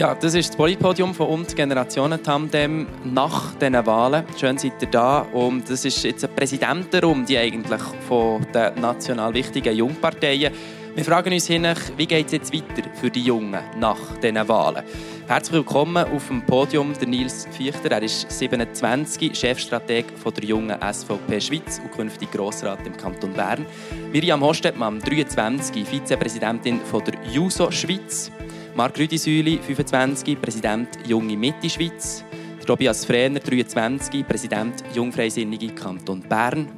Ja, 0.00 0.14
das 0.14 0.32
ist 0.32 0.48
das 0.48 0.56
Politpodium 0.56 1.12
von 1.12 1.26
uns 1.26 1.54
Generationen-Tandem 1.54 2.86
nach 3.04 3.54
diesen 3.56 3.84
Wahlen. 3.84 4.24
Schön 4.34 4.56
seid 4.56 4.80
ihr 4.80 4.88
da. 4.88 5.18
Und 5.30 5.68
das 5.68 5.84
ist 5.84 6.02
jetzt 6.04 6.24
eine 6.24 6.32
Präsidentenrunde 6.32 7.38
eigentlich 7.38 7.82
von 8.08 8.40
den 8.50 8.80
national 8.80 9.34
wichtigen 9.34 9.76
Jungparteien. 9.76 10.54
Wir 10.94 11.04
fragen 11.04 11.34
uns 11.34 11.46
hin, 11.46 11.66
wie 11.98 12.06
geht 12.06 12.24
es 12.24 12.32
jetzt 12.32 12.54
weiter 12.54 12.88
für 12.94 13.10
die 13.10 13.24
Jungen 13.24 13.60
nach 13.78 14.16
diesen 14.22 14.48
Wahlen? 14.48 14.84
Herzlich 15.28 15.52
willkommen 15.52 16.06
auf 16.06 16.28
dem 16.28 16.46
Podium 16.46 16.94
der 16.98 17.06
Nils 17.06 17.46
Fichter. 17.50 17.90
Er 17.90 18.02
ist 18.02 18.30
27, 18.30 19.38
Chefstrateg 19.38 20.06
der 20.24 20.44
jungen 20.44 20.78
SVP 20.80 21.42
Schweiz 21.42 21.78
und 21.84 21.92
künftig 21.92 22.30
Grossrat 22.32 22.86
im 22.86 22.96
Kanton 22.96 23.34
Bern. 23.34 23.66
Miriam 24.10 24.40
Hostetmann, 24.40 24.98
23, 24.98 25.86
Vizepräsidentin 25.86 26.80
der 26.90 27.30
JUSO 27.30 27.70
Schweiz. 27.70 28.32
Marc 28.74 28.98
Rüdisüli, 28.98 29.58
25, 29.58 30.40
Präsident 30.40 30.88
Junge 31.06 31.36
Mitte 31.36 31.68
Schweiz. 31.68 32.24
Tobias 32.64 33.04
Frehner, 33.04 33.40
23, 33.40 34.26
Präsident 34.26 34.84
Jungfreisinnige 34.94 35.74
Kanton 35.74 36.20
Bern. 36.20 36.68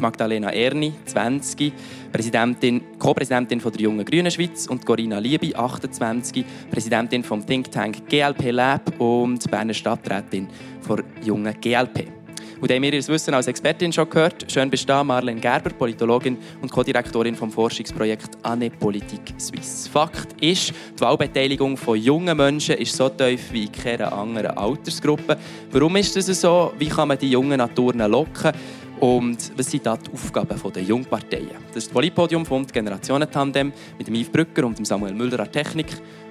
Magdalena 0.00 0.50
Erni, 0.50 0.94
20, 1.04 1.72
Präsidentin, 2.10 2.98
Co-Präsidentin 2.98 3.60
der 3.60 3.80
Jungen 3.80 4.04
Grünen 4.04 4.30
Schweiz 4.30 4.66
und 4.66 4.86
Corinna 4.86 5.18
Liebi, 5.18 5.54
28, 5.54 6.44
Präsidentin 6.70 7.22
vom 7.22 7.44
Think 7.44 7.70
Tank 7.70 8.08
GLP 8.08 8.50
Lab 8.50 8.98
und 8.98 9.50
Berner 9.50 9.74
Stadträtin 9.74 10.48
der 10.88 11.04
Jungen 11.22 11.54
GLP. 11.60 12.17
Und 12.60 12.72
haben 12.72 12.82
wir 12.82 12.92
ihr 12.92 13.06
Wissen 13.06 13.34
als 13.34 13.46
Expertin 13.46 13.92
schon 13.92 14.10
gehört. 14.10 14.50
Schön 14.50 14.68
bist 14.68 14.88
du 14.88 15.04
Marlene 15.04 15.40
Gerber, 15.40 15.70
Politologin 15.70 16.36
und 16.60 16.72
Co-Direktorin 16.72 17.36
vom 17.36 17.52
Forschungsprojekt 17.52 18.36
Anne 18.42 18.68
Politik 18.68 19.34
Suisse. 19.36 19.88
Fakt 19.88 20.40
ist, 20.42 20.70
die 20.70 21.00
Wahlbeteiligung 21.00 21.76
von 21.76 21.96
jungen 21.96 22.36
Menschen 22.36 22.74
ist 22.76 22.96
so 22.96 23.08
tief 23.08 23.52
wie 23.52 23.66
in 23.66 23.72
keiner 23.72 24.12
anderen 24.12 24.58
Altersgruppe. 24.58 25.36
Warum 25.70 25.94
ist 25.96 26.16
das 26.16 26.26
so? 26.40 26.72
Wie 26.78 26.88
kann 26.88 27.08
man 27.08 27.18
die 27.18 27.30
jungen 27.30 27.58
Naturen 27.58 28.10
locken? 28.10 28.52
Und 28.98 29.52
was 29.56 29.70
sind 29.70 29.86
da 29.86 29.96
die 29.96 30.12
Aufgaben 30.12 30.60
der 30.72 30.82
Jungparteien? 30.82 31.50
Das 31.68 31.76
ist 31.76 31.86
das 31.86 31.94
Politpodium 31.94 32.44
vom 32.44 32.66
Generationentandem 32.66 33.72
mit 33.96 34.08
dem 34.08 34.14
Yves 34.16 34.30
Brücker 34.30 34.66
und 34.66 34.76
dem 34.76 34.84
Samuel 34.84 35.14
Müller 35.14 35.38
an 35.38 35.52
Technik. 35.52 35.86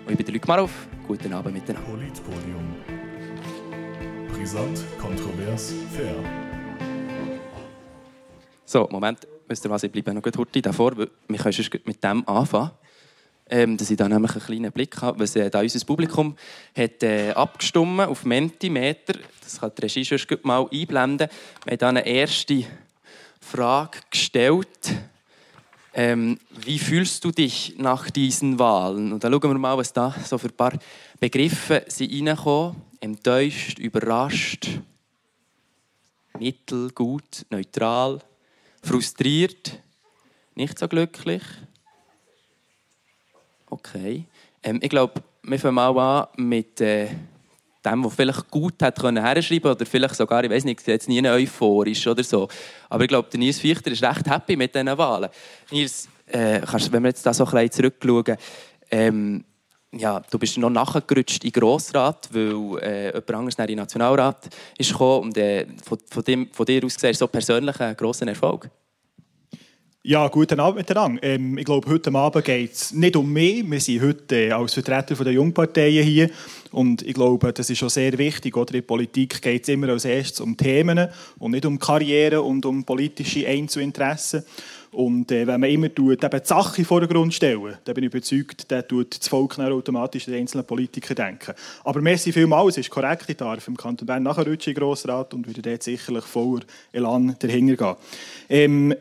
Und 0.06 0.20
ich 0.20 0.26
bin 0.26 0.34
Luc 0.34 0.46
Marov. 0.46 0.72
Guten 1.08 1.32
Abend 1.32 1.54
miteinander. 1.54 1.90
Politpodium. 1.90 2.87
Brisant, 4.48 4.80
kontrovers, 4.98 5.74
fair. 5.94 6.16
So, 8.64 8.88
Moment. 8.90 9.28
Ihr 9.50 9.70
was, 9.70 9.84
ich 9.84 9.92
bleibe 9.92 10.14
noch 10.14 10.24
heute 10.24 10.62
davor. 10.62 10.98
Wir 10.98 11.10
können 11.38 11.52
schon 11.52 11.66
mit 11.84 12.02
dem 12.02 12.26
anfangen. 12.26 12.72
Ähm, 13.50 13.76
dass 13.76 13.92
ich 13.92 13.98
da 13.98 14.08
nämlich 14.08 14.32
einen 14.32 14.46
kleinen 14.46 14.72
Blick 14.72 15.02
habe, 15.02 15.20
was 15.20 15.36
äh, 15.36 15.50
da 15.50 15.60
unser 15.60 15.86
Publikum 15.86 16.38
hat 16.78 17.04
äh, 17.04 17.32
abgestimmt 17.32 18.00
auf 18.00 18.24
Mentimeter. 18.24 19.16
Das 19.42 19.60
kann 19.60 19.74
die 19.78 19.82
Regie 19.82 20.06
schon 20.06 20.40
mal 20.44 20.66
einblenden. 20.72 21.28
Wir 21.66 21.72
haben 21.72 21.78
da 21.80 21.90
eine 21.90 22.08
erste 22.08 22.64
Frage 23.42 23.98
gestellt. 24.10 24.94
Ähm, 25.94 26.40
wie 26.64 26.80
fühlst 26.80 27.26
du 27.26 27.32
dich 27.32 27.76
nach 27.80 28.10
diesen 28.12 28.60
Wahlen? 28.60 29.12
Und 29.12 29.26
dann 29.26 29.34
schauen 29.34 29.52
wir 29.52 29.58
mal, 29.58 29.78
was 29.78 29.92
da 29.92 30.16
so 30.24 30.38
für 30.38 30.48
ein 30.48 30.56
paar 30.56 30.74
Begriffe 31.20 31.84
sind 31.88 32.28
reinkommen. 32.28 32.82
Enttäuscht, 33.00 33.78
überrascht, 33.78 34.70
mittelgut, 36.40 37.46
neutral, 37.52 38.20
frustriert, 38.82 39.80
nicht 40.56 40.80
so 40.80 40.88
glücklich. 40.88 41.44
Okay. 43.70 44.26
Ähm, 44.64 44.80
ich 44.82 44.90
glaube, 44.90 45.22
wir 45.44 45.60
fangen 45.60 45.76
mal 45.76 45.98
an 45.98 46.28
mit 46.38 46.82
äh, 46.82 47.10
dem, 47.86 48.02
der 48.02 48.12
vielleicht 48.12 48.50
gut 48.50 48.82
hat 48.82 49.02
herschreiben 49.02 49.72
oder 49.72 49.86
vielleicht 49.86 50.16
sogar, 50.16 50.44
ich 50.44 50.50
weiß 50.50 50.64
nicht, 50.64 50.86
jetzt 50.88 51.08
nie 51.08 51.26
euphorisch 51.28 52.08
oder 52.08 52.24
so. 52.24 52.48
Aber 52.90 53.04
ich 53.04 53.10
glaube, 53.10 53.30
der 53.30 53.40
Nils 53.40 53.60
Fichter 53.60 53.92
ist 53.92 54.04
recht 54.04 54.28
happy 54.28 54.56
mit 54.56 54.74
diesen 54.74 54.98
Wahlen. 54.98 55.30
Nils, 55.72 56.10
äh, 56.28 56.62
kannst, 56.62 56.92
wenn 56.92 57.04
wir 57.04 57.10
jetzt 57.10 57.26
da 57.26 57.34
so 57.34 57.46
ein 57.46 57.52
bisschen 57.52 57.72
zurückschauen, 57.72 58.38
ähm, 58.90 59.44
ja, 59.94 60.22
du 60.30 60.38
bist 60.38 60.58
noch 60.58 60.70
nachgerutscht 60.70 61.44
in 61.44 61.52
den 61.52 61.62
Grossrat, 61.62 62.30
weil 62.32 62.80
äh, 62.82 63.06
jemand 63.08 63.32
anderes 63.32 63.56
in 63.56 63.68
den 63.68 63.78
Nationalrat 63.78 64.50
ist 64.78 64.92
gekommen 64.92 65.26
und 65.26 65.38
äh, 65.38 65.66
von, 65.84 65.98
von, 66.10 66.24
dem, 66.24 66.50
von 66.52 66.66
dir 66.66 66.84
aus 66.84 66.96
gesehen 66.96 67.14
so 67.14 67.28
persönlich 67.28 67.80
ein 67.80 67.96
grosser 67.96 68.28
Erfolg. 68.28 68.70
Ja, 70.04 70.30
guten 70.30 70.58
Abend 70.62 70.78
miteinander. 70.78 71.22
Ähm, 71.22 71.58
ich 71.58 71.66
glaube, 71.66 71.90
heute 71.90 72.14
Abend 72.14 72.46
geht 72.46 72.72
es 72.72 72.94
nicht 72.94 73.18
um 73.18 73.32
mich. 73.32 73.70
Wir 73.70 73.82
sind 73.82 74.02
heute 74.02 74.36
äh, 74.38 74.52
als 74.52 74.74
Vertreter 74.74 75.22
der 75.22 75.34
Jungparteien 75.34 76.02
hier. 76.02 76.30
Und 76.72 77.02
ich 77.02 77.14
glaube, 77.14 77.52
das 77.52 77.70
ist 77.70 77.80
schon 77.80 77.90
sehr 77.90 78.18
wichtig. 78.18 78.56
Oder? 78.56 78.76
In 78.76 78.88
Politik 78.88 79.42
geht 79.42 79.64
es 79.64 79.68
immer 79.68 79.90
als 79.90 80.06
erstes 80.06 80.40
um 80.40 80.56
Themen 80.56 81.10
und 81.40 81.52
nicht 81.52 81.66
um 81.66 81.78
Karriere 81.78 82.42
und 82.42 82.66
um 82.66 82.86
politische 82.86 83.46
Einzelinteressen. 83.48 84.46
Und 84.98 85.32
äh, 85.32 85.46
wenn 85.46 85.62
man 85.62 85.70
immer 85.70 85.94
tut, 85.94 86.24
eben 86.24 86.40
die 86.42 86.48
Sache 86.48 86.78
in 86.78 86.82
den 86.82 86.86
Vordergrund 86.86 87.32
stellen, 87.32 87.78
dann 87.86 87.94
bin 87.94 88.04
ich 88.04 88.12
überzeugt, 88.12 88.72
dann 88.72 88.88
tut 88.88 89.20
das 89.20 89.28
Volk 89.28 89.60
automatisch 89.60 90.26
den 90.26 90.34
einzelnen 90.34 90.66
Politiker 90.66 91.14
denken. 91.14 91.54
Aber 91.84 92.02
merci 92.02 92.32
vielmals, 92.32 92.80
es 92.80 92.88
ist 92.88 92.90
korrekt, 92.90 93.26
ich 93.28 93.38
darf 93.38 93.68
im 93.68 93.78
Kanton 93.78 94.08
Bern 94.08 94.24
nachher 94.24 94.48
rutschen 94.48 94.74
Grossrat 94.74 95.36
und 95.36 95.46
würde 95.46 95.62
dort 95.62 95.84
sicherlich 95.84 96.24
voller 96.24 96.64
Elan 96.92 97.36
dahinter 97.38 97.76
gehen. 97.76 97.96
Ähm, 98.50 98.96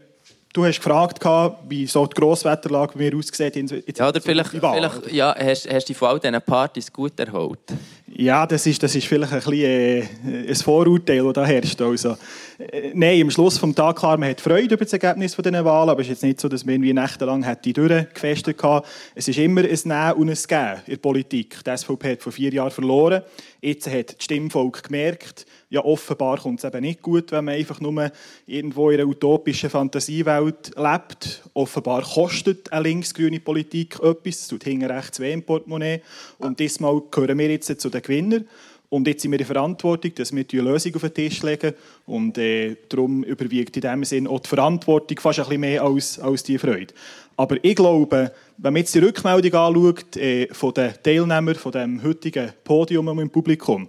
Du 0.57 0.65
hast 0.65 0.77
gefragt, 0.77 1.23
wie 1.69 1.87
so 1.87 2.07
die 2.07 2.15
Grosswetterlage 2.15 2.95
bei 2.95 3.11
mir 3.11 3.15
aussieht. 3.19 3.57
ja, 3.95 4.09
oder 4.09 4.23
vielleicht, 4.23 4.49
vielleicht 4.49 5.13
ja, 5.13 5.37
hast, 5.39 5.71
hast 5.71 5.85
du 5.85 5.89
dich 5.89 5.99
von 5.99 6.09
all 6.09 6.19
diesen 6.19 6.41
Partys 6.41 6.91
gut 6.91 7.21
erholt? 7.21 7.59
Ja, 8.07 8.47
das 8.47 8.67
ist, 8.67 8.83
das 8.83 8.95
ist 8.95 9.07
vielleicht 9.07 9.35
ein, 9.35 9.41
bisschen, 9.41 9.61
äh, 9.61 10.49
ein 10.49 10.55
Vorurteil, 10.55 11.23
das 11.23 11.33
da 11.35 11.45
herrscht. 11.45 11.83
Also, 11.83 12.17
äh, 12.59 12.91
nein, 12.95 13.21
am 13.21 13.31
Schluss 13.31 13.61
des 13.61 13.75
Tages, 13.75 14.01
klar, 14.01 14.17
man 14.17 14.31
hat 14.31 14.41
Freude 14.41 14.77
über 14.77 14.85
das 14.85 14.95
Ergebnis 14.95 15.37
dieser 15.37 15.65
Wahlen, 15.67 15.91
aber 15.91 16.01
es 16.01 16.07
ist 16.07 16.13
jetzt 16.13 16.23
nicht 16.23 16.41
so, 16.41 16.49
dass 16.49 16.65
man 16.65 16.77
irgendwie 16.77 16.95
nächtelang 16.95 17.43
hätte 17.43 17.75
durchgefestet 17.75 18.63
hat. 18.63 18.87
Es 19.15 19.29
ist 19.29 19.39
immer 19.39 19.61
ein 19.61 19.67
Nehmen 19.69 20.13
und 20.15 20.31
ein 20.31 20.39
Geben 20.49 20.81
in 20.87 20.93
der 20.95 20.97
Politik. 20.97 21.59
Die 21.67 21.77
SVP 21.77 22.13
hat 22.13 22.23
vor 22.23 22.33
vier 22.33 22.51
Jahren 22.55 22.71
verloren. 22.71 23.21
Jetzt 23.61 23.91
hat 23.91 24.17
das 24.17 24.25
Stimmvolk 24.25 24.85
gemerkt, 24.85 25.45
ja, 25.69 25.85
offenbar 25.85 26.39
kommt 26.39 26.61
es 26.61 26.65
eben 26.65 26.81
nicht 26.81 27.03
gut, 27.03 27.33
wenn 27.33 27.45
man 27.45 27.55
einfach 27.55 27.81
nur 27.81 28.11
irgendwo 28.47 28.91
in 28.91 29.01
einer 29.01 29.09
utopischen 29.09 29.69
Fantasiewelt 29.69 30.73
lebt. 30.77 31.43
Offenbar 31.55 32.03
kostet 32.03 32.73
eine 32.73 32.85
linksgrüne 32.85 33.41
Politik 33.41 33.99
etwas, 34.01 34.43
es 34.43 34.49
tut 34.49 34.65
hinten 34.65 34.91
rechts 34.91 35.19
weh 35.19 35.33
im 35.33 35.43
Portemonnaie. 35.43 36.03
Und 36.39 36.61
diesmal 36.61 37.03
gehören 37.11 37.39
wir 37.39 37.51
jetzt 37.51 37.81
zu 37.81 37.91
den 37.91 38.03
Gewinnern. 38.03 38.47
Und 38.89 39.09
jetzt 39.09 39.23
sind 39.23 39.33
wir 39.33 39.41
in 39.41 39.47
Verantwortung, 39.47 40.15
dass 40.15 40.35
wir 40.35 40.45
die 40.45 40.59
Lösung 40.59 40.95
auf 40.95 41.03
den 41.03 41.15
Tisch 41.15 41.43
legen. 41.43 41.75
Und 42.07 42.39
äh, 42.39 42.77
darum 42.89 43.25
überwiegt 43.25 43.77
in 43.77 43.83
dem 43.83 44.05
Sinn 44.05 44.29
auch 44.29 44.39
die 44.39 44.49
Verantwortung 44.49 45.19
fast 45.19 45.41
ein 45.41 45.45
bisschen 45.47 45.61
mehr 45.61 45.83
als, 45.83 46.21
als 46.21 46.45
die 46.45 46.59
Freude. 46.59 46.95
Aber 47.37 47.57
ich 47.63 47.75
glaube, 47.75 48.33
wenn 48.57 48.73
man 48.73 48.81
jetzt 48.81 48.95
die 48.95 49.01
Rückmeldung 49.01 49.53
anschaut 49.53 50.17
äh, 50.17 50.47
von 50.53 50.73
den 50.73 50.95
Teilnehmern 51.03 51.57
von 51.57 51.73
dem 51.73 52.03
heutigen 52.03 52.53
Podium 52.63 53.19
im 53.19 53.29
Publikum, 53.29 53.89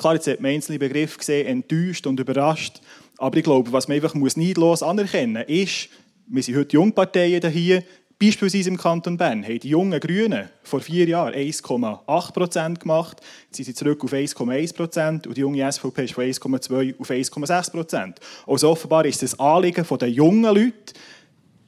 Klar, 0.00 0.14
jetzt 0.14 0.26
hat 0.28 0.40
man 0.40 0.52
einzelne 0.52 0.78
Begriffe 0.78 1.18
gesehen, 1.18 1.46
enttäuscht 1.46 2.06
und 2.06 2.18
überrascht. 2.18 2.80
Aber 3.18 3.36
ich 3.36 3.44
glaube, 3.44 3.70
was 3.70 3.86
man 3.86 3.96
einfach 3.96 4.14
muss 4.14 4.34
neidlos 4.34 4.82
anerkennen 4.82 5.44
muss, 5.46 5.58
ist, 5.58 5.88
wir 6.26 6.42
sind 6.42 6.56
heute 6.56 6.72
Jungparteien 6.72 7.46
hier, 7.50 7.82
Beispielsweise 8.18 8.68
im 8.68 8.76
Kanton 8.76 9.16
Bern 9.16 9.44
haben 9.44 9.60
die 9.60 9.70
jungen 9.70 9.98
Grünen 9.98 10.48
vor 10.62 10.80
vier 10.80 11.06
Jahren 11.06 11.34
1,8 11.34 12.32
Prozent 12.32 12.80
gemacht. 12.80 13.18
Jetzt 13.46 13.56
sind 13.56 13.64
sie 13.64 13.74
zurück 13.74 14.04
auf 14.04 14.12
1,1 14.12 14.74
Prozent 14.74 15.26
und 15.26 15.36
die 15.36 15.40
junge 15.40 15.70
SVP 15.70 16.04
ist 16.04 16.14
von 16.14 16.24
1,2 16.24 16.98
auf 16.98 17.10
1,6 17.10 17.70
Prozent. 17.70 18.20
Also 18.46 18.70
offenbar 18.70 19.06
ist 19.06 19.22
das 19.22 19.38
Anliegen 19.38 19.86
der 19.98 20.10
jungen 20.10 20.54
Leute, 20.54 20.94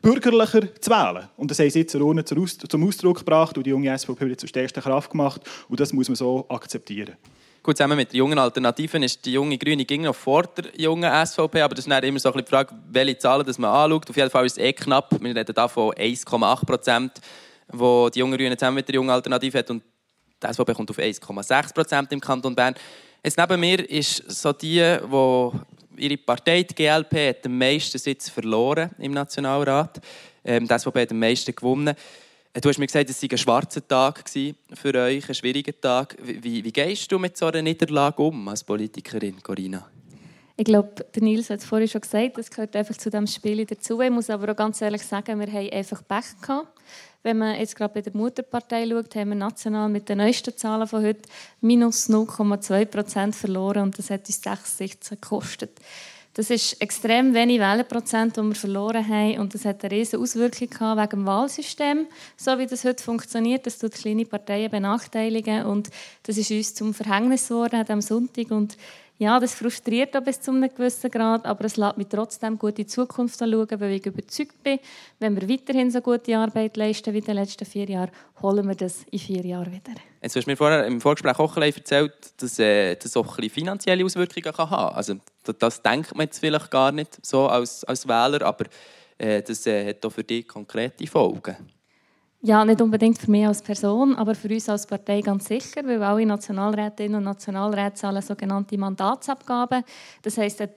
bürgerlicher 0.03 0.75
zu 0.79 0.91
wählen. 0.91 1.29
Und 1.37 1.51
das 1.51 1.59
haben 1.59 1.71
sie 1.71 1.81
jetzt 1.81 1.93
zum 1.93 2.89
Ausdruck 2.89 3.19
gebracht 3.19 3.57
und 3.57 3.65
die 3.65 3.71
junge 3.71 3.99
SVP 3.99 4.27
wird 4.27 4.41
zur 4.41 4.49
stärksten 4.51 4.83
Kraft 4.83 5.11
gemacht. 5.11 5.41
Und 5.69 5.81
das 5.81 5.95
muss 5.95 6.09
man 6.09 6.17
so 6.17 6.45
akzeptieren. 6.51 7.17
Gut, 7.65 7.77
zusammen 7.77 7.97
mit 7.97 8.13
den 8.13 8.17
jungen 8.17 8.41
Alternativen 8.41 9.05
ist 9.05 9.25
die 9.25 9.35
junge 9.35 9.57
Grüne 9.57 9.85
ging 9.85 10.03
noch 10.03 10.17
vor 10.17 10.43
der 10.43 10.65
jungen 10.77 11.09
SVP, 11.25 11.61
aber 11.61 11.77
das 11.77 11.85
ist 11.85 11.91
dann 11.93 12.03
immer 12.03 12.19
so 12.19 12.33
die 12.33 12.43
Frage, 12.43 12.75
welche 12.91 13.19
Zahlen 13.19 13.47
das 13.47 13.57
man 13.57 13.71
anschaut. 13.71 14.11
Auf 14.11 14.17
jeden 14.17 14.31
Fall 14.31 14.47
ist 14.47 14.59
es 14.59 14.65
eh 14.65 14.73
knapp. 14.73 15.13
Wir 15.13 15.37
reden 15.37 15.55
hier 15.55 15.69
von 15.69 15.93
1,8 15.93 16.67
Prozent, 16.67 17.13
wo 17.69 18.09
die 18.09 18.19
junge 18.19 18.37
Grüne 18.37 18.57
zusammen 18.57 18.75
mit 18.75 18.89
der 18.89 18.97
jungen 18.97 19.11
Alternative 19.11 19.57
hat 19.61 19.71
und 19.71 19.81
die 20.43 20.53
SVP 20.53 20.75
kommt 20.75 20.91
auf 20.91 20.99
1,6 20.99 21.73
Prozent 21.73 22.11
im 22.11 22.21
Kanton 22.21 22.53
Bern. 22.53 22.75
Jetzt 23.23 23.39
neben 23.39 23.61
mir 23.61 23.89
ist 23.89 24.29
so 24.29 24.53
die, 24.53 24.99
wo 25.05 25.55
ihre 25.97 26.17
Partei, 26.17 26.65
die 26.65 26.75
GLP, 26.75 27.29
hat 27.29 27.45
den 27.45 27.57
meisten 27.57 27.97
Sitz 27.97 28.29
verloren 28.29 28.91
im 28.99 29.13
Nationalrat. 29.13 30.01
Ähm, 30.45 30.67
die 30.67 30.77
SVP 30.77 31.03
hat 31.03 31.11
den 31.11 31.21
meisten 31.21 31.55
gewonnen. 31.55 31.95
Du 32.61 32.69
hast 32.69 32.77
mir 32.77 32.87
gesagt, 32.87 33.09
es 33.09 33.23
war 33.23 33.31
ein 33.31 33.39
schwarzer 33.39 33.89
Tag 33.89 34.25
für 34.29 34.95
euch, 34.95 35.27
ein 35.27 35.35
schwieriger 35.35 35.73
Tag. 35.81 36.19
Wie, 36.21 36.63
wie 36.63 36.71
gehst 36.71 37.11
du 37.11 37.19
mit 37.19 37.35
so 37.35 37.47
einer 37.47 37.63
Niederlage 37.63 38.23
um 38.23 38.47
als 38.47 38.63
Politikerin, 38.63 39.43
Corinna? 39.43 39.87
Ich 40.59 40.67
glaube, 40.67 41.03
der 41.15 41.23
Nils 41.23 41.49
hat 41.49 41.61
es 41.61 41.65
vorhin 41.65 41.89
schon 41.89 42.03
gesagt, 42.03 42.37
das 42.37 42.51
gehört 42.51 42.77
einfach 42.77 42.95
zu 42.95 43.09
diesem 43.09 43.27
Spiel 43.27 43.65
dazu. 43.65 43.99
Ich 44.03 44.11
muss 44.11 44.29
aber 44.29 44.53
auch 44.53 44.57
ganz 44.57 44.83
ehrlich 44.83 45.03
sagen, 45.03 45.41
wir 45.41 45.47
haben 45.47 45.71
einfach 45.71 46.03
Pech 46.07 46.43
gehabt. 46.43 46.69
Wenn 47.23 47.39
man 47.39 47.59
jetzt 47.59 47.75
gerade 47.75 47.95
bei 47.95 48.03
der 48.03 48.15
Mutterpartei 48.15 48.87
schaut, 48.87 49.15
haben 49.15 49.31
wir 49.31 49.37
national 49.37 49.89
mit 49.89 50.11
den 50.11 50.19
neuesten 50.19 50.55
Zahlen 50.55 50.87
von 50.87 51.03
heute 51.03 51.23
minus 51.63 52.11
0,2 52.11 52.85
Prozent 52.85 53.35
verloren 53.35 53.85
und 53.85 53.99
das 53.99 54.11
hat 54.11 54.27
uns 54.27 54.43
6 54.43 54.77
Sitze 54.77 55.17
gekostet. 55.17 55.81
Das 56.35 56.49
ist 56.49 56.81
extrem 56.81 57.35
wenig 57.35 57.61
Wählerprozent, 57.61 58.39
die 58.39 58.43
wir 58.43 58.55
verloren 58.55 59.07
haben. 59.07 59.39
Und 59.39 59.53
das 59.53 59.67
hat 59.67 59.85
eine 59.85 59.93
riesige 59.93 60.23
Auswirkung 60.23 60.71
gehabt 60.71 61.01
wegen 61.01 61.23
dem 61.23 61.27
Wahlsystem, 61.27 62.07
so 62.39 62.59
wie 62.59 62.67
das 62.67 62.85
heute 62.85 63.05
funktioniert. 63.05 63.67
Das 63.67 63.79
tut 63.79 63.93
kleine 63.93 64.25
Parteien 64.25 64.71
benachteiligen. 64.71 65.67
Und 65.67 65.91
das 66.23 66.39
ist 66.39 66.51
uns 66.51 66.75
zum 66.75 66.95
Verhängnis 66.95 67.49
geworden 67.49 67.85
am 67.87 68.01
Sonntag. 68.01 68.51
Und 68.51 68.79
ja, 69.19 69.39
das 69.39 69.55
frustriert 69.55 70.17
auch 70.17 70.23
bis 70.23 70.41
zu 70.41 70.51
einem 70.51 70.69
gewissen 70.75 71.11
Grad, 71.11 71.47
aber 71.47 71.65
es 71.65 71.77
lässt 71.77 71.97
mich 71.97 72.09
trotzdem 72.09 72.59
gut 72.59 72.71
in 72.71 72.85
die 72.85 72.87
Zukunft 72.87 73.39
schauen, 73.39 73.69
weil 73.79 73.93
ich 73.93 74.07
überzeugt 74.07 74.63
bin, 74.63 74.79
wenn 75.21 75.41
wir 75.41 75.49
weiterhin 75.49 75.91
so 75.91 76.01
gute 76.01 76.37
Arbeit 76.37 76.77
leisten 76.77 77.15
wie 77.15 77.19
in 77.19 77.25
den 77.25 77.37
letzten 77.37 77.65
vier 77.65 77.89
Jahren, 77.89 78.11
holen 78.41 78.67
wir 78.67 78.75
das 78.75 79.05
in 79.11 79.19
vier 79.19 79.45
Jahren 79.47 79.71
wieder. 79.73 79.93
Jetzt 80.21 80.35
hast 80.35 80.47
du 80.47 80.51
mir 80.51 80.57
vorher 80.57 80.87
im 80.87 81.01
Vorgespräch 81.01 81.39
auch 81.39 81.57
erzählt, 81.57 82.13
dass 82.39 82.59
äh, 82.59 82.97
das 82.97 83.17
auch 83.17 83.39
ein 83.39 83.51
finanzielle 83.51 84.05
Auswirkungen 84.05 84.53
kann 84.53 84.71
haben 84.71 84.97
Also 84.97 85.15
das 85.59 85.83
denkt 85.83 86.15
man 86.17 86.27
jetzt 86.27 86.41
vielleicht 86.41 86.71
gar 86.71 86.91
nicht 86.91 87.25
so 87.25 87.47
als, 87.47 87.85
als 87.85 88.09
Wähler, 88.09 88.43
aber 88.43 88.65
äh, 89.19 89.43
das 89.43 89.67
äh, 89.67 89.89
hat 89.89 90.05
auch 90.05 90.11
für 90.11 90.25
dich 90.25 90.49
konkrete 90.49 91.07
Folgen. 91.07 91.57
Ja, 92.45 92.65
nicht 92.65 92.81
unbedingt 92.83 93.21
für 93.21 93.31
mich 93.31 93.47
als 93.47 93.63
Person, 93.63 94.17
aber 94.17 94.35
für 94.35 94.49
uns 94.49 94.69
als 94.69 94.85
Partei 94.85 95.21
ganz 95.21 95.45
sicher, 95.45 95.87
weil 95.87 96.03
alle 96.03 96.27
Nationalrätinnen 96.27 97.19
und 97.19 97.23
Nationalräte 97.23 97.95
zahlen 97.95 98.21
sogenannte 98.21 98.77
Mandatsabgaben. 98.77 99.85
Das 100.23 100.39
heisst, 100.39 100.61
ein 100.61 100.71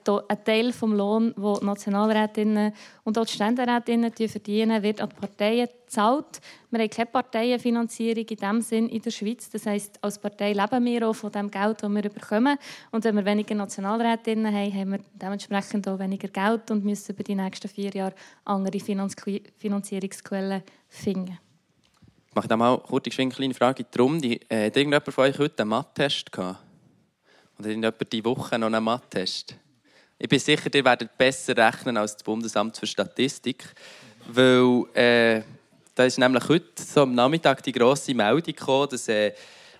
Teil 0.44 0.66
des 0.66 0.80
Lohns, 0.80 1.34
den 1.34 1.42
die 1.42 1.66
Nationalrätinnen 1.66 2.72
und 3.02 3.18
auch 3.18 3.24
die 3.24 3.32
Ständerätinnen 3.32 4.12
verdienen, 4.12 4.80
wird 4.80 5.00
an 5.00 5.08
die 5.08 5.16
Parteien 5.16 5.68
gezahlt. 5.84 6.40
Wir 6.70 6.78
haben 6.78 6.90
keine 6.90 7.06
Parteienfinanzierung 7.06 8.26
in 8.26 8.36
dem 8.36 8.60
Sinn 8.60 8.88
in 8.88 9.02
der 9.02 9.10
Schweiz. 9.10 9.50
Das 9.50 9.66
heisst, 9.66 9.98
als 10.04 10.20
Partei 10.20 10.52
leben 10.52 10.84
wir 10.84 11.08
auch 11.08 11.16
von 11.16 11.32
dem 11.32 11.50
Geld, 11.50 11.82
das 11.82 11.90
wir 11.90 12.02
bekommen. 12.02 12.58
Und 12.92 13.02
wenn 13.02 13.16
wir 13.16 13.24
weniger 13.24 13.56
Nationalrätinnen 13.56 14.54
haben, 14.54 14.72
haben 14.72 14.90
wir 14.92 15.00
dementsprechend 15.14 15.88
auch 15.88 15.98
weniger 15.98 16.28
Geld 16.28 16.70
und 16.70 16.84
müssen 16.84 17.12
über 17.12 17.24
die 17.24 17.34
nächsten 17.34 17.66
vier 17.66 17.90
Jahre 17.90 18.14
andere 18.44 18.78
Finanzierungsquellen 18.78 20.62
finden 20.88 21.38
mache 22.36 22.48
da 22.48 22.56
mal 22.56 22.78
kurz 22.78 23.18
eine 23.18 23.30
kleine 23.30 23.54
Frage 23.54 23.82
in 23.82 23.88
die 23.92 23.98
Runde. 23.98 24.40
Äh, 24.50 24.66
hat 24.66 24.76
irgendjemand 24.76 25.10
von 25.10 25.24
euch 25.24 25.38
heute 25.38 25.62
einen 25.62 25.70
Mathtest 25.70 26.30
gehabt? 26.30 26.62
Oder 27.58 27.68
irgendjemand 27.70 28.12
diese 28.12 28.24
Woche 28.26 28.58
noch 28.58 28.66
einen 28.66 28.84
Mathtest? 28.84 29.56
Ich 30.18 30.28
bin 30.28 30.38
sicher, 30.38 30.72
ihr 30.74 30.84
werdet 30.84 31.16
besser 31.16 31.56
rechnen 31.56 31.96
als 31.96 32.12
das 32.14 32.22
Bundesamt 32.22 32.76
für 32.76 32.86
Statistik. 32.86 33.64
Weil 34.28 34.84
äh, 34.94 35.42
da 35.94 36.04
ist 36.04 36.18
nämlich 36.18 36.46
heute 36.46 36.82
so 36.82 37.02
am 37.02 37.14
Nachmittag 37.14 37.62
die 37.62 37.72
grosse 37.72 38.14
Meldung 38.14 38.42
gekommen, 38.42 38.88
dass 38.90 39.08
äh, 39.08 39.32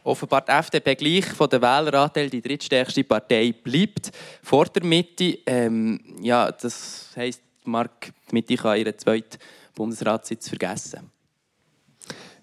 offenbar 0.03 0.41
die 0.41 0.53
FDP 0.53 0.95
gleich 0.95 1.27
von 1.27 1.51
der 1.51 1.61
Wähleranteil 1.61 2.31
die 2.31 2.41
drittstärkste 2.41 3.05
Partei 3.05 3.53
bleibt. 3.53 4.13
Vor 4.43 4.65
der 4.67 4.83
Mitte, 4.83 5.39
ähm, 5.45 6.01
ja, 6.23 6.51
das 6.51 7.11
heisst, 7.17 7.43
Mark, 7.65 8.13
die 8.31 8.35
Mitte 8.35 8.57
kann 8.57 8.79
ihren 8.79 8.97
zweiten 8.97 9.37
Bundesratssitz 9.75 10.49
vergessen. 10.49 11.16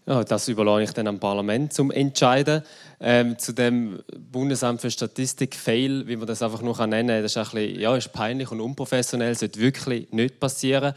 Ja, 0.06 0.24
das 0.24 0.50
überlasse 0.50 0.84
ich 0.84 0.92
dann 0.92 1.08
am 1.08 1.20
Parlament 1.20 1.72
zum 1.72 1.90
Entscheiden. 1.90 2.64
Ähm, 3.00 3.38
zu 3.40 3.54
dem 3.54 4.00
Bundesamt 4.32 4.82
für 4.82 4.92
Statistik 4.92 5.56
Fail, 5.56 6.08
wie 6.08 6.18
man 6.18 6.28
das 6.28 6.42
einfach 6.42 6.62
nur 6.62 6.76
nennen 6.88 7.08
kann, 7.08 7.24
das 7.24 7.36
ist, 7.36 7.38
ein 7.38 7.44
bisschen, 7.52 7.80
ja, 7.80 7.96
ist 7.96 8.12
peinlich 8.12 8.52
und 8.52 8.60
unprofessionell, 8.60 9.36
sollte 9.36 9.60
wirklich 9.60 10.12
nicht 10.12 10.40
passieren. 10.42 10.94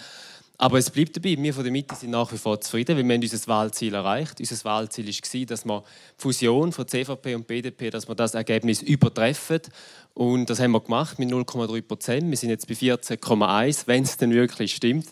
Aber 0.58 0.78
es 0.78 0.90
bleibt 0.90 1.16
dabei, 1.16 1.36
wir 1.38 1.52
von 1.52 1.62
der 1.62 1.72
Mitte 1.72 1.94
sind 1.94 2.10
nach 2.10 2.32
wie 2.32 2.38
vor 2.38 2.60
zufrieden, 2.60 2.96
weil 2.96 3.06
wir 3.06 3.14
haben 3.14 3.22
unser 3.22 3.46
Wahlziel 3.46 3.94
erreicht. 3.94 4.40
Unser 4.40 4.64
Wahlziel 4.64 5.06
war, 5.06 5.46
dass 5.46 5.64
wir 5.66 5.80
die 5.80 6.22
Fusion 6.22 6.72
von 6.72 6.88
CVP 6.88 7.34
und 7.34 7.46
BDP, 7.46 7.90
dass 7.90 8.08
wir 8.08 8.14
das 8.14 8.34
Ergebnis 8.34 8.80
übertreffen. 8.82 9.60
Und 10.14 10.48
das 10.48 10.58
haben 10.58 10.72
wir 10.72 10.80
gemacht 10.80 11.18
mit 11.18 11.30
0,3 11.30 11.82
Prozent. 11.82 12.30
Wir 12.30 12.36
sind 12.38 12.48
jetzt 12.48 12.66
bei 12.66 12.74
14,1, 12.74 13.82
wenn 13.86 14.02
es 14.02 14.16
denn 14.16 14.32
wirklich 14.32 14.74
stimmt. 14.74 15.08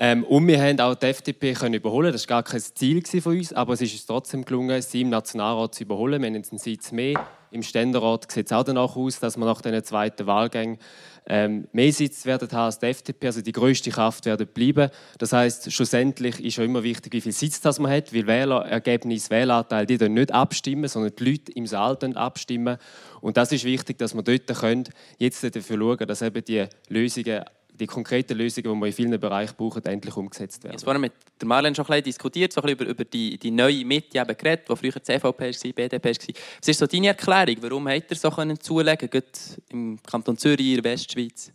Ähm, 0.00 0.22
und 0.24 0.46
wir 0.46 0.62
haben 0.62 0.78
auch 0.78 0.94
die 0.94 1.06
FDP 1.06 1.54
können 1.54 1.74
überholen. 1.74 2.12
Das 2.12 2.28
war 2.28 2.42
gar 2.42 2.42
kein 2.44 2.60
Ziel 2.60 3.02
von 3.20 3.36
uns, 3.36 3.52
aber 3.52 3.72
es 3.72 3.80
ist 3.80 3.92
uns 3.94 4.06
trotzdem 4.06 4.44
gelungen, 4.44 4.80
sie 4.80 5.00
im 5.00 5.08
Nationalrat 5.08 5.74
zu 5.74 5.82
überholen. 5.82 6.22
Wir 6.22 6.28
haben 6.28 6.36
jetzt 6.36 6.52
einen 6.52 6.60
Sitz 6.60 6.92
mehr. 6.92 7.26
Im 7.50 7.62
Ständerat 7.62 8.30
sieht 8.30 8.46
es 8.46 8.52
auch 8.52 8.62
danach 8.62 8.94
aus, 8.94 9.18
dass 9.18 9.36
wir 9.36 9.44
nach 9.44 9.60
den 9.60 9.82
zweiten 9.82 10.26
Wahlgängen 10.26 10.78
ähm, 11.26 11.66
mehr 11.72 11.92
Sitz 11.92 12.26
werden 12.26 12.48
haben 12.52 12.66
als 12.66 12.78
die 12.78 12.86
FDP, 12.86 13.26
also 13.26 13.40
die 13.40 13.52
größte 13.52 13.90
Kraft 13.90 14.24
werden 14.26 14.46
bleiben. 14.46 14.90
Das 15.18 15.32
heißt, 15.32 15.72
schlussendlich 15.72 16.44
ist 16.44 16.58
ja 16.58 16.64
immer 16.64 16.82
wichtig, 16.82 17.12
wie 17.14 17.20
viel 17.20 17.32
Sitz 17.32 17.60
das 17.60 17.78
man 17.78 17.90
hat, 17.90 18.14
weil 18.14 18.26
Wählerergebnis, 18.26 19.30
Wähleranteil, 19.30 19.86
die 19.86 19.98
dann 19.98 20.14
nicht 20.14 20.32
abstimmen, 20.32 20.88
sondern 20.88 21.16
die 21.16 21.24
Leute 21.24 21.52
im 21.52 21.66
Saal 21.66 21.98
abstimmen. 22.14 22.78
Und 23.20 23.36
das 23.36 23.50
ist 23.50 23.64
wichtig, 23.64 23.98
dass 23.98 24.14
wir 24.14 24.22
dort 24.22 24.46
können, 24.46 24.84
jetzt 25.18 25.42
dafür 25.42 25.76
schauen, 25.76 26.06
dass 26.06 26.22
eben 26.22 26.44
die 26.44 26.66
Lösungen 26.88 27.44
die 27.78 27.86
konkreten 27.86 28.36
Lösungen, 28.36 28.74
die 28.74 28.80
wir 28.80 28.86
in 28.86 28.92
vielen 28.92 29.20
Bereichen 29.20 29.54
brauchen, 29.56 29.84
endlich 29.84 30.16
umgesetzt 30.16 30.64
werden. 30.64 30.74
Jetzt 30.74 30.86
haben 30.86 30.96
wir 30.96 31.00
mit 31.00 31.12
der 31.40 31.48
Marlene 31.48 31.74
schon 31.74 31.84
ein 31.84 31.88
bisschen 31.88 32.04
diskutiert, 32.04 32.52
so 32.52 32.60
ein 32.60 32.66
bisschen 32.66 32.80
über, 32.80 32.90
über 32.90 33.04
die, 33.04 33.38
die 33.38 33.50
neue 33.50 33.84
Mitte 33.84 34.18
eben 34.18 34.36
geredet, 34.36 34.68
die 34.68 34.76
früher 34.76 35.02
CVP 35.02 35.22
war, 35.22 35.72
BDP 35.72 36.08
war. 36.08 36.34
Was 36.60 36.68
ist 36.68 36.78
so 36.78 36.86
deine 36.86 37.08
Erklärung? 37.08 37.56
Warum 37.60 37.88
hat 37.88 38.04
er 38.10 38.16
so 38.16 38.30
zulegen 38.30 39.10
können, 39.10 39.26
im 39.70 39.98
Kanton 40.02 40.36
Zürich, 40.36 40.66
in 40.66 40.82
der 40.82 40.92
Westschweiz? 40.92 41.52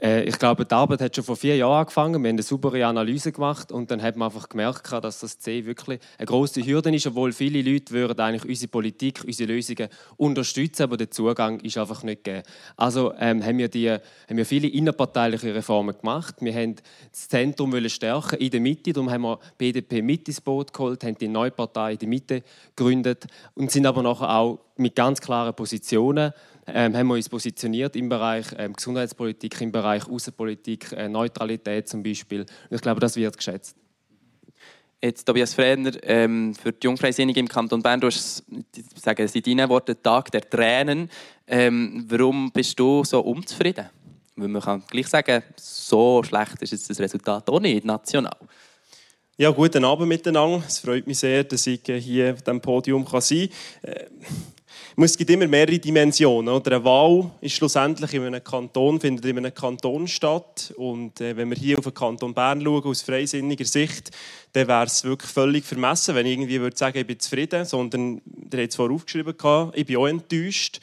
Äh, 0.00 0.24
ich 0.24 0.38
glaube, 0.38 0.64
die 0.64 0.74
Arbeit 0.74 1.00
hat 1.00 1.14
schon 1.14 1.24
vor 1.24 1.36
vier 1.36 1.56
Jahren 1.56 1.80
angefangen. 1.80 2.22
Wir 2.22 2.28
haben 2.28 2.36
eine 2.36 2.42
saubere 2.42 2.84
Analyse 2.86 3.32
gemacht 3.32 3.70
und 3.70 3.90
dann 3.90 4.02
hat 4.02 4.16
man 4.16 4.26
einfach 4.26 4.48
gemerkt, 4.48 4.90
dass 4.90 5.20
das 5.20 5.38
C 5.38 5.66
wirklich 5.66 6.00
eine 6.18 6.26
große 6.26 6.64
Hürde 6.64 6.94
ist, 6.94 7.06
obwohl 7.06 7.32
viele 7.32 7.60
Leute 7.62 7.92
würden 7.92 8.18
eigentlich 8.20 8.48
unsere 8.48 8.70
Politik, 8.70 9.22
unsere 9.26 9.52
Lösungen 9.52 9.88
unterstützen, 10.16 10.84
aber 10.84 10.96
der 10.96 11.10
Zugang 11.10 11.60
ist 11.60 11.76
einfach 11.76 12.02
nicht 12.02 12.24
gegeben. 12.24 12.44
Also 12.76 13.12
ähm, 13.18 13.44
haben, 13.44 13.58
wir 13.58 13.68
die, 13.68 13.90
haben 13.90 14.36
wir 14.36 14.46
viele 14.46 14.68
innerparteiliche 14.68 15.54
Reformen 15.54 15.96
gemacht. 15.98 16.36
Wir 16.40 16.54
haben 16.54 16.76
das 17.10 17.28
Zentrum 17.28 17.70
stärken 17.88 18.38
in 18.38 18.50
der 18.50 18.60
Mitte, 18.60 18.92
darum 18.92 19.10
haben 19.10 19.22
wir 19.22 19.38
BDP 19.58 20.02
mit 20.02 20.28
ins 20.28 20.40
Boot 20.40 20.72
geholt, 20.72 21.04
haben 21.04 21.18
die 21.18 21.28
neue 21.28 21.50
Partei 21.50 21.92
in 21.92 21.98
der 21.98 22.08
Mitte 22.08 22.42
gegründet 22.74 23.26
und 23.54 23.70
sind 23.70 23.86
aber 23.86 24.02
nachher 24.02 24.30
auch 24.30 24.60
mit 24.76 24.96
ganz 24.96 25.20
klaren 25.20 25.54
Positionen 25.54 26.32
ähm, 26.74 26.96
haben 26.96 27.06
wir 27.08 27.14
uns 27.14 27.28
positioniert 27.28 27.96
im 27.96 28.08
Bereich 28.08 28.46
ähm, 28.56 28.72
Gesundheitspolitik, 28.72 29.60
im 29.60 29.72
Bereich 29.72 30.08
Außenpolitik, 30.08 30.92
äh, 30.92 31.08
Neutralität 31.08 31.88
zum 31.88 32.02
Beispiel. 32.02 32.40
Und 32.40 32.76
ich 32.76 32.80
glaube, 32.80 33.00
das 33.00 33.16
wird 33.16 33.36
geschätzt. 33.36 33.76
Jetzt, 35.02 35.24
Tobias 35.24 35.54
Frenner, 35.54 35.92
ähm, 36.02 36.54
für 36.54 36.72
die 36.72 36.84
Jungfreisinnigen 36.86 37.40
im 37.40 37.48
Kanton 37.48 37.82
Bern, 37.82 38.00
du 38.00 38.08
hast, 38.08 38.44
sagen 39.02 39.26
Sie 39.28 39.40
deine 39.40 39.66
Worte, 39.68 40.00
Tag 40.00 40.30
der 40.30 40.42
Tränen. 40.42 41.08
Ähm, 41.46 42.04
warum 42.08 42.52
bist 42.52 42.78
du 42.78 43.02
so 43.04 43.20
unzufrieden? 43.20 43.88
Weil 44.36 44.48
man 44.48 44.60
kann 44.60 44.82
gleich 44.90 45.08
sagen, 45.08 45.42
so 45.56 46.22
schlecht 46.22 46.60
ist 46.60 46.72
jetzt 46.72 46.90
das 46.90 47.00
Resultat 47.00 47.48
auch 47.48 47.60
nicht 47.60 47.84
national. 47.84 48.36
Ja, 49.38 49.50
guten 49.50 49.86
Abend 49.86 50.06
miteinander. 50.06 50.62
Es 50.66 50.80
freut 50.80 51.06
mich 51.06 51.18
sehr, 51.18 51.44
dass 51.44 51.66
ich 51.66 51.80
hier 51.82 52.34
auf 52.34 52.42
diesem 52.42 52.60
Podium 52.60 53.06
sein 53.06 53.48
kann. 53.48 53.96
Es 54.96 55.16
gibt 55.16 55.30
immer 55.30 55.46
mehrere 55.46 55.78
Dimensionen. 55.78 56.52
Oder? 56.52 56.72
Eine 56.72 56.84
Wahl 56.84 57.30
ist 57.40 57.54
schlussendlich 57.54 58.12
in 58.14 58.22
einem 58.22 58.42
Kanton, 58.42 59.00
findet 59.00 59.24
in 59.24 59.38
einem 59.38 59.54
Kanton 59.54 60.08
statt. 60.08 60.72
Und 60.76 61.20
äh, 61.20 61.36
wenn 61.36 61.50
wir 61.50 61.56
hier 61.56 61.78
auf 61.78 61.84
den 61.84 61.94
Kanton 61.94 62.34
Bern 62.34 62.60
schauen, 62.60 62.84
aus 62.84 63.02
freisinniger 63.02 63.64
Sicht, 63.64 64.10
dann 64.52 64.68
wäre 64.68 64.84
es 64.84 65.04
wirklich 65.04 65.30
völlig 65.30 65.64
vermessen, 65.64 66.14
wenn 66.14 66.26
ich 66.26 66.32
irgendwie 66.32 66.60
würde 66.60 66.76
sagen, 66.76 66.98
ich 66.98 67.06
bin 67.06 67.20
zufrieden, 67.20 67.64
sondern, 67.64 68.20
der 68.24 68.64
hat 68.64 68.70
es 68.70 68.76
vorher 68.76 68.94
aufgeschrieben, 68.94 69.34
ich 69.74 69.86
bin 69.86 69.96
auch 69.96 70.06
enttäuscht. 70.06 70.80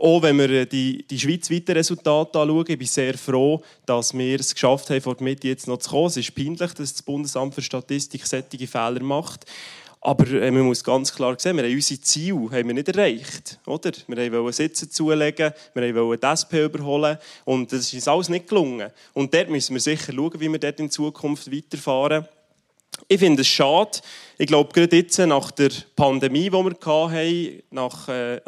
Auch 0.00 0.22
wenn 0.22 0.38
wir 0.38 0.48
äh, 0.48 0.66
die, 0.66 1.06
die 1.06 1.20
schweizweiten 1.20 1.72
Resultate 1.76 2.38
anschauen, 2.38 2.64
ich 2.68 2.78
bin 2.78 2.88
sehr 2.88 3.18
froh, 3.18 3.62
dass 3.84 4.16
wir 4.16 4.40
es 4.40 4.54
geschafft 4.54 4.88
haben, 4.88 5.02
vor 5.02 5.14
der 5.14 5.24
Mitte 5.24 5.48
jetzt 5.48 5.68
noch 5.68 5.76
zu 5.76 5.90
kommen. 5.90 6.06
Es 6.06 6.16
ist 6.16 6.34
peinlich, 6.34 6.72
dass 6.72 6.94
das 6.94 7.02
Bundesamt 7.02 7.54
für 7.54 7.60
Statistik 7.60 8.26
solche 8.26 8.66
Fehler 8.66 9.02
macht. 9.02 9.44
Aber 10.02 10.26
äh, 10.28 10.50
man 10.50 10.62
muss 10.62 10.82
ganz 10.82 11.14
klar 11.14 11.36
sehen, 11.38 11.56
wir 11.58 11.64
haben 11.64 11.74
unsere 11.74 12.00
Ziele 12.00 12.50
haben 12.50 12.68
wir 12.68 12.74
nicht 12.74 12.88
erreicht. 12.88 13.58
Oder? 13.66 13.92
Wir 14.06 14.32
wollten 14.32 14.52
Sitze 14.52 14.88
zulegen, 14.88 15.52
wir 15.74 15.94
wollten 15.94 16.20
die 16.20 16.26
SP 16.32 16.64
überholen 16.64 17.18
und 17.44 17.70
das 17.70 17.80
ist 17.80 17.94
uns 17.94 18.08
alles 18.08 18.28
nicht 18.30 18.48
gelungen. 18.48 18.90
Und 19.12 19.34
dort 19.34 19.50
müssen 19.50 19.74
wir 19.74 19.80
sicher 19.80 20.12
schauen, 20.14 20.40
wie 20.40 20.48
wir 20.48 20.58
dort 20.58 20.80
in 20.80 20.90
Zukunft 20.90 21.52
weiterfahren. 21.52 22.26
Ich 23.08 23.18
finde 23.18 23.42
es 23.42 23.48
schade. 23.48 23.98
Ich 24.38 24.46
glaube, 24.46 24.72
gerade 24.72 24.96
jetzt 24.96 25.18
nach 25.18 25.50
der 25.50 25.70
Pandemie, 25.94 26.48
die 26.48 26.52
wir 26.52 26.76
hatten, 26.86 27.62
nach, 27.70 28.08
äh, 28.08 28.40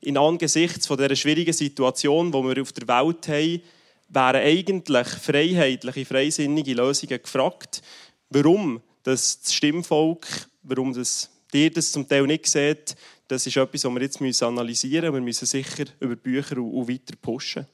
in 0.00 0.16
angesichts 0.16 0.86
von 0.86 0.96
dieser 0.96 1.16
schwierigen 1.16 1.52
Situation, 1.52 2.32
die 2.32 2.38
wir 2.38 2.62
auf 2.62 2.72
der 2.72 2.88
Welt 2.88 3.28
haben, 3.28 3.62
wären 4.08 4.42
eigentlich 4.42 5.08
freiheitliche, 5.08 6.06
freisinnige 6.06 6.74
Lösungen 6.74 7.22
gefragt. 7.22 7.82
Warum 8.30 8.80
dass 9.02 9.40
das 9.40 9.54
Stimmvolk 9.54 10.26
warum 10.62 10.92
das, 10.92 11.30
ihr 11.52 11.70
das 11.70 11.92
zum 11.92 12.08
Teil 12.08 12.26
nicht 12.26 12.46
seht, 12.46 12.96
das 13.28 13.46
ist 13.46 13.56
etwas, 13.56 13.84
was 13.84 13.94
wir 13.94 14.02
jetzt 14.02 14.20
müssen 14.20 14.44
analysieren 14.44 15.10
müssen. 15.10 15.14
Wir 15.14 15.20
müssen 15.22 15.46
sicher 15.46 15.84
über 16.00 16.16
Bücher 16.16 16.58
und, 16.58 16.72
und 16.72 16.88
weiter 16.88 17.14
pushen. 17.20 17.66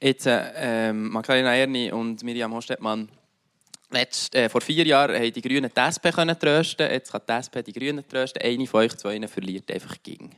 Jetzt, 0.00 0.26
äh, 0.26 0.52
ähm, 0.56 1.08
Magdalena 1.08 1.54
Erni 1.54 1.90
und 1.90 2.22
Miriam 2.22 2.52
Hostetmann, 2.52 3.08
Letzt, 3.90 4.34
äh, 4.34 4.48
vor 4.48 4.60
vier 4.60 4.84
Jahren 4.84 5.14
haben 5.14 5.32
die 5.32 5.40
Grünen 5.40 5.70
die 5.74 5.80
SP 5.80 6.10
können 6.10 6.38
trösten. 6.38 6.90
Jetzt 6.90 7.12
kann 7.12 7.22
die 7.26 7.32
SP 7.38 7.62
die 7.62 7.72
Grünen 7.72 8.06
trösten. 8.06 8.42
Eine 8.42 8.66
von 8.66 8.80
euch 8.80 8.96
zwei 8.96 9.26
verliert 9.28 9.70
einfach 9.70 9.96
gegen. 10.02 10.34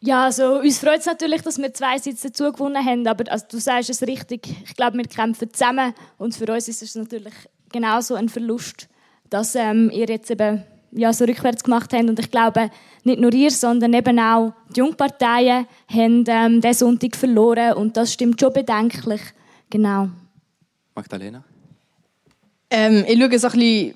Ja, 0.00 0.24
also 0.24 0.60
uns 0.60 0.78
freut 0.78 1.00
es 1.00 1.06
natürlich, 1.06 1.42
dass 1.42 1.58
wir 1.58 1.72
zwei 1.74 1.98
Sitze 1.98 2.28
dazu 2.28 2.52
gewonnen 2.52 2.84
haben, 2.84 3.06
aber 3.06 3.30
also, 3.30 3.46
du 3.50 3.58
sagst 3.58 3.90
es 3.90 4.02
richtig, 4.02 4.48
ich 4.64 4.74
glaube, 4.74 4.96
wir 4.96 5.04
kämpfen 5.04 5.52
zusammen 5.52 5.94
und 6.16 6.34
für 6.34 6.50
uns 6.50 6.68
ist 6.68 6.82
es 6.82 6.94
natürlich 6.94 7.34
genauso 7.70 8.14
ein 8.14 8.30
Verlust, 8.30 8.88
dass 9.30 9.54
ähm, 9.54 9.90
ihr 9.92 10.06
jetzt 10.06 10.30
eben 10.30 10.62
ja, 10.92 11.12
so 11.12 11.24
rückwärts 11.24 11.62
gemacht 11.62 11.92
habt 11.92 12.08
und 12.08 12.18
ich 12.18 12.30
glaube, 12.30 12.70
nicht 13.04 13.20
nur 13.20 13.32
ihr, 13.32 13.50
sondern 13.50 13.94
eben 13.94 14.18
auch 14.18 14.52
die 14.74 14.80
Jungparteien 14.80 15.66
haben 15.88 16.24
ähm, 16.26 16.60
diesen 16.60 16.74
Sonntag 16.74 17.16
verloren 17.16 17.74
und 17.74 17.96
das 17.96 18.12
stimmt 18.12 18.40
schon 18.40 18.52
bedenklich, 18.52 19.22
genau. 19.70 20.08
Magdalena? 20.94 21.44
Ähm, 22.70 23.04
ich 23.06 23.18
schaue 23.18 23.38
so 23.38 23.48
ein 23.48 23.52
bisschen 23.52 23.94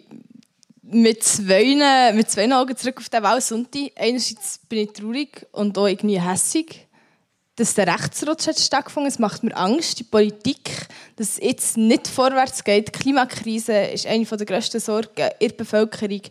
mit 0.82 1.22
zwei, 1.22 2.12
mit 2.12 2.30
zwei 2.30 2.50
Augen 2.52 2.76
zurück 2.76 2.98
auf 2.98 3.08
den 3.08 3.22
Wahlsonntag. 3.22 3.90
Einerseits 3.96 4.58
bin 4.68 4.80
ich 4.80 4.92
traurig 4.92 5.46
und 5.52 5.76
auch 5.78 5.86
irgendwie 5.86 6.20
hässig, 6.20 6.83
dass 7.56 7.74
der 7.74 7.86
Rechtsrutsch 7.86 8.48
hat 8.48 8.58
stattgefunden 8.58 9.08
Es 9.08 9.18
macht 9.18 9.44
mir 9.44 9.56
Angst, 9.56 10.00
die 10.00 10.04
Politik, 10.04 10.88
dass 11.16 11.30
es 11.30 11.40
jetzt 11.40 11.76
nicht 11.76 12.08
vorwärts 12.08 12.64
geht. 12.64 12.88
Die 12.88 12.98
Klimakrise 12.98 13.72
ist 13.72 14.06
eine 14.06 14.24
der 14.24 14.46
grössten 14.46 14.80
Sorgen 14.80 15.30
in 15.38 15.48
der 15.48 15.56
Bevölkerung. 15.56 16.22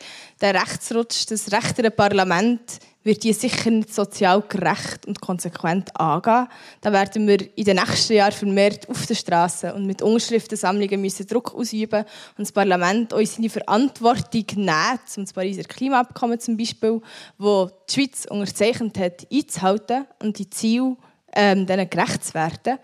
Der 0.42 0.54
Rechtsrutsch, 0.54 1.26
das 1.30 1.52
rechtere 1.52 1.92
Parlament 1.92 2.80
wird 3.04 3.24
die 3.24 3.34
sicher 3.34 3.70
nicht 3.70 3.94
sozial 3.94 4.42
gerecht 4.48 5.06
und 5.06 5.20
konsequent 5.20 5.98
angehen. 6.00 6.48
Da 6.82 6.92
werden 6.92 7.28
wir 7.28 7.58
in 7.58 7.66
den 7.66 7.76
nächsten 7.78 8.14
Jahren 8.14 8.32
vermehrt 8.32 8.90
auf 8.90 9.06
den 9.06 9.16
Straßen 9.16 9.72
und 9.72 9.86
mit 9.86 10.02
Unterschriftensammlungen 10.02 11.02
müssen 11.02 11.28
Druck 11.28 11.54
ausüben 11.54 12.06
und 12.38 12.40
das 12.48 12.52
Parlament 12.52 13.12
uns 13.14 13.36
seine 13.36 13.50
Verantwortung 13.50 14.46
nehmen, 14.56 15.00
zum 15.06 15.26
Pariser 15.26 15.64
Klimaabkommen 15.64 16.40
zum 16.40 16.56
Beispiel, 16.56 17.02
wo 17.38 17.70
die 17.90 17.94
Schweiz 17.94 18.26
unterzeichnet 18.30 18.98
hat, 18.98 19.28
einzuhalten 19.32 20.06
und 20.20 20.40
die 20.40 20.50
Ziele 20.50 20.96
ähm, 21.36 21.66
denen 21.66 21.90
gerecht 21.90 22.26
zu 22.26 22.34
werden. 22.34 22.80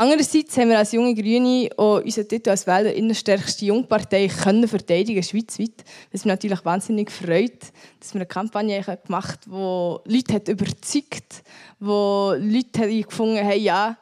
Andererseits 0.00 0.56
haben 0.56 0.68
wir 0.68 0.78
als 0.78 0.92
junge 0.92 1.12
Grüne 1.12 1.70
auch 1.76 2.00
unseren 2.00 2.28
Titel 2.28 2.50
als 2.50 2.68
Wähler 2.68 2.92
innenstärkste 2.92 3.66
Jungpartei 3.66 4.28
können 4.28 4.68
verteidigen 4.68 5.24
schweizweit. 5.24 5.82
Was 6.12 6.24
mich 6.24 6.28
natürlich 6.28 6.64
wahnsinnig 6.64 7.10
freut, 7.10 7.72
dass 7.98 8.14
wir 8.14 8.20
eine 8.20 8.26
Kampagne 8.26 8.80
gemacht 8.80 9.40
haben, 9.50 9.98
die 10.06 10.14
Leute 10.14 10.34
hat 10.34 10.48
überzeugt, 10.48 11.42
wo 11.80 12.32
Leute 12.38 13.02
gefunden 13.02 13.44
haben, 13.44 13.60
ja, 13.60 13.98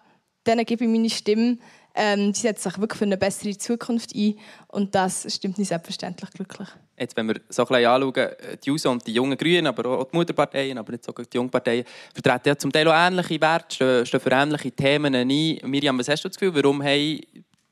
denen 0.46 0.66
gebe 0.66 0.84
ich 0.84 0.90
meine 0.90 1.08
Stimme. 1.08 1.56
Ähm, 1.94 2.30
die 2.34 2.40
setzen 2.40 2.70
sich 2.70 2.78
wirklich 2.78 2.98
für 2.98 3.06
eine 3.06 3.16
bessere 3.16 3.56
Zukunft 3.56 4.14
ein 4.14 4.34
und 4.68 4.94
das 4.94 5.34
stimmt 5.34 5.56
nicht 5.56 5.68
selbstverständlich 5.68 6.28
glücklich. 6.32 6.68
Jetzt, 6.98 7.16
wenn 7.16 7.28
wir 7.28 7.36
so 7.48 7.62
ein 7.62 7.68
bisschen 7.68 7.86
anschauen, 7.86 8.14
äh, 8.14 8.56
die 8.56 8.70
JUSO 8.70 8.90
und 8.90 9.06
die 9.06 9.12
jungen 9.12 9.36
Grünen, 9.36 9.66
aber 9.66 9.98
auch 9.98 10.04
die 10.04 10.16
Mutterparteien, 10.16 10.78
aber 10.78 10.92
nicht 10.92 11.04
so 11.04 11.12
die 11.12 11.36
Jungparteien, 11.36 11.84
vertreten 12.14 12.48
ja 12.48 12.56
zum 12.56 12.72
Teil 12.72 12.88
auch 12.88 12.94
ähnliche 12.94 13.40
Werte, 13.40 14.06
stehen 14.06 14.20
für 14.20 14.30
ähnliche 14.30 14.72
Themen 14.72 15.14
ein. 15.14 15.28
Miriam, 15.28 15.98
was 15.98 16.08
hast 16.08 16.24
du 16.24 16.28
das 16.28 16.38
Gefühl, 16.38 16.54
warum 16.54 16.82
haben 16.82 17.20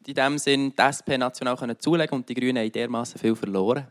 in 0.07 0.15
diesem 0.15 0.39
Sinn 0.39 0.73
die 0.77 0.83
SP 0.83 1.17
national 1.17 1.57
zulegen 1.79 2.19
und 2.19 2.29
die 2.29 2.35
Grünen 2.35 2.59
haben 2.59 2.73
dermaßen 2.73 3.19
viel 3.19 3.35
verloren? 3.35 3.87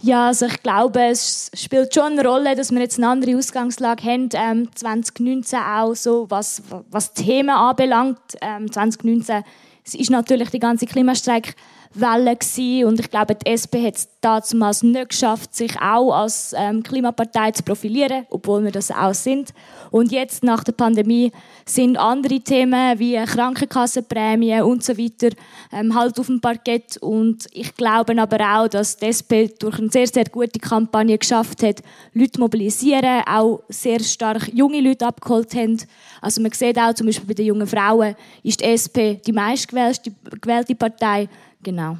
Ja, 0.00 0.28
also 0.28 0.46
ich 0.46 0.62
glaube, 0.62 1.00
es 1.00 1.50
spielt 1.54 1.94
schon 1.94 2.18
eine 2.18 2.26
Rolle, 2.26 2.56
dass 2.56 2.72
wir 2.72 2.80
jetzt 2.80 2.98
eine 2.98 3.08
andere 3.08 3.36
Ausgangslage 3.36 4.02
haben. 4.04 4.28
Ähm, 4.34 4.68
2019 4.74 5.58
auch 5.58 5.94
so, 5.94 6.26
was, 6.28 6.62
was 6.90 7.12
Themen 7.12 7.50
anbelangt. 7.50 8.18
Ähm, 8.40 8.70
2019 8.70 9.44
ist 9.84 10.10
natürlich 10.10 10.50
die 10.50 10.58
ganze 10.58 10.86
Klimastreik 10.86 11.54
Welle 11.94 12.36
gewesen. 12.36 12.86
und 12.86 13.00
ich 13.00 13.10
glaube, 13.10 13.34
die 13.34 13.50
SP 13.50 13.84
hat 13.84 13.96
es 13.96 14.08
damals 14.20 14.82
nicht 14.82 15.10
geschafft, 15.10 15.54
sich 15.54 15.78
auch 15.80 16.12
als 16.12 16.54
ähm, 16.56 16.82
Klimapartei 16.82 17.50
zu 17.50 17.62
profilieren, 17.62 18.26
obwohl 18.30 18.64
wir 18.64 18.70
das 18.70 18.90
auch 18.90 19.14
sind. 19.14 19.52
Und 19.90 20.12
jetzt 20.12 20.42
nach 20.42 20.64
der 20.64 20.72
Pandemie 20.72 21.32
sind 21.66 21.96
andere 21.96 22.40
Themen 22.40 22.98
wie 22.98 23.16
Krankenkassenprämien 23.16 24.62
und 24.62 24.82
so 24.82 24.96
weiter 24.96 25.34
ähm, 25.72 25.94
halt 25.94 26.18
auf 26.18 26.26
dem 26.26 26.40
Parkett 26.40 26.96
und 26.98 27.46
ich 27.52 27.74
glaube 27.74 28.20
aber 28.20 28.40
auch, 28.40 28.68
dass 28.68 28.96
die 28.96 29.06
SP 29.12 29.52
durch 29.58 29.78
eine 29.78 29.90
sehr, 29.90 30.06
sehr 30.06 30.24
gute 30.24 30.58
Kampagne 30.58 31.18
geschafft 31.18 31.62
hat, 31.62 31.82
Leute 32.14 32.40
mobilisieren, 32.40 33.22
auch 33.26 33.62
sehr 33.68 34.00
stark 34.00 34.48
junge 34.52 34.80
Leute 34.80 35.06
abgeholt 35.06 35.54
haben. 35.54 35.78
Also 36.20 36.40
man 36.40 36.52
sieht 36.52 36.78
auch 36.78 36.94
zum 36.94 37.06
Beispiel 37.06 37.26
bei 37.26 37.34
den 37.34 37.46
jungen 37.46 37.66
Frauen 37.66 38.14
ist 38.42 38.60
die 38.60 38.64
SP 38.64 39.20
die 39.24 39.32
meistgewählte 39.32 40.74
Partei 40.74 41.28
Genau. 41.62 41.98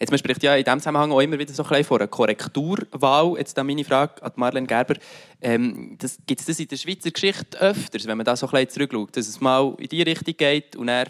Jetzt, 0.00 0.10
man 0.10 0.18
spricht 0.18 0.42
ja 0.42 0.56
in 0.56 0.64
diesem 0.64 0.78
Zusammenhang 0.78 1.12
auch 1.12 1.20
immer 1.20 1.38
wieder 1.38 1.52
so 1.52 1.62
ein 1.62 1.84
von 1.84 1.98
einer 1.98 2.08
Korrekturwahl. 2.08 3.34
Jetzt 3.36 3.58
dann 3.58 3.66
meine 3.66 3.84
Frage 3.84 4.22
an 4.22 4.32
Marlene 4.36 4.66
Gerber. 4.66 4.94
Ähm, 5.42 5.98
Gibt 6.26 6.40
es 6.40 6.46
das 6.46 6.58
in 6.58 6.68
der 6.68 6.76
Schweizer 6.76 7.10
Geschichte 7.10 7.60
öfters, 7.60 8.06
wenn 8.06 8.16
man 8.16 8.24
da 8.24 8.34
so 8.34 8.46
ein 8.46 8.52
bisschen 8.52 8.70
zurückschaut, 8.70 9.16
dass 9.16 9.28
es 9.28 9.40
mal 9.42 9.74
in 9.78 9.88
die 9.88 10.00
Richtung 10.00 10.34
geht 10.38 10.74
und 10.74 10.86
dann 10.86 11.08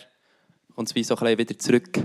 kommt 0.74 0.88
es 0.88 0.94
wie 0.96 1.04
so 1.04 1.14
ein 1.14 1.38
wieder 1.38 1.56
zurück? 1.56 2.00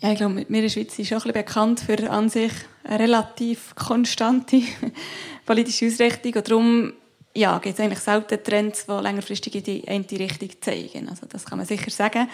Ja, 0.00 0.10
ich 0.10 0.18
glaube, 0.18 0.36
wir 0.36 0.48
in 0.48 0.62
der 0.62 0.68
Schweiz 0.68 0.96
sind 0.96 1.06
schon 1.06 1.18
ein 1.18 1.22
bisschen 1.22 1.44
bekannt 1.44 1.80
für 1.80 2.10
an 2.10 2.28
sich 2.28 2.52
eine 2.82 2.98
relativ 2.98 3.76
konstante 3.76 4.60
politische 5.46 5.86
Ausrichtung. 5.86 6.34
Und 6.34 6.50
darum 6.50 6.92
ja, 7.32 7.58
gibt 7.58 7.78
es 7.78 7.84
eigentlich 7.84 8.00
selten 8.00 8.42
Trends, 8.42 8.86
die 8.86 8.92
längerfristig 8.92 9.54
in 9.54 9.62
die 9.62 9.88
eine 9.88 10.04
Richtung 10.10 10.50
zeigen. 10.60 11.08
Also 11.08 11.26
das 11.26 11.44
kann 11.44 11.58
man 11.58 11.66
sicher 11.66 11.90
sagen. 11.90 12.28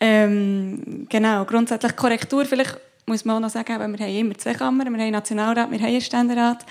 Ähm, 0.00 1.06
genau, 1.08 1.44
grundsätzlich 1.44 1.94
Korrektur, 1.94 2.46
vielleicht 2.46 2.78
muss 3.06 3.24
man 3.24 3.36
auch 3.36 3.40
noch 3.40 3.50
sagen, 3.50 3.78
wir 3.78 4.06
haben 4.06 4.16
immer 4.16 4.38
zwei 4.38 4.54
Kammern, 4.54 4.92
wir 4.94 5.02
haben 5.02 5.10
Nationalrat, 5.10 5.70
wir 5.70 5.78
haben 5.78 5.86
einen 5.86 6.00
Ständerat. 6.00 6.64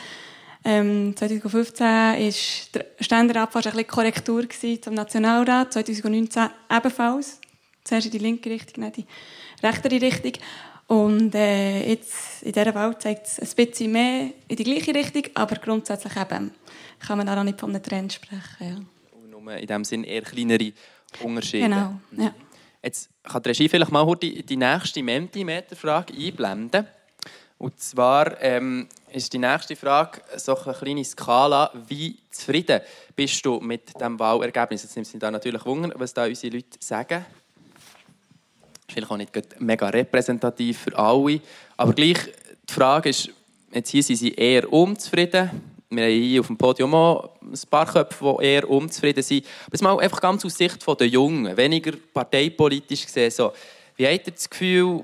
Ähm, 0.65 1.15
2015 1.15 1.85
war 1.85 2.15
der 2.15 2.85
Ständerat 2.99 3.51
fast 3.53 3.67
ein 3.67 3.73
bisschen 3.73 3.87
Korrektur 3.87 4.45
zum 4.81 4.93
Nationalrat, 4.93 5.73
2019 5.73 6.49
ebenfalls. 6.69 7.39
Zuerst 7.83 8.07
in 8.07 8.11
die 8.11 8.17
linke 8.17 8.49
Richtung, 8.49 8.83
dann 8.83 8.93
in 8.93 9.05
die 9.61 9.65
rechtere 9.65 10.01
Richtung. 10.01 10.33
Und 10.87 11.35
äh, 11.35 11.87
jetzt 11.87 12.41
in 12.41 12.51
dieser 12.51 12.73
Welt 12.73 13.01
zeigt 13.01 13.27
es 13.27 13.39
ein 13.39 13.65
bisschen 13.65 13.91
mehr 13.91 14.31
in 14.47 14.55
die 14.55 14.63
gleiche 14.63 14.93
Richtung, 14.93 15.23
aber 15.35 15.55
grundsätzlich 15.57 16.15
eben 16.17 16.51
kann 16.99 17.17
man 17.19 17.29
auch 17.29 17.43
nicht 17.43 17.59
von 17.59 17.69
einem 17.69 17.83
Trend 17.83 18.11
sprechen. 18.11 18.41
Ja. 18.59 18.75
Und 19.11 19.29
nur 19.29 19.55
in 19.55 19.67
dem 19.67 19.83
Sinne 19.85 20.07
eher 20.07 20.23
kleinere 20.23 20.73
Unterschiede. 21.21 21.65
Genau, 21.65 21.93
ja. 22.17 22.33
Jetzt 22.81 23.09
kann 23.23 23.43
die 23.43 23.49
Regie 23.49 23.67
vielleicht 23.67 23.91
mal 23.91 24.15
die, 24.15 24.43
die 24.43 24.57
nächste 24.57 25.03
Mentimeter-Frage 25.03 26.13
einblenden. 26.13 26.87
Und 27.57 27.77
zwar 27.77 28.41
ähm, 28.41 28.87
ist 29.11 29.33
die 29.33 29.37
nächste 29.37 29.75
Frage 29.75 30.21
so 30.37 30.57
eine 30.57 30.73
kleine 30.73 31.03
Skala. 31.03 31.71
Wie 31.87 32.17
zufrieden 32.31 32.79
bist 33.15 33.45
du 33.45 33.59
mit 33.59 33.99
dem 33.99 34.17
Wahlergebnis? 34.17 34.83
Jetzt 34.83 34.95
nimmt 34.95 35.07
es 35.07 35.19
da 35.19 35.29
natürlich 35.29 35.65
Wunder, 35.65 35.93
was 35.95 36.13
da 36.13 36.25
unsere 36.25 36.55
Leute 36.55 36.77
sagen. 36.79 37.25
Ist 38.87 38.93
vielleicht 38.93 39.11
auch 39.11 39.17
nicht 39.17 39.59
mega 39.59 39.89
repräsentativ 39.89 40.79
für 40.79 40.97
alle. 40.97 41.41
Aber 41.75 41.91
gleich, 41.91 42.17
die 42.67 42.73
Frage 42.73 43.09
ist, 43.09 43.29
jetzt 43.73 43.89
hier 43.89 44.03
sind 44.03 44.15
sie 44.15 44.33
eher 44.33 44.71
unzufrieden 44.71 45.68
wir 45.89 46.03
haben 46.03 46.11
hier 46.11 46.39
auf 46.41 46.47
dem 46.47 46.57
Podium 46.57 46.93
auch 46.93 47.29
ein 47.41 47.59
paar 47.69 47.85
Köpfe, 47.85 48.37
die 48.39 48.45
eher 48.45 48.69
unzufrieden 48.69 49.23
sind. 49.23 49.45
Aber 49.65 49.73
jetzt 49.73 49.81
mal 49.81 49.99
einfach 49.99 50.21
ganz 50.21 50.45
aus 50.45 50.55
Sicht 50.55 50.85
der 50.87 51.07
Jungen, 51.07 51.55
weniger 51.57 51.93
parteipolitisch 52.13 53.05
gesehen. 53.05 53.31
So, 53.31 53.51
wie 53.95 54.05
habt 54.05 54.27
ihr 54.27 54.33
das 54.33 54.49
Gefühl, 54.49 55.03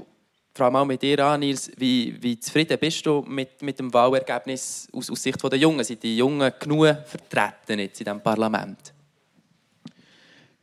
Frau 0.54 0.72
mal 0.72 0.86
mit 0.86 1.02
dir 1.02 1.20
an, 1.26 1.42
Nils, 1.42 1.72
wie, 1.78 2.16
wie 2.22 2.40
zufrieden 2.40 2.78
bist 2.80 3.06
du 3.06 3.26
mit, 3.28 3.62
mit 3.62 3.78
dem 3.78 3.94
Wahlergebnis 3.94 4.88
aus, 4.94 5.10
aus 5.10 5.22
Sicht 5.22 5.44
der 5.44 5.58
Jungen? 5.58 5.84
Sind 5.84 6.02
die 6.02 6.18
Jungen 6.18 6.52
genug 6.60 6.96
vertreten 7.06 7.80
jetzt 7.80 8.00
in 8.00 8.06
diesem 8.06 8.22
Parlament? 8.22 8.94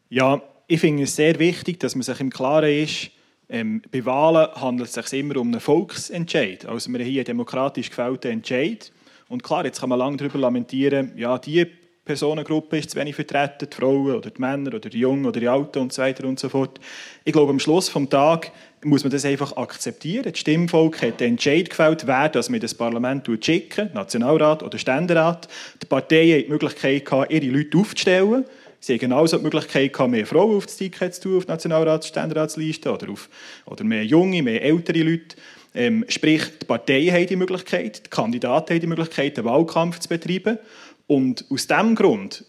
Ja, 0.08 0.40
ich 0.66 0.80
finde 0.80 1.02
es 1.02 1.16
sehr 1.16 1.38
wichtig, 1.38 1.80
dass 1.80 1.94
man 1.94 2.02
sich 2.02 2.20
im 2.20 2.30
Klaren 2.30 2.72
ist, 2.72 3.10
ähm, 3.50 3.82
bei 3.90 4.02
Wahlen 4.06 4.48
handelt 4.54 4.88
es 4.88 4.94
sich 4.94 5.20
immer 5.20 5.36
um 5.36 5.48
einen 5.48 5.60
Volksentscheid. 5.60 6.64
Also 6.64 6.90
wir 6.90 7.00
haben 7.00 7.06
einen 7.06 7.24
demokratisch 7.24 7.90
gefällten 7.90 8.30
Entscheid. 8.30 8.90
Und 9.32 9.42
klar, 9.42 9.64
jetzt 9.64 9.80
kann 9.80 9.88
man 9.88 9.98
lange 9.98 10.18
darüber 10.18 10.38
lamentieren, 10.38 11.12
ja, 11.16 11.38
die 11.38 11.66
Personengruppe 12.04 12.76
ist 12.76 12.90
zu 12.90 12.98
wenig 12.98 13.14
vertreten, 13.14 13.66
die 13.66 13.74
Frauen 13.74 14.14
oder 14.14 14.28
die 14.28 14.38
Männer 14.38 14.74
oder 14.74 14.90
die 14.90 14.98
Jungen 14.98 15.24
oder 15.24 15.40
die 15.40 15.48
Alten 15.48 15.78
und 15.78 15.90
so 15.90 16.02
weiter 16.02 16.28
und 16.28 16.38
so 16.38 16.50
fort. 16.50 16.78
Ich 17.24 17.32
glaube, 17.32 17.48
am 17.50 17.58
Schluss 17.58 17.90
des 17.90 18.08
Tages 18.10 18.50
muss 18.84 19.04
man 19.04 19.10
das 19.10 19.24
einfach 19.24 19.56
akzeptieren. 19.56 20.24
Das 20.24 20.38
Stimmvolk 20.38 21.00
hat 21.00 21.20
den 21.20 21.30
Entscheid 21.30 21.70
gefällt, 21.70 22.06
wer 22.06 22.28
das 22.28 22.50
mit 22.50 22.62
das 22.62 22.74
Parlament 22.74 23.26
schicken, 23.42 23.88
Nationalrat 23.94 24.62
oder 24.62 24.76
Ständerat. 24.76 25.48
Die 25.80 25.86
Parteien 25.86 26.32
haben 26.32 26.44
die 26.44 26.50
Möglichkeit 26.50 27.06
gehabt, 27.06 27.32
ihre 27.32 27.46
Leute 27.46 27.78
aufzustellen. 27.78 28.44
Sie 28.80 28.92
haben 28.92 29.00
genauso 29.00 29.38
die 29.38 29.44
Möglichkeit 29.44 29.94
gehabt, 29.94 30.10
mehr 30.10 30.26
Frauen 30.26 30.58
auf 30.58 30.66
das 30.66 30.76
Ticket 30.76 31.14
zu 31.14 31.22
tun, 31.22 31.38
auf 31.38 31.46
die 31.46 31.52
Nationalrats- 31.52 32.08
und 32.08 32.10
Ständeratsliste 32.10 32.92
oder, 32.92 33.08
auf, 33.10 33.30
oder 33.64 33.82
mehr 33.82 34.04
junge, 34.04 34.42
mehr 34.42 34.62
ältere 34.62 35.02
Leute. 35.02 35.36
Ähm, 35.74 36.04
sprich, 36.08 36.42
die 36.60 36.66
Parteien 36.66 37.14
haben 37.14 37.26
die 37.26 37.36
Möglichkeit, 37.36 38.06
die 38.06 38.10
Kandidaten 38.10 38.74
haben 38.74 38.80
die 38.80 38.86
Möglichkeit, 38.86 39.38
einen 39.38 39.46
Wahlkampf 39.46 39.98
zu 40.00 40.08
betreiben. 40.08 40.58
Und 41.06 41.44
aus 41.50 41.66
diesem 41.66 41.94
Grund 41.94 42.44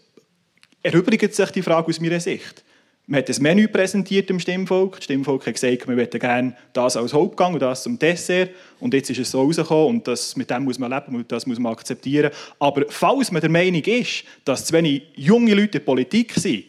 erübrigt 0.82 1.34
sich 1.34 1.50
die 1.50 1.62
Frage 1.62 1.88
aus 1.88 2.00
meiner 2.00 2.20
Sicht. 2.20 2.64
Man 3.06 3.18
hat 3.18 3.28
ein 3.28 3.42
Menü 3.42 3.68
präsentiert 3.68 4.30
im 4.30 4.40
Stimmvolk. 4.40 4.96
Das 4.96 5.04
Stimmvolk 5.04 5.46
hat 5.46 5.54
gesagt, 5.54 5.86
wir 5.86 5.94
möchten 5.94 6.18
gerne 6.18 6.56
das 6.72 6.96
als 6.96 7.12
Hauptgang 7.12 7.52
und 7.52 7.60
das 7.60 7.82
zum 7.82 7.98
Dessert. 7.98 8.50
Und 8.80 8.94
jetzt 8.94 9.10
ist 9.10 9.18
es 9.18 9.30
so 9.30 9.42
rausgekommen 9.42 9.96
und 9.96 10.08
das, 10.08 10.36
mit 10.36 10.48
dem 10.48 10.64
muss 10.64 10.78
man 10.78 10.90
leben 10.90 11.14
und 11.14 11.30
das 11.30 11.46
muss 11.46 11.58
man 11.58 11.72
akzeptieren. 11.72 12.30
Aber 12.58 12.86
falls 12.88 13.30
man 13.30 13.42
der 13.42 13.50
Meinung 13.50 13.82
ist, 13.82 14.24
dass 14.46 14.64
zu 14.64 14.72
wenig 14.72 15.02
junge 15.16 15.52
Leute 15.52 15.64
in 15.64 15.70
der 15.72 15.78
Politik 15.80 16.32
sind, 16.32 16.64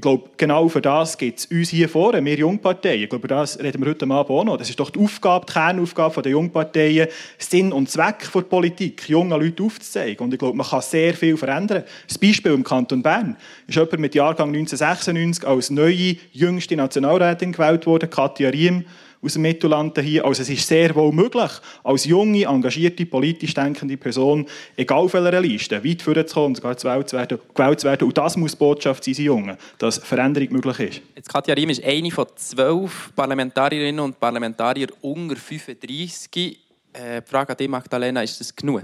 ich 0.00 0.02
glaube, 0.02 0.30
genau 0.38 0.66
für 0.70 0.80
das 0.80 1.18
gibt 1.18 1.40
es 1.40 1.44
uns 1.44 1.68
hier 1.68 1.86
vorne, 1.86 2.24
wir 2.24 2.34
Jungparteien. 2.34 3.02
Ich 3.02 3.10
glaube, 3.10 3.26
über 3.26 3.34
das 3.36 3.58
reden 3.58 3.82
wir 3.84 3.90
heute 3.90 4.10
Abend 4.10 4.30
auch 4.30 4.44
noch. 4.44 4.56
Das 4.56 4.70
ist 4.70 4.80
doch 4.80 4.88
die 4.88 4.98
Aufgabe, 4.98 5.44
die 5.44 5.52
Kernaufgabe 5.52 6.22
der 6.22 6.32
Jungparteien, 6.32 7.08
Sinn 7.36 7.70
und 7.70 7.90
Zweck 7.90 8.30
der 8.34 8.40
Politik, 8.40 9.10
jungen 9.10 9.38
Leuten 9.38 9.62
aufzuzeigen. 9.62 10.24
Und 10.24 10.32
ich 10.32 10.38
glaube, 10.38 10.56
man 10.56 10.66
kann 10.66 10.80
sehr 10.80 11.12
viel 11.12 11.36
verändern. 11.36 11.84
Das 12.08 12.16
Beispiel 12.16 12.52
im 12.52 12.64
Kanton 12.64 13.02
Bern 13.02 13.36
ist 13.66 13.74
jemand 13.74 13.98
mit 13.98 14.14
Jahrgang 14.14 14.48
1996 14.48 15.46
als 15.46 15.68
neue, 15.68 16.16
jüngste 16.32 16.76
Nationalrätin 16.76 17.52
gewählt 17.52 17.84
worden, 17.84 18.08
Katja 18.08 18.48
Riem 18.48 18.86
aus 19.22 19.34
dem 19.34 19.42
Mittelland 19.42 19.98
hier. 19.98 20.24
Also 20.24 20.42
es 20.42 20.50
ist 20.50 20.66
sehr 20.66 20.94
wohl 20.94 21.12
möglich, 21.12 21.50
als 21.84 22.04
junge, 22.04 22.44
engagierte, 22.44 23.06
politisch 23.06 23.54
denkende 23.54 23.96
Person, 23.96 24.46
egal 24.76 24.98
auf 24.98 25.14
welcher 25.14 25.40
Liste, 25.40 25.84
weit 25.84 26.02
vorzukommen 26.02 26.48
und 26.48 26.56
sogar 26.56 26.74
gewählt 26.74 27.08
zu 27.08 27.16
werden. 27.16 27.38
Gewählt 27.54 27.80
zu 27.80 27.86
werden. 27.86 28.06
Und 28.06 28.18
das 28.18 28.36
muss 28.36 28.52
die 28.52 28.58
Botschaft 28.58 29.04
sein, 29.04 29.14
Jungen, 29.14 29.56
dass 29.78 29.98
Veränderung 29.98 30.52
möglich 30.52 30.80
ist. 30.80 31.02
Jetzt 31.14 31.28
Katja 31.28 31.54
Riem 31.54 31.70
ist 31.70 31.84
eine 31.84 32.10
von 32.10 32.26
zwölf 32.34 33.12
Parlamentarierinnen 33.14 34.00
und 34.00 34.18
Parlamentarier 34.18 34.88
unter 35.02 35.36
35. 35.36 36.58
Äh, 36.92 37.22
die 37.22 37.30
Frage 37.30 37.52
an 37.52 37.56
dich, 37.56 37.68
Magdalena, 37.68 38.22
ist 38.22 38.40
das 38.40 38.54
genug? 38.54 38.82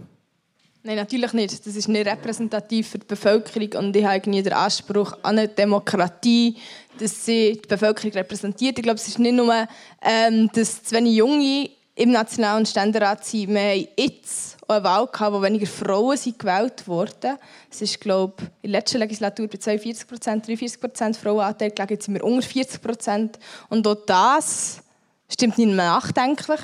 Nein, 0.86 0.98
natürlich 0.98 1.32
nicht. 1.32 1.66
Das 1.66 1.74
ist 1.74 1.88
nicht 1.88 2.06
repräsentativ 2.06 2.90
für 2.90 3.00
die 3.00 3.06
Bevölkerung 3.06 3.86
und 3.86 3.96
ich 3.96 4.04
habe 4.04 4.30
nie 4.30 4.40
den 4.40 4.52
Anspruch 4.52 5.14
an 5.24 5.36
eine 5.36 5.48
Demokratie, 5.48 6.58
dass 7.00 7.26
sie 7.26 7.60
die 7.60 7.66
Bevölkerung 7.66 8.12
repräsentiert. 8.12 8.78
Ich 8.78 8.84
glaube, 8.84 9.00
es 9.00 9.08
ist 9.08 9.18
nicht 9.18 9.34
nur, 9.34 9.66
ähm, 10.00 10.48
dass 10.54 10.84
zu 10.84 10.94
wenig 10.94 11.16
Junge 11.16 11.70
im 11.96 12.12
Nationalen 12.12 12.64
Ständerat 12.66 13.24
sind. 13.24 13.48
Wir 13.48 13.60
haben 13.62 13.88
jetzt 13.96 14.58
eine 14.68 14.84
Wahl 14.84 15.08
gehabt, 15.08 15.34
wo 15.34 15.42
weniger 15.42 15.66
Frauen 15.66 16.16
sind 16.16 16.38
gewählt 16.38 16.86
wurden. 16.86 17.36
Es 17.68 17.82
ist, 17.82 18.00
glaube 18.00 18.34
ich, 18.38 18.44
in 18.62 18.70
der 18.70 18.80
letzten 18.80 18.98
Legislatur 18.98 19.48
bei 19.48 19.58
42 19.58 20.06
Prozent, 20.06 20.46
43 20.46 20.80
Prozent 20.80 21.16
Frauenanteil 21.16 21.72
gelegen. 21.72 21.94
Jetzt 21.94 22.04
sind 22.04 22.14
wir 22.14 22.22
unter 22.22 22.46
40 22.46 22.80
Prozent. 22.80 23.38
Und 23.68 23.84
auch 23.88 23.96
das 24.06 24.84
stimmt 25.28 25.58
nicht 25.58 25.66
mehr 25.66 25.90
nachdenklich, 25.90 26.60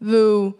weil 0.00 0.54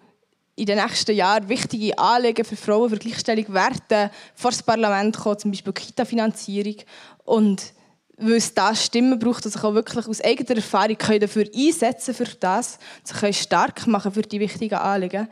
in 0.61 0.67
den 0.67 0.79
nächsten 0.79 1.17
Jahren 1.17 1.49
wichtige 1.49 1.99
Anliegen 1.99 2.45
für 2.45 2.55
Frauen 2.57 2.91
für 2.91 2.99
Gleichstellung 2.99 3.55
werden 3.55 4.11
vor 4.35 4.51
das 4.51 4.63
Parlament 4.63 5.17
kommen, 5.17 5.39
zum 5.39 5.51
Beispiel 5.51 5.73
Kita-Finanzierung. 5.73 6.77
Und 7.25 7.73
weil 8.19 8.35
es 8.35 8.53
da 8.53 8.75
Stimmen 8.75 9.19
braucht, 9.19 9.47
die 9.47 9.49
sich 9.49 9.65
auch 9.65 9.73
wirklich 9.73 10.07
aus 10.07 10.21
eigener 10.21 10.57
Erfahrung 10.57 10.99
dafür 11.19 11.47
einsetzen 11.57 12.13
für 12.13 12.27
das, 12.39 12.79
sich 13.03 13.41
stark 13.41 13.87
machen 13.87 14.13
für 14.13 14.21
die 14.21 14.39
wichtigen 14.39 14.75
Anliegen. 14.75 15.29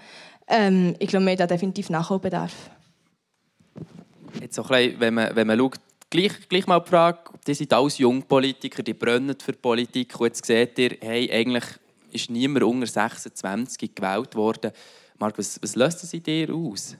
Ähm, 0.46 0.96
ich 0.98 1.08
glaube, 1.08 1.26
wir 1.26 1.32
haben 1.32 1.38
da 1.38 1.46
definitiv 1.46 1.90
Nachholbedarf. 1.90 2.54
Jetzt 4.40 4.54
so 4.54 4.62
ein 4.62 4.68
bisschen, 4.68 5.00
wenn 5.00 5.12
man, 5.12 5.36
wenn 5.36 5.46
man 5.46 5.58
schaut, 5.58 5.78
gleich, 6.08 6.48
gleich 6.48 6.66
mal 6.66 6.80
die 6.80 6.88
Frage, 6.88 7.18
die 7.46 7.52
sind 7.52 7.70
alles 7.74 7.98
Jungpolitiker, 7.98 8.82
die 8.82 8.94
brennen 8.94 9.36
für 9.38 9.52
Politik 9.52 10.18
und 10.18 10.28
jetzt 10.28 10.46
seht 10.46 10.78
ihr, 10.78 10.96
hey, 11.02 11.30
eigentlich 11.30 11.64
ist 12.12 12.30
niemand 12.30 12.64
unter 12.64 12.86
26 12.86 13.94
gewählt 13.94 14.34
worden. 14.34 14.72
Marc, 15.18 15.36
was, 15.38 15.60
was 15.60 15.74
löst 15.74 16.02
das 16.02 16.14
in 16.14 16.22
dir 16.22 16.54
aus? 16.54 16.96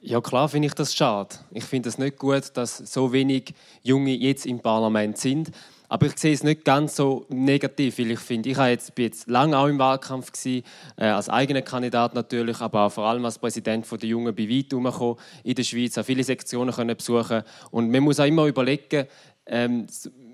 Ja, 0.00 0.20
klar 0.20 0.50
finde 0.50 0.68
ich 0.68 0.74
das 0.74 0.94
schade. 0.94 1.34
Ich 1.50 1.64
finde 1.64 1.88
es 1.88 1.96
nicht 1.96 2.18
gut, 2.18 2.50
dass 2.54 2.76
so 2.76 3.10
wenig 3.10 3.54
Junge 3.82 4.12
jetzt 4.12 4.44
im 4.44 4.60
Parlament 4.60 5.16
sind. 5.16 5.50
Aber 5.88 6.06
ich 6.06 6.18
sehe 6.18 6.34
es 6.34 6.42
nicht 6.42 6.64
ganz 6.64 6.96
so 6.96 7.24
negativ, 7.28 7.98
weil 7.98 8.10
ich 8.10 8.18
finde, 8.18 8.50
ich 8.50 8.58
jetzt, 8.58 8.94
bin 8.94 9.06
jetzt 9.06 9.28
lange 9.28 9.56
auch 9.56 9.66
im 9.66 9.78
Wahlkampf 9.78 10.32
gewesen, 10.32 10.64
äh, 10.96 11.06
als 11.06 11.30
eigener 11.30 11.62
Kandidat 11.62 12.14
natürlich, 12.14 12.60
aber 12.60 12.86
auch 12.86 12.92
vor 12.92 13.04
allem 13.04 13.24
als 13.24 13.38
Präsident 13.38 13.90
der 13.90 14.08
Jungen 14.08 14.34
bei 14.34 14.48
weit 14.48 14.72
herumgekommen 14.72 15.16
in 15.42 15.54
der 15.54 15.62
Schweiz, 15.62 15.96
auch 15.96 16.04
viele 16.04 16.24
Sektionen 16.24 16.74
können 16.74 16.96
besuchen 16.96 17.42
und 17.70 17.90
man 17.90 18.02
muss 18.02 18.18
auch 18.18 18.24
immer 18.24 18.46
überlegen, 18.46 19.06
ähm, 19.46 19.86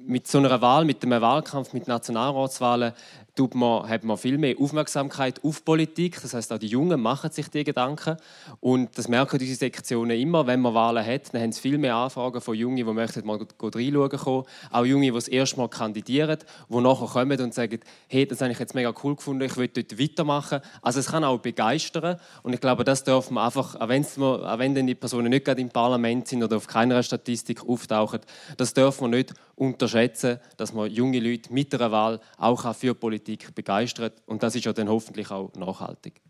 mit 0.07 0.27
so 0.27 0.39
einer 0.39 0.61
Wahl, 0.61 0.85
mit 0.85 1.05
einem 1.05 1.21
Wahlkampf, 1.21 1.73
mit 1.73 1.87
Nationalratswahlen, 1.87 2.93
tut 3.41 3.55
man, 3.55 3.89
hat 3.89 4.05
man 4.05 4.19
viel 4.19 4.37
mehr 4.37 4.55
Aufmerksamkeit 4.61 5.43
auf 5.43 5.65
Politik. 5.65 6.21
Das 6.21 6.35
heißt, 6.35 6.53
auch 6.53 6.59
die 6.59 6.67
Jungen 6.67 7.01
machen 7.01 7.31
sich 7.31 7.49
die 7.49 7.65
Gedanken. 7.65 8.19
Und 8.61 8.99
das 8.99 9.09
merken 9.09 9.39
diese 9.39 9.55
Sektionen 9.55 10.21
immer, 10.21 10.47
wenn 10.47 10.61
man 10.61 10.75
Wahlen 10.75 11.07
hat. 11.07 11.33
Dann 11.33 11.41
haben 11.41 11.53
sie 11.53 11.63
viel 11.63 11.79
mehr 11.79 11.97
Anfragen 11.97 12.43
von 12.43 12.55
Jungen, 12.55 12.77
die 12.77 12.85
möchten 12.85 13.27
mal 13.27 13.39
reinschauen 13.39 14.11
kommen. 14.11 14.45
Auch 14.71 14.85
Junge, 14.85 15.07
die 15.07 15.13
das 15.13 15.29
erste 15.29 15.57
Mal 15.57 15.69
kandidieren, 15.69 16.37
die 16.69 16.81
nachher 16.83 17.07
kommen 17.07 17.41
und 17.41 17.55
sagen, 17.55 17.81
hey, 18.09 18.27
das 18.27 18.43
habe 18.43 18.53
ich 18.53 18.59
jetzt 18.59 18.75
mega 18.75 18.93
cool 19.03 19.17
gefunden, 19.17 19.43
ich 19.45 19.57
will 19.57 19.69
dort 19.69 19.99
weitermachen. 19.99 20.61
Also 20.83 21.01
es 21.01 21.07
kann 21.07 21.25
auch 21.25 21.39
begeistern. 21.39 22.21
Und 22.43 22.53
ich 22.53 22.61
glaube, 22.61 22.85
das 22.85 23.05
darf 23.05 23.31
man 23.31 23.47
einfach, 23.47 23.75
auch, 23.77 23.89
wenn 23.89 24.87
die 24.87 24.95
Personen 24.95 25.31
nicht 25.31 25.47
gerade 25.47 25.63
im 25.63 25.71
Parlament 25.71 26.29
sind 26.29 26.43
oder 26.43 26.59
auf 26.59 26.67
keiner 26.67 27.03
Statistik 27.03 27.67
auftauchen, 27.67 28.21
das 28.59 28.75
darf 28.75 29.01
man 29.01 29.13
nicht 29.13 29.33
unterschätzen, 29.57 30.41
dass 30.59 30.75
man 30.75 30.91
junge 30.91 31.21
Leute 31.21 31.53
mit 31.53 31.75
einer 31.75 31.91
Wahl 31.91 32.21
auch 32.37 32.75
für 32.75 32.95
Politik 32.95 33.30
begeistert 33.55 34.23
und 34.27 34.43
das 34.43 34.55
ist 34.55 34.65
ja 34.65 34.73
dann 34.73 34.89
hoffentlich 34.89 35.31
auch 35.31 35.53
nachhaltig. 35.55 36.21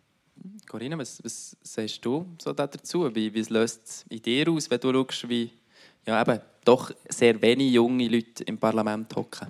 Corinna, 0.69 0.97
was, 0.97 1.23
was 1.23 1.57
sagst 1.63 2.05
du 2.05 2.27
so 2.41 2.53
dazu? 2.53 3.15
Wie, 3.15 3.33
wie 3.35 3.43
löst 3.43 3.87
es 3.87 4.05
in 4.09 4.23
dir 4.23 4.49
aus, 4.49 4.71
wenn 4.71 4.81
du 4.81 4.93
schaust, 4.93 5.29
wie 5.29 5.51
ja, 6.07 6.21
eben, 6.21 6.41
doch 6.65 6.91
sehr 7.09 7.41
wenige 7.43 7.71
junge 7.71 8.09
Leute 8.09 8.45
im 8.45 8.57
Parlament 8.57 9.15
hocken? 9.15 9.49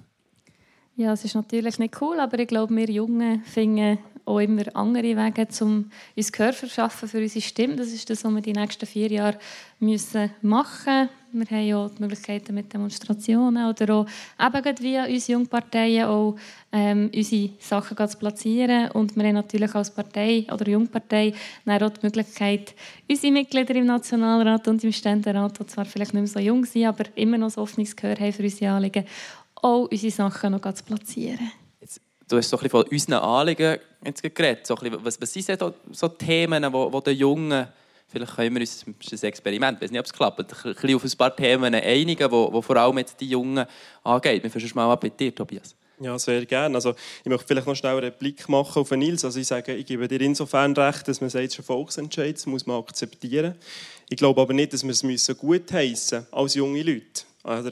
Ja, 0.97 1.13
es 1.13 1.25
ist 1.25 1.35
natürlich 1.35 1.79
nicht 1.79 2.01
cool, 2.03 2.19
aber 2.21 2.39
ich 2.39 2.49
glaube, 2.49 2.75
wir 2.75 2.91
Jungen 2.91 3.43
finden 3.45 3.99
auch 4.25 4.41
immer 4.41 4.65
andere 4.75 5.17
Wege, 5.17 5.49
um 5.61 5.91
uns 6.17 6.33
Gehör 6.33 6.53
zu 6.53 6.59
verschaffen 6.59 7.09
für 7.09 7.19
unsere 7.19 7.41
Stimme. 7.41 7.77
Das 7.77 7.89
ist 7.89 8.11
das, 8.11 8.25
was 8.25 8.35
wir 8.35 8.43
die 8.43 8.53
nächsten 8.53 8.87
vier 8.87 9.11
Jahre 9.11 9.39
müssen 9.79 10.31
machen 10.43 11.03
müssen. 11.03 11.20
Wir 11.33 11.47
haben 11.47 11.67
ja 11.67 11.89
die 11.89 12.03
Möglichkeiten 12.03 12.55
mit 12.55 12.73
Demonstrationen 12.73 13.69
oder 13.69 13.95
auch 13.95 14.07
eben 14.41 14.79
via 14.81 15.05
unsere 15.05 15.33
Jungparteien 15.39 16.05
auch 16.07 16.37
ähm, 16.73 17.11
unsere 17.15 17.51
Sachen 17.59 18.09
zu 18.09 18.19
platzieren. 18.19 18.91
Und 18.93 19.17
wir 19.17 19.25
haben 19.25 19.35
natürlich 19.35 19.75
als 19.75 19.91
Partei 19.91 20.47
oder 20.53 20.69
Jungpartei 20.69 21.33
auch 21.67 21.91
die 21.91 22.01
Möglichkeit, 22.07 22.75
unsere 23.09 23.33
Mitglieder 23.33 23.75
im 23.77 23.87
Nationalrat 23.87 24.67
und 24.69 24.83
im 24.83 24.93
Ständerat, 24.93 25.59
die 25.59 25.67
zwar 25.67 25.85
vielleicht 25.85 26.15
nicht 26.15 26.23
mehr 26.23 26.29
so 26.29 26.41
jung 26.41 26.65
sind, 26.65 26.87
aber 26.87 27.05
immer 27.15 27.39
noch 27.39 27.51
so 27.51 27.63
offenes 27.63 27.95
Gehör 27.95 28.17
haben 28.17 28.33
für 28.33 28.43
unsere 28.43 28.73
Anliegen, 28.73 29.05
auch 29.55 29.89
unsere 29.91 30.13
Sachen 30.13 30.53
noch 30.53 30.75
zu 30.75 30.85
platzieren. 30.85 31.51
Du 32.29 32.37
hast 32.37 32.49
so 32.49 32.57
ein 32.57 32.63
bisschen 32.63 32.71
von 32.71 32.85
unseren 32.91 33.15
Anliegen 33.15 33.79
jetzt 34.05 34.23
geredet. 34.23 34.67
So 34.67 34.77
bisschen, 34.77 35.05
was, 35.05 35.21
was 35.21 35.33
sind 35.33 35.51
so, 35.91 36.09
Themen, 36.09 36.73
wo 36.73 37.01
den 37.01 37.17
Jungen, 37.17 37.67
vielleicht 38.11 38.35
können 38.35 38.55
wir 38.55 38.61
uns, 38.61 38.85
das 39.03 39.13
ist 39.13 39.25
ein 39.25 39.29
Experiment, 39.29 39.79
ich 39.79 39.85
weiß 39.85 39.91
nicht, 39.91 40.01
ob 40.01 40.07
es 40.07 40.13
klappt, 40.13 40.41
ein 40.41 40.47
bisschen 40.47 40.95
auf 40.95 41.05
ein 41.05 41.17
paar 41.17 41.35
Themen 41.35 41.75
einigen, 41.75 42.31
wo, 42.31 42.53
wo 42.53 42.61
vor 42.63 42.77
allem 42.77 42.99
jetzt 42.99 43.21
die 43.21 43.29
Jungen 43.29 43.65
angeht. 44.03 44.43
Wir 44.43 44.51
fangen 44.51 44.71
mal 44.75 44.93
an 44.93 44.99
bei 45.01 45.09
dir, 45.09 45.35
Tobias. 45.35 45.75
Ja, 46.03 46.19
sehr 46.19 46.47
gerne. 46.47 46.75
Also, 46.77 46.95
ich 47.23 47.27
möchte 47.27 47.47
vielleicht 47.47 47.67
noch 47.67 47.77
schnell 47.77 47.99
einen 47.99 48.13
Blick 48.13 48.49
machen 48.49 48.81
auf 48.81 48.91
Nils. 48.93 49.23
Also, 49.23 49.39
ich 49.39 49.47
sage, 49.47 49.75
ich 49.75 49.85
gebe 49.85 50.09
dir 50.09 50.21
insofern 50.23 50.73
recht, 50.73 51.07
dass 51.07 51.21
man 51.21 51.29
sagt, 51.29 51.53
schon 51.53 51.65
Volksentscheid, 51.65 52.35
das 52.35 52.47
muss 52.47 52.65
man 52.65 52.79
akzeptieren. 52.81 53.55
Ich 54.09 54.17
glaube 54.17 54.41
aber 54.41 54.55
nicht, 54.55 54.73
dass 54.73 54.83
wir 54.83 55.15
es 55.15 55.37
gut 55.37 55.71
heißen 55.71 56.27
als 56.33 56.55
junge 56.55 56.83
Leute. 56.83 57.25
Also, 57.43 57.69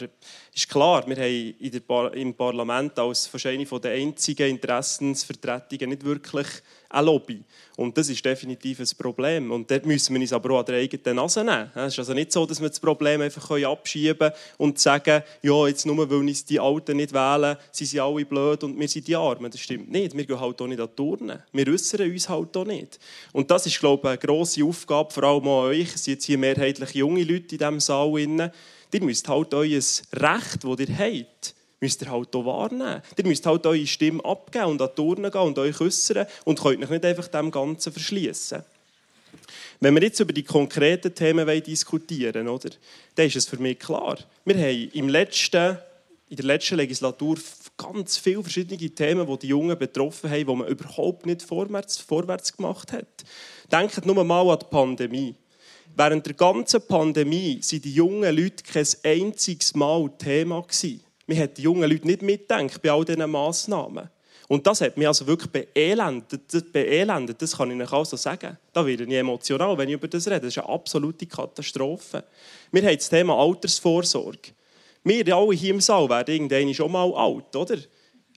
ist 0.54 0.68
klar, 0.68 1.06
wir 1.06 1.16
haben 1.16 2.12
im 2.12 2.34
Parlament 2.34 2.98
als 2.98 3.32
wahrscheinlich 3.32 3.68
von 3.68 3.80
den 3.80 3.92
einzigen 3.92 4.50
Interessensvertretungen 4.50 5.88
nicht 5.88 6.04
wirklich 6.04 6.48
eine 6.90 7.06
Lobby. 7.06 7.42
Und 7.76 7.96
das 7.96 8.08
ist 8.08 8.24
definitiv 8.24 8.80
ein 8.80 8.88
Problem. 8.98 9.50
Und 9.50 9.70
dort 9.70 9.86
müssen 9.86 10.14
wir 10.14 10.20
uns 10.20 10.32
aber 10.32 10.50
auch 10.54 10.60
an 10.60 10.66
der 10.66 10.76
eigenen 10.76 11.16
Nase 11.16 11.44
nehmen. 11.44 11.70
Es 11.74 11.92
ist 11.92 11.98
also 11.98 12.14
nicht 12.14 12.32
so, 12.32 12.46
dass 12.46 12.60
wir 12.60 12.68
das 12.68 12.80
Problem 12.80 13.20
einfach 13.20 13.50
abschieben 13.50 14.18
können 14.18 14.32
und 14.56 14.78
sagen, 14.78 15.22
ja, 15.42 15.66
jetzt 15.68 15.86
nur 15.86 16.10
weil 16.10 16.16
uns 16.16 16.44
die 16.44 16.58
Alten 16.58 16.96
nicht 16.96 17.12
wählen, 17.12 17.56
sind 17.70 17.86
sie 17.86 18.00
alle 18.00 18.24
blöd 18.24 18.64
und 18.64 18.78
wir 18.78 18.88
sind 18.88 19.06
die 19.06 19.16
Armen. 19.16 19.50
Das 19.50 19.60
stimmt 19.60 19.90
nicht. 19.90 20.16
Wir 20.16 20.24
gehen 20.24 20.40
halt 20.40 20.60
auch 20.60 20.66
nicht 20.66 20.80
an 20.80 20.88
die 20.88 20.96
Turnen. 20.96 21.42
Wir 21.52 21.68
äußern 21.68 22.10
uns 22.10 22.28
halt 22.28 22.56
auch 22.56 22.64
nicht. 22.64 22.98
Und 23.32 23.50
das 23.50 23.66
ist, 23.66 23.78
glaube 23.78 24.08
ich, 24.08 24.10
eine 24.10 24.18
grosse 24.18 24.64
Aufgabe, 24.64 25.12
vor 25.12 25.22
allem 25.24 25.42
an 25.42 25.48
euch. 25.48 25.94
Es 25.94 26.04
sind 26.04 26.14
jetzt 26.14 26.24
hier 26.24 26.38
mehrheitlich 26.38 26.94
junge 26.94 27.22
Leute 27.22 27.54
in 27.54 27.58
diesem 27.58 27.80
Saal. 27.80 28.18
Ihr 28.18 29.04
müsst 29.04 29.28
halt 29.28 29.52
euer 29.52 29.68
Recht, 29.68 30.64
das 30.64 30.80
ihr 30.80 30.98
habt, 30.98 31.54
müsst 31.80 32.02
ihr 32.02 32.10
halt 32.10 32.34
auch 32.34 32.44
wahrnehmen. 32.44 33.02
Ihr 33.16 33.26
müsst 33.26 33.46
halt 33.46 33.66
eure 33.66 33.86
Stimme 33.86 34.24
abgeben 34.24 34.66
und 34.66 34.82
an 34.82 34.88
die 34.88 34.94
Turnen 34.94 35.30
gehen 35.30 35.40
und 35.40 35.58
euch 35.58 35.80
äußern 35.80 36.26
und 36.44 36.60
könnt 36.60 36.82
euch 36.82 36.90
nicht 36.90 37.04
einfach 37.04 37.28
dem 37.28 37.50
Ganzen 37.50 37.92
verschließen. 37.92 38.62
Wenn 39.80 39.94
wir 39.94 40.02
jetzt 40.02 40.18
über 40.18 40.32
die 40.32 40.42
konkreten 40.42 41.14
Themen 41.14 41.46
diskutieren 41.62 42.46
wollen, 42.46 42.74
dann 43.14 43.26
ist 43.26 43.36
es 43.36 43.46
für 43.46 43.58
mich 43.58 43.78
klar. 43.78 44.18
Wir 44.44 44.56
haben 44.56 44.90
im 44.92 45.08
letzten, 45.08 45.78
in 46.28 46.36
der 46.36 46.46
letzten 46.46 46.76
Legislatur 46.76 47.38
ganz 47.76 48.16
viele 48.16 48.42
verschiedene 48.42 48.90
Themen, 48.90 49.26
die 49.26 49.38
die 49.38 49.48
Jungen 49.48 49.78
betroffen 49.78 50.30
haben, 50.30 50.46
die 50.46 50.54
man 50.56 50.66
überhaupt 50.66 51.26
nicht 51.26 51.42
vorwärts, 51.42 51.98
vorwärts 51.98 52.56
gemacht 52.56 52.92
hat. 52.92 53.06
Denkt 53.70 54.04
nur 54.04 54.24
mal 54.24 54.50
an 54.50 54.58
die 54.58 54.66
Pandemie. 54.68 55.34
Während 55.94 56.26
der 56.26 56.34
ganzen 56.34 56.82
Pandemie 56.82 57.60
waren 57.60 57.82
die 57.82 57.92
jungen 57.92 58.36
Leute 58.36 58.64
kein 58.64 58.86
einziges 59.04 59.74
Mal 59.74 60.10
Thema. 60.18 60.64
Man 61.28 61.38
hat 61.38 61.58
die 61.58 61.62
jungen 61.62 61.88
Leute 61.88 62.06
nicht 62.06 62.22
mitgedacht 62.22 62.80
bei 62.80 62.90
all 62.90 63.04
diesen 63.04 63.30
Massnahmen. 63.30 64.08
Und 64.48 64.66
das 64.66 64.80
hat 64.80 64.96
mich 64.96 65.06
also 65.06 65.26
wirklich 65.26 65.50
beelendet. 65.50 66.72
Beelendet, 66.72 67.42
das 67.42 67.54
kann 67.54 67.70
ich 67.70 67.86
euch 67.86 67.92
also 67.92 68.16
sagen. 68.16 68.56
Da 68.72 68.84
werde 68.84 69.04
ich 69.04 69.12
emotional, 69.12 69.76
wenn 69.76 69.90
ich 69.90 69.96
über 69.96 70.08
das 70.08 70.26
rede. 70.26 70.40
Das 70.40 70.56
ist 70.56 70.58
eine 70.58 70.70
absolute 70.70 71.26
Katastrophe. 71.26 72.24
Wir 72.72 72.82
haben 72.82 72.96
das 72.96 73.10
Thema 73.10 73.38
Altersvorsorge. 73.38 74.52
Wir 75.04 75.36
alle 75.36 75.54
hier 75.54 75.74
im 75.74 75.82
Saal 75.82 76.08
werden 76.08 76.34
irgendwann 76.34 76.72
schon 76.72 76.90
mal 76.90 77.12
alt, 77.12 77.54
oder? 77.54 77.76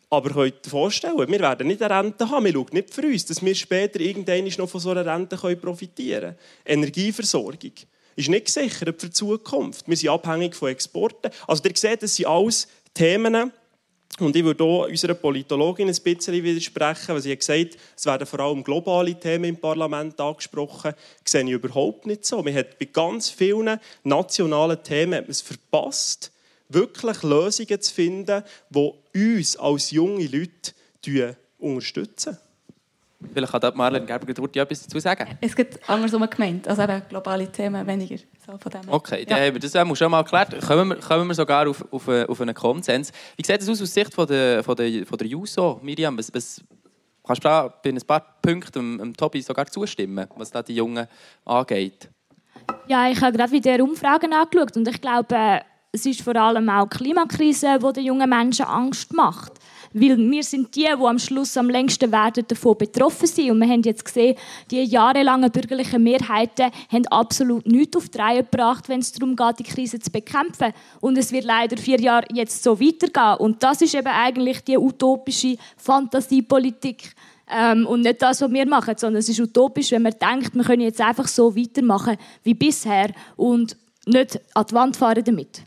Aber 0.09 0.29
könnt 0.29 0.55
ihr 0.65 0.69
vorstellen, 0.69 1.17
wir 1.17 1.39
werden 1.39 1.67
nicht 1.67 1.81
eine 1.81 1.97
Rente 1.97 2.29
haben. 2.29 2.43
Wir 2.43 2.51
schauen 2.51 2.67
nicht 2.73 2.93
für 2.93 3.03
uns, 3.03 3.25
dass 3.25 3.43
wir 3.43 3.55
später 3.55 4.01
irgendwann 4.01 4.43
noch 4.57 4.69
von 4.69 4.81
so 4.81 4.89
einer 4.89 5.05
Rente 5.05 5.37
profitieren 5.37 6.21
können. 6.21 6.35
Energieversorgung 6.65 7.71
ist 8.17 8.29
nicht 8.29 8.45
gesichert 8.45 9.01
für 9.01 9.07
die 9.07 9.13
Zukunft. 9.13 9.87
Wir 9.87 9.95
sind 9.95 10.09
abhängig 10.09 10.55
von 10.55 10.69
Exporten. 10.69 11.31
Also 11.47 11.63
ihr 11.63 11.75
seht, 11.75 12.03
das 12.03 12.15
sind 12.15 12.27
alles 12.27 12.67
Themen, 12.93 13.51
und 14.19 14.35
ich 14.35 14.43
würde 14.43 14.63
hier 14.63 14.89
unserer 14.89 15.13
Politologin 15.13 15.87
ein 15.87 15.95
bisschen 16.03 16.43
widersprechen, 16.43 17.15
weil 17.15 17.21
sie 17.21 17.31
hat 17.31 17.39
gesagt 17.39 17.77
es 17.95 18.05
werden 18.05 18.27
vor 18.27 18.39
allem 18.41 18.63
globale 18.63 19.19
Themen 19.19 19.45
im 19.45 19.57
Parlament 19.57 20.19
angesprochen. 20.19 20.93
Das 21.23 21.31
sehe 21.31 21.43
ich 21.43 21.51
überhaupt 21.51 22.05
nicht 22.05 22.25
so. 22.25 22.43
Man 22.43 22.53
hat 22.53 22.77
bei 22.77 22.85
ganz 22.85 23.29
vielen 23.29 23.79
nationalen 24.03 24.83
Themen 24.83 25.15
hat 25.15 25.23
man 25.23 25.31
es 25.31 25.41
verpasst, 25.41 26.31
wirklich 26.69 27.23
Lösungen 27.23 27.81
zu 27.81 27.93
finden, 27.93 28.43
die 28.69 28.91
uns 29.37 29.55
als 29.55 29.91
junge 29.91 30.27
Leute 30.27 31.37
unterstützen. 31.57 32.37
Vielleicht 33.33 33.51
kann 33.51 33.71
Marlene 33.75 34.05
Gerber-Gedurti 34.05 34.59
etwas 34.59 34.83
dazu 34.83 34.99
sagen. 34.99 35.37
Es 35.39 35.55
gibt 35.55 35.77
andersrum 35.89 36.27
gemeint, 36.29 36.67
also 36.67 36.81
eben 36.81 37.01
globale 37.07 37.51
Themen 37.51 37.85
weniger. 37.85 38.17
So 38.45 38.57
von 38.57 38.71
dem 38.71 38.81
okay, 38.87 39.25
dann 39.25 39.39
haben 39.39 39.53
wir 39.53 39.59
das 39.59 39.75
haben 39.75 39.89
wir 39.89 39.95
schon 39.95 40.11
mal 40.11 40.23
geklärt. 40.23 40.59
Kommen 40.61 40.89
wir, 40.89 40.95
kommen 40.97 41.27
wir 41.27 41.35
sogar 41.35 41.67
auf, 41.67 41.85
auf, 41.91 42.07
auf 42.07 42.41
einen 42.41 42.55
Konsens. 42.55 43.11
Wie 43.37 43.45
sieht 43.45 43.61
es 43.61 43.69
aus 43.69 43.81
aus 43.81 43.93
Sicht 43.93 44.13
von 44.13 44.27
der, 44.27 44.63
von 44.63 44.75
der, 44.75 45.05
von 45.05 45.17
der 45.17 45.27
JUSO, 45.27 45.79
Miriam? 45.83 46.17
Was, 46.17 46.33
was, 46.33 46.61
kannst 47.23 47.43
du 47.43 47.47
da 47.47 47.67
bei 47.67 47.89
ein 47.89 48.01
paar 48.01 48.25
Punkten 48.41 48.71
dem, 48.71 48.97
dem 48.97 49.17
Tobi 49.17 49.41
sogar 49.41 49.67
zustimmen, 49.67 50.27
was 50.35 50.51
da 50.51 50.61
die 50.63 50.75
Jungen 50.75 51.07
angeht? 51.45 52.09
Ja, 52.87 53.09
ich 53.09 53.21
habe 53.21 53.37
gerade 53.37 53.51
wieder 53.51 53.83
Umfragen 53.83 54.33
angeschaut 54.33 54.75
und 54.77 54.87
ich 54.87 54.99
glaube, 54.99 55.61
es 55.91 56.05
ist 56.05 56.21
vor 56.21 56.35
allem 56.35 56.69
auch 56.69 56.87
die 56.87 56.97
Klimakrise, 56.97 57.77
die 57.79 57.93
den 57.93 58.05
jungen 58.05 58.29
Menschen 58.29 58.65
Angst 58.65 59.13
macht. 59.13 59.53
Weil 59.93 60.17
wir 60.17 60.43
sind 60.43 60.75
die, 60.75 60.85
die 60.85 61.05
am 61.05 61.19
Schluss 61.19 61.57
am 61.57 61.69
längsten 61.69 62.11
werden 62.11 62.45
davon 62.47 62.77
betroffen 62.77 63.27
sind. 63.27 63.51
Und 63.51 63.59
wir 63.59 63.67
haben 63.67 63.81
jetzt 63.83 64.05
gesehen, 64.05 64.35
die 64.69 64.83
jahrelangen 64.83 65.51
bürgerlichen 65.51 66.03
Mehrheiten 66.03 66.71
haben 66.91 67.07
absolut 67.07 67.65
nichts 67.65 67.97
auf 67.97 68.09
die 68.09 68.17
Reihe 68.17 68.43
gebracht, 68.43 68.87
wenn 68.89 69.01
es 69.01 69.11
darum 69.11 69.35
geht, 69.35 69.59
die 69.59 69.63
Krise 69.63 69.99
zu 69.99 70.11
bekämpfen. 70.11 70.73
Und 70.99 71.17
es 71.17 71.31
wird 71.31 71.45
leider 71.45 71.77
vier 71.77 71.99
Jahre 71.99 72.27
jetzt 72.33 72.63
so 72.63 72.79
weitergehen. 72.79 73.37
Und 73.39 73.61
das 73.63 73.81
ist 73.81 73.93
eben 73.93 74.07
eigentlich 74.07 74.63
die 74.63 74.77
utopische 74.77 75.57
Fantasiepolitik. 75.77 77.13
Ähm, 77.53 77.85
und 77.85 78.01
nicht 78.01 78.21
das, 78.21 78.41
was 78.41 78.51
wir 78.51 78.65
machen, 78.65 78.95
sondern 78.97 79.19
es 79.19 79.27
ist 79.27 79.39
utopisch, 79.39 79.91
wenn 79.91 80.03
man 80.03 80.13
denkt, 80.13 80.55
wir 80.55 80.63
können 80.63 80.83
jetzt 80.83 81.01
einfach 81.01 81.27
so 81.27 81.55
weitermachen 81.55 82.15
wie 82.43 82.53
bisher 82.53 83.09
und 83.35 83.75
nicht 84.05 84.39
an 84.53 84.65
die 84.69 84.73
Wand 84.73 84.95
fahren 84.95 85.23
damit. 85.23 85.63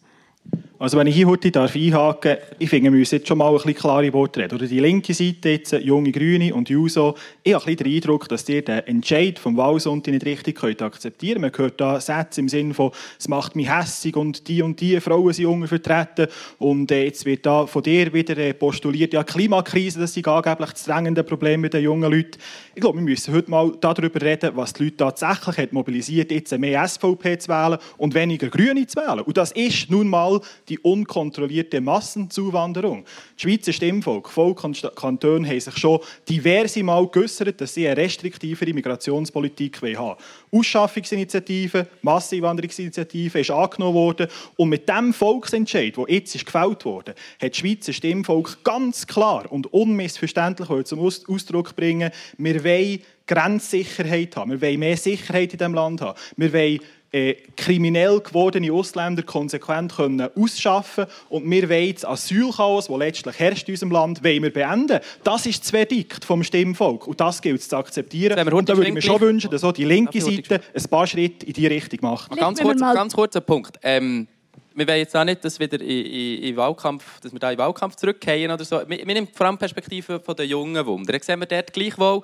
Also 0.84 0.98
wenn 0.98 1.06
ich 1.06 1.14
hier 1.14 1.28
heute 1.28 1.50
darf 1.50 1.74
einhaken 1.74 2.36
darf, 2.36 2.48
ich 2.58 2.68
finde, 2.68 2.92
wir 2.92 2.98
müssen 2.98 3.14
jetzt 3.14 3.26
schon 3.26 3.38
mal 3.38 3.48
ein 3.48 3.54
bisschen 3.54 3.74
klare 3.74 4.12
Worte 4.12 4.40
reden. 4.40 4.54
Oder 4.54 4.66
die 4.66 4.80
linke 4.80 5.14
Seite, 5.14 5.48
jetzt, 5.48 5.72
junge 5.72 6.12
Grüne 6.12 6.54
und 6.54 6.68
Juso, 6.68 7.14
ich 7.42 7.54
habe 7.54 7.64
ein 7.64 7.74
bisschen 7.74 7.90
den 7.90 7.96
Eindruck, 7.96 8.28
dass 8.28 8.46
ihr 8.50 8.62
den 8.62 8.80
Entscheid 8.80 9.38
vom 9.38 9.56
Wahlsonntag 9.56 10.12
nicht 10.12 10.26
richtig 10.26 10.58
könnt 10.58 10.82
akzeptieren 10.82 11.40
könnt. 11.40 11.54
Man 11.54 11.58
hört 11.58 11.80
da 11.80 12.00
Sätze 12.02 12.42
im 12.42 12.50
Sinne 12.50 12.74
von, 12.74 12.90
es 13.18 13.28
macht 13.28 13.56
mich 13.56 13.74
hässig 13.74 14.14
und 14.14 14.46
die 14.46 14.60
und 14.60 14.78
die 14.78 15.00
Frauen 15.00 15.32
sind 15.32 15.44
junge 15.44 15.68
vertreten 15.68 16.26
und 16.58 16.90
äh, 16.90 17.04
jetzt 17.04 17.24
wird 17.24 17.46
da 17.46 17.66
von 17.66 17.82
dir 17.82 18.12
wieder 18.12 18.36
äh, 18.36 18.52
postuliert, 18.52 19.14
ja, 19.14 19.24
Klimakrise, 19.24 20.00
das 20.00 20.14
ist 20.14 20.28
angeblich 20.28 20.72
das 20.72 20.84
drängende 20.84 21.24
Problem 21.24 21.62
mit 21.62 21.72
den 21.72 21.82
jungen 21.82 22.12
Leuten. 22.12 22.38
Ich 22.74 22.82
glaube, 22.82 22.98
wir 22.98 23.04
müssen 23.04 23.32
heute 23.32 23.50
mal 23.50 23.72
darüber 23.80 24.20
reden, 24.20 24.50
was 24.54 24.74
die 24.74 24.84
Leute 24.84 24.98
tatsächlich 24.98 25.56
hat 25.56 25.72
mobilisiert, 25.72 26.30
jetzt 26.30 26.58
mehr 26.58 26.86
SVP 26.86 27.38
zu 27.38 27.48
wählen 27.48 27.78
und 27.96 28.14
weniger 28.14 28.48
Grüne 28.48 28.86
zu 28.86 29.00
wählen. 29.00 29.20
Und 29.20 29.34
das 29.38 29.50
ist 29.52 29.88
nun 29.88 30.08
mal 30.08 30.40
die 30.68 30.73
unkontrollierte 30.78 31.80
Massenzuwanderung. 31.80 33.04
Das 33.04 33.42
Schweizer 33.42 33.72
Stimmvolk, 33.72 34.28
Volk 34.28 34.64
und 34.64 34.90
Kantone 34.94 35.48
haben 35.48 35.60
sich 35.60 35.76
schon 35.76 36.00
diverse 36.28 36.82
Mal 36.82 37.06
geäußert, 37.08 37.60
dass 37.60 37.74
sie 37.74 37.87
eine 37.87 37.96
restriktivere 37.96 38.72
Migrationspolitik 38.72 39.82
haben 39.82 39.96
wollen. 39.96 40.16
Ausschaffungsinitiative, 40.52 41.87
Masseneinwanderungsinitiative 42.02 43.40
ist 43.40 43.50
angenommen 43.50 43.94
worden 43.94 44.28
und 44.56 44.68
mit 44.68 44.88
dem 44.88 45.12
Volksentscheid, 45.12 45.96
der 45.96 46.04
jetzt 46.08 46.34
ist 46.34 46.46
gefällt 46.46 46.84
wurde, 46.84 47.14
hat 47.40 47.50
das 47.50 47.56
Schweizer 47.56 47.92
Stimmvolk 47.92 48.62
ganz 48.64 49.06
klar 49.06 49.50
und 49.50 49.72
unmissverständlich 49.72 50.84
zum 50.84 51.00
Ausdruck 51.00 51.76
bringen, 51.76 52.10
wir 52.38 52.64
wollen 52.64 53.00
Grenzsicherheit 53.26 54.37
haben, 54.37 54.50
wir 54.50 54.60
wollen 54.60 54.80
mehr 54.80 54.96
Sicherheit 54.96 55.52
in 55.52 55.58
diesem 55.58 55.74
Land 55.74 56.00
haben, 56.00 56.18
wir 56.37 56.52
wollen 56.52 56.80
äh, 57.14 57.37
kriminell 57.57 58.20
gewordene 58.20 58.72
Ausländer 58.72 59.22
konsequent 59.22 59.94
können 59.94 60.29
ausschaffen 60.35 61.07
und 61.29 61.48
wir 61.48 61.68
wollen 61.68 61.94
das 61.94 62.05
Asylchaos, 62.05 62.88
das 62.88 62.98
letztlich 62.98 63.38
herrscht 63.38 63.68
in 63.68 63.74
unserem 63.74 63.92
Land, 63.92 64.24
wollen 64.24 64.42
wir 64.42 64.53
beenden. 64.53 64.98
Das 65.22 65.46
ist 65.46 65.62
das 65.62 65.70
Verdikt 65.70 66.24
vom 66.24 66.42
Stimmvolk 66.42 67.07
und 67.07 67.20
das 67.20 67.40
gilt 67.40 67.61
es 67.61 67.68
zu 67.68 67.77
akzeptieren. 67.77 68.37
Und 68.53 68.68
da 68.68 68.77
würde 68.77 68.88
ich 68.88 68.94
mir 68.94 69.03
schon 69.03 69.20
wünschen, 69.20 69.48
dass 69.48 69.62
auch 69.62 69.72
die 69.72 69.85
linke 69.85 70.20
Seite 70.20 70.61
ein 70.74 70.85
paar 70.90 71.07
Schritte 71.07 71.46
in 71.46 71.53
diese 71.53 71.70
Richtung 71.70 72.00
macht. 72.03 72.37
Ganz 72.37 72.61
kurz, 72.61 72.81
ganz 72.81 73.14
kurzer 73.14 73.40
Punkt. 73.40 73.79
Ähm, 73.83 74.27
wir 74.74 74.88
wollen 74.88 74.98
jetzt 74.98 75.14
auch 75.16 75.24
nicht, 75.24 75.44
dass, 75.44 75.61
wieder 75.61 75.81
in, 75.81 75.88
in, 75.88 76.42
in 76.42 76.57
Wahlkampf, 76.57 77.20
dass 77.20 77.33
wir 77.33 77.38
da 77.38 77.50
in 77.50 77.57
den 77.57 77.64
Wahlkampf 77.64 77.94
zurückkehren 77.94 78.50
oder 78.50 78.64
so. 78.64 78.81
Wir, 78.88 79.07
wir 79.07 79.14
nehmen 79.14 79.29
vor 79.33 79.46
allem 79.46 79.55
die 79.55 79.61
Perspektive 79.61 80.20
der 80.37 80.46
jungen 80.46 80.85
Wunder. 80.85 81.12
Da 81.12 81.22
sehen 81.22 81.38
wir 81.38 81.46
dort 81.46 81.72
gleichwohl, 81.72 82.22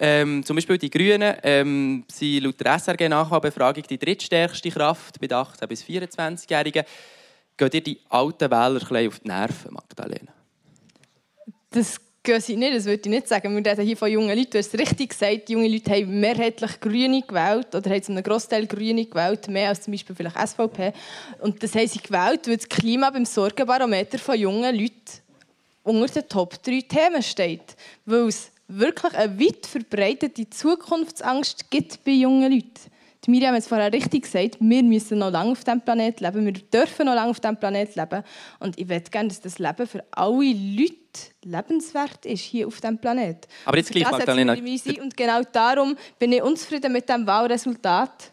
ähm, 0.00 0.42
zum 0.44 0.56
Beispiel 0.56 0.78
die 0.78 0.88
Grünen 0.88 1.36
ähm, 1.42 2.04
sind 2.10 2.42
laut 2.42 2.58
der 2.58 2.78
SRG-Nachwahlbefragung 2.78 3.82
die 3.82 3.98
drittstärkste 3.98 4.70
Kraft 4.70 5.20
bei 5.20 5.26
den 5.26 5.36
18- 5.36 5.66
bis 5.66 5.84
24-Jährigen. 5.84 6.84
Geht 7.56 7.74
ihr 7.74 7.82
die 7.82 8.00
alten 8.08 8.50
Wähler 8.50 9.08
auf 9.08 9.20
die 9.20 9.28
Nerven, 9.28 9.74
Magdalena? 9.74 10.32
Das 11.70 12.00
gehen 12.22 12.40
sie 12.40 12.56
nicht, 12.56 12.74
das 12.74 12.86
würde 12.86 13.02
ich 13.04 13.10
nicht 13.10 13.28
sagen. 13.28 13.54
Wir 13.54 13.70
reden 13.70 13.86
hier 13.86 13.96
von 13.96 14.10
jungen 14.10 14.36
Leuten. 14.36 14.50
Du 14.52 14.58
hast 14.58 14.72
es 14.72 14.80
richtig 14.80 15.10
gesagt, 15.10 15.50
junge 15.50 15.68
Leute 15.68 15.90
haben 15.90 16.20
mehrheitlich 16.20 16.80
Grüne 16.80 17.22
gewählt 17.22 17.74
oder 17.74 17.90
haben 17.90 18.02
zu 18.02 18.12
einem 18.12 18.22
Großteil 18.22 18.66
Grüne 18.66 19.04
gewählt, 19.04 19.48
mehr 19.48 19.68
als 19.68 19.82
zum 19.82 19.92
Beispiel 19.92 20.16
vielleicht 20.16 20.38
SVP. 20.38 20.92
Und 21.40 21.62
das 21.62 21.74
haben 21.74 21.86
sie 21.86 22.00
gewählt, 22.00 22.46
weil 22.46 22.56
das 22.56 22.68
Klima 22.68 23.10
beim 23.10 23.26
Sorgenbarometer 23.26 24.18
von 24.18 24.38
jungen 24.38 24.74
Leuten 24.74 24.94
unter 25.82 26.20
den 26.20 26.28
Top 26.28 26.62
3 26.62 26.80
Themen 26.82 27.22
steht. 27.22 27.76
Weil 28.04 28.28
es 28.28 28.50
wirklich 28.78 29.14
eine 29.14 29.38
weit 29.40 29.66
verbreitete 29.66 30.48
Zukunftsangst 30.48 31.70
gibt 31.70 32.04
bei 32.04 32.12
jungen 32.12 32.52
Leuten. 32.52 32.90
Die 33.26 33.30
Miriam 33.30 33.54
hat 33.54 33.60
es 33.60 33.68
vorher 33.68 33.92
richtig 33.92 34.22
gesagt, 34.22 34.56
wir 34.60 34.82
müssen 34.82 35.18
noch 35.18 35.30
lange 35.30 35.52
auf 35.52 35.62
diesem 35.62 35.82
Planeten 35.82 36.24
leben, 36.24 36.46
wir 36.46 36.52
dürfen 36.52 37.04
noch 37.04 37.14
lange 37.14 37.30
auf 37.30 37.40
diesem 37.40 37.56
Planeten 37.58 38.00
leben. 38.00 38.24
Und 38.60 38.78
ich 38.78 38.86
möchte 38.86 39.10
gerne, 39.10 39.28
dass 39.28 39.40
das 39.42 39.58
Leben 39.58 39.86
für 39.86 40.02
alle 40.12 40.52
Leute 40.54 40.94
lebenswert 41.44 42.24
ist 42.24 42.40
hier 42.40 42.66
auf 42.66 42.80
diesem 42.80 42.98
Planeten. 42.98 43.46
Aber 43.66 43.76
jetzt 43.76 43.90
gleich, 43.90 44.10
Magdalena. 44.10 44.54
Und 44.54 45.16
genau 45.16 45.42
darum 45.52 45.96
bin 46.18 46.32
ich 46.32 46.42
unzufrieden 46.42 46.92
mit 46.92 47.08
dem 47.10 47.26
Wahlresultat. 47.26 48.32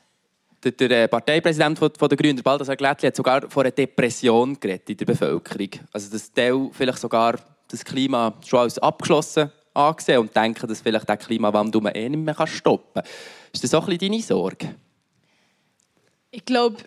Der, 0.64 0.72
der 0.72 1.04
äh, 1.04 1.08
Parteipräsident 1.08 1.78
von, 1.78 1.92
der 1.92 2.18
Grünen, 2.18 2.42
Baldassar 2.42 2.76
Glättli, 2.76 3.08
hat 3.08 3.16
sogar 3.16 3.50
von 3.50 3.64
einer 3.64 3.72
Depression 3.72 4.58
geredet 4.60 4.90
in 4.90 4.98
der 4.98 5.06
Bevölkerung. 5.06 5.70
Also 5.92 6.10
das 6.10 6.32
Teil 6.32 6.70
vielleicht 6.72 7.00
sogar 7.00 7.40
das 7.70 7.84
Klima 7.84 8.34
schon 8.46 8.62
als 8.62 8.80
abgeschlossen 8.80 9.52
angesehen 9.78 10.20
und 10.20 10.36
denken, 10.36 10.68
dass 10.68 10.82
vielleicht 10.82 11.08
der 11.08 11.18
Klimawandel 11.18 11.82
man 11.82 11.94
eh 11.94 12.10
nicht 12.10 12.20
mehr 12.20 12.48
stoppen 12.48 13.02
kann. 13.02 13.12
Ist 13.54 13.64
das 13.64 13.74
auch 13.74 13.88
ein 13.88 13.98
bisschen 13.98 14.12
deine 14.12 14.22
Sorge? 14.22 14.76
Ich 16.32 16.46
glaube, 16.46 16.78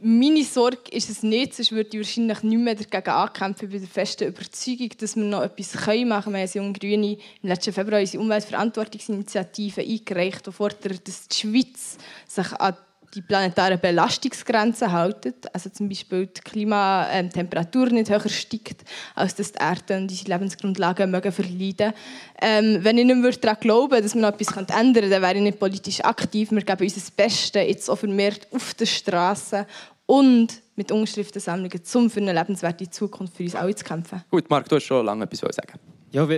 meine 0.00 0.44
Sorge 0.44 0.90
ist 0.90 1.08
es 1.08 1.22
nicht, 1.22 1.54
sonst 1.54 1.72
würde 1.72 1.90
ich 1.92 2.06
wahrscheinlich 2.06 2.42
nicht 2.42 2.58
mehr 2.58 2.74
dagegen 2.74 3.10
ankämpfen. 3.10 3.64
Ich 3.66 3.72
bin 3.72 3.80
der 3.80 3.88
festen 3.88 4.28
Überzeugung, 4.28 4.90
dass 4.98 5.16
wir 5.16 5.24
noch 5.24 5.42
etwas 5.42 5.74
machen 5.74 5.84
können. 5.84 6.10
Wir 6.10 6.16
haben 6.16 6.34
als 6.34 6.78
Grüne 6.78 7.16
im 7.42 7.48
letzten 7.48 7.72
Februar 7.72 8.00
unsere 8.00 8.22
Umweltverantwortungsinitiative 8.22 9.80
eingereicht, 9.80 10.46
die 10.46 10.52
fordert, 10.52 11.08
dass 11.08 11.28
die 11.28 11.36
Schweiz 11.36 11.96
sich 12.26 12.52
an 12.52 12.76
die 13.14 13.22
planetaren 13.22 13.78
Belastungsgrenzen 13.78 14.90
halten, 14.90 15.34
also 15.52 15.70
zum 15.70 15.88
Beispiel 15.88 16.26
die 16.26 16.40
Klimatemperatur 16.40 17.86
nicht 17.90 18.10
höher 18.10 18.28
steigt, 18.28 18.84
als 19.14 19.34
dass 19.34 19.52
die 19.52 19.58
Erde 19.60 19.96
und 19.96 20.10
unsere 20.10 20.30
Lebensgrundlagen 20.30 21.10
mögen 21.10 21.32
verleiden. 21.32 21.92
Ähm, 22.40 22.78
wenn 22.82 22.98
ich 22.98 23.04
nicht 23.04 23.16
mehr 23.16 23.30
daran 23.32 23.58
glauben 23.60 24.02
dass 24.02 24.14
man 24.14 24.22
noch 24.22 24.38
etwas 24.38 24.56
ändern 24.56 24.74
könnte, 24.74 25.08
dann 25.08 25.22
wäre 25.22 25.34
ich 25.34 25.42
nicht 25.42 25.58
politisch 25.58 26.00
aktiv. 26.04 26.50
Wir 26.50 26.62
geben 26.62 26.82
uns 26.82 26.94
das 26.94 27.10
Beste 27.10 27.60
jetzt 27.60 27.88
auch 27.88 27.98
vermehrt 27.98 28.48
auf 28.52 28.74
der 28.74 28.86
Straße 28.86 29.66
und 30.06 30.60
mit 30.76 30.90
Unterschriftensammlungen, 30.90 31.80
um 31.94 32.10
für 32.10 32.20
eine 32.20 32.32
lebenswerte 32.32 32.90
Zukunft 32.90 33.36
für 33.36 33.44
uns 33.44 33.54
alle 33.54 33.74
zu 33.74 33.84
kämpfen. 33.84 34.22
Gut, 34.30 34.50
Marc, 34.50 34.68
du 34.68 34.76
hast 34.76 34.84
schon 34.84 35.06
lange 35.06 35.24
etwas 35.24 35.54
sagen. 35.54 35.78
Ja, 36.10 36.28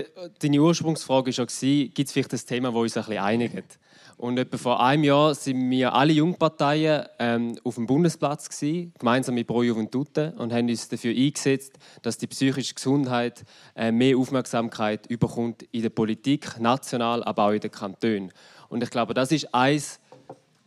deine 0.40 0.58
Ursprungsfrage 0.60 1.36
war 1.36 1.46
ja, 1.60 1.86
gibt 1.86 1.98
es 1.98 2.12
vielleicht 2.12 2.32
ein 2.32 2.40
Thema, 2.46 2.70
das 2.70 2.78
uns 2.78 2.96
ein 2.96 3.04
bisschen 3.04 3.22
einigt? 3.22 3.78
Und 4.16 4.38
etwa 4.38 4.56
vor 4.56 4.82
einem 4.82 5.04
Jahr 5.04 5.34
sind 5.34 5.70
wir 5.70 5.92
alle 5.92 6.14
Jungparteien 6.14 7.04
ähm, 7.18 7.58
auf 7.64 7.74
dem 7.74 7.86
Bundesplatz 7.86 8.48
gewesen, 8.48 8.94
gemeinsam 8.98 9.34
mit 9.34 9.46
Pro 9.46 9.62
Juventute 9.62 10.32
und 10.38 10.54
haben 10.54 10.68
uns 10.70 10.88
dafür 10.88 11.14
eingesetzt, 11.14 11.74
dass 12.00 12.16
die 12.16 12.26
psychische 12.26 12.74
Gesundheit 12.74 13.44
äh, 13.74 13.92
mehr 13.92 14.16
Aufmerksamkeit 14.16 15.06
überkommt 15.06 15.64
in 15.70 15.82
der 15.82 15.90
Politik, 15.90 16.58
national, 16.58 17.22
aber 17.24 17.44
auch 17.44 17.50
in 17.50 17.60
den 17.60 17.70
Kantonen. 17.70 18.32
Und 18.70 18.82
ich 18.82 18.90
glaube, 18.90 19.12
das 19.12 19.32
ist 19.32 19.54
eins 19.54 20.00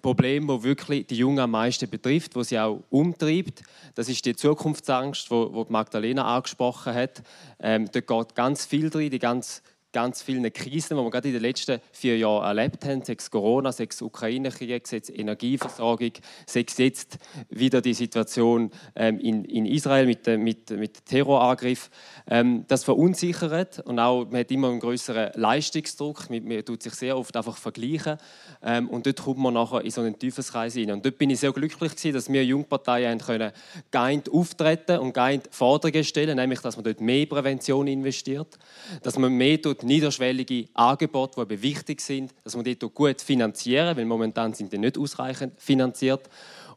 Problem, 0.04 0.48
das 0.48 0.64
wirklich 0.64 1.08
die 1.08 1.18
Jungen 1.18 1.40
am 1.40 1.52
meisten 1.52 1.90
betrifft, 1.90 2.36
wo 2.36 2.44
sie 2.44 2.60
auch 2.60 2.84
umtreibt. 2.92 3.64
Das 3.96 4.10
ist 4.10 4.24
die 4.26 4.36
Zukunftsangst, 4.36 5.30
wo, 5.32 5.66
Magdalena 5.70 6.36
angesprochen 6.36 6.94
hat. 6.94 7.24
Ähm, 7.60 7.90
dort 7.92 8.08
geht 8.08 8.36
ganz 8.36 8.66
viel 8.66 8.92
drin, 8.92 9.10
die 9.10 9.20
ganz 9.20 9.64
ganz 9.92 10.22
vielen 10.22 10.52
Krisen, 10.54 10.98
die 10.98 11.04
wir 11.04 11.10
gerade 11.10 11.30
in 11.30 11.34
den 11.34 11.42
letzten 11.42 11.80
vier 11.92 12.18
Jahren 12.18 12.46
erlebt 12.46 12.86
haben, 12.86 13.04
sechs 13.04 13.32
Corona, 13.32 13.72
sechs 13.72 14.02
Ukraine-Krieg, 14.02 14.88
sechs 14.88 15.10
Energieversorgung, 15.10 16.12
sechs 16.46 16.78
jetzt 16.78 17.18
wieder 17.50 17.82
die 17.82 17.94
Situation 17.94 18.72
ähm, 18.96 19.20
in, 19.20 19.46
in 19.46 19.66
Israel 19.66 20.06
mit, 20.06 20.28
mit, 20.28 20.70
mit 20.70 21.06
Terrorangriff. 21.06 21.90
Ähm, 22.28 22.66
das 22.68 22.84
verunsichert 22.84 23.80
und 23.80 24.00
auch 24.00 24.26
man 24.26 24.42
hat 24.42 24.52
immer 24.52 24.70
einen 24.70 24.80
größeren 24.80 25.32
Leistungsdruck. 25.34 26.30
Man, 26.30 26.48
man 26.48 26.64
tut 26.64 26.84
sich 26.84 26.94
sehr 26.94 27.18
oft 27.18 27.36
einfach 27.36 27.58
vergleichen 27.58 28.18
ähm, 28.62 28.90
und 28.90 29.08
dort 29.08 29.24
kommt 29.24 29.40
man 29.40 29.56
nachher 29.56 29.82
in 29.82 29.92
so 29.92 30.02
einen 30.02 30.20
Teufelskreis 30.20 30.76
hinein. 30.76 30.98
Und 30.98 31.06
dort 31.06 31.18
bin 31.18 31.32
ich 31.32 31.40
sehr 31.40 31.52
glücklich 31.52 31.96
gewesen, 31.96 32.14
dass 32.14 32.32
wir 32.32 32.46
Jungparteien 32.46 33.20
können 33.20 33.52
geeint 33.90 34.32
auftreten 34.32 35.00
und 35.00 35.14
geeint 35.14 35.50
Forderungen 35.52 36.04
stellen, 36.04 36.36
nämlich 36.36 36.60
dass 36.60 36.76
man 36.76 36.84
dort 36.84 37.02
mehr 37.02 37.26
Prävention 37.26 37.88
investiert, 37.88 38.60
dass 39.02 39.18
man 39.18 39.34
mehr 39.34 39.60
tut 39.60 39.79
niederschwellige 39.84 40.68
Angebote, 40.74 41.46
die 41.46 41.62
wichtig 41.62 42.02
sind, 42.02 42.34
dass 42.44 42.56
man 42.56 42.66
die 42.66 42.78
gut 42.78 43.22
finanzieren, 43.22 43.96
weil 43.96 44.06
momentan 44.06 44.54
sind 44.54 44.72
die 44.74 44.78
nicht 44.78 44.98
ausreichend 44.98 45.54
finanziert. 45.60 46.30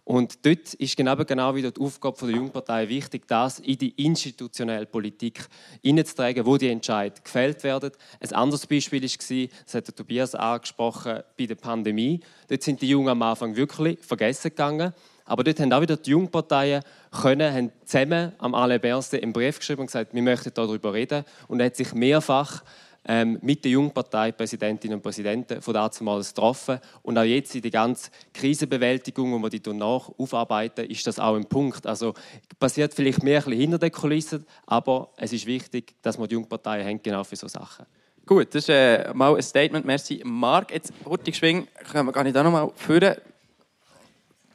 Und 0.05 0.45
dort 0.45 0.75
ist 0.75 0.97
genau, 0.97 1.15
genau 1.17 1.55
wieder 1.55 1.71
die 1.71 1.81
Aufgabe 1.81 2.27
der 2.27 2.35
Jungpartei 2.35 2.89
wichtig, 2.89 3.29
das 3.29 3.61
in 3.61 3.79
die 3.79 3.91
institutionelle 4.05 4.87
Politik 4.87 5.47
hineinzutragen, 5.81 6.45
wo 6.45 6.57
die 6.57 6.69
Entscheidungen 6.69 7.23
gefällt 7.23 7.63
werden. 7.63 7.93
Ein 8.19 8.33
anderes 8.33 8.67
Beispiel 8.67 9.01
war, 9.01 9.49
das 9.65 9.75
hat 9.75 9.97
Tobias 9.97 10.35
angesprochen, 10.35 11.21
bei 11.39 11.47
der 11.47 11.55
Pandemie. 11.55 12.19
Dort 12.49 12.65
sind 12.65 12.83
die 12.83 12.89
Jungen 12.89 13.11
am 13.11 13.23
Anfang 13.23 13.55
wirklich 13.55 14.01
vergessen 14.01 14.49
gegangen. 14.49 14.93
Aber 15.25 15.45
dort 15.45 15.61
haben 15.61 15.73
auch 15.73 15.81
wieder 15.81 15.97
die 15.97 16.11
Jungparteien 16.11 16.83
können, 17.23 17.55
haben 17.55 17.73
zusammen 17.85 18.33
am 18.39 18.57
Alain 18.57 18.83
einen 18.83 19.33
Brief 19.33 19.61
geschrieben 19.61 19.83
und 19.83 19.87
gesagt, 19.87 20.13
wir 20.13 20.23
möchten 20.23 20.53
darüber 20.53 20.93
reden. 20.93 21.25
Und 21.47 21.61
er 21.61 21.67
hat 21.67 21.77
sich 21.77 21.95
mehrfach 21.95 22.65
ähm, 23.05 23.39
mit 23.43 23.65
den 23.65 23.73
Jungparteipräsidentinnen 23.73 24.97
und 24.97 25.03
Präsidenten 25.03 25.61
von 25.61 25.75
damals 25.75 26.29
getroffen. 26.29 26.79
Und 27.03 27.19
auch 27.19 27.25
jetzt 27.25 27.55
in 27.55 27.63
der 27.63 27.71
ganzen 27.71 28.11
Krisenbewältigung, 28.33 29.33
wo 29.33 29.39
wir 29.39 29.51
die 29.51 29.63
danach 29.63 30.11
aufarbeiten, 30.19 30.87
ist 30.87 31.07
das 31.07 31.19
auch 31.19 31.35
ein 31.35 31.47
Punkt. 31.47 31.87
Also 31.87 32.15
passiert 32.59 32.95
vielleicht 32.95 33.23
mehr 33.23 33.45
ein 33.47 33.53
hinter 33.53 33.79
den 33.79 33.93
Kulissen, 33.93 34.47
aber 34.67 35.11
es 35.17 35.33
ist 35.33 35.47
wichtig, 35.47 35.95
dass 36.03 36.19
wir 36.19 36.29
die 36.29 36.35
Jungparteien 36.35 36.87
haben, 36.87 37.03
genau 37.03 37.25
für 37.25 37.37
solche 37.37 37.59
Sachen. 37.59 37.87
Gut, 38.25 38.55
das 38.55 38.65
ist 38.65 38.69
äh, 38.69 39.13
mal 39.15 39.35
ein 39.35 39.43
Statement. 39.43 39.85
Merci, 39.85 40.23
Marc. 40.25 40.71
Jetzt, 40.71 40.93
Hurtig 41.05 41.37
Schwing, 41.37 41.67
können 41.91 42.07
wir 42.07 42.13
gar 42.13 42.23
nicht 42.23 42.37
da 42.37 42.45
noch 42.45 42.53
mal 42.53 42.71
führen, 42.77 43.17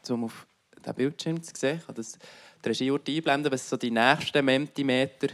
um 0.09 0.23
auf 0.23 0.47
den 0.85 0.95
Bildschirm 0.95 1.43
zu 1.43 1.51
sehen. 1.53 1.79
Ich 1.79 1.85
kann 1.85 1.95
das 1.95 2.17
die 2.63 2.69
Regie 2.69 2.91
einblenden, 2.91 3.51
was 3.51 3.69
so 3.69 3.75
die 3.75 3.91
nächsten 3.91 4.43
Mentimeter 4.45 5.27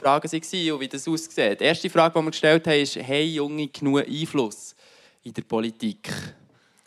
Fragen 0.00 0.30
waren 0.30 0.72
und 0.72 0.80
wie 0.80 0.88
das 0.88 1.08
aussieht. 1.08 1.60
Die 1.60 1.64
erste 1.64 1.90
Frage, 1.90 2.18
die 2.18 2.24
wir 2.24 2.30
gestellt 2.30 2.66
haben, 2.66 2.80
ist, 2.80 2.96
haben 2.96 3.28
Junge 3.28 3.68
genug 3.68 4.06
Einfluss 4.06 4.74
in 5.22 5.32
der 5.32 5.42
Politik? 5.42 6.10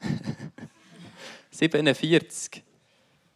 47 1.52 2.64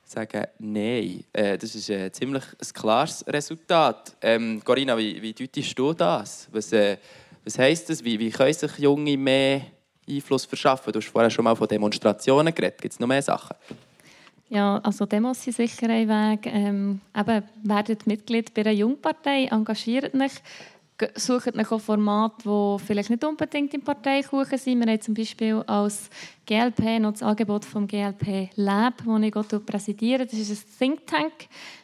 sagen 0.03 0.45
Nein. 0.59 1.23
Äh, 1.33 1.57
das 1.57 1.75
ist 1.75 1.89
ein 1.89 2.11
ziemlich 2.13 2.43
klares 2.73 3.25
Resultat. 3.27 4.15
Ähm, 4.21 4.61
Corinna, 4.63 4.97
wie, 4.97 5.21
wie 5.21 5.33
deutest 5.33 5.77
du 5.77 5.93
das? 5.93 6.47
Was, 6.51 6.71
äh, 6.71 6.97
was 7.43 7.59
heisst 7.59 7.89
das? 7.89 8.03
Wie, 8.03 8.17
wie 8.17 8.29
können 8.29 8.53
sich 8.53 8.77
Junge 8.77 9.17
mehr 9.17 9.61
Einfluss 10.09 10.45
verschaffen? 10.45 10.93
Du 10.93 10.99
hast 10.99 11.07
vorher 11.07 11.29
schon 11.29 11.43
mal 11.43 11.55
von 11.55 11.67
Demonstrationen 11.67 12.53
geredet. 12.53 12.81
Gibt 12.81 12.93
es 12.93 12.99
noch 12.99 13.07
mehr 13.07 13.21
Sachen? 13.21 13.55
Ja, 14.49 14.77
also 14.77 15.05
Demos 15.05 15.43
sind 15.43 15.55
sicher 15.55 15.89
ein 15.89 16.07
Weg. 16.07 16.45
Ähm, 16.45 17.01
eben, 17.15 17.43
werdet 17.63 18.07
Mitglied 18.07 18.53
bei 18.53 18.61
einer 18.61 18.71
Jungpartei, 18.71 19.45
engagiert 19.45 20.15
euch, 20.15 20.41
sucht 21.15 21.55
euch 21.55 21.71
auch 21.71 21.81
Formate, 21.81 22.43
die 22.43 22.83
vielleicht 22.83 23.09
nicht 23.09 23.23
unbedingt 23.25 23.73
im 23.73 23.81
Parteikuchen 23.81 24.57
sind. 24.57 24.79
Wir 24.79 24.91
haben 24.91 25.01
zum 25.01 25.13
Beispiel 25.13 25.63
als 25.67 26.09
GLP 26.45 26.99
noch 26.99 27.11
das 27.11 27.23
Angebot 27.23 27.65
vom 27.65 27.87
GLP 27.87 28.49
Lab, 28.55 29.03
das 29.05 29.53
ich 29.53 29.65
präsidiere. 29.65 30.25
Das 30.25 30.33
ist 30.33 30.49
ein 30.49 30.77
Think 30.79 31.07
Tank. 31.07 31.33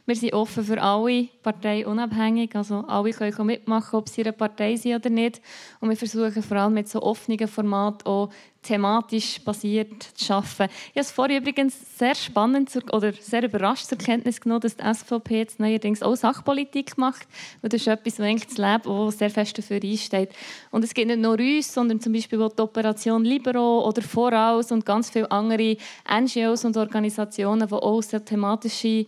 Wir 0.05 0.15
sind 0.15 0.33
offen 0.33 0.63
für 0.63 0.81
alle, 0.81 1.27
parteiunabhängig. 1.43 2.55
Also 2.55 2.85
alle 2.87 3.11
können 3.11 3.45
mitmachen, 3.45 3.99
ob 3.99 4.07
sie 4.07 4.21
in 4.21 4.27
einer 4.27 4.37
Partei 4.37 4.77
sind 4.77 4.95
oder 4.95 5.09
nicht. 5.09 5.41
Und 5.81 5.89
wir 5.89 5.97
versuchen 5.97 6.41
vor 6.41 6.57
allem 6.57 6.73
mit 6.73 6.87
so 6.87 7.01
offenen 7.01 7.47
Formaten 7.47 8.07
auch 8.07 8.29
thematisch 8.63 9.39
basiert 9.41 10.03
zu 10.15 10.33
arbeiten. 10.33 10.73
Ich 10.87 10.91
habe 10.91 10.99
es 10.99 11.11
vorhin 11.11 11.41
übrigens 11.41 11.75
sehr 11.97 12.15
spannend 12.15 12.71
oder 12.91 13.13
sehr 13.13 13.43
überrascht 13.43 13.85
zur 13.85 13.97
Kenntnis 13.97 14.41
genommen, 14.41 14.61
dass 14.61 14.75
die 14.75 14.83
SVP 14.83 15.37
jetzt 15.37 15.59
neuerdings 15.59 16.01
auch 16.01 16.15
Sachpolitik 16.15 16.97
macht. 16.97 17.27
Und 17.61 17.73
das 17.73 17.81
ist 17.81 17.87
etwas, 17.87 18.19
was 18.19 18.25
eigentlich 18.25 18.47
das 18.47 18.57
Leben 18.57 19.11
sehr 19.11 19.29
fest 19.29 19.57
dafür 19.57 19.79
einsteht. 19.83 20.29
Und 20.71 20.83
es 20.83 20.93
gibt 20.93 21.07
nicht 21.07 21.19
nur 21.19 21.37
uns, 21.37 21.73
sondern 21.73 21.99
zum 21.99 22.13
Beispiel 22.13 22.39
die 22.39 22.61
Operation 22.61 23.23
Libero 23.23 23.87
oder 23.87 24.01
Voraus 24.01 24.71
und 24.71 24.85
ganz 24.85 25.09
viele 25.09 25.29
andere 25.29 25.77
NGOs 26.09 26.65
und 26.65 26.77
Organisationen, 26.77 27.67
die 27.67 27.73
auch 27.75 28.01
sehr 28.01 28.23
thematische 28.23 29.05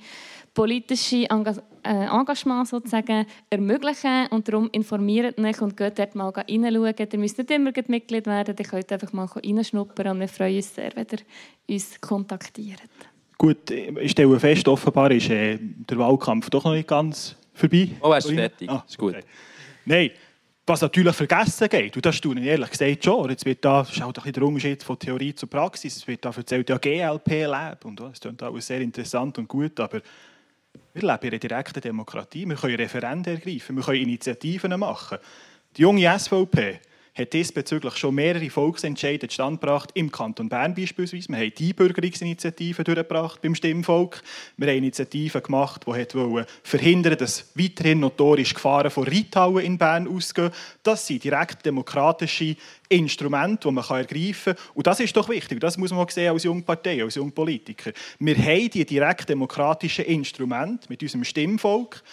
politische 0.56 1.28
äh, 1.28 2.06
Engagement 2.06 2.68
sozusagen 2.68 3.28
ermöglichen 3.50 4.28
und 4.32 4.48
darum 4.48 4.70
informiert 4.72 5.38
euch 5.38 5.62
und 5.62 5.78
geht 5.78 6.00
dort 6.00 6.15
mal 6.15 6.30
reinschauen. 6.30 6.96
Ihr 6.98 7.20
müsst 7.20 7.38
nicht 7.38 7.52
immer 7.52 7.72
Mitglied 7.88 8.26
werden, 8.26 8.56
ihr 8.58 8.65
könnt 8.65 8.91
einfach 8.91 9.13
mal 9.13 9.26
reinschnuppern 9.26 10.08
und 10.08 10.20
wir 10.22 10.28
freuen 10.28 10.56
uns 10.56 10.74
sehr, 10.74 10.91
wenn 10.96 11.06
ihr 11.68 11.76
uns 11.76 12.02
kontaktiert. 12.02 12.82
Gut, 13.38 13.70
ich 13.70 14.12
stelle 14.12 14.39
fest, 14.39 14.68
offenbar 14.68 15.12
ist 15.12 15.30
äh, 15.30 15.60
der 15.60 15.98
Wahlkampf 15.98 16.50
doch 16.50 16.63
noch 16.63 16.72
nicht 16.72 16.88
ganz 16.88 17.36
vorbei. 17.54 17.89
Oh, 18.02 18.12
er 18.12 18.18
ist 18.18 18.32
fertig. 18.32 18.70
Ah, 18.70 18.84
ist 18.88 18.98
gut. 18.98 19.13
Okay. 19.13 19.26
Nein, 19.84 20.12
was 20.65 20.82
natürlich 20.82 21.15
vergessen 21.15 21.68
geht, 21.70 21.96
und 21.96 22.06
das 22.06 22.20
tue 22.20 22.39
ich 22.39 22.46
ehrlich 22.46 22.72
gesagt 22.72 23.04
schon, 23.04 23.30
jetzt 23.30 23.46
wird 23.46 23.63
da, 23.63 23.80
das 23.82 23.91
ist 23.91 24.02
auch 24.02 24.13
ein 24.13 24.34
der 24.34 24.44
Unterschied 24.44 24.82
von 24.82 24.98
Theorie 24.98 25.36
zu 25.36 25.48
Praxis, 25.48 25.98
es 25.98 26.08
wird 26.08 26.24
da 26.24 26.32
erzählt, 26.32 26.70
ja 26.70 26.78
GLP 26.78 27.46
Lab, 27.46 27.84
und 27.86 28.00
das 28.00 28.20
klingt 28.20 28.41
alles 28.41 28.65
sehr 28.65 28.80
interessant 28.82 29.38
und 29.38 29.48
gut, 29.48 29.80
aber 29.80 30.02
wir 30.94 31.02
leben 31.02 31.22
in 31.22 31.30
einer 31.30 31.40
direkten 31.40 31.82
Demokratie. 31.82 32.48
Wir 32.48 32.56
können 32.56 32.76
Referenden 32.76 33.36
ergreifen, 33.36 33.76
wir 33.76 33.84
können 33.84 34.02
Initiativen 34.02 34.80
machen. 34.80 35.18
Die 35.76 35.82
junge 35.82 36.20
SVP 36.20 36.80
hat 37.15 37.32
diesbezüglich 37.32 37.95
schon 37.95 38.15
mehrere 38.15 38.49
Volksentscheide 38.49 39.28
zustande 39.30 39.60
gebracht, 39.60 39.91
im 39.93 40.12
Kanton 40.12 40.49
Bern 40.49 40.75
beispielsweise. 40.75 41.30
Wir 41.30 41.38
haben 41.38 41.54
die 41.58 41.73
Bürgerungsinitiative 41.73 42.84
durchgebracht 42.84 43.41
beim 43.41 43.56
Stimmvolk. 43.56 44.21
Wir 44.58 44.67
haben 44.67 44.78
Initiativen 44.78 45.41
gemacht, 45.41 45.86
die 45.88 46.43
verhindern 46.63 47.17
dass 47.17 47.51
weiterhin 47.56 48.01
notorische 48.01 48.56
Gefahren 48.56 48.91
von 48.91 49.08
Reithauen 49.08 49.63
in 49.63 49.78
Bern 49.78 50.08
ausgehen. 50.08 50.51
Das 50.84 51.08
sind 51.08 51.23
direkt 51.23 51.65
demokratische 51.65 52.58
Instrumente, 52.89 53.69
die 53.69 53.73
man 53.73 53.86
ergreifen 53.89 54.56
kann. 54.56 54.65
Und 54.73 54.86
das 54.86 54.99
ist 54.99 55.15
doch 55.15 55.30
wichtig. 55.30 55.62
Das 55.62 55.78
muss 55.78 55.91
man 55.91 56.08
sehen 56.10 56.34
als 56.34 56.43
Jungpartei, 56.43 57.01
als 57.01 57.15
Jungpolitiker. 57.15 57.93
Wir 58.19 58.38
haben 58.38 58.69
die 58.69 58.86
direkt 58.86 59.30
demokratischen 59.30 60.06
Instrumente 60.06 60.88
mit 60.89 61.01
unserem 61.01 61.23
Stimmvolk. 61.23 62.04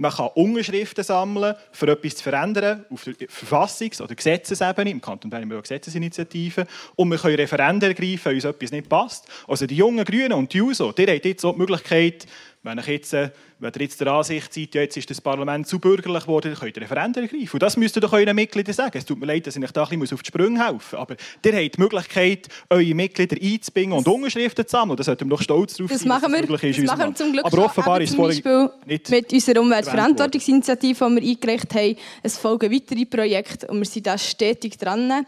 Man 0.00 0.10
kann 0.12 0.30
Unterschriften 0.34 1.04
sammeln, 1.04 1.54
für 1.72 1.88
etwas 1.88 2.16
zu 2.16 2.22
verändern, 2.22 2.86
auf 2.88 3.04
der 3.04 3.28
Verfassungs- 3.28 4.00
oder 4.00 4.14
Gesetzesebene. 4.14 4.90
Im 4.90 5.00
Kanton 5.02 5.30
Bern 5.30 5.42
haben 5.42 5.50
wir 5.50 5.58
auch 5.58 5.62
Gesetzesinitiativen. 5.62 6.64
Und 6.96 7.10
wir 7.10 7.18
können 7.18 7.36
Referenden 7.36 7.90
ergreifen, 7.90 8.24
wenn 8.24 8.34
uns 8.36 8.44
etwas 8.46 8.72
nicht 8.72 8.88
passt. 8.88 9.28
Also 9.46 9.66
die 9.66 9.76
jungen 9.76 10.06
Grünen 10.06 10.32
und 10.32 10.54
die 10.54 10.56
JUSO, 10.56 10.92
die 10.92 11.06
haben 11.06 11.20
jetzt 11.22 11.44
auch 11.44 11.52
die 11.52 11.58
Möglichkeit, 11.58 12.26
wenn, 12.62 12.78
ich 12.78 12.86
jetzt, 12.86 13.14
äh, 13.14 13.30
wenn 13.58 13.72
ihr 13.74 13.80
jetzt 13.80 14.00
der 14.00 14.08
Ansicht 14.08 14.52
seid, 14.52 14.74
ja, 14.74 14.82
jetzt 14.82 14.96
ist 14.96 15.08
das 15.08 15.20
Parlament 15.20 15.66
zu 15.66 15.78
bürgerlich 15.78 16.24
geworden, 16.24 16.50
dann 16.50 16.60
könnt 16.60 16.76
ihr 16.76 16.82
Referenden 16.82 17.22
ergreifen. 17.22 17.54
Und 17.54 17.62
das 17.62 17.78
müsst 17.78 17.96
ihr 17.96 18.00
doch 18.00 18.12
euren 18.12 18.36
Mitgliedern 18.36 18.74
sagen. 18.74 18.98
Es 18.98 19.06
tut 19.06 19.18
mir 19.18 19.26
leid, 19.26 19.46
dass 19.46 19.56
ich 19.56 19.62
euch 19.62 19.72
da 19.72 19.84
ein 19.84 19.98
bisschen 19.98 20.16
auf 20.16 20.22
die 20.22 20.28
Sprünge 20.28 20.60
helfen 20.60 20.74
muss. 20.74 20.94
Aber 20.94 21.16
ihr 21.44 21.52
habt 21.52 21.76
die 21.76 21.80
Möglichkeit, 21.80 22.48
eure 22.68 22.94
Mitglieder 22.94 23.36
einzubinden 23.40 23.96
und 23.96 24.06
Unterschriften 24.06 24.66
zu 24.66 24.70
sammeln. 24.72 24.98
Da 24.98 25.04
sollten 25.04 25.26
wir 25.26 25.36
doch 25.36 25.42
stolz 25.42 25.74
drauf 25.74 25.88
das 25.88 26.00
sein, 26.00 26.08
machen 26.08 26.32
wir, 26.32 26.46
das, 26.46 26.60
das 26.60 26.78
machen 26.78 27.00
wir 27.00 27.14
zum 27.14 27.32
Glück 27.32 27.44
Aber 27.46 27.64
offenbar 27.64 28.00
ist 28.02 28.14
zum 28.14 28.24
Beispiel 28.24 28.70
mit 28.84 29.32
unserer 29.32 29.60
Umweltverantwortungsinitiative, 29.60 31.08
die 31.08 31.14
wir 31.16 31.30
eingereicht 31.30 31.74
haben, 31.74 31.96
es 32.22 32.36
folgen 32.36 32.70
weitere 32.70 33.06
Projekte 33.06 33.68
und 33.68 33.78
wir 33.78 33.86
sind 33.86 34.06
da 34.06 34.18
stetig 34.18 34.76
dran. 34.76 35.24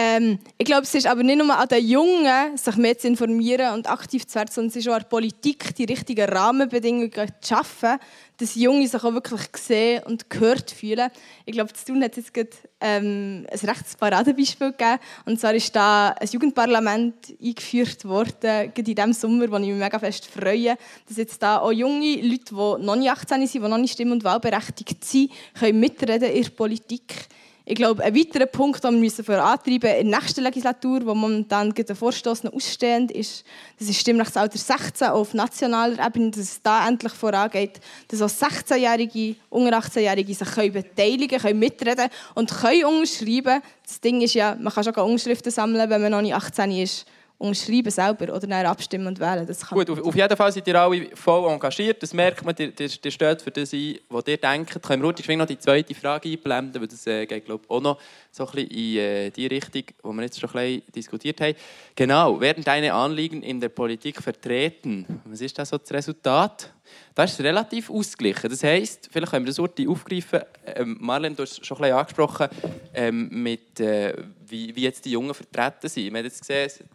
Ähm, 0.00 0.38
ich 0.56 0.64
glaube, 0.64 0.82
es 0.82 0.94
ist 0.94 1.08
aber 1.08 1.24
nicht 1.24 1.38
nur 1.38 1.52
an 1.58 1.66
den 1.66 1.84
Jungen, 1.84 2.56
sich 2.56 2.76
mehr 2.76 2.96
zu 2.96 3.08
informieren 3.08 3.74
und 3.74 3.90
aktiv 3.90 4.24
zu 4.28 4.36
werden, 4.36 4.50
sondern 4.52 4.68
es 4.68 4.76
ist 4.76 4.88
auch 4.88 4.92
an 4.92 5.00
der 5.00 5.08
Politik, 5.08 5.74
die 5.74 5.86
richtigen 5.86 6.28
Rahmenbedingungen 6.28 7.10
zu 7.10 7.48
schaffen, 7.48 7.98
dass 8.36 8.54
Junge 8.54 8.86
sich 8.86 9.02
auch 9.02 9.12
wirklich 9.12 9.50
gesehen 9.50 10.04
und 10.04 10.30
gehört 10.30 10.70
fühlen. 10.70 11.10
Ich 11.46 11.52
glaube, 11.54 11.72
zu 11.72 11.84
tun 11.84 12.00
hat 12.04 12.16
jetzt 12.16 12.32
gerade, 12.32 12.50
ähm, 12.80 13.44
ein 13.50 13.68
rechtes 13.68 13.96
Paradebeispiel 13.96 14.70
gegeben. 14.70 15.00
Und 15.26 15.40
zwar 15.40 15.54
ist 15.54 15.74
da 15.74 16.10
ein 16.10 16.28
Jugendparlament 16.28 17.34
eingeführt 17.42 18.04
worden, 18.04 18.72
gerade 18.72 18.90
in 18.90 18.94
diesem 18.94 19.12
Sommer, 19.12 19.50
wo 19.50 19.56
ich 19.56 19.66
mich 19.66 19.74
mega 19.74 19.98
fest 19.98 20.26
freue, 20.26 20.76
dass 21.08 21.16
jetzt 21.16 21.42
da 21.42 21.58
auch 21.58 21.72
junge 21.72 22.22
Leute, 22.22 22.54
die 22.54 22.84
noch 22.84 22.94
nicht 22.94 23.10
18 23.10 23.48
sind, 23.48 23.64
die 23.64 23.68
noch 23.68 23.76
nicht 23.76 23.94
stimm- 23.94 24.12
und 24.12 24.22
wahlberechtigt 24.22 25.04
sind, 25.04 25.32
können 25.58 25.80
mitreden 25.80 26.30
in 26.30 26.44
der 26.44 26.50
Politik 26.50 27.26
ich 27.70 27.74
glaube, 27.74 28.02
ein 28.02 28.16
weiterer 28.16 28.46
Punkt, 28.46 28.82
den 28.82 29.02
wir 29.02 29.10
für 29.10 29.42
antreiben 29.42 29.90
in 29.90 30.10
der 30.10 30.20
nächsten 30.20 30.42
Legislatur, 30.42 31.04
wo 31.04 31.14
momentan 31.14 31.74
der 31.74 31.94
Vorstoß 31.94 32.44
noch 32.44 32.54
ausstehend 32.54 33.10
ist, 33.10 33.44
das 33.78 33.90
ist 33.90 34.00
Stimmrechtsalter 34.00 34.56
16 34.56 35.08
auf 35.08 35.34
nationaler 35.34 36.06
Ebene, 36.06 36.30
dass 36.30 36.40
es 36.40 36.62
da 36.62 36.88
endlich 36.88 37.12
vorangeht, 37.12 37.78
dass 38.08 38.22
auch 38.22 38.30
16-Jährige, 38.30 39.36
unter 39.50 39.76
18-Jährige 39.80 40.32
sich 40.32 40.50
können 40.50 40.72
beteiligen 40.72 41.38
können, 41.38 41.58
mitreden 41.58 42.08
und 42.34 42.50
können 42.50 42.86
unterschreiben. 42.86 43.60
Das 43.84 44.00
Ding 44.00 44.22
ist 44.22 44.32
ja, 44.32 44.56
man 44.58 44.72
kann 44.72 44.84
schon 44.84 44.94
Unterschriften 44.94 45.52
sammeln, 45.52 45.90
wenn 45.90 46.00
man 46.00 46.10
noch 46.10 46.22
nicht 46.22 46.34
18 46.34 46.70
ist 46.70 47.04
unterschreiben 47.38 47.90
selber 47.90 48.34
oder 48.34 48.46
dann 48.46 48.66
abstimmen 48.66 49.06
und 49.06 49.20
wählen. 49.20 49.46
Das 49.46 49.64
kann 49.64 49.78
Gut, 49.78 49.88
auf, 49.90 50.02
auf, 50.02 50.14
jeden 50.14 50.36
Fall 50.36 50.50
seid 50.50 50.66
ihr 50.66 50.80
alle 50.80 51.08
voll 51.14 51.48
engagiert. 51.50 52.02
Das 52.02 52.12
merkt 52.12 52.44
man, 52.44 52.54
ihr, 52.58 52.72
ihr, 52.78 52.90
ihr 53.04 53.10
steht 53.10 53.42
für 53.42 53.50
das 53.52 53.72
ein, 53.72 53.98
was 54.08 54.24
ihr 54.26 54.36
denkt. 54.36 54.82
Können 54.82 55.02
wir 55.02 55.10
ruhig 55.10 55.36
noch 55.36 55.46
die 55.46 55.58
zweite 55.58 55.94
Frage 55.94 56.28
einblenden, 56.28 56.80
weil 56.80 56.88
das 56.88 57.06
äh, 57.06 57.26
geht 57.26 57.44
glaube 57.44 57.64
auch 57.68 57.80
noch 57.80 58.00
so 58.32 58.44
ein 58.44 58.52
bisschen 58.52 58.70
in 58.70 58.96
äh, 58.96 59.30
die 59.30 59.46
Richtung, 59.46 59.82
die 59.82 60.16
wir 60.16 60.22
jetzt 60.22 60.40
schon 60.40 60.50
ein 60.50 60.80
bisschen 60.80 60.92
diskutiert 60.92 61.40
haben. 61.40 61.54
Genau, 61.94 62.40
werden 62.40 62.64
deine 62.64 62.92
Anliegen 62.92 63.42
in 63.42 63.60
der 63.60 63.68
Politik 63.68 64.20
vertreten? 64.20 65.06
Was 65.24 65.40
ist 65.40 65.56
das 65.58 65.68
so 65.68 65.78
das 65.78 65.92
Resultat? 65.92 66.72
Das 67.14 67.32
ist 67.32 67.40
relativ 67.40 67.90
ausgeglichen. 67.90 68.50
Das 68.50 68.64
heisst, 68.64 69.08
vielleicht 69.12 69.30
können 69.30 69.44
wir 69.44 69.50
das 69.50 69.58
Urteil 69.58 69.88
aufgreifen. 69.88 70.40
Ähm, 70.66 70.96
Marlene, 71.00 71.36
du 71.36 71.42
hast 71.42 71.60
es 71.60 71.66
schon 71.66 71.76
ein 71.76 71.82
bisschen 71.82 71.96
angesprochen, 71.98 72.48
ähm, 72.94 73.28
mit, 73.30 73.80
äh, 73.80 74.14
wie, 74.50 74.74
wie 74.74 74.82
jetzt 74.82 75.04
die 75.04 75.12
Jungen 75.12 75.34
vertreten 75.34 75.88
sind. 75.88 76.12
Wir 76.12 76.18
haben 76.18 76.24
jetzt 76.24 76.40
gesehen, 76.40 76.88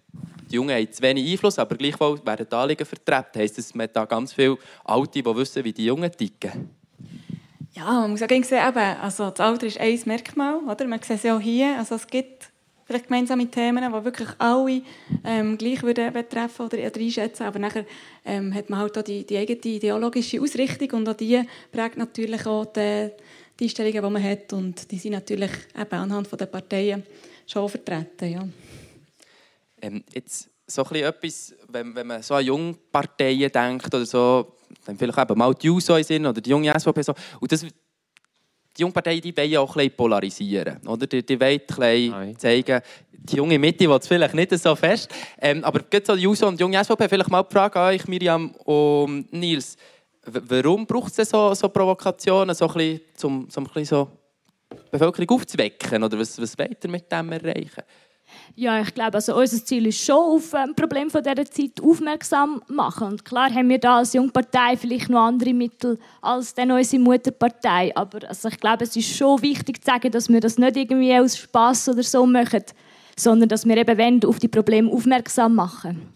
die 0.49 0.55
Jungen 0.55 0.75
haben 0.75 0.91
zu 0.91 1.01
wenig 1.01 1.31
Einfluss, 1.31 1.57
aber 1.57 1.75
gleichwohl 1.75 2.23
werden 2.25 2.47
die 2.49 2.55
Anliegen 2.55 2.85
vertreten. 2.85 3.39
Heisst 3.39 3.57
das, 3.57 3.73
man 3.73 3.85
hat 3.85 3.95
da 3.95 4.05
ganz 4.05 4.33
viele 4.33 4.57
Alte, 4.83 5.21
die 5.21 5.25
wissen, 5.25 5.63
wie 5.63 5.73
die 5.73 5.85
Jungen 5.85 6.11
ticken? 6.11 6.69
Ja, 7.75 7.85
man 7.85 8.11
muss 8.11 8.21
auch 8.21 8.27
sehen, 8.27 8.43
eben, 8.43 9.01
also 9.01 9.31
das 9.31 9.39
Alter 9.39 9.65
ist 9.65 9.79
ein 9.79 9.99
Merkmal. 10.05 10.57
Oder? 10.67 10.87
Man 10.87 11.01
sieht 11.01 11.23
es 11.23 11.25
auch 11.25 11.39
hier. 11.39 11.75
Also 11.77 11.95
es 11.95 12.05
gibt 12.05 12.51
vielleicht 12.85 13.07
gemeinsame 13.07 13.49
Themen, 13.49 13.83
die 13.83 14.05
wirklich 14.05 14.29
alle 14.37 14.81
ähm, 15.23 15.57
gleich 15.57 15.81
würden 15.81 16.13
betreffen 16.13 16.67
oder 16.67 16.77
einschätzen. 16.77 17.43
Aber 17.43 17.57
nachher 17.57 17.85
ähm, 18.25 18.53
hat 18.53 18.69
man 18.69 18.79
halt 18.79 18.97
auch 18.97 19.01
die, 19.01 19.25
die 19.25 19.37
eigene 19.37 19.59
ideologische 19.59 20.39
Ausrichtung 20.39 20.99
und 20.99 21.09
auch 21.09 21.15
die 21.15 21.41
prägt 21.71 21.97
natürlich 21.97 22.45
auch 22.45 22.65
die, 22.65 23.09
die 23.59 23.63
Einstellungen, 23.63 24.03
die 24.03 24.09
man 24.09 24.23
hat. 24.23 24.53
Und 24.53 24.91
die 24.91 24.99
sind 24.99 25.13
natürlich 25.13 25.51
eben 25.75 25.95
anhand 25.95 26.39
der 26.39 26.45
Parteien 26.45 27.03
schon 27.45 27.69
vertreten. 27.69 28.31
Ja. 28.31 28.47
Ähm, 29.81 30.03
jetzt 30.13 30.49
so 30.65 30.81
etwas, 30.83 31.53
wenn, 31.67 31.95
wenn 31.95 32.07
man 32.07 32.21
so 32.21 32.35
an 32.35 32.45
Jungparteien 32.45 33.51
denkt 33.51 33.93
oder 33.93 34.05
so, 34.05 34.53
dann 34.85 34.97
vielleicht 34.97 35.17
eben 35.17 35.37
mal 35.37 35.53
die 35.53 35.67
JUSO 35.67 36.01
sind 36.01 36.25
oder 36.25 36.41
die 36.41 36.49
junge 36.49 36.73
SVP 36.77 37.01
so. 37.01 37.13
Und 37.39 37.51
das, 37.51 37.61
die 37.61 38.81
Jungparteien 38.81 39.21
die 39.21 39.35
wollen 39.35 39.57
auch 39.57 39.69
ein 39.69 39.73
bisschen 39.73 39.95
polarisieren. 39.95 40.87
Oder? 40.87 41.05
Die, 41.05 41.25
die 41.25 41.39
wollen 41.39 42.11
ein 42.17 42.37
zeigen, 42.37 42.81
die 43.11 43.35
junge 43.35 43.59
Mitte 43.59 43.87
will 43.87 43.97
es 43.97 44.07
vielleicht 44.07 44.33
nicht 44.33 44.57
so 44.57 44.75
fest. 44.75 45.09
Ähm, 45.39 45.63
aber 45.63 45.79
gerade 45.79 46.05
so 46.05 46.15
die 46.15 46.23
JUSO 46.23 46.47
und 46.47 46.59
die 46.59 46.61
junge 46.61 46.83
SVP, 46.83 47.07
vielleicht 47.07 47.29
mal 47.29 47.43
die 47.43 47.53
Frage 47.53 47.79
an 47.79 47.93
euch, 47.93 48.07
Miriam 48.07 48.51
und 48.65 49.31
Nils. 49.31 49.77
Warum 50.25 50.85
braucht 50.85 51.17
es 51.19 51.29
so, 51.29 51.53
so 51.53 51.69
Provokationen, 51.69 52.55
so 52.55 52.67
ein 52.67 52.73
bisschen, 52.73 53.01
um 53.23 53.49
so 53.49 53.61
ein 53.61 53.65
bisschen 53.65 53.85
so 53.85 54.11
Bevölkerung 54.93 55.37
aufzuwecken? 55.37 56.03
Oder 56.03 56.19
was, 56.19 56.39
was 56.39 56.57
wollt 56.57 56.83
ihr 56.83 56.89
mit 56.89 57.11
dem 57.11 57.31
erreichen? 57.31 57.83
Ja, 58.55 58.81
ich 58.81 58.93
glaube, 58.93 59.15
also 59.15 59.35
unser 59.35 59.63
Ziel 59.63 59.87
ist 59.87 60.03
schon, 60.03 60.15
auf 60.15 60.53
ein 60.53 60.75
Problem 60.75 61.09
von 61.09 61.23
dieser 61.23 61.45
Zeit 61.45 61.81
aufmerksam 61.81 62.61
machen. 62.67 63.07
Und 63.07 63.25
klar 63.25 63.51
haben 63.51 63.69
wir 63.69 63.79
da 63.79 63.97
als 63.97 64.13
Jungpartei 64.13 64.77
vielleicht 64.77 65.09
noch 65.09 65.25
andere 65.25 65.53
Mittel 65.53 65.99
als 66.21 66.53
dann 66.53 66.71
unsere 66.71 67.01
Mutterpartei. 67.01 67.95
Aber 67.95 68.27
also 68.27 68.47
ich 68.49 68.59
glaube, 68.59 68.83
es 68.83 68.95
ist 68.95 69.15
schon 69.15 69.41
wichtig 69.41 69.83
zu 69.83 69.91
sagen, 69.91 70.11
dass 70.11 70.29
wir 70.29 70.39
das 70.39 70.57
nicht 70.57 70.77
irgendwie 70.77 71.15
aus 71.15 71.37
Spass 71.37 71.89
oder 71.89 72.03
so 72.03 72.25
machen, 72.25 72.63
sondern 73.17 73.49
dass 73.49 73.65
wir 73.65 73.77
eben 73.77 73.97
wollen, 73.97 74.25
auf 74.25 74.39
die 74.39 74.47
Probleme 74.47 74.91
aufmerksam 74.91 75.55
machen. 75.55 76.13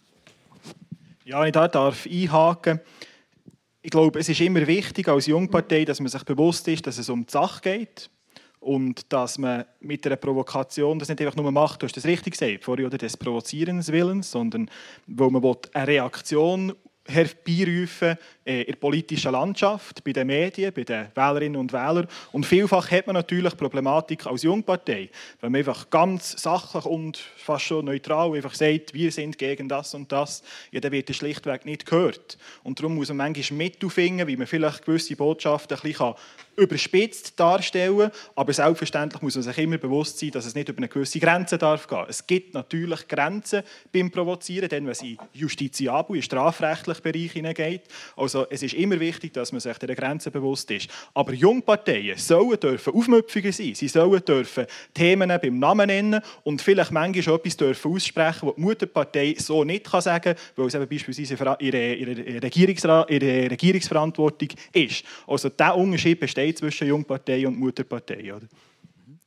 Ja, 1.26 1.46
ich 1.46 1.52
darf 1.52 2.08
einhaken. 2.08 2.80
Ich 3.82 3.92
glaube, 3.92 4.20
es 4.20 4.30
ist 4.30 4.42
immer 4.42 4.66
wichtig 4.66 5.08
als 5.08 5.28
Jungpartei, 5.28 5.86
dass 5.86 6.00
man 6.00 6.10
sich 6.10 6.24
bewusst 6.24 6.68
ist, 6.68 6.86
dass 6.88 6.98
es 6.98 7.10
um 7.10 7.26
die 7.26 7.32
Sache 7.32 7.62
geht 7.62 8.10
und 8.60 9.12
dass 9.14 9.38
man 9.38 9.66
mit 9.80 10.06
einer 10.06 10.16
Provokation 10.16 11.00
das 11.00 11.10
nicht 11.10 11.22
einfach 11.22 11.36
nur 11.36 11.52
macht, 11.52 11.82
du 11.82 11.86
hast 11.86 11.96
das 11.96 12.06
richtig 12.06 12.34
gesagt, 12.38 12.64
vorher 12.64 12.88
oder? 12.88 12.98
Des 12.98 13.18
Provozierens 13.18 13.92
Willens, 13.92 14.32
sondern 14.32 14.70
wo 15.06 15.30
man 15.30 15.56
eine 15.74 15.88
Reaktion 15.88 16.74
herbeirufen 17.08 18.10
äh, 18.12 18.16
in 18.48 18.66
der 18.66 18.76
politischen 18.76 19.34
Landschaft, 19.34 20.04
bei 20.06 20.14
den 20.14 20.28
Medien, 20.28 20.72
bei 20.74 20.84
den 20.84 21.08
Wählerinnen 21.14 21.60
und 21.60 21.74
Wählern. 21.74 22.08
Und 22.32 22.46
vielfach 22.46 22.90
hat 22.92 23.06
man 23.06 23.16
natürlich 23.16 23.58
Problematik 23.58 24.26
als 24.26 24.44
Jungpartei, 24.44 25.10
wenn 25.42 25.52
man 25.52 25.60
einfach 25.60 25.90
ganz 25.90 26.42
sachlich 26.42 26.86
und 26.86 27.18
fast 27.18 27.66
schon 27.66 27.84
neutral 27.84 28.34
einfach 28.34 28.54
sagt, 28.54 28.94
wir 28.94 29.12
sind 29.12 29.38
gegen 29.38 29.68
das 29.68 29.94
und 29.94 30.12
das, 30.14 30.44
ja, 30.72 30.80
dann 30.80 30.94
wird 30.94 31.10
das 31.10 31.18
schlichtweg 31.18 31.66
nicht 31.66 31.86
gehört. 31.86 32.38
Und 32.64 32.80
darum 32.80 32.96
muss 32.96 33.10
man 33.10 33.18
manchmal 33.18 33.58
Mittel 33.58 33.90
finden, 33.90 34.26
wie 34.28 34.38
man 34.38 34.48
vielleicht 34.48 34.86
gewisse 34.86 35.18
Botschaften 35.18 35.78
ein 35.78 35.82
bisschen 35.82 36.14
überspitzt 36.56 37.40
darstellen 37.40 37.98
kann. 37.98 38.12
Aber 38.36 38.52
selbstverständlich 38.52 39.22
muss 39.22 39.36
man 39.36 39.44
sich 39.44 39.58
immer 39.58 39.78
bewusst 39.78 40.20
sein, 40.20 40.32
dass 40.32 40.46
es 40.46 40.56
nicht 40.56 40.70
über 40.70 40.80
eine 40.80 40.88
gewisse 40.88 41.20
Grenze 41.20 41.58
darf 41.58 41.88
gehen. 41.88 42.06
Es 42.10 42.26
gibt 42.26 42.54
natürlich 42.54 43.08
Grenzen 43.08 43.64
beim 43.94 44.10
Provozieren, 44.10 44.68
denn 44.68 44.86
wenn 44.86 44.92
es 44.92 45.04
in 45.04 45.18
justiziabel, 45.34 46.16
in 46.16 46.24
strafrechtlichen 46.24 47.04
Bereich 47.04 47.32
hineingeht. 47.32 47.84
Also 48.16 48.37
es 48.50 48.64
ist 48.64 48.74
immer 48.74 49.00
wichtig, 49.00 49.34
dass 49.34 49.52
man 49.52 49.62
sich 49.62 49.78
der 49.78 49.96
Grenze 49.96 50.32
bewusst 50.32 50.70
ist. 50.72 50.90
Aber 51.14 51.34
Jungparteien 51.34 52.18
sollen 52.18 52.60
dürfen 52.60 52.94
Aufmüpfungen 52.94 53.52
sein. 53.52 53.74
Sie 53.76 53.88
sollen 53.88 54.24
dürfen 54.24 54.66
Themen 54.94 55.30
beim 55.30 55.60
Namen 55.60 55.88
nennen 55.88 56.22
und 56.44 56.62
vielleicht 56.62 56.92
manchmal 56.92 57.36
etwas 57.36 57.58
dürfen 57.58 57.94
aussprechen, 57.94 58.50
was 58.50 58.56
die 58.56 58.62
Mutterpartei 58.62 59.36
so 59.38 59.64
nicht 59.64 59.90
kann 59.90 60.02
sagen 60.02 60.36
kann, 60.36 60.44
weil 60.56 60.68
es 60.68 60.76
eben 60.76 60.88
beispielsweise 60.88 61.58
ihre, 61.60 61.94
ihre, 61.94 62.12
ihre 62.14 63.52
Regierungsverantwortung 63.52 64.50
ist. 64.74 65.04
Also 65.26 65.50
dieser 65.50 65.76
Unterschied 65.76 66.20
besteht 66.20 66.58
zwischen 66.58 66.88
Jungpartei 66.88 67.48
und 67.48 67.58
Mutterpartei. 67.58 68.34
Oder? 68.34 68.48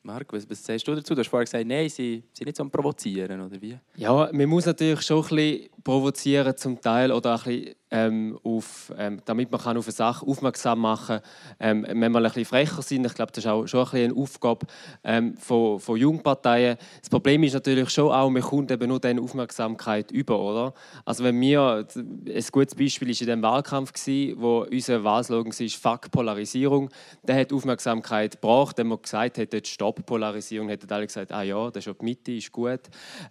Marc, 0.03 0.33
was, 0.33 0.49
was 0.49 0.65
sagst 0.65 0.89
du 0.89 0.95
dazu? 0.95 1.15
Du 1.15 1.21
hast 1.21 1.29
vorhin 1.29 1.45
gesagt, 1.45 1.67
nein, 1.67 1.89
sie 1.89 2.23
sind 2.33 2.47
nicht 2.47 2.57
so 2.57 2.63
am 2.63 2.71
Provozieren, 2.71 3.41
oder 3.41 3.61
wie? 3.61 3.79
Ja, 3.97 4.31
man 4.33 4.49
muss 4.49 4.65
natürlich 4.65 5.03
schon 5.03 5.23
ein 5.25 5.37
bisschen 5.37 5.69
provozieren 5.85 6.57
zum 6.57 6.81
Teil 6.81 7.13
oder 7.13 7.35
ein 7.35 7.43
bisschen 7.43 7.75
ähm, 7.91 8.39
auf, 8.43 8.93
ähm, 8.97 9.21
damit 9.25 9.51
man 9.51 9.61
kann 9.61 9.77
auf 9.77 9.87
eine 9.87 9.93
Sache 9.93 10.27
aufmerksam 10.27 10.81
machen 10.81 11.21
kann. 11.21 11.31
Ähm, 11.59 11.87
wenn 11.89 12.13
wir 12.13 12.19
ein 12.19 12.25
bisschen 12.25 12.45
frecher 12.45 12.83
sind, 12.83 13.07
ich 13.07 13.15
glaube, 13.15 13.33
das 13.33 13.45
ist 13.45 13.51
auch 13.51 13.67
schon 13.67 13.81
ein 13.81 13.85
bisschen 13.91 14.11
eine 14.13 14.21
Aufgabe 14.21 14.67
ähm, 15.05 15.37
von, 15.37 15.81
von 15.81 15.97
Jungparteien. 15.97 16.77
Das 17.01 17.11
Problem 17.11 17.43
ist 17.43 17.55
natürlich 17.55 17.91
schon 17.91 18.11
auch, 18.11 18.31
man 18.31 18.43
kommt 18.43 18.71
eben 18.71 18.89
nur 18.89 19.01
diese 19.01 19.21
Aufmerksamkeit 19.21 20.11
über, 20.11 20.39
oder? 20.39 20.75
Also 21.05 21.25
wenn 21.25 21.41
wir, 21.41 21.87
ein 21.97 22.45
gutes 22.53 22.75
Beispiel 22.75 23.09
war 23.09 23.21
in 23.21 23.27
dem 23.27 23.43
Wahlkampf, 23.43 23.93
gewesen, 23.93 24.41
wo 24.41 24.67
unser 24.71 25.03
Wahlslogan 25.05 25.53
war 25.53 25.69
«Fuck 25.69 26.11
Polarisierung», 26.11 26.91
der 27.23 27.37
hat 27.37 27.53
Aufmerksamkeit 27.53 28.41
gebracht, 28.41 28.79
wenn 28.79 28.89
man 28.89 29.03
gesagt 29.03 29.39
hat, 29.39 29.67
«Stopp 29.67 30.05
Polarisierung», 30.07 30.69
hätten 30.69 30.91
alle 30.93 31.07
gesagt 31.07 31.33
«Ah 31.33 31.43
ja, 31.43 31.71
das 31.71 31.87
ist 31.87 31.97
die 32.01 32.05
Mitte, 32.05 32.33
ist 32.33 32.53
gut». 32.53 32.81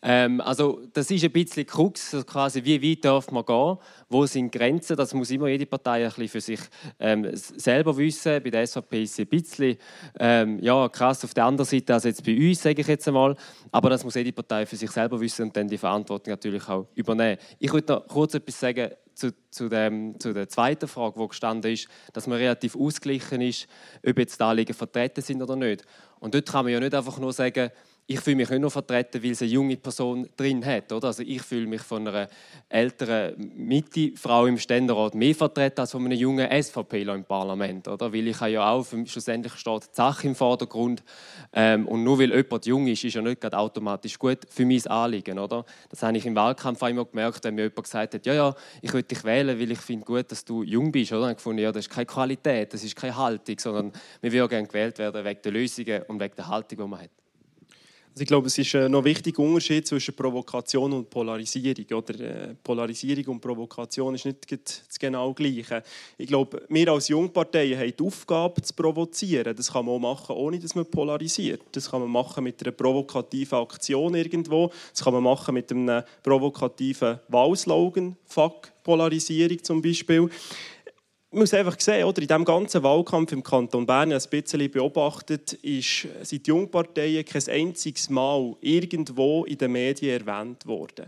Ähm, 0.02 0.42
also 0.42 0.82
das 0.94 1.10
ist 1.12 1.24
ein 1.24 1.32
bisschen 1.32 1.66
Krux, 1.66 2.16
quasi 2.26 2.64
wie 2.64 2.82
weit 2.82 3.06
darf 3.06 3.32
man 3.32 3.46
gehen, 3.46 3.78
wo 4.10 4.26
sind 4.26 4.49
Grenzen. 4.52 4.96
Das 4.96 5.14
muss 5.14 5.32
immer 5.32 5.48
jede 5.48 5.66
Partei 5.66 6.04
ein 6.04 6.10
bisschen 6.10 6.28
für 6.28 6.42
sich 6.42 6.60
ähm, 7.00 7.30
selber 7.34 7.98
wissen. 7.98 8.42
Bei 8.44 8.50
der 8.50 8.66
SVP 8.66 9.04
ist 9.04 9.14
es 9.14 9.20
ein 9.20 9.28
bisschen 9.28 9.78
ähm, 10.20 10.60
ja, 10.62 10.88
krass 10.90 11.24
auf 11.24 11.34
der 11.34 11.46
anderen 11.46 11.68
Seite 11.68 11.94
als 11.94 12.04
jetzt 12.04 12.26
bei 12.26 12.36
uns, 12.36 12.62
sage 12.62 12.82
ich 12.82 12.88
jetzt 12.88 13.08
einmal. 13.08 13.36
Aber 13.72 13.90
das 13.90 14.04
muss 14.04 14.16
jede 14.16 14.32
Partei 14.32 14.66
für 14.66 14.76
sich 14.76 14.92
selber 14.92 15.20
wissen 15.20 15.44
und 15.44 15.58
dann 15.58 15.68
die 15.68 15.78
Verantwortung 15.78 16.32
natürlich 16.32 16.68
auch 16.68 16.88
übernehmen. 16.96 17.38
Ich 17.60 17.72
würde 17.72 17.94
noch 17.94 18.08
kurz 18.08 18.34
etwas 18.34 18.60
sagen 18.60 18.90
zu, 19.20 19.34
zu, 19.52 19.70
dem, 19.70 20.20
zu 20.20 20.34
der 20.34 20.48
zweiten 20.48 20.88
Frage, 20.88 21.20
die 21.20 21.28
gestanden 21.28 21.74
ist, 21.74 21.88
dass 22.14 22.26
man 22.26 22.38
relativ 22.38 22.76
ausgeglichen 22.76 23.42
ist, 23.42 23.68
ob 24.08 24.18
jetzt 24.18 24.40
die 24.40 24.44
Anliegen 24.44 24.74
vertreten 24.74 25.22
sind 25.22 25.42
oder 25.42 25.56
nicht. 25.56 25.86
Und 26.20 26.34
dort 26.34 26.50
kann 26.50 26.66
man 26.66 26.74
ja 26.74 26.80
nicht 26.80 26.96
einfach 26.96 27.20
nur 27.20 27.34
sagen, 27.34 27.70
ich 28.12 28.22
fühle 28.22 28.38
mich 28.38 28.50
nicht 28.50 28.60
nur 28.60 28.72
vertreten, 28.72 29.22
weil 29.22 29.32
es 29.32 29.42
eine 29.44 29.52
junge 29.52 29.78
Person 29.78 30.28
drin 30.36 30.66
hat. 30.66 30.92
Oder? 30.92 31.10
Also 31.10 31.22
ich 31.22 31.44
fühle 31.44 31.68
mich 31.68 31.82
von 31.82 32.08
einer 32.08 32.28
älteren 32.68 33.36
Mitte-Frau 33.56 34.48
im 34.48 34.58
Ständerat 34.58 35.14
mehr 35.14 35.36
vertreten 35.36 35.82
als 35.82 35.92
von 35.92 36.04
einem 36.04 36.18
jungen 36.18 36.50
SVPler 36.50 37.14
im 37.14 37.24
Parlament. 37.24 37.88
Oder? 37.88 38.12
Weil 38.12 38.30
ich 38.30 38.40
ja 38.42 38.68
auch, 38.68 38.84
schlussendlich 39.06 39.54
steht 39.54 39.84
die 39.84 39.96
Sache 39.96 40.26
im 40.26 40.34
Vordergrund. 40.34 41.04
Ähm, 41.54 41.88
und 41.88 42.04
nur 42.04 42.18
weil 42.18 42.34
jemand 42.34 42.66
jung 42.66 42.88
ist, 42.88 43.04
ist 43.04 43.14
ja 43.14 43.22
nicht 43.22 43.46
automatisch 43.54 44.18
gut 44.18 44.40
für 44.50 44.66
mein 44.66 44.88
Anliegen. 44.88 45.38
Oder? 45.38 45.64
Das 45.90 46.02
habe 46.02 46.18
ich 46.18 46.26
im 46.26 46.34
Wahlkampf 46.34 46.82
immer 46.82 47.06
gemerkt, 47.06 47.44
wenn 47.44 47.54
mir 47.54 47.66
jemand 47.66 47.84
gesagt 47.84 48.16
hat, 48.16 48.26
ja, 48.26 48.34
ja, 48.34 48.56
ich 48.82 48.92
will 48.92 49.04
dich 49.04 49.24
wählen, 49.24 49.60
weil 49.60 49.70
ich 49.70 49.82
finde 49.82 50.04
gut, 50.04 50.32
dass 50.32 50.44
du 50.44 50.64
jung 50.64 50.92
bist. 50.92 51.12
Oder? 51.12 51.28
Dann 51.28 51.36
gefunden, 51.36 51.62
ja, 51.62 51.72
das 51.72 51.86
ist 51.86 51.92
keine 51.92 52.08
Qualität, 52.08 52.74
das 52.74 52.84
ist 52.84 52.96
keine 52.96 53.16
Haltung, 53.16 53.60
sondern 53.60 53.92
wir 54.20 54.32
würden 54.32 54.50
gerne 54.50 54.68
gewählt 54.68 54.98
werden 54.98 55.24
wegen 55.24 55.42
der 55.44 55.52
Lösungen 55.52 56.02
und 56.08 56.20
wegen 56.20 56.36
der 56.36 56.48
Haltung, 56.48 56.80
die 56.80 56.88
man 56.88 57.02
hat. 57.02 57.19
Also 58.12 58.24
ich 58.24 58.28
glaube, 58.28 58.48
es 58.48 58.58
ist 58.58 58.74
äh, 58.74 58.90
noch 58.90 59.00
ein 59.00 59.06
wichtiger 59.06 59.40
Unterschied 59.40 59.88
zwischen 59.88 60.16
Provokation 60.16 60.92
und 60.92 61.10
Polarisierung. 61.10 61.86
Oder, 61.94 62.20
äh, 62.20 62.56
Polarisierung 62.62 63.36
und 63.36 63.40
Provokation 63.40 64.16
ist 64.16 64.26
nicht 64.26 64.52
das 64.52 65.00
genau 65.00 65.34
Gleiche. 65.34 65.84
Ich 66.18 66.28
glaube, 66.28 66.64
wir 66.68 66.92
als 66.92 67.08
Jungparteien 67.08 67.80
haben 67.80 67.94
die 67.98 68.04
Aufgabe, 68.04 68.62
zu 68.62 68.74
provozieren. 68.74 69.56
Das 69.56 69.72
kann 69.72 69.86
man 69.86 69.96
auch 69.96 70.00
machen, 70.00 70.36
ohne 70.36 70.60
dass 70.60 70.76
man 70.76 70.86
polarisiert. 70.86 71.62
Das 71.72 71.90
kann 71.90 72.02
man 72.02 72.10
machen 72.10 72.44
mit 72.44 72.62
einer 72.62 72.72
provokativen 72.72 73.60
Aktion 73.60 74.16
irgendwo. 74.16 74.72
Das 74.92 75.04
kann 75.04 75.14
man 75.14 75.24
machen 75.24 75.54
mit 75.54 75.72
einem 75.72 76.04
provokativen 76.24 77.20
Wahlslogan, 77.28 78.18
Fuck 78.26 78.72
Polarisierung 78.84 79.64
zum 79.64 79.82
Beispiel 79.82 80.30
man 81.32 81.42
muss 81.42 81.54
einfach 81.54 81.80
sehen, 81.80 82.06
oder, 82.06 82.22
in 82.22 82.28
diesem 82.28 82.46
ganzen 82.46 82.82
Wahlkampf 82.82 83.32
im 83.32 83.44
Kanton 83.44 83.86
Bern, 83.86 84.12
ein 84.12 84.22
bisschen 84.30 84.72
beobachtet, 84.72 85.54
ist, 85.54 86.08
sind 86.24 86.46
die 86.46 86.50
Jungparteien 86.50 87.24
kein 87.24 87.48
einziges 87.48 88.10
Mal 88.10 88.56
irgendwo 88.62 89.46
in 89.46 89.58
den 89.58 89.72
Medien 89.72 90.26
erwähnt 90.26 90.66
worden. 90.66 91.06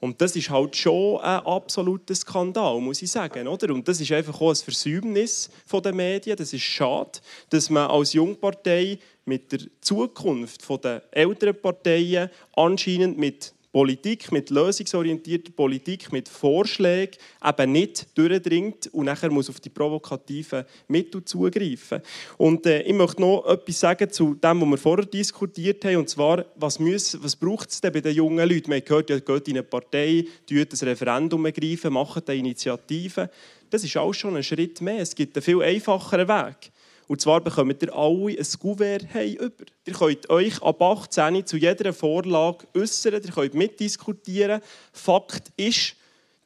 Und 0.00 0.20
das 0.22 0.36
ist 0.36 0.48
halt 0.48 0.76
schon 0.76 1.20
ein 1.20 1.40
absoluter 1.40 2.14
Skandal, 2.14 2.80
muss 2.80 3.02
ich 3.02 3.10
sagen. 3.10 3.48
Oder? 3.48 3.74
Und 3.74 3.86
das 3.88 4.00
ist 4.00 4.12
einfach 4.12 4.40
auch 4.40 4.50
ein 4.50 4.56
Versäumnis 4.56 5.50
der 5.70 5.92
Medien. 5.92 6.36
Das 6.36 6.52
ist 6.52 6.62
schade, 6.62 7.18
dass 7.50 7.68
man 7.68 7.90
als 7.90 8.12
Jungpartei 8.12 8.98
mit 9.24 9.50
der 9.52 9.60
Zukunft 9.80 10.62
der 10.82 11.02
älteren 11.10 11.60
Parteien 11.60 12.30
anscheinend 12.54 13.18
mit 13.18 13.52
Politik, 13.70 14.32
mit 14.32 14.48
lösungsorientierter 14.48 15.52
Politik, 15.52 16.10
mit 16.10 16.28
Vorschlägen 16.28 17.18
eben 17.46 17.72
nicht 17.72 18.16
durchdringt 18.16 18.86
und 18.94 19.04
nachher 19.04 19.30
muss 19.30 19.50
auf 19.50 19.60
die 19.60 19.68
provokativen 19.68 20.64
Mittel 20.88 21.22
zugreifen. 21.24 22.00
Und 22.38 22.64
äh, 22.64 22.82
ich 22.82 22.94
möchte 22.94 23.20
noch 23.20 23.46
etwas 23.46 23.80
sagen 23.80 24.10
zu 24.10 24.34
dem, 24.34 24.62
was 24.62 24.68
wir 24.68 24.78
vorher 24.78 25.04
diskutiert 25.04 25.84
haben, 25.84 25.96
und 25.96 26.08
zwar, 26.08 26.46
was, 26.56 26.80
was 26.80 27.36
braucht 27.36 27.70
es 27.70 27.80
denn 27.80 27.92
bei 27.92 28.00
den 28.00 28.14
jungen 28.14 28.48
Leuten? 28.48 28.70
Man 28.70 28.78
hat 28.78 28.86
gehört, 28.86 29.10
ja, 29.10 29.18
geht 29.18 29.48
in 29.48 29.56
eine 29.58 29.62
Partei, 29.64 30.24
tut 30.46 30.72
ein 30.72 30.88
Referendum 30.88 31.44
ergreifen, 31.44 31.92
macht 31.92 32.28
eine 32.30 32.38
Initiative. 32.38 33.30
Das 33.68 33.84
ist 33.84 33.96
auch 33.98 34.14
schon 34.14 34.36
ein 34.36 34.42
Schritt 34.42 34.80
mehr. 34.80 35.00
Es 35.00 35.14
gibt 35.14 35.36
einen 35.36 35.42
viel 35.42 35.62
einfacheren 35.62 36.26
Weg. 36.26 36.72
Und 37.08 37.22
zwar 37.22 37.40
bekommt 37.40 37.82
ihr 37.82 37.94
alle 37.94 38.38
ein 38.38 38.46
Kuvert 38.60 39.06
über. 39.14 39.64
Ihr 39.86 39.94
könnt 39.94 40.30
euch 40.30 40.62
ab 40.62 40.80
18 40.80 41.46
zu 41.46 41.56
jeder 41.56 41.92
Vorlage 41.94 42.66
äußern, 42.74 43.14
ihr 43.14 43.32
könnt 43.32 43.54
mitdiskutieren. 43.54 44.60
Fakt 44.92 45.50
ist, 45.56 45.96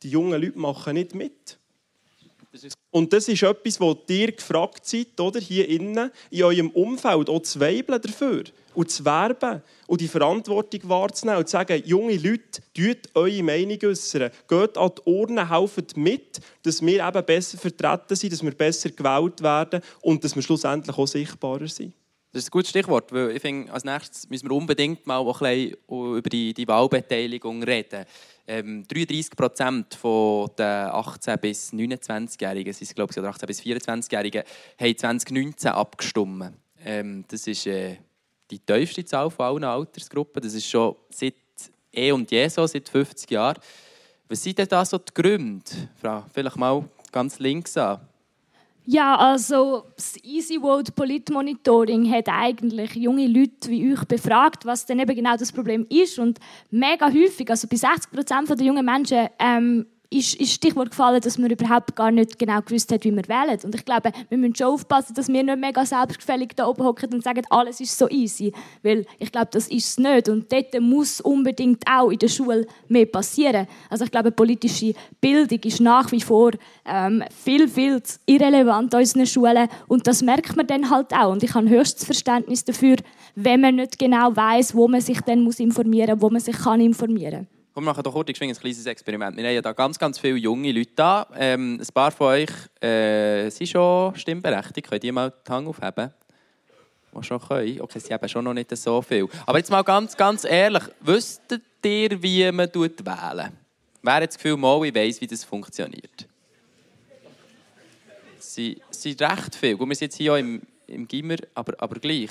die 0.03 0.11
jungen 0.11 0.41
Leute 0.41 0.59
machen 0.59 0.95
nicht 0.95 1.15
mit. 1.17 1.59
Und 2.91 3.13
das 3.13 3.29
ist 3.29 3.43
etwas, 3.43 3.81
wo 3.81 3.97
ihr 4.09 4.33
gefragt 4.33 4.87
seid, 4.87 5.19
oder? 5.19 5.41
hier 5.41 5.69
innen, 5.69 6.11
in 6.31 6.43
eurem 6.43 6.71
Umfeld, 6.71 7.31
auch 7.31 7.43
zu 7.43 7.61
weibeln 7.61 8.01
dafür 8.01 8.45
und 8.75 8.91
zu 8.91 9.05
werben 9.05 9.63
und 9.87 10.01
die 10.01 10.09
Verantwortung 10.09 10.81
wahrzunehmen 10.85 11.41
und 11.41 11.49
zu 11.49 11.53
sagen, 11.53 11.83
junge 11.85 12.17
Leute, 12.17 12.63
tut 12.75 13.09
eure 13.15 13.43
Meinung 13.43 13.79
äußern, 13.85 14.31
geht 14.49 14.79
an 14.79 14.91
die 14.97 15.11
Urne, 15.11 15.49
helft 15.49 15.97
mit, 15.97 16.41
dass 16.63 16.85
wir 16.85 17.07
eben 17.07 17.25
besser 17.25 17.59
vertreten 17.59 18.17
sind, 18.17 18.33
dass 18.33 18.43
wir 18.43 18.53
besser 18.53 18.91
gewählt 18.91 19.43
werden 19.43 19.81
und 20.01 20.23
dass 20.23 20.35
wir 20.35 20.43
schlussendlich 20.43 20.97
auch 20.97 21.07
sichtbarer 21.07 21.69
sind. 21.69 21.95
Das 22.33 22.45
ist 22.45 22.49
ein 22.49 22.53
gutes 22.53 22.71
Stichwort, 22.71 23.13
weil 23.13 23.33
ich 23.33 23.43
finde, 23.43 23.71
als 23.71 23.85
nächstes 23.85 24.31
müssen 24.31 24.49
wir 24.49 24.57
unbedingt 24.57 25.07
mal 25.07 25.21
ein 25.21 25.27
bisschen 25.27 25.77
über 25.89 26.31
die, 26.31 26.55
die 26.55 26.67
Wahlbeteiligung 26.67 27.63
reden. 27.63 28.07
Ähm, 28.47 28.85
33 28.89 29.37
Prozent 29.37 29.99
der 30.59 30.95
18- 30.95 31.37
bis 31.37 31.75
29-Jährigen, 31.75 32.73
sind 32.73 32.95
glaube 32.95 33.13
ich, 33.13 33.19
oder 33.19 33.31
18- 33.31 33.47
bis 33.47 33.61
24-Jährigen, 33.61 34.45
haben 34.81 34.97
2019 34.97 35.73
abgestimmt. 35.73 36.55
Ähm, 36.83 37.23
das 37.29 37.47
ist 37.47 37.67
äh, 37.67 37.99
die 38.51 38.61
tiefste 38.61 39.05
Zahl 39.05 39.31
von 39.31 39.45
allen 39.45 39.65
Altersgruppen. 39.65 40.43
Das 40.43 40.55
ist 40.55 40.67
schon 40.67 40.97
seit 41.11 41.35
eh 41.93 42.13
und 42.13 42.31
je 42.31 42.49
so, 42.49 42.67
seit 42.67 42.89
50 42.89 43.31
Jahren. 43.31 43.59
Was 44.27 44.43
sind 44.43 44.59
denn 44.59 44.69
da 44.69 44.83
so 44.87 44.97
die 44.97 45.13
Gründe? 45.13 45.71
Frau, 46.01 46.25
vielleicht 46.33 46.57
mal 46.57 46.83
ganz 47.13 47.39
links 47.39 47.77
an. 47.77 48.01
Ja, 48.85 49.17
also 49.17 49.85
das 49.95 50.17
Easy 50.25 50.61
World 50.61 50.97
Politmonitoring 50.97 52.11
hat 52.11 52.29
eigentlich 52.29 52.97
junge 52.97 53.29
Leute 53.29 53.69
wie 53.69 53.93
euch 53.93 54.05
befragt, 54.07 54.67
was 54.67 54.87
denn 54.87 54.99
eben 54.99 55.15
genau 55.15 55.37
das 55.37 55.53
Problem 55.53 55.87
ist. 55.89 56.19
Und 56.19 56.41
mega 56.71 57.07
häufig, 57.07 57.49
also 57.49 57.69
bei 57.69 57.77
60 57.77 58.11
Prozent 58.11 58.49
der 58.49 58.67
jungen 58.67 58.85
Menschen, 58.85 59.29
ähm, 59.39 59.87
ist, 60.13 60.35
ist 60.35 60.53
Stichwort 60.53 60.91
gefallen, 60.91 61.21
dass 61.21 61.39
man 61.39 61.51
überhaupt 61.51 61.97
gar 61.97 62.11
nicht 62.11 62.39
genau 62.39 62.61
gewusst 62.61 62.93
hat, 62.93 63.05
wie 63.05 63.15
wir 63.15 63.27
wählen. 63.29 63.59
Und 63.65 63.75
ich 63.75 63.85
glaube, 63.85 64.13
wir 64.29 64.39
müssen 64.39 64.55
schon 64.55 64.69
aufpassen, 64.69 65.15
dass 65.15 65.29
wir 65.29 65.43
nicht 65.43 65.59
mega 65.59 65.85
selbstgefällig 65.85 66.51
da 66.57 66.67
oben 66.67 66.85
hocken 66.85 67.13
und 67.15 67.25
sagen, 67.25 67.43
alles 67.51 67.81
ist 67.81 67.97
so 67.97 68.09
easy. 68.09 68.53
Weil 68.83 69.07
ich 69.19 69.33
glaube, 69.33 69.49
das 69.51 69.69
ist 69.69 69.89
es 69.89 69.99
nicht. 69.99 70.29
Und 70.29 70.53
dort 70.53 70.81
muss 70.81 71.21
unbedingt 71.21 71.83
auch 71.91 72.11
in 72.11 72.19
der 72.19 72.29
Schule 72.29 72.67
mehr 72.89 73.07
passieren. 73.07 73.67
Also 73.89 74.05
ich 74.05 74.11
glaube, 74.11 74.31
politische 74.31 74.95
Bildung 75.21 75.61
ist 75.65 75.81
nach 75.81 76.11
wie 76.13 76.21
vor 76.21 76.53
ähm, 76.85 77.25
viel, 77.45 77.69
viel 77.69 78.03
irrelevant 78.27 78.95
an 78.95 79.01
unseren 79.01 79.27
Schulen. 79.27 79.69
Und 79.89 80.07
das 80.07 80.23
merkt 80.23 80.57
man 80.57 80.67
dann 80.67 80.91
halt 80.91 81.13
auch. 81.13 81.33
Und 81.33 81.43
ich 81.43 81.55
habe 81.55 81.69
höchstes 81.69 82.05
Verständnis 82.05 82.65
dafür, 82.65 82.97
wenn 83.35 83.61
man 83.61 83.77
nicht 83.77 83.99
genau 83.99 84.35
weiß, 84.35 84.75
wo 84.75 84.89
man 84.89 85.01
sich 85.01 85.21
dann 85.23 85.43
muss 85.43 85.61
informieren 85.61 86.15
muss, 86.15 86.23
wo 86.23 86.31
man 86.31 86.41
sich 86.41 86.57
kann 86.57 86.81
informieren 86.81 87.47
kann. 87.47 87.62
Komm, 87.75 87.85
wir 87.85 87.91
machen 87.91 88.03
doch 88.03 88.13
kurz 88.13 88.29
ein 88.29 88.35
kleines 88.35 88.85
Experiment. 88.85 89.35
Wir 89.35 89.47
haben 89.47 89.55
ja 89.55 89.63
da 89.63 89.73
ganz, 89.73 89.99
ganz 89.99 90.19
viele 90.19 90.37
junge 90.37 90.73
Leute 90.73 90.91
da. 90.95 91.27
Ähm, 91.35 91.81
ein 91.81 91.95
paar 91.95 92.11
von 92.11 92.27
euch 92.27 92.51
äh, 92.83 93.49
sind 93.49 93.67
schon 93.67 94.15
stimmberechtigt. 94.15 94.91
Könnt 94.91 95.05
ihr 95.05 95.13
mal 95.13 95.33
die 95.47 95.51
Hand 95.51 95.67
aufheben? 95.67 96.13
Die 97.15 97.23
schon 97.25 97.41
können. 97.41 97.81
Okay, 97.81 97.99
sie 97.99 98.13
haben 98.13 98.29
schon 98.29 98.45
noch 98.45 98.53
nicht 98.53 98.77
so 98.77 99.01
viel. 99.01 99.27
Aber 99.47 99.57
jetzt 99.57 99.71
mal 99.71 99.83
ganz, 99.83 100.15
ganz 100.15 100.45
ehrlich. 100.45 100.83
Wüsstet 101.01 101.63
ihr, 101.83 102.23
wie 102.23 102.53
man 102.53 102.69
wählen 102.75 103.53
Wer 104.03 104.15
hat 104.15 104.29
das 104.29 104.37
Gefühl, 104.37 104.59
mal, 104.59 104.85
ich 104.85 104.95
weiss, 104.95 105.21
wie 105.23 105.27
das 105.27 105.43
funktioniert? 105.43 106.29
Sie 108.39 108.83
sind 108.91 109.23
recht 109.23 109.55
viel. 109.55 109.79
Wir 109.79 109.87
sind 109.87 110.01
jetzt 110.03 110.17
hier 110.17 110.37
im, 110.37 110.61
im 110.89 111.09
Gimmer, 111.09 111.37
aber, 111.55 111.73
aber 111.79 111.99
gleich. 111.99 112.29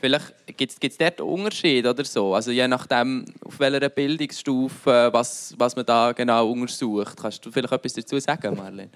Vielleicht 0.00 0.56
gibt 0.56 0.82
es 0.82 0.96
dort 0.96 1.20
Unterschiede 1.20 1.90
oder 1.90 2.04
so? 2.04 2.34
Also 2.34 2.50
je 2.50 2.68
nachdem, 2.68 3.24
auf 3.44 3.58
welcher 3.58 3.88
Bildungsstufe, 3.88 5.10
was, 5.12 5.54
was 5.58 5.74
man 5.74 5.84
da 5.86 6.12
genau 6.12 6.50
untersucht. 6.50 7.16
Kannst 7.20 7.44
du 7.44 7.50
vielleicht 7.50 7.72
etwas 7.72 7.94
dazu 7.94 8.18
sagen, 8.18 8.56
Marlene? 8.56 8.90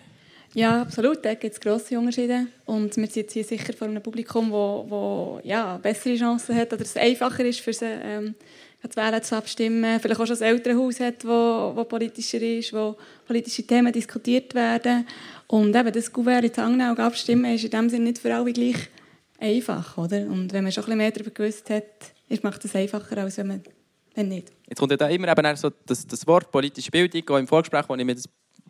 Ja, 0.55 0.83
absolut. 0.83 1.25
Da 1.25 1.35
gibt 1.35 1.55
es 1.55 1.61
grosse 1.61 1.99
Unterschiede. 1.99 2.47
Und 2.67 2.97
wir 2.97 3.07
sind 3.07 3.31
hier 3.31 3.45
sicher 3.45 3.73
vor 3.73 3.89
einem 3.89 4.03
Publikum, 4.03 4.47
das 4.47 4.53
wo, 4.53 4.85
wo, 4.89 5.41
ja, 5.45 5.79
bessere 5.79 6.17
Chancen 6.17 6.55
hat 6.57 6.73
oder 6.73 6.83
es 6.83 6.97
einfacher 6.97 7.45
ist, 7.45 7.61
für 7.61 7.73
sie 7.73 7.87
ähm, 7.87 8.35
zu 8.87 8.97
wählen, 8.97 9.23
zu 9.23 9.37
abstimmen. 9.37 9.99
Vielleicht 9.99 10.21
auch 10.21 10.27
schon 10.27 10.37
ein 10.37 10.43
Elternhaus 10.43 11.01
hat, 11.01 11.25
wo, 11.25 11.73
wo 11.75 11.85
politischer 11.85 12.43
ist, 12.43 12.73
wo 12.73 12.97
politische 13.27 13.63
Themen 13.63 13.93
diskutiert 13.93 14.55
werden. 14.55 15.07
Und 15.47 15.75
eben 15.75 15.93
das 15.93 16.13
Gouverne 16.13 16.49
in 16.49 16.55
Zangnau 16.55 16.93
abstimmen 16.95 17.55
ist 17.55 17.65
in 17.65 17.71
dem 17.71 17.89
Sinne 17.89 18.05
nicht 18.05 18.19
für 18.19 18.35
alle 18.35 18.53
gleich 18.53 18.89
einfach, 19.43 19.99
oder? 19.99 20.23
Und 20.23 20.53
wenn 20.53 20.63
man 20.63 20.73
schon 20.73 20.85
ein 20.85 20.87
bisschen 20.87 20.99
mehr 20.99 21.11
darüber 21.11 21.31
gewusst 21.31 21.69
hat, 21.71 21.85
macht 22.43 22.65
es 22.65 22.75
einfacher, 22.75 23.19
als 23.19 23.37
wenn 23.37 23.47
man 23.49 23.63
wenn 24.15 24.29
nicht. 24.29 24.49
Jetzt 24.69 24.79
kommt 24.79 24.91
ja 24.91 24.97
da 24.97 25.09
immer 25.09 25.29
eben 25.29 25.57
so 25.57 25.71
das, 25.87 26.07
das 26.07 26.27
Wort 26.27 26.51
politische 26.51 26.91
Bildung, 26.91 27.23
auch 27.31 27.39
im 27.39 27.47
Vorgespräch, 27.47 27.89
wo 27.89 27.95
ich 27.95 28.05
mit 28.05 28.19
ein 28.19 28.25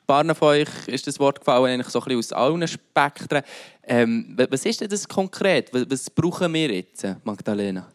paar 0.06 0.34
von 0.34 0.48
euch 0.48 0.68
ist 0.86 1.06
das 1.06 1.18
Wort 1.18 1.40
gefallen, 1.40 1.66
eigentlich 1.66 1.88
so 1.88 2.00
ein 2.00 2.04
bisschen 2.04 2.18
aus 2.18 2.32
allen 2.32 2.68
Spektren. 2.68 3.42
Ähm, 3.84 4.36
was 4.50 4.64
ist 4.64 4.80
denn 4.80 4.88
das 4.88 5.08
konkret? 5.08 5.72
Was, 5.72 5.84
was 5.88 6.10
brauchen 6.10 6.52
wir 6.54 6.72
jetzt, 6.72 7.06
Magdalena? 7.24 7.88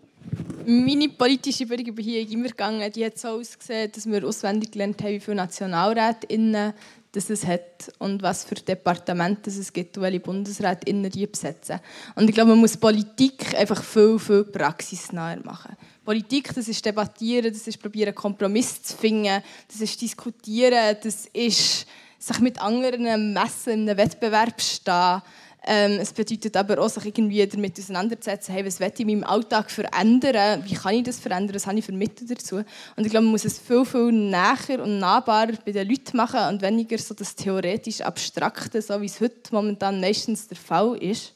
Meine 0.65 1.07
politische 1.09 1.65
Bildung 1.65 1.95
bin 1.95 2.03
hier 2.03 2.29
immer 2.29 2.49
gegangen. 2.49 2.91
Die 2.91 3.05
hat 3.05 3.17
so 3.17 3.29
ausgesehen, 3.29 3.89
dass 3.93 4.05
wir 4.05 4.25
auswendig 4.25 4.71
gelernt 4.71 5.01
haben, 5.01 5.11
wie 5.11 5.19
viele 5.21 5.37
NationalrätInnen 5.37 6.73
dass 7.17 7.31
es 7.31 7.47
hat 7.47 7.91
und 7.97 8.21
was 8.21 8.43
für 8.43 8.53
Departemente 8.53 9.49
es 9.49 9.73
gibt 9.73 9.97
und 9.97 10.03
welche 10.03 10.19
Bundesräte 10.19 10.87
innen 10.87 11.09
die 11.09 11.25
besetzen. 11.25 11.79
Und 12.13 12.29
ich 12.29 12.35
glaube, 12.35 12.51
man 12.51 12.59
muss 12.59 12.77
Politik 12.77 13.57
einfach 13.57 13.83
viel, 13.83 14.19
viel 14.19 14.43
praxisnäher 14.43 15.39
machen. 15.43 15.75
Politik, 16.05 16.53
das 16.53 16.67
ist 16.67 16.85
debattieren, 16.85 17.51
das 17.51 17.67
ist 17.67 17.81
probieren, 17.81 18.13
Kompromiss 18.13 18.83
zu 18.83 18.95
finden, 18.95 19.41
das 19.67 19.81
ist 19.81 19.99
diskutieren, 19.99 20.95
das 21.03 21.25
ist 21.33 21.87
sich 22.19 22.39
mit 22.39 22.61
anderen 22.61 23.33
messen, 23.33 23.73
in 23.73 23.89
einem 23.89 23.97
Wettbewerb 23.97 24.61
stehen. 24.61 25.21
Ähm, 25.69 25.99
es 25.99 26.13
bedeutet 26.13 26.55
aber 26.55 26.79
auch, 26.79 26.87
sich 26.87 27.05
irgendwie 27.05 27.45
damit 27.45 27.77
auseinanderzusetzen, 27.77 28.53
hey, 28.53 28.65
was 28.65 28.79
will 28.79 28.89
ich 28.93 28.99
in 29.01 29.07
meinem 29.07 29.25
Alltag 29.25 29.69
verändern, 29.69 30.63
wie 30.65 30.75
kann 30.75 30.95
ich 30.95 31.03
das 31.03 31.19
verändern, 31.19 31.53
was 31.55 31.67
habe 31.67 31.77
ich 31.77 31.83
für 31.83 31.91
Mittel 31.91 32.25
dazu. 32.25 32.55
Und 32.95 33.05
ich 33.05 33.09
glaube, 33.09 33.25
man 33.25 33.31
muss 33.31 33.43
es 33.43 33.59
viel, 33.59 33.83
viel 33.83 34.13
näher 34.13 34.81
und 34.81 34.99
nahbarer 34.99 35.51
bei 35.65 35.73
den 35.73 35.89
Leuten 35.89 36.15
machen 36.15 36.39
und 36.47 36.61
weniger 36.61 36.97
so 36.97 37.13
das 37.13 37.35
theoretisch 37.35 37.99
Abstrakte, 37.99 38.81
so 38.81 39.01
wie 39.01 39.07
es 39.07 39.19
heute 39.19 39.35
momentan 39.51 39.99
meistens 39.99 40.47
der 40.47 40.55
Fall 40.55 40.95
ist. 41.03 41.33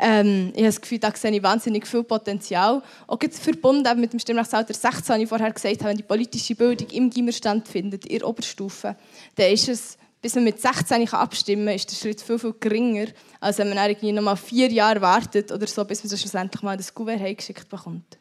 Ähm, 0.00 0.48
ich 0.52 0.58
habe 0.58 0.66
das 0.66 0.80
Gefühl, 0.80 0.98
da 0.98 1.14
sehe 1.14 1.30
ich 1.30 1.42
wahnsinnig 1.42 1.86
viel 1.86 2.02
Potenzial. 2.02 2.82
Auch 3.06 3.18
jetzt 3.22 3.40
verbunden 3.40 4.00
mit 4.00 4.12
dem 4.12 4.18
Stimmrechtsalter 4.18 4.74
16, 4.74 5.18
wie 5.18 5.22
ich 5.22 5.28
vorher 5.28 5.52
gesagt 5.52 5.78
habe, 5.78 5.90
wenn 5.90 5.96
die 5.96 6.02
politische 6.02 6.56
Bildung 6.56 6.88
im 6.88 7.08
Gimmer 7.08 7.30
stattfindet, 7.30 8.04
in 8.06 8.18
der 8.18 8.26
Oberstufe, 8.26 8.96
dann 9.36 9.52
ist 9.52 9.68
es 9.68 9.98
bis 10.20 10.34
man 10.34 10.44
mit 10.44 10.60
16 10.60 11.08
abstimmen 11.12 11.66
kann, 11.66 11.74
ist 11.74 11.90
der 11.90 11.96
Schritt 11.96 12.20
viel, 12.20 12.38
viel 12.38 12.54
geringer, 12.58 13.06
als 13.40 13.58
wenn 13.58 13.68
man 13.70 13.78
irgendwie 13.78 14.12
noch 14.12 14.22
mal 14.22 14.36
vier 14.36 14.70
Jahre 14.70 15.00
wartet 15.00 15.50
oder 15.50 15.66
so, 15.66 15.84
bis 15.84 16.02
man 16.02 16.10
so 16.10 16.16
schlussendlich 16.16 16.62
mal 16.62 16.76
das 16.76 16.94
Kuvert 16.94 17.36
geschickt 17.36 17.68
bekommt. 17.68 18.18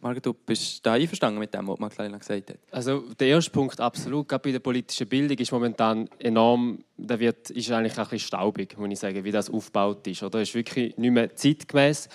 Margot, 0.00 0.24
du 0.24 0.34
bist 0.34 0.84
da 0.84 0.92
einverstanden 0.92 1.40
mit 1.40 1.52
dem, 1.52 1.66
was 1.66 1.78
Magdalena 1.78 2.18
gesagt 2.18 2.50
hat? 2.50 2.58
Also 2.70 3.12
der 3.18 3.28
erste 3.28 3.50
Punkt 3.50 3.80
absolut, 3.80 4.28
gerade 4.28 4.42
bei 4.42 4.52
der 4.52 4.60
politischen 4.60 5.08
Bildung 5.08 5.36
ist 5.36 5.50
momentan 5.50 6.08
enorm, 6.18 6.78
da 6.96 7.18
wird, 7.18 7.50
ist 7.50 7.70
eigentlich 7.72 7.98
ein 7.98 8.04
bisschen 8.04 8.20
staubig, 8.20 8.78
muss 8.78 8.90
ich 8.90 8.98
sagen, 8.98 9.24
wie 9.24 9.32
das 9.32 9.50
aufgebaut 9.50 10.06
ist. 10.06 10.22
Oder 10.22 10.42
ist 10.42 10.54
wirklich 10.54 10.96
nicht 10.96 11.10
mehr 11.10 11.34
zeitgemäß. 11.34 12.08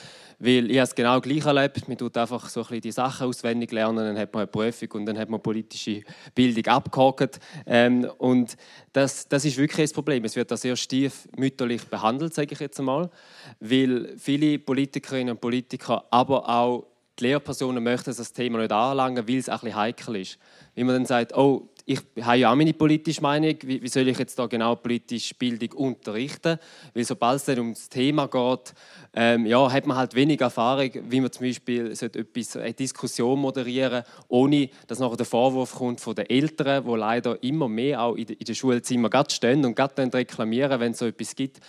Weil 0.44 0.72
ich 0.72 0.78
habe 0.78 0.86
es 0.86 0.96
genau 0.96 1.22
gleich 1.22 1.46
erlebt. 1.46 1.88
Man 1.88 1.98
tut 1.98 2.18
einfach 2.18 2.50
so 2.50 2.62
ein 2.62 2.68
bisschen 2.68 2.82
die 2.82 2.92
Sachen 2.92 3.28
auswendig 3.28 3.72
lernen, 3.72 3.98
dann 3.98 4.18
hat 4.18 4.34
man 4.34 4.42
eine 4.42 4.48
Prüfung 4.48 4.90
und 4.94 5.06
dann 5.06 5.18
hat 5.20 5.30
man 5.30 5.40
politische 5.40 6.02
Bildung 6.34 6.66
abgehakt. 6.66 7.40
Ähm, 7.68 8.10
und 8.18 8.58
das, 8.92 9.28
das 9.28 9.46
ist 9.46 9.58
wirklich 9.58 9.86
das 9.86 9.94
Problem. 9.94 10.26
Es 10.26 10.36
wird 10.36 10.50
da 10.50 10.58
sehr 10.58 10.76
stiefmütterlich 10.76 11.84
behandelt, 11.84 12.34
sage 12.34 12.54
ich 12.54 12.60
jetzt 12.60 12.80
einmal. 12.80 13.12
Weil 13.60 14.16
viele 14.18 14.58
Politikerinnen 14.58 15.36
und 15.36 15.42
Politiker, 15.42 16.06
aber 16.10 16.50
auch 16.50 16.88
die 17.20 17.26
Lehrpersonen 17.26 17.84
möchten 17.84 18.16
das 18.16 18.34
Thema 18.34 18.58
nicht 18.58 18.72
anlangen, 18.72 19.28
weil 19.28 19.38
es 19.38 19.48
ein 19.48 19.60
bisschen 19.60 19.76
heikel 19.76 20.16
ist. 20.16 20.40
Wie 20.74 20.84
man 20.84 20.96
dann 20.96 21.06
sagt, 21.06 21.38
oh, 21.38 21.70
ich 21.92 22.26
habe 22.26 22.38
ja 22.38 22.52
auch 22.52 22.56
meine 22.56 22.74
politische 22.74 23.22
Meinung, 23.22 23.56
wie, 23.64 23.88
soll 23.88 24.08
ich 24.08 24.18
jetzt 24.18 24.38
da 24.40 24.46
genau 24.46 24.76
politische 24.76 25.36
Bildung 25.36 25.72
unterrichten? 25.74 26.58
Weil 26.94 27.04
sobald 27.04 27.38
es 27.38 27.46
dann 27.46 27.60
um 27.60 27.74
das 27.74 27.90
Thema 27.90 28.28
geht, 28.28 28.74
ähm, 29.14 29.46
ja, 29.46 29.72
hat 29.72 29.86
man 29.86 29.98
halt 29.98 30.16
wenig 30.16 30.40
Erfahrung, 30.40 30.90
wie 31.10 31.20
man 31.20 31.32
zum 31.32 31.46
Beispiel 31.46 31.92
etwas, 31.92 32.56
eine 32.56 32.74
Diskussion 32.74 33.40
moderieren 33.40 34.04
ohne 34.30 34.70
dass 34.88 35.00
nachher 35.00 35.18
der 35.18 35.26
Vorwurf 35.26 35.76
kommt 35.76 36.00
von 36.00 36.16
den 36.16 36.30
Eltern, 36.30 36.86
die 36.86 36.96
leider 36.96 37.42
immer 37.44 37.68
mehr 37.68 38.02
auch 38.02 38.16
in 38.16 38.26
den 38.26 38.56
Schulzimmern 38.56 39.12
stehen 39.30 39.66
und 39.66 39.76
gerade 39.76 40.14
reklamieren, 40.14 40.80
wenn 40.80 40.94
es 40.94 41.00
so 41.00 41.06
etwas 41.06 41.36
gibt 41.36 41.60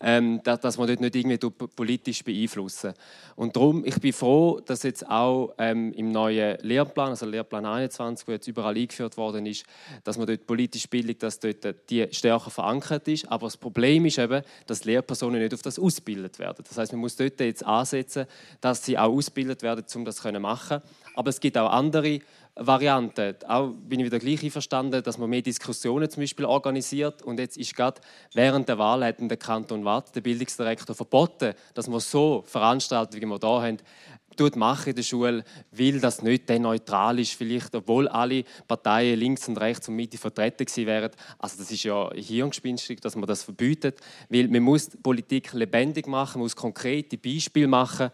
ähm, 0.00 0.40
dass, 0.42 0.60
dass 0.60 0.78
man 0.78 0.86
dort 0.86 1.00
nicht 1.00 1.16
irgendwie 1.16 1.38
politisch 1.74 2.22
beeinflussen. 2.22 2.94
Und 3.36 3.56
darum, 3.56 3.84
ich 3.84 3.98
bin 4.00 4.12
froh, 4.12 4.60
dass 4.60 4.82
jetzt 4.82 5.08
auch 5.08 5.54
ähm, 5.58 5.92
im 5.92 6.12
neuen 6.12 6.58
Lehrplan, 6.60 7.10
also 7.10 7.26
Lehrplan 7.26 7.66
21, 7.66 8.26
der 8.26 8.34
jetzt 8.36 8.48
überall 8.48 8.76
eingeführt 8.76 9.16
worden 9.16 9.46
ist, 9.46 9.64
dass 10.04 10.18
man 10.18 10.26
dort 10.26 10.46
politische 10.46 10.88
Bildung, 10.88 11.18
dass 11.18 11.38
dort 11.38 11.90
die 11.90 12.06
stärker 12.10 12.50
verankert 12.50 13.08
ist. 13.08 13.30
Aber 13.30 13.46
das 13.46 13.56
Problem 13.56 14.06
ist 14.06 14.18
eben, 14.18 14.42
dass 14.66 14.84
Lehrpersonen 14.84 15.40
nicht 15.40 15.54
auf 15.54 15.62
das 15.62 15.78
ausgebildet 15.78 16.38
werden. 16.38 16.64
Das 16.66 16.78
heißt, 16.78 16.92
man 16.92 17.00
muss 17.00 17.16
dort 17.16 17.40
jetzt 17.40 17.64
ansetzen, 17.64 18.26
dass 18.60 18.84
sie 18.84 18.98
auch 18.98 19.12
ausgebildet 19.12 19.62
werden, 19.62 19.84
um 19.94 20.04
das 20.04 20.16
zu 20.16 20.32
machen. 20.32 20.80
Aber 21.14 21.30
es 21.30 21.40
gibt 21.40 21.58
auch 21.58 21.70
andere 21.70 22.20
Varianten. 22.58 23.36
Auch 23.46 23.68
bin 23.68 24.00
ich 24.00 24.06
wieder 24.06 24.18
gleich 24.18 24.42
einverstanden, 24.42 25.02
dass 25.02 25.16
man 25.16 25.30
mehr 25.30 25.42
Diskussionen 25.42 26.10
zum 26.10 26.22
Beispiel 26.22 26.44
organisiert. 26.44 27.22
Und 27.22 27.38
jetzt 27.38 27.56
ist 27.56 27.74
gerade 27.74 28.00
während 28.34 28.68
der 28.68 28.78
Wahl 28.78 29.04
hat 29.04 29.16
der 29.20 29.36
Kanton 29.36 29.84
Watt, 29.84 30.14
der 30.14 30.20
Bildungsdirektor, 30.20 30.94
verboten, 30.94 31.54
dass 31.74 31.88
man 31.88 32.00
so 32.00 32.42
Veranstaltungen, 32.46 33.22
wie 33.22 33.26
wir 33.26 33.38
hier 33.38 33.62
haben, 33.62 33.78
machen 34.56 34.90
in 34.90 34.96
der 34.96 35.02
Schule, 35.02 35.44
weil 35.70 36.00
das 36.00 36.22
nicht 36.22 36.48
neutral 36.48 37.18
ist, 37.18 37.32
vielleicht, 37.32 37.74
obwohl 37.74 38.08
alle 38.08 38.44
Parteien 38.66 39.18
links 39.18 39.48
und 39.48 39.58
rechts 39.58 39.88
und 39.88 39.96
Mitte 39.96 40.18
vertreten 40.18 40.64
gewesen 40.64 40.86
wären. 40.86 41.10
Also 41.38 41.58
das 41.58 41.70
ist 41.70 41.82
ja 41.84 42.10
hirngespinstig, 42.14 43.00
dass 43.00 43.16
man 43.16 43.26
das 43.26 43.42
verbietet, 43.42 44.00
weil 44.28 44.48
man 44.48 44.62
muss 44.62 44.90
Politik 45.02 45.52
lebendig 45.52 46.06
machen, 46.06 46.38
man 46.38 46.44
muss 46.44 46.56
konkrete 46.56 47.18
Beispiele 47.18 47.68
machen, 47.68 48.10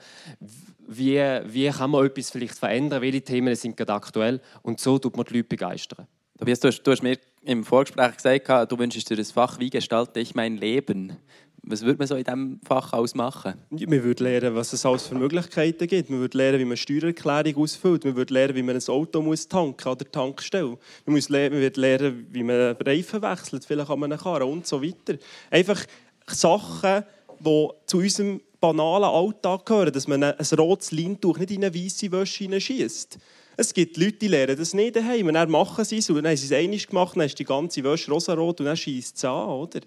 wie, 0.87 1.18
wie 1.47 1.70
kann 1.70 1.91
man 1.91 2.07
etwas 2.07 2.31
vielleicht 2.31 2.59
verändern, 2.59 3.03
welche 3.03 3.22
Themen 3.22 3.55
sind 3.57 3.77
gerade 3.77 3.95
aktuell 3.95 4.41
und 4.62 4.81
so 4.81 4.99
tut 4.99 5.16
man 5.16 5.25
die 5.27 5.35
Leute 5.39 5.49
begeistern. 5.49 6.07
Tobias, 6.39 6.61
du 6.61 6.68
hast, 6.68 6.83
du 6.83 6.91
hast 6.91 7.03
mir 7.03 7.18
im 7.43 7.64
Vorgespräch 7.64 8.16
gesagt, 8.16 8.72
du 8.72 8.79
wünschst 8.79 9.09
dir 9.09 9.16
das 9.16 9.33
Fach 9.33 9.59
«Wie 9.61 9.70
gestalte 9.70 10.18
ich 10.20 10.35
mein 10.35 10.57
Leben?» 10.57 11.16
Was 11.66 11.82
würde 11.82 11.98
man 11.98 12.06
so 12.06 12.14
in 12.14 12.24
diesem 12.24 12.60
Fach 12.62 12.92
ausmachen? 12.92 13.54
Man 13.70 14.04
würde 14.04 14.22
lernen, 14.22 14.54
was 14.54 14.72
es 14.74 14.84
alles 14.84 15.06
für 15.06 15.14
Möglichkeiten 15.14 15.86
gibt. 15.86 16.10
Man 16.10 16.20
würde 16.20 16.36
lernen, 16.36 16.58
wie 16.58 16.64
man 16.66 16.76
Steuererklärung 16.76 17.62
ausfüllt. 17.62 18.04
Man 18.04 18.16
würde 18.16 18.34
lernen, 18.34 18.54
wie 18.54 18.62
man 18.62 18.76
ein 18.76 18.88
Auto 18.88 19.22
muss 19.22 19.48
tanken 19.48 19.88
an 19.88 19.96
der 19.96 20.10
Tankstelle. 20.10 20.76
Man, 21.06 21.14
muss 21.14 21.30
man 21.30 21.52
würde 21.52 21.80
lernen, 21.80 22.26
wie 22.30 22.42
man 22.42 22.76
Reifen 22.76 23.22
wechselt, 23.22 23.64
vielleicht 23.64 23.90
an 23.90 24.04
einem 24.04 24.18
Karren 24.18 24.48
und 24.48 24.66
so 24.66 24.82
weiter. 24.82 25.18
Einfach 25.50 25.84
Sachen, 26.26 27.04
die 27.40 27.68
zu 27.86 27.98
unserem 27.98 28.40
banalen 28.60 29.04
Alltag 29.04 29.64
gehören, 29.64 29.92
dass 29.92 30.06
man 30.06 30.22
ein 30.22 30.46
rotes 30.58 30.92
Leintuch 30.92 31.38
nicht 31.38 31.50
in 31.50 31.64
eine 31.64 31.74
weiße 31.74 32.12
Wäsche 32.12 32.44
hineinschießt. 32.44 33.18
Es 33.56 33.72
gibt 33.72 33.96
Leute, 33.96 34.18
die 34.18 34.28
lernen 34.28 34.56
das 34.56 34.74
nicht 34.74 34.96
daheim. 34.96 35.28
Und 35.28 35.34
dann 35.34 35.50
machen 35.50 35.84
sie 35.84 35.98
es 35.98 36.10
und 36.10 36.16
dann 36.16 36.26
haben 36.26 36.36
sie 36.36 36.46
es 36.46 36.52
einmal 36.52 36.78
gemacht, 36.78 37.16
dann 37.16 37.26
ist 37.26 37.38
die 37.38 37.44
ganze 37.44 37.84
Wäsche 37.84 38.10
rosarot 38.10 38.60
und 38.60 38.66
dann 38.66 38.76
schießt 38.76 39.16
es 39.16 39.24
an, 39.24 39.48
oder? 39.48 39.80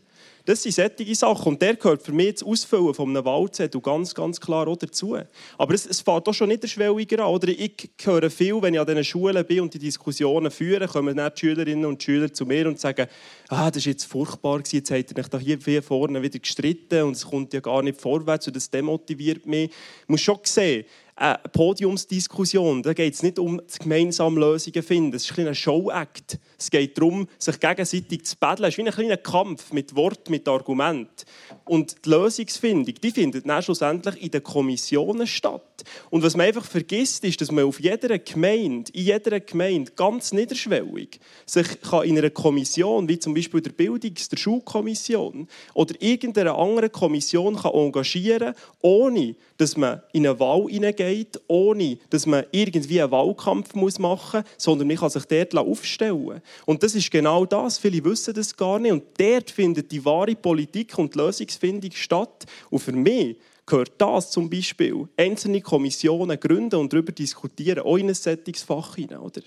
Das 0.48 0.64
sind 0.64 0.76
solche 0.76 1.14
Sachen. 1.14 1.50
Und 1.50 1.62
der 1.62 1.76
gehört 1.76 2.02
für 2.02 2.14
mich 2.14 2.36
das 2.36 2.44
Ausfüllen 2.44 2.94
von 2.94 3.10
einem 3.10 3.26
Wahlzettel 3.26 3.82
ganz, 3.82 4.16
ganz 4.16 4.40
klar 4.40 4.66
auch 4.70 4.78
dazu. 4.78 5.18
Aber 5.58 5.74
es, 5.74 5.86
es 5.86 6.00
fängt 6.00 6.26
auch 6.26 6.34
schon 6.34 6.48
niederschwelliger 6.48 7.26
an. 7.26 7.34
Oder 7.34 7.50
ich 7.50 7.90
höre 8.02 8.30
viel, 8.30 8.62
wenn 8.62 8.74
ich 8.74 8.80
an 8.80 8.88
diesen 8.88 9.04
Schulen 9.04 9.46
bin 9.46 9.60
und 9.60 9.74
die 9.74 9.80
Diskussionen 9.80 10.50
führe, 10.50 10.88
kommen 10.88 11.18
dann 11.18 11.34
die 11.36 11.40
Schülerinnen 11.42 11.84
und 11.84 12.02
Schüler 12.02 12.32
zu 12.32 12.46
mir 12.46 12.66
und 12.66 12.80
sagen, 12.80 13.08
ah, 13.50 13.70
das 13.70 13.80
ist 13.80 13.86
jetzt 13.88 14.06
furchtbar 14.06 14.62
jetzt 14.72 14.90
habt 14.90 15.12
ihr 15.12 15.18
euch 15.18 15.28
da 15.28 15.38
hier, 15.38 15.84
vorne 15.84 16.22
wieder 16.22 16.40
gestritten 16.40 17.04
und 17.04 17.18
es 17.18 17.26
kommt 17.26 17.52
ja 17.54 17.60
gar 17.60 17.84
nicht 17.84 18.00
vorwärts 18.00 18.48
und 18.48 18.56
das 18.56 18.70
demotiviert 18.70 19.46
mich. 19.46 19.70
Ich 19.70 20.08
muss 20.08 20.22
schon 20.22 20.40
sehen, 20.44 20.86
eine 21.18 21.40
Podiumsdiskussion, 21.52 22.84
da 22.84 22.94
geht 22.94 23.16
es 23.16 23.24
nicht 23.24 23.40
um 23.40 23.60
gemeinsame 23.80 24.40
Lösungen 24.40 24.84
finden. 24.84 25.16
Es 25.16 25.30
ist 25.30 25.38
ein, 25.38 25.48
ein 25.48 25.56
Show-Act. 25.56 26.38
Es 26.60 26.72
geht 26.72 26.98
darum, 26.98 27.28
sich 27.38 27.60
gegenseitig 27.60 28.26
zu 28.26 28.36
battlen. 28.38 28.68
Es 28.68 28.74
ist 28.74 28.78
wie 28.80 28.88
ein 28.88 28.94
kleiner 28.94 29.18
Kampf 29.18 29.72
mit 29.72 29.96
Wort, 29.96 30.30
mit 30.30 30.48
Argument. 30.48 31.26
Und 31.66 32.06
die 32.06 32.10
Lösungsfindung, 32.10 32.96
die 32.96 33.12
findet 33.12 33.48
dann 33.48 33.62
schlussendlich 33.62 34.22
in 34.22 34.32
den 34.32 34.42
Kommissionen 34.42 35.28
statt. 35.28 35.62
Und 36.10 36.24
was 36.24 36.36
man 36.36 36.48
einfach 36.48 36.66
vergisst, 36.66 37.24
ist, 37.24 37.40
dass 37.42 37.52
man 37.52 37.66
auf 37.66 37.80
jeder 37.80 38.18
Gemeinde, 38.18 38.92
in 38.94 39.04
jeder 39.04 39.40
Gemeinde 39.40 39.92
ganz 39.96 40.34
niederschwellig 40.34 41.20
sich 41.46 41.68
in 42.04 42.18
einer 42.18 42.30
Kommission, 42.32 43.08
wie 43.08 43.20
zum 43.20 43.34
Beispiel 43.34 43.62
der 43.62 43.72
Bildungs-, 43.72 44.30
der 44.30 44.38
Schulkommission 44.38 45.48
oder 45.76 45.94
irgendeiner 46.00 46.58
anderen 46.58 46.92
Kommission 46.92 47.56
kann 47.56 47.74
engagieren 47.74 48.54
kann, 48.54 48.64
ohne 48.82 49.36
dass 49.58 49.78
man 49.78 50.02
in 50.14 50.26
eine 50.26 50.40
Wahl 50.40 50.66
hineingeht, 50.70 51.40
ohne 51.48 51.98
dass 52.10 52.26
man 52.26 52.46
irgendwie 52.52 53.02
einen 53.02 53.12
Wahlkampf 53.12 53.76
machen 53.76 54.00
muss, 54.00 54.46
sondern 54.58 54.88
man 54.88 54.98
kann 54.98 55.10
sich 55.10 55.26
dort 55.26 55.56
aufstellen 55.56 56.42
Und 56.66 56.84
das 56.84 56.96
ist 56.96 57.12
genau 57.12 57.46
das. 57.46 57.78
Viele 57.78 58.04
wissen 58.04 58.34
das 58.34 58.56
gar 58.56 58.80
nicht. 58.80 58.92
Und 58.92 59.04
dort 59.18 59.52
findet 59.52 59.92
die 59.92 60.04
wahre 60.04 60.36
Politik 60.36 60.98
und 60.98 61.16
Lösungsfindung 61.16 61.92
statt. 61.92 62.46
Und 62.70 62.80
für 62.80 62.94
mich 62.94 63.38
gehört 63.66 63.92
das 63.98 64.32
zum 64.32 64.50
Beispiel, 64.50 65.08
einzelne 65.18 65.62
Kommissionen 65.62 66.40
gründen 66.40 66.80
und 66.80 66.92
darüber 66.92 67.12
diskutieren, 67.12 67.84
auch 67.84 67.98
in 67.98 68.08
ein 68.08 68.16
Sättigungsfach 68.16 68.96
hinein, 68.96 69.20
oder? 69.20 69.42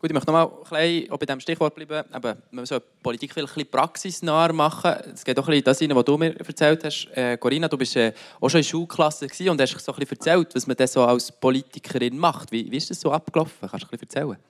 Gut, 0.00 0.08
ich 0.08 0.14
möchte 0.14 0.32
noch 0.32 0.66
mal 0.70 0.78
ein 0.80 1.04
bisschen 1.04 1.18
bei 1.18 1.26
diesem 1.26 1.40
Stichwort 1.40 1.74
bleiben. 1.74 2.02
Eben, 2.14 2.42
man 2.52 2.64
soll 2.64 2.80
Politik 3.02 3.34
vielleicht 3.34 3.52
ein 3.52 3.54
bisschen 3.56 3.70
praxisnah 3.70 4.50
machen. 4.50 4.92
Es 5.12 5.22
geht 5.22 5.38
auch 5.38 5.46
ein 5.46 5.62
bisschen 5.62 5.88
das 5.88 5.96
was 5.96 6.04
du 6.06 6.16
mir 6.16 6.34
erzählt 6.40 6.82
hast. 6.84 7.06
Äh, 7.14 7.36
Corinna, 7.36 7.68
du 7.68 7.76
bist 7.76 7.94
äh, 7.96 8.14
auch 8.40 8.48
schon 8.48 8.60
in 8.60 8.64
der 8.64 8.70
Schulklasse 8.70 9.26
und 9.50 9.60
hast 9.60 9.78
so 9.78 9.92
ein 9.92 9.98
bisschen 9.98 10.16
erzählt, 10.16 10.54
was 10.54 10.66
man 10.66 10.86
so 10.86 11.04
als 11.04 11.30
Politikerin 11.30 12.16
macht. 12.16 12.50
Wie, 12.50 12.70
wie 12.70 12.78
ist 12.78 12.88
das 12.88 12.98
so 12.98 13.12
abgelaufen? 13.12 13.68
Kannst 13.68 13.84
du 13.84 13.88
ein 13.88 13.90
bisschen 13.90 14.08
erzählen? 14.08 14.49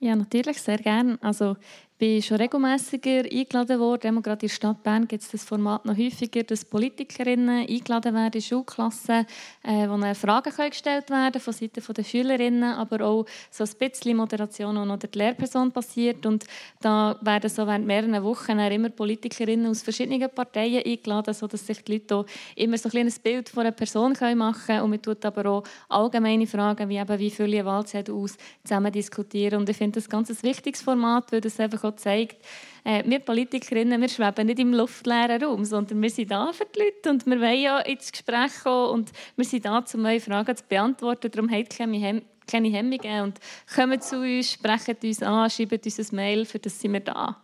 Ja, 0.00 0.14
natürlich, 0.14 0.62
sehr 0.62 0.78
gerne. 0.78 1.18
Also, 1.22 1.56
bin 1.98 2.22
schon 2.22 2.36
regelmäßiger 2.36 3.24
eingeladen 3.24 3.80
worden. 3.80 4.22
gerade 4.22 4.46
in 4.46 4.48
der 4.48 4.54
Stadt 4.54 4.82
Bern 4.84 5.08
gibt 5.08 5.24
es 5.24 5.30
das 5.30 5.44
Format 5.44 5.84
noch 5.84 5.96
häufiger, 5.96 6.44
dass 6.44 6.64
Politikerinnen 6.64 7.66
eingeladen 7.66 8.14
werden 8.14 8.34
in 8.34 8.40
Schulklassen, 8.40 9.26
äh, 9.64 9.88
wo 9.88 10.14
Fragen 10.14 10.52
können 10.52 10.70
gestellt 10.70 11.10
werden 11.10 11.40
von 11.40 11.52
Seiten 11.52 11.82
der 11.92 12.04
Schülerinnen, 12.04 12.74
aber 12.74 13.04
auch 13.04 13.26
so 13.50 13.64
ein 13.64 13.70
bisschen 13.78 14.16
Moderation 14.16 14.76
und 14.76 14.90
oder 14.90 15.08
die 15.08 15.18
Lehrperson 15.18 15.72
passiert. 15.72 16.24
Und 16.24 16.44
da 16.80 17.18
werden 17.20 17.50
so 17.50 17.66
während 17.66 17.86
mehreren 17.86 18.22
Wochen 18.22 18.58
immer 18.58 18.90
Politikerinnen 18.90 19.66
aus 19.66 19.82
verschiedenen 19.82 20.30
Parteien 20.30 20.84
eingeladen, 20.84 21.34
sodass 21.34 21.66
sich 21.66 21.82
die 21.82 21.94
Leute 21.94 22.24
immer 22.54 22.78
so 22.78 22.88
ein 22.88 22.92
kleines 22.92 23.18
Bild 23.18 23.48
von 23.48 23.62
einer 23.62 23.72
Person 23.72 24.14
machen 24.36 24.66
können. 24.66 24.82
Und 24.82 24.90
man 24.90 25.02
tut 25.02 25.24
aber 25.24 25.46
auch 25.46 25.64
allgemeine 25.88 26.46
Fragen, 26.46 26.88
wie 26.88 26.98
eben, 26.98 27.18
wie 27.18 27.26
ich 27.26 27.64
Wahlzettel 27.64 28.14
aus, 28.14 28.36
zusammen 28.62 28.92
diskutieren. 28.92 29.60
Und 29.60 29.68
ich 29.68 29.76
finde 29.76 30.00
das 30.00 30.08
ganz 30.08 30.30
ein 30.30 30.42
wichtiges 30.42 30.82
Format, 30.82 31.32
weil 31.32 31.40
das 31.40 31.58
einfach 31.58 31.87
auch 31.88 31.96
zeigt, 31.96 32.44
äh, 32.84 33.02
wir 33.04 33.18
Politikerinnen, 33.20 34.00
wir 34.00 34.08
schweben 34.08 34.46
nicht 34.46 34.58
im 34.58 34.72
luftleeren 34.72 35.42
Raum, 35.42 35.64
sondern 35.64 36.00
wir 36.00 36.10
sind 36.10 36.30
da 36.30 36.52
für 36.52 36.66
die 36.66 36.80
Leute 36.80 37.10
und 37.10 37.26
wir 37.26 37.40
wollen 37.40 37.60
ja 37.60 37.78
ins 37.80 38.10
Gespräch 38.10 38.52
kommen 38.62 38.90
und 38.90 39.12
wir 39.36 39.44
sind 39.44 39.64
da, 39.64 39.84
um 39.94 40.04
eure 40.04 40.20
Fragen 40.20 40.56
zu 40.56 40.64
beantworten. 40.68 41.30
Darum 41.30 41.50
habt 41.50 41.76
keine, 41.76 42.22
keine 42.46 42.68
Hemmungen 42.68 43.22
und 43.22 43.40
kommt 43.74 44.02
zu 44.02 44.20
uns, 44.20 44.52
sprecht 44.52 45.04
uns 45.04 45.22
an, 45.22 45.50
schreibt 45.50 45.84
uns 45.84 45.98
ein 45.98 46.16
Mail, 46.16 46.44
für 46.44 46.58
das 46.58 46.80
sind 46.80 46.92
wir 46.92 47.00
da. 47.00 47.36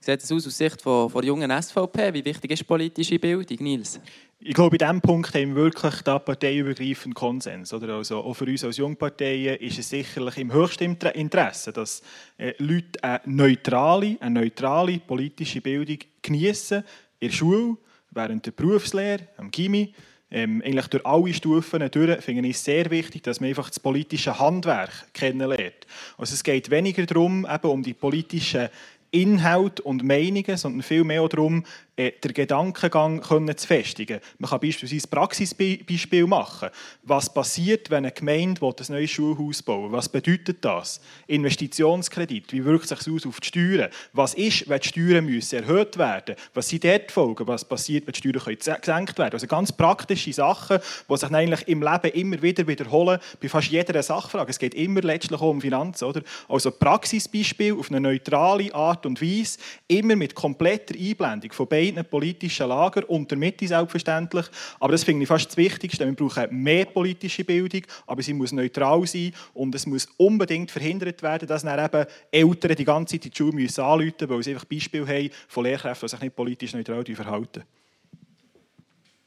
Wie 0.00 0.06
sieht 0.06 0.22
es 0.22 0.32
aus 0.32 0.46
aus 0.46 0.56
Sicht 0.56 0.80
von, 0.80 1.10
von 1.10 1.24
jungen 1.24 1.50
SVP? 1.62 2.14
Wie 2.14 2.24
wichtig 2.24 2.52
ist 2.52 2.66
politische 2.66 3.18
Bildung, 3.18 3.58
Nils? 3.60 4.00
Ich 4.42 4.54
glaube, 4.54 4.76
in 4.76 4.78
diesem 4.78 5.02
Punkt 5.02 5.34
haben 5.34 5.54
wir 5.54 5.64
wirklich 5.64 6.00
da 6.00 6.18
parteiübergreifenden 6.18 7.12
Konsens. 7.12 7.74
Oder? 7.74 7.96
Also, 7.96 8.20
auch 8.20 8.32
für 8.32 8.46
uns 8.46 8.64
als 8.64 8.78
Jungparteien 8.78 9.58
ist 9.58 9.78
es 9.78 9.90
sicherlich 9.90 10.38
im 10.38 10.50
höchsten 10.50 10.96
Interesse, 10.96 11.74
dass 11.74 12.00
äh, 12.38 12.54
Leute 12.56 13.04
eine 13.04 13.20
neutrale, 13.26 14.16
eine 14.18 14.40
neutrale 14.40 14.98
politische 14.98 15.60
Bildung 15.60 15.98
genießen 16.22 16.82
in 17.18 17.28
der 17.28 17.36
Schule, 17.36 17.76
während 18.12 18.46
der 18.46 18.52
Berufslehre, 18.52 19.28
am 19.36 19.50
Gimmi, 19.50 19.92
ähm, 20.30 20.62
eigentlich 20.64 20.86
durch 20.86 21.04
alle 21.04 21.34
Stufen 21.34 21.90
durch, 21.90 22.20
finde 22.22 22.48
ich 22.48 22.56
es 22.56 22.64
sehr 22.64 22.90
wichtig, 22.90 23.22
dass 23.22 23.40
man 23.40 23.50
einfach 23.50 23.68
das 23.68 23.78
politische 23.78 24.38
Handwerk 24.38 25.12
kennenlernt. 25.12 25.86
Also 26.16 26.32
es 26.32 26.42
geht 26.42 26.70
weniger 26.70 27.04
darum, 27.04 27.46
eben 27.46 27.70
um 27.70 27.82
die 27.82 27.92
politischen 27.92 28.70
Inhalt 29.10 29.80
und 29.80 30.04
Meinungen, 30.04 30.56
sondern 30.56 30.82
viel 30.82 31.04
mehr 31.04 31.26
darum, 31.28 31.64
äh, 32.00 32.12
den 32.12 32.32
Gedankengang 32.32 33.20
können 33.20 33.56
zu 33.56 33.66
festigen. 33.66 34.20
Man 34.38 34.50
kann 34.50 34.60
beispielsweise 34.60 35.06
Praxisbeispiel 35.06 36.26
machen. 36.26 36.70
Was 37.02 37.32
passiert, 37.32 37.90
wenn 37.90 38.04
eine 38.04 38.12
Gemeinde 38.12 38.60
ein 38.64 38.74
neues 38.88 39.10
Schulhaus 39.10 39.62
bauen 39.62 39.92
Was 39.92 40.08
bedeutet 40.08 40.64
das? 40.64 41.00
Investitionskredit. 41.26 42.52
Wie 42.52 42.64
wirkt 42.64 42.88
sich 42.88 42.98
das 42.98 43.08
aus 43.08 43.26
auf 43.26 43.40
die 43.40 43.48
Steuern? 43.48 43.90
Was 44.14 44.34
ist, 44.34 44.68
wenn 44.68 44.80
die 44.80 44.88
Steuern 44.88 45.24
müssen 45.26 45.62
erhöht 45.62 45.98
werden 45.98 46.36
Was 46.54 46.68
sind 46.68 46.84
dort 46.84 47.10
die 47.10 47.12
Folgen? 47.12 47.46
Was 47.46 47.64
passiert, 47.64 48.06
wenn 48.06 48.12
die 48.12 48.18
Steuern 48.18 48.80
gesenkt 48.80 49.18
werden 49.18 49.34
Also 49.34 49.46
ganz 49.46 49.70
praktische 49.70 50.32
Sachen, 50.32 50.78
die 51.08 51.16
sich 51.16 51.30
eigentlich 51.30 51.68
im 51.68 51.82
Leben 51.82 52.12
immer 52.14 52.40
wieder 52.40 52.66
wiederholen, 52.66 53.20
bei 53.40 53.48
fast 53.48 53.68
jeder 53.68 54.02
Sachfrage. 54.02 54.50
Es 54.50 54.58
geht 54.58 54.74
immer 54.74 55.02
letztlich 55.02 55.40
um 55.40 55.60
Finanzen. 55.60 56.04
Oder? 56.06 56.22
Also 56.48 56.70
Praxisbeispiel 56.70 57.74
auf 57.78 57.90
eine 57.90 58.00
neutrale 58.00 58.74
Art 58.74 59.04
und 59.04 59.20
Weise, 59.20 59.58
immer 59.86 60.16
mit 60.16 60.34
kompletter 60.34 60.94
Einblendung 60.94 61.52
von 61.52 61.66
beiden 61.66 61.89
beiden 61.94 62.08
politischen 62.08 62.68
Lager 62.68 63.08
und 63.08 63.30
der 63.30 63.38
Mitte 63.38 63.66
selbstverständlich. 63.66 64.46
Aber 64.78 64.92
das 64.92 65.04
finde 65.04 65.22
ich 65.22 65.28
fast 65.28 65.48
das 65.48 65.56
Wichtigste. 65.56 66.06
Wir 66.06 66.14
brauchen 66.14 66.62
mehr 66.62 66.86
politische 66.86 67.44
Bildung, 67.44 67.82
aber 68.06 68.22
sie 68.22 68.32
muss 68.32 68.52
neutral 68.52 69.06
sein 69.06 69.32
und 69.54 69.74
es 69.74 69.86
muss 69.86 70.08
unbedingt 70.16 70.70
verhindert 70.70 71.22
werden, 71.22 71.48
dass 71.48 71.62
dann 71.62 71.84
eben 71.84 72.06
Eltern 72.30 72.76
die 72.76 72.84
ganze 72.84 73.20
Zeit 73.20 73.32
die 73.32 73.36
Schule 73.36 73.52
müssen 73.52 73.80
anrufen 73.82 74.12
müssen, 74.12 74.30
weil 74.30 74.42
sie 74.42 74.50
einfach 74.52 74.64
Beispiele 74.64 75.06
haben 75.06 75.30
von 75.48 75.64
Lehrkräften, 75.64 76.06
die 76.06 76.10
sich 76.10 76.20
nicht 76.20 76.36
politisch 76.36 76.72
neutral 76.74 77.04
verhalten. 77.04 77.62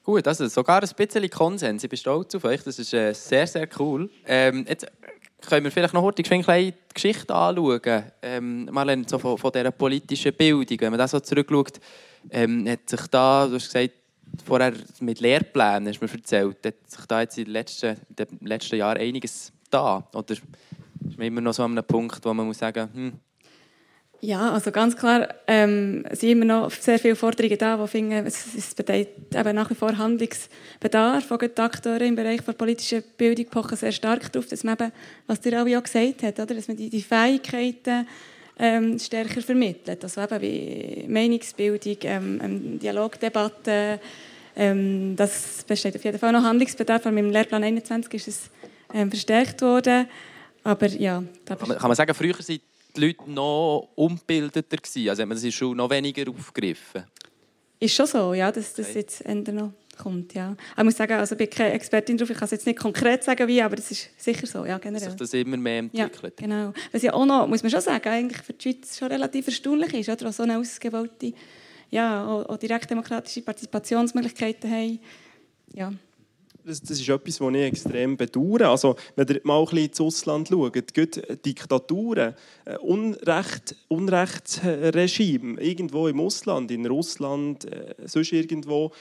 Gut, 0.03 0.27
also 0.27 0.47
sogar 0.47 0.83
ein 0.83 0.89
bisschen 0.97 1.29
Konsens. 1.29 1.83
Ich 1.83 1.89
bin 1.89 1.97
stolz 1.97 2.35
auf 2.35 2.43
euch. 2.43 2.61
Das 2.61 2.77
ist 2.77 2.93
äh, 2.93 3.13
sehr, 3.13 3.47
sehr 3.47 3.69
cool. 3.79 4.09
Ähm, 4.25 4.65
jetzt 4.67 4.85
können 5.47 5.63
wir 5.63 5.71
vielleicht 5.71 5.93
noch 5.93 6.01
heute 6.01 6.23
die 6.23 6.73
Geschichte 6.93 7.33
anschauen. 7.33 8.03
Ähm, 8.21 8.65
mal 8.65 9.03
so 9.07 9.17
von, 9.17 9.37
von 9.37 9.51
dieser 9.51 9.71
politischen 9.71 10.33
Bildung. 10.33 10.77
Wenn 10.81 10.91
man 10.91 10.99
das 10.99 11.11
so 11.11 11.21
zurückschaut, 11.21 11.79
ähm, 12.29 12.67
hat 12.67 12.89
sich 12.89 13.07
da, 13.07 13.47
du 13.47 13.55
hast 13.55 13.71
gesagt, 13.71 13.93
vorher 14.45 14.73
mit 14.99 15.19
Lehrplänen, 15.19 15.87
hast 15.87 15.99
du 15.99 16.05
mir 16.05 16.11
erzählt, 16.11 16.65
hat 16.65 16.89
sich 16.89 17.05
da 17.05 17.21
jetzt 17.21 17.37
in 17.37 17.45
den 17.45 17.53
letzten, 17.53 17.97
in 18.09 18.15
den 18.15 18.47
letzten 18.47 18.75
Jahren 18.77 18.97
einiges 18.97 19.51
da? 19.69 20.07
Oder 20.13 20.31
ist 20.33 20.43
man 21.17 21.27
immer 21.27 21.41
noch 21.41 21.53
so 21.53 21.63
an 21.63 21.71
einem 21.71 21.85
Punkt, 21.85 22.23
wo 22.23 22.33
man 22.33 22.47
muss 22.47 22.59
sagen 22.59 22.89
hm. 22.93 23.13
Ja, 24.25 24.53
also 24.53 24.71
ganz 24.71 24.95
klar 24.95 25.27
ähm, 25.47 26.05
sind 26.11 26.29
immer 26.29 26.45
noch 26.45 26.71
sehr 26.71 26.97
viele 26.97 27.17
Forderungen 27.17 27.57
da, 27.57 27.75
die 27.75 27.87
finden, 27.89 28.25
es, 28.25 28.73
besteht 28.73 29.09
eben 29.35 29.53
nach 29.53 29.69
wie 29.69 29.75
vor 29.75 29.97
Handlungsbedarf. 29.97 31.29
Auch 31.29 31.39
die 31.39 31.57
Akteure 31.57 31.99
im 31.99 32.15
Bereich 32.15 32.39
der 32.39 32.53
politischen 32.53 33.03
Bildung 33.17 33.47
pochen 33.47 33.75
sehr 33.75 33.91
stark 33.91 34.31
darauf, 34.31 34.47
dass 34.47 34.63
man 34.63 34.75
eben, 34.75 34.93
was 35.27 35.41
dir 35.41 35.61
auch 35.61 35.83
gesagt 35.83 36.23
hat, 36.23 36.39
oder? 36.39 36.55
dass 36.55 36.69
man 36.69 36.77
die, 36.77 36.89
die 36.89 37.01
Fähigkeiten 37.01 38.07
ähm, 38.59 38.99
stärker 38.99 39.41
vermittelt. 39.41 40.03
Also 40.03 40.21
eben 40.21 40.41
wie 40.41 41.05
Meinungsbildung, 41.07 41.97
ähm, 42.03 42.41
ähm, 42.43 42.79
Dialogdebatten, 42.79 43.99
ähm, 44.55 45.15
das 45.15 45.63
besteht 45.67 45.95
auf 45.95 46.03
jeden 46.03 46.19
Fall 46.19 46.31
noch 46.31 46.43
Handlungsbedarf. 46.43 47.05
Im 47.05 47.31
Lehrplan 47.31 47.63
21 47.63 48.13
ist 48.13 48.27
es 48.27 48.49
ähm, 48.93 49.09
verstärkt 49.09 49.61
worden. 49.61 50.07
Aber 50.63 50.87
ja, 50.87 51.23
kann, 51.45 51.57
man, 51.67 51.77
kann 51.77 51.89
man 51.89 51.95
sagen, 51.95 52.13
früher 52.13 52.33
waren 52.33 52.45
die 52.47 52.61
Leute 52.95 53.29
noch 53.29 53.89
ungebildeter 53.95 54.77
gewesen? 54.77 55.09
Also 55.09 55.21
hat 55.21 55.27
man 55.27 55.35
das 55.35 55.43
in 55.43 55.49
der 55.49 55.55
Schule 55.55 55.75
noch 55.75 55.89
weniger 55.89 56.29
aufgegriffen? 56.29 57.03
Ist 57.79 57.95
schon 57.95 58.05
so, 58.05 58.33
ja, 58.33 58.51
dass 58.51 58.73
das 58.75 58.93
jetzt 58.93 59.25
ändern 59.25 59.55
noch 59.55 59.73
kommt. 59.97 60.33
Ja. 60.33 60.55
Ich 60.77 60.83
muss 60.83 60.95
sagen, 60.95 61.13
also 61.13 61.33
ich 61.33 61.37
bin 61.37 61.49
keine 61.49 61.73
Expertin 61.73 62.17
darauf, 62.17 62.29
ich 62.29 62.37
kann 62.37 62.45
es 62.45 62.51
jetzt 62.51 62.65
nicht 62.65 62.79
konkret 62.79 63.23
sagen, 63.23 63.47
wie, 63.47 63.61
aber 63.61 63.75
das 63.75 63.91
ist 63.91 64.09
sicher 64.17 64.47
so, 64.47 64.65
ja, 64.65 64.77
generell. 64.77 65.05
Dass 65.05 65.13
sich 65.13 65.19
das 65.19 65.33
immer 65.33 65.57
mehr 65.57 65.79
entwickelt. 65.79 66.39
Ja, 66.39 66.47
genau. 66.47 66.73
Was 66.91 67.01
ja 67.01 67.13
auch 67.13 67.25
noch, 67.25 67.47
muss 67.47 67.63
man 67.63 67.71
schon 67.71 67.81
sagen, 67.81 68.09
eigentlich 68.09 68.41
für 68.41 68.53
die 68.53 68.61
Schweiz 68.61 68.97
schon 68.97 69.09
relativ 69.09 69.47
erstaunlich 69.47 69.93
ist, 69.93 70.09
oder? 70.09 70.29
Auch 70.29 70.33
so 70.33 70.43
eine 70.43 70.57
ausgewollte, 70.57 71.33
ja, 71.89 72.25
auch, 72.25 72.49
auch 72.49 72.57
direktdemokratische 72.57 73.41
Partizipationsmöglichkeiten 73.41 74.69
haben. 74.69 74.99
Ja. 75.73 75.93
Das, 76.65 76.81
das, 76.81 76.91
ist 76.91 77.09
etwas, 77.09 77.41
was 77.41 77.53
ich 77.53 77.61
extrem 77.61 78.15
bedauere. 78.15 78.69
Also, 78.69 78.95
wenn 79.17 79.27
ihr 79.27 79.41
mal 79.43 79.59
ein 79.59 79.65
bisschen 79.65 79.85
ins 79.89 79.99
Ausland 79.99 80.47
schaut, 80.47 80.93
geht 80.93 81.45
Diktaturen, 81.45 82.35
äh, 82.63 82.77
Unrecht, 82.77 83.75
Unrechtsregime, 83.89 85.61
irgendwo 85.61 86.07
im 86.07 86.21
Ausland, 86.21 86.71
in 86.71 86.85
Russland, 86.85 87.65
äh, 87.65 87.95
sonst 88.05 88.31
irgendwo, 88.31 88.91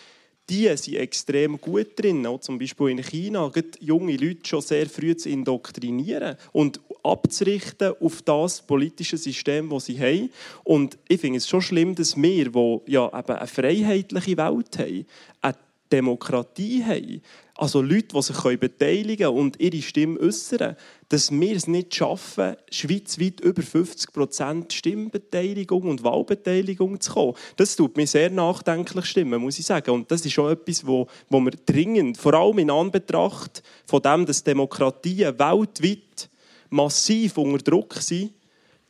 die 0.49 0.77
sind 0.77 0.97
extrem 0.97 1.61
gut 1.61 1.89
drin, 1.97 2.27
auch 2.27 2.41
zum 2.41 2.59
Beispiel 2.59 2.89
in 2.89 3.03
China, 3.03 3.51
junge 3.81 4.17
Leute 4.17 4.47
schon 4.47 4.61
sehr 4.61 4.89
früh 4.89 5.17
zu 5.17 5.29
indoktrinieren 5.29 6.37
und 6.53 6.81
abzurichten 7.03 7.95
auf 8.01 8.23
das 8.23 8.63
politische 8.63 9.17
System, 9.17 9.71
das 9.71 9.87
sie 9.87 9.99
haben. 9.99 10.31
Und 10.65 10.99
ich 11.09 11.21
finde 11.21 11.39
es 11.39 11.49
schon 11.49 11.63
schlimm, 11.63 11.95
dass 11.95 12.17
wir, 12.17 12.51
die 12.51 12.93
ja 12.93 13.07
eben 13.07 13.37
eine 13.37 13.47
freiheitliche 13.47 14.37
Welt 14.37 14.79
haben, 14.79 15.07
eine 15.41 15.57
Demokratie 15.91 16.85
haben, 16.85 17.23
also 17.63 17.81
Leute, 17.81 18.09
die 18.09 18.23
sich 18.23 18.59
beteiligen 18.59 19.27
können 19.27 19.39
und 19.39 19.61
ihre 19.61 19.81
Stimme 19.83 20.19
äußern, 20.19 20.75
dass 21.11 21.31
wir 21.31 21.55
es 21.55 21.69
nicht 21.69 21.95
schaffen, 21.95 22.57
schweizweit 22.73 23.39
über 23.39 23.63
50% 23.63 24.73
Stimmbeteiligung 24.73 25.83
und 25.85 26.03
Wahlbeteiligung 26.03 27.01
zu 27.01 27.13
kommen. 27.13 27.35
Das 27.57 27.77
tut 27.77 27.97
mir 27.97 28.09
sehr 28.09 28.31
nachdenklich 28.31 29.05
stimmen, 29.05 29.41
muss 29.41 29.61
ich 29.61 29.67
sagen. 29.67 29.93
Und 29.93 30.11
das 30.11 30.27
ist 30.27 30.33
schon 30.33 30.51
etwas, 30.51 30.85
wo, 30.85 31.07
wo 31.31 31.39
wir 31.39 31.53
dringend, 31.65 32.19
vor 32.19 32.35
allem 32.35 32.59
in 32.59 32.69
Anbetracht 32.69 33.63
von 33.87 34.03
dem, 34.03 34.27
dass 34.27 34.43
Demokratien 34.43 35.39
weltweit 35.39 36.29
massiv 36.69 37.39
unter 37.39 37.63
Druck 37.63 37.95
sind, 37.95 38.33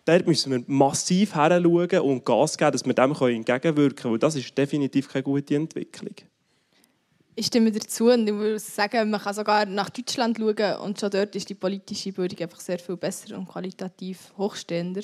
dort 0.07 0.27
müssen 0.27 0.51
wir 0.51 0.65
massiv 0.67 1.35
heranschauen 1.35 2.01
und 2.01 2.25
Gas 2.25 2.57
geben, 2.57 2.73
dass 2.73 2.87
wir 2.87 2.95
dem 2.95 3.13
entgegenwirken 3.13 3.97
können. 3.97 4.13
Weil 4.13 4.19
das 4.19 4.35
ist 4.35 4.57
definitiv 4.57 5.11
keine 5.11 5.25
gute 5.25 5.57
Entwicklung. 5.57 6.15
Ich 7.35 7.47
stimme 7.47 7.73
dazu 7.73 8.11
und 8.11 8.29
ich 8.29 8.35
würde 8.35 8.59
sagen, 8.59 9.09
man 9.09 9.21
kann 9.21 9.33
sogar 9.33 9.65
nach 9.65 9.89
Deutschland 9.89 10.37
schauen 10.37 10.77
und 10.83 11.01
schon 11.01 11.11
dort 11.11 11.35
ist 11.35 11.49
die 11.49 11.55
politische 11.55 12.13
Bildung 12.13 12.39
einfach 12.41 12.61
sehr 12.61 12.79
viel 12.79 12.97
besser 12.99 13.39
und 13.39 13.49
qualitativ 13.49 14.35
hochstehender. 14.37 15.01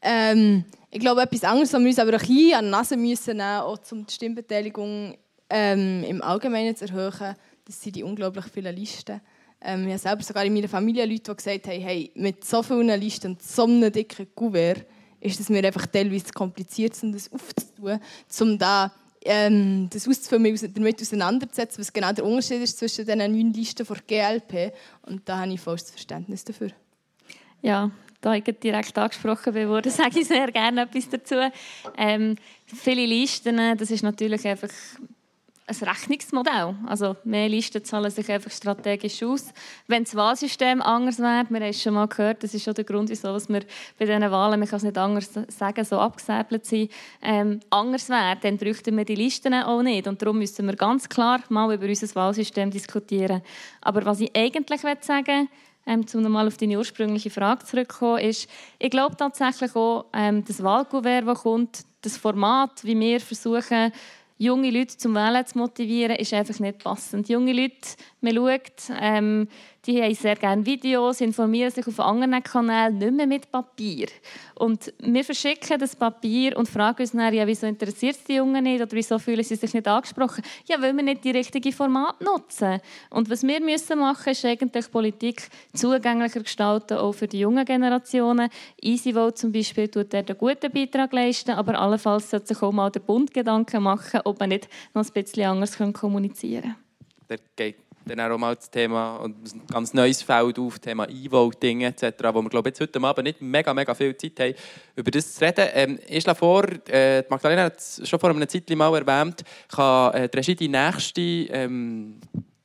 Ähm, 0.00 0.64
ich 0.90 0.98
glaube, 0.98 1.20
etwas 1.20 1.44
anderes, 1.44 1.70
was 1.74 1.80
wir 1.80 1.88
uns 1.88 1.98
aber 1.98 2.12
ein 2.14 2.18
bisschen 2.20 2.54
an 2.54 2.64
die 2.64 2.70
Nase 2.70 2.96
müssen 2.96 3.36
nehmen, 3.36 3.60
auch 3.60 3.78
um 3.90 4.06
die 4.06 4.14
Stimmbeteiligung 4.14 5.18
ähm, 5.50 6.04
im 6.04 6.22
Allgemeinen 6.22 6.74
zu 6.74 6.86
erhöhen, 6.86 7.36
das 7.66 7.82
sind 7.82 7.96
die 7.96 8.02
unglaublich 8.02 8.46
vielen 8.46 8.74
Listen. 8.74 9.20
Ähm, 9.60 9.88
ich 9.88 9.92
habe 9.92 9.98
selber 9.98 10.22
sogar 10.22 10.44
in 10.46 10.54
meiner 10.54 10.68
Familie 10.68 11.04
Leute, 11.04 11.32
die 11.32 11.36
gesagt 11.36 11.66
haben, 11.66 11.82
hey, 11.82 12.10
mit 12.14 12.44
so 12.44 12.62
vielen 12.62 12.98
Listen 12.98 13.32
und 13.32 13.42
so 13.42 13.64
einem 13.64 13.92
dicken 13.92 14.26
Kuvert 14.34 14.86
ist 15.20 15.38
es 15.38 15.50
mir 15.50 15.62
einfach 15.62 15.86
teilweise 15.86 16.32
kompliziert, 16.32 16.94
um 17.02 17.12
das 17.12 17.30
aufzutun, 17.30 18.00
um 18.40 18.58
da 18.58 18.90
ähm, 19.28 19.88
das 19.90 20.08
auszufüllen, 20.08 20.58
damit 20.74 21.00
auseinanderzusetzen, 21.02 21.80
was 21.80 21.92
genau 21.92 22.12
der 22.12 22.24
Unterschied 22.24 22.62
ist 22.62 22.78
zwischen 22.78 23.06
den 23.06 23.18
neun 23.18 23.52
Listen 23.52 23.86
der 23.86 23.96
GLP. 24.06 24.72
Und 25.02 25.28
da 25.28 25.40
habe 25.40 25.52
ich 25.52 25.60
volles 25.60 25.90
Verständnis 25.90 26.44
dafür. 26.44 26.70
Ja, 27.60 27.90
da 28.20 28.34
ich 28.34 28.44
direkt 28.44 28.96
angesprochen 28.96 29.54
wurde, 29.68 29.90
sage 29.90 30.20
ich 30.20 30.28
sehr 30.28 30.50
gerne 30.50 30.82
etwas 30.82 31.08
dazu. 31.10 31.36
Ähm, 31.96 32.36
viele 32.66 33.04
Listen, 33.06 33.76
das 33.76 33.90
ist 33.90 34.02
natürlich 34.02 34.46
einfach 34.46 34.70
ein 35.68 35.88
Rechnungsmodell. 35.88 36.74
Also 36.86 37.16
mehr 37.24 37.48
Listen 37.48 37.84
zahlen 37.84 38.10
sich 38.10 38.30
einfach 38.30 38.50
strategisch 38.50 39.22
aus. 39.22 39.52
Wenn 39.86 40.04
das 40.04 40.14
Wahlsystem 40.14 40.80
anders 40.80 41.18
wäre, 41.18 41.46
wir 41.48 41.60
haben 41.60 41.68
es 41.68 41.82
schon 41.82 41.94
mal 41.94 42.08
gehört, 42.08 42.42
das 42.42 42.54
ist 42.54 42.64
schon 42.64 42.74
der 42.74 42.84
Grund, 42.84 43.10
wieso 43.10 43.28
wir 43.34 43.60
bei 43.98 44.04
diesen 44.06 44.30
Wahlen, 44.30 44.58
man 44.58 44.68
kann 44.68 44.78
es 44.78 44.82
nicht 44.82 44.96
anders 44.96 45.30
sagen, 45.48 45.84
so 45.84 45.98
abgesäbelt 45.98 46.64
sind, 46.64 46.90
ähm, 47.22 47.60
anders 47.70 48.08
wäre, 48.08 48.36
dann 48.40 48.56
bräuchten 48.56 48.96
wir 48.96 49.04
die 49.04 49.14
Listen 49.14 49.54
auch 49.54 49.82
nicht. 49.82 50.06
Und 50.06 50.22
darum 50.22 50.38
müssen 50.38 50.66
wir 50.66 50.76
ganz 50.76 51.08
klar 51.08 51.40
mal 51.50 51.72
über 51.72 51.86
unser 51.86 52.14
Wahlsystem 52.14 52.70
diskutieren. 52.70 53.42
Aber 53.82 54.04
was 54.04 54.20
ich 54.20 54.34
eigentlich 54.34 54.80
sagen 55.00 55.48
ähm, 55.86 56.04
um 56.14 56.22
nochmal 56.22 56.46
auf 56.46 56.58
deine 56.58 56.76
ursprüngliche 56.76 57.30
Frage 57.30 57.64
zurückzukommen, 57.64 58.18
ist, 58.18 58.48
ich 58.78 58.90
glaube 58.90 59.16
tatsächlich 59.16 59.74
auch, 59.74 60.04
ähm, 60.12 60.44
das 60.44 60.62
Wahlkuvert, 60.62 61.26
das 61.26 61.42
kommt, 61.42 61.84
das 62.02 62.16
Format, 62.16 62.84
wie 62.84 62.98
wir 62.98 63.20
versuchen, 63.20 63.92
junge 64.38 64.70
Leute 64.70 64.96
zum 64.96 65.14
Wählen 65.14 65.44
zu 65.44 65.58
motivieren, 65.58 66.16
ist 66.16 66.32
einfach 66.32 66.58
nicht 66.60 66.78
passend. 66.78 67.28
Junge 67.28 67.52
Leute, 67.52 67.96
man 68.20 68.34
schaut, 68.34 68.96
ähm, 69.00 69.48
die 69.86 70.02
haben 70.02 70.14
sehr 70.14 70.36
gerne 70.36 70.66
Videos, 70.66 71.20
informieren 71.20 71.70
sich 71.70 71.86
auf 71.86 72.00
anderen 72.00 72.42
Kanälen, 72.42 72.98
nicht 72.98 73.12
mehr 73.12 73.26
mit 73.26 73.50
Papier. 73.50 74.08
Und 74.54 74.92
wir 74.98 75.24
verschicken 75.24 75.78
das 75.78 75.94
Papier 75.94 76.56
und 76.56 76.68
fragen 76.68 77.02
uns 77.02 77.12
dann, 77.12 77.32
ja, 77.32 77.46
wieso 77.46 77.66
interessiert 77.66 78.16
es 78.16 78.24
die 78.24 78.34
Jungen 78.34 78.64
nicht 78.64 78.82
oder 78.82 78.92
wieso 78.92 79.18
fühlen 79.18 79.44
sie 79.44 79.54
sich 79.54 79.72
nicht 79.72 79.86
angesprochen? 79.86 80.42
Ja, 80.66 80.80
weil 80.82 80.94
wir 80.94 81.02
nicht 81.02 81.24
die 81.24 81.30
richtige 81.30 81.72
Format 81.72 82.20
nutzen. 82.20 82.80
Und 83.10 83.30
was 83.30 83.42
wir 83.42 83.60
müssen 83.60 83.98
machen, 83.98 84.30
ist 84.30 84.44
eigentlich 84.44 84.90
Politik 84.90 85.48
zugänglicher 85.74 86.40
gestalten, 86.40 86.98
auch 86.98 87.12
für 87.12 87.28
die 87.28 87.40
jungen 87.40 87.64
Generationen. 87.64 88.50
EasyVote 88.82 89.34
zum 89.34 89.52
Beispiel 89.52 89.88
tut 89.88 90.12
dort 90.12 90.28
einen 90.28 90.38
guten 90.38 90.72
Beitrag 90.72 91.12
leisten, 91.12 91.52
aber 91.52 91.78
allenfalls 91.78 92.30
sollte 92.30 92.48
sich 92.48 92.62
auch 92.62 92.72
mal 92.72 92.90
der 92.90 93.00
Bund 93.00 93.32
Gedanken 93.32 93.82
machen, 93.82 94.20
ob 94.24 94.40
man 94.40 94.50
nicht 94.50 94.68
noch 94.94 95.04
ein 95.04 95.12
bisschen 95.12 95.44
anders 95.44 95.78
kommunizieren 95.92 96.74
kann. 97.28 97.38
Der 97.58 97.74
dann 98.08 98.32
auch 98.32 98.38
mal 98.38 98.56
das 98.56 98.70
Thema, 98.70 99.20
ein 99.24 99.34
ganz 99.70 99.94
neues 99.94 100.22
Feld 100.22 100.58
auf, 100.58 100.78
Thema 100.78 101.08
E-Voting 101.08 101.82
etc., 101.82 102.04
wo 102.32 102.42
wir 102.42 102.48
glaube 102.48 102.70
jetzt 102.70 102.80
heute 102.80 103.00
Abend 103.02 103.24
nicht 103.24 103.40
mega, 103.40 103.72
mega 103.72 103.94
viel 103.94 104.16
Zeit 104.16 104.40
haben, 104.40 104.54
über 104.96 105.10
das 105.10 105.34
zu 105.34 105.44
reden. 105.44 105.68
Ähm, 105.72 105.98
ich 106.08 106.22
schlage 106.22 106.38
vor, 106.38 106.66
äh, 106.88 107.22
Magdalena 107.28 107.64
hat 107.64 107.78
es 107.78 108.08
schon 108.08 108.18
vor 108.18 108.30
einem 108.30 108.48
Zeit 108.48 108.68
mal 108.70 108.94
erwähnt, 108.94 109.44
kann 109.68 110.14
äh, 110.14 110.28
die 110.28 110.36
Regie 110.36 110.54
die 110.54 110.68
nächste 110.68 111.20
ähm, 111.20 112.20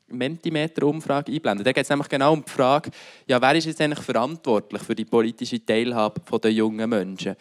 Mentimeter-Umfrage 0.08 1.32
einblenden. 1.32 1.64
Da 1.64 1.72
geht 1.72 1.84
es 1.84 1.90
nämlich 1.90 2.10
genau 2.10 2.34
um 2.34 2.44
die 2.44 2.52
Frage, 2.52 2.92
ja, 3.28 3.42
wer 3.42 3.56
ist 3.56 3.66
jetzt 3.66 3.82
eigentlich 3.82 4.06
verantwortlich 4.06 4.82
für 4.82 4.96
die 4.96 5.06
politische 5.06 5.66
Teilhabe 5.66 6.22
der 6.40 6.52
jungen 6.52 6.90
Menschen? 6.90 7.36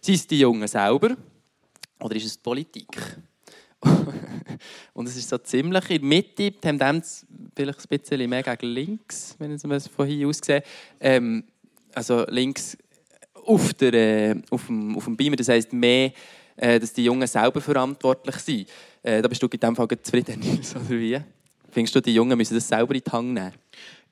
Sind 0.00 0.14
es 0.14 0.26
die 0.26 0.40
Jungen 0.40 0.68
selber 0.68 1.16
oder 2.00 2.16
ist 2.16 2.26
es 2.26 2.36
die 2.36 2.42
Politik? 2.42 2.86
und 4.94 5.08
es 5.08 5.16
ist 5.16 5.28
so 5.28 5.38
ziemlich 5.38 5.90
in 5.90 6.00
der 6.00 6.08
Mitte, 6.08 6.34
die 6.36 6.52
Tendenz 6.52 7.26
vielleicht 7.54 7.80
ein 7.80 7.98
bisschen 7.98 8.30
mehr 8.30 8.42
gegen 8.42 8.66
links, 8.66 9.34
wenn 9.38 9.54
ich 9.54 9.62
es 9.62 9.88
von 9.88 10.06
hier 10.06 10.28
aus 10.28 10.40
sehe. 10.42 10.62
Ähm, 11.00 11.44
also 11.94 12.24
links 12.28 12.76
auf, 13.34 13.74
der, 13.74 13.94
äh, 13.94 14.34
auf, 14.50 14.66
dem, 14.66 14.96
auf 14.96 15.04
dem 15.04 15.16
Beamer, 15.16 15.36
das 15.36 15.48
heisst 15.48 15.72
mehr, 15.72 16.12
äh, 16.56 16.78
dass 16.78 16.92
die 16.92 17.04
Jungen 17.04 17.26
selber 17.26 17.60
verantwortlich 17.60 18.36
sind. 18.36 18.68
Äh, 19.02 19.22
da 19.22 19.28
bist 19.28 19.42
du 19.42 19.46
in 19.46 19.58
diesem 19.58 19.76
Fall 19.76 19.88
zufrieden, 20.02 20.40
oder 20.74 20.90
wie? 20.90 21.18
Findest 21.70 21.94
du, 21.94 22.00
die 22.00 22.14
Jungen 22.14 22.36
müssen 22.36 22.54
das 22.54 22.68
selber 22.68 22.94
in 22.94 23.02
die 23.04 23.10
Hand 23.10 23.34
nehmen? 23.34 23.52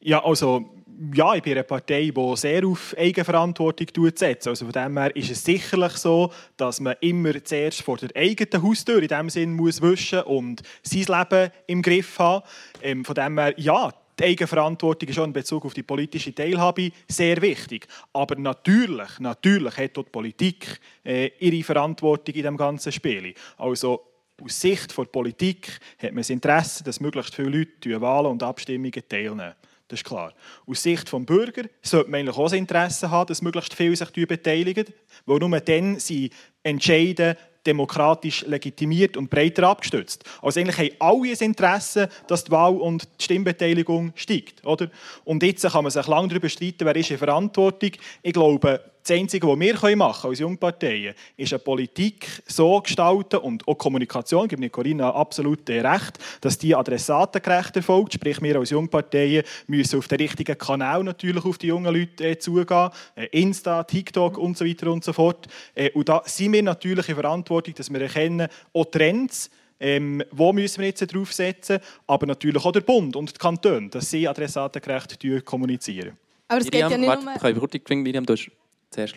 Ja, 0.00 0.24
also 0.24 0.70
ja, 1.14 1.34
ich 1.34 1.42
bin 1.42 1.52
eine 1.52 1.64
Partei, 1.64 2.10
die 2.14 2.36
sehr 2.36 2.66
auf 2.66 2.94
Eigenverantwortung 2.96 3.86
setzt. 4.14 4.48
Also 4.48 4.64
von 4.64 4.72
dem 4.72 4.98
her 4.98 5.14
ist 5.14 5.30
es 5.30 5.44
sicherlich 5.44 5.92
so, 5.92 6.32
dass 6.56 6.80
man 6.80 6.96
immer 7.00 7.42
zuerst 7.44 7.82
vor 7.82 7.96
der 7.98 8.10
eigenen 8.14 8.62
Haustür 8.62 9.02
in 9.02 9.08
dem 9.08 9.30
Sinn 9.30 9.52
muss 9.52 9.82
wischen 9.82 10.22
und 10.22 10.62
sein 10.82 11.04
Leben 11.06 11.50
im 11.66 11.82
Griff 11.82 12.18
haben. 12.18 12.44
Ähm, 12.82 13.04
von 13.04 13.14
dem 13.14 13.38
her, 13.38 13.54
ja, 13.58 13.92
die 14.18 14.24
Eigenverantwortung 14.24 15.08
ist 15.08 15.18
auch 15.18 15.24
in 15.24 15.32
Bezug 15.32 15.66
auf 15.66 15.74
die 15.74 15.82
politische 15.82 16.34
Teilhabe 16.34 16.90
sehr 17.06 17.40
wichtig. 17.42 17.86
Aber 18.14 18.36
natürlich, 18.36 19.18
natürlich 19.18 19.76
hat 19.76 19.98
auch 19.98 20.04
die 20.04 20.10
Politik 20.10 20.80
äh, 21.04 21.30
ihre 21.38 21.62
Verantwortung 21.62 22.34
in 22.34 22.42
dem 22.42 22.56
ganzen 22.56 22.92
Spiel. 22.92 23.34
Also 23.58 24.00
aus 24.42 24.60
Sicht 24.60 24.96
der 24.96 25.04
Politik 25.04 25.78
hat 25.98 26.12
man 26.12 26.18
das 26.18 26.30
Interesse, 26.30 26.84
dass 26.84 27.00
möglichst 27.00 27.34
viele 27.34 27.50
Leute 27.50 28.00
Wahlen 28.00 28.32
und 28.32 28.42
Abstimmungen 28.42 29.02
teilnehmen. 29.08 29.54
Das 29.88 30.00
ist 30.00 30.04
klar. 30.04 30.32
Aus 30.66 30.82
Sicht 30.82 31.12
des 31.12 31.26
Bürgers 31.26 31.66
sollte 31.82 32.10
man 32.10 32.20
eigentlich 32.20 32.36
auch 32.36 32.44
das 32.44 32.54
Interesse 32.54 33.10
haben, 33.10 33.28
dass 33.28 33.42
möglichst 33.42 33.74
viele 33.74 33.94
sich 33.94 34.10
beteiligen, 34.10 34.86
weil 35.26 35.38
nur 35.38 35.60
dann 35.60 36.00
sie 36.00 36.30
entscheiden, 36.62 37.36
demokratisch 37.66 38.44
legitimiert 38.46 39.16
und 39.16 39.28
breiter 39.28 39.68
abgestützt. 39.68 40.24
Also 40.40 40.60
eigentlich 40.60 40.78
haben 40.78 40.96
alle 41.00 41.32
ein 41.32 41.38
Interesse, 41.38 42.08
dass 42.26 42.44
die 42.44 42.52
Wahl- 42.52 42.80
und 42.80 43.08
die 43.18 43.24
Stimmbeteiligung 43.24 44.12
steigt. 44.14 44.64
Oder? 44.64 44.88
Und 45.24 45.42
jetzt 45.42 45.68
kann 45.68 45.82
man 45.82 45.90
sich 45.90 46.06
lange 46.06 46.28
darüber 46.28 46.48
streiten, 46.48 46.84
wer 46.84 46.96
ist 46.96 47.10
in 47.10 47.18
Verantwortung. 47.18 47.90
Ich 48.22 48.32
glaube, 48.32 48.80
das 49.06 49.16
Einzige, 49.16 49.46
was 49.46 49.60
wir 49.60 49.96
machen 49.96 50.20
können 50.20 50.30
als 50.30 50.38
Jungparteien, 50.40 51.14
ist 51.36 51.52
eine 51.52 51.60
Politik 51.60 52.42
so 52.46 52.80
gestalten 52.80 53.36
und 53.36 53.66
auch 53.68 53.78
Kommunikation, 53.78 54.44
ich 54.44 54.50
gebe 54.50 54.68
Corinna 54.68 55.14
absolut 55.14 55.68
recht, 55.68 56.18
dass 56.40 56.58
die 56.58 56.74
adressatengerecht 56.74 57.76
erfolgt. 57.76 58.14
Sprich, 58.14 58.42
wir 58.42 58.56
als 58.56 58.70
Jungparteien 58.70 59.44
müssen 59.68 59.98
auf 59.98 60.08
den 60.08 60.18
richtigen 60.18 60.58
Kanal 60.58 61.04
natürlich 61.04 61.44
auf 61.44 61.56
die 61.58 61.68
jungen 61.68 61.94
Leute 61.94 62.26
äh, 62.26 62.38
zugehen. 62.38 62.90
Äh, 63.14 63.26
Insta, 63.26 63.84
TikTok 63.84 64.38
und 64.38 64.58
so 64.58 64.64
weiter 64.64 64.90
und 64.90 65.04
so 65.04 65.12
fort. 65.12 65.46
Äh, 65.74 65.90
und 65.92 66.08
da 66.08 66.22
sind 66.24 66.52
wir 66.52 66.62
natürlich 66.64 67.08
in 67.08 67.14
Verantwortung, 67.14 67.74
dass 67.74 67.92
wir 67.92 68.00
erkennen, 68.00 68.48
auch 68.72 68.86
Trends, 68.86 69.50
ähm, 69.78 70.24
wo 70.32 70.52
müssen 70.52 70.80
wir 70.80 70.88
jetzt 70.88 71.12
draufsetzen, 71.12 71.78
aber 72.08 72.26
natürlich 72.26 72.64
auch 72.64 72.72
der 72.72 72.80
Bund 72.80 73.14
und 73.14 73.32
die 73.32 73.38
Kantone, 73.38 73.88
dass 73.88 74.10
sie 74.10 74.26
adressatengerecht 74.26 75.44
kommunizieren. 75.44 76.16
Aber 76.48 76.60
es 76.60 76.70
geht 76.70 76.80
ja 76.80 76.96
nicht 76.96 77.06
nur... 77.06 77.96
Miriam, 78.02 78.26
du 78.26 78.32
hast 78.32 78.50
til 78.92 79.08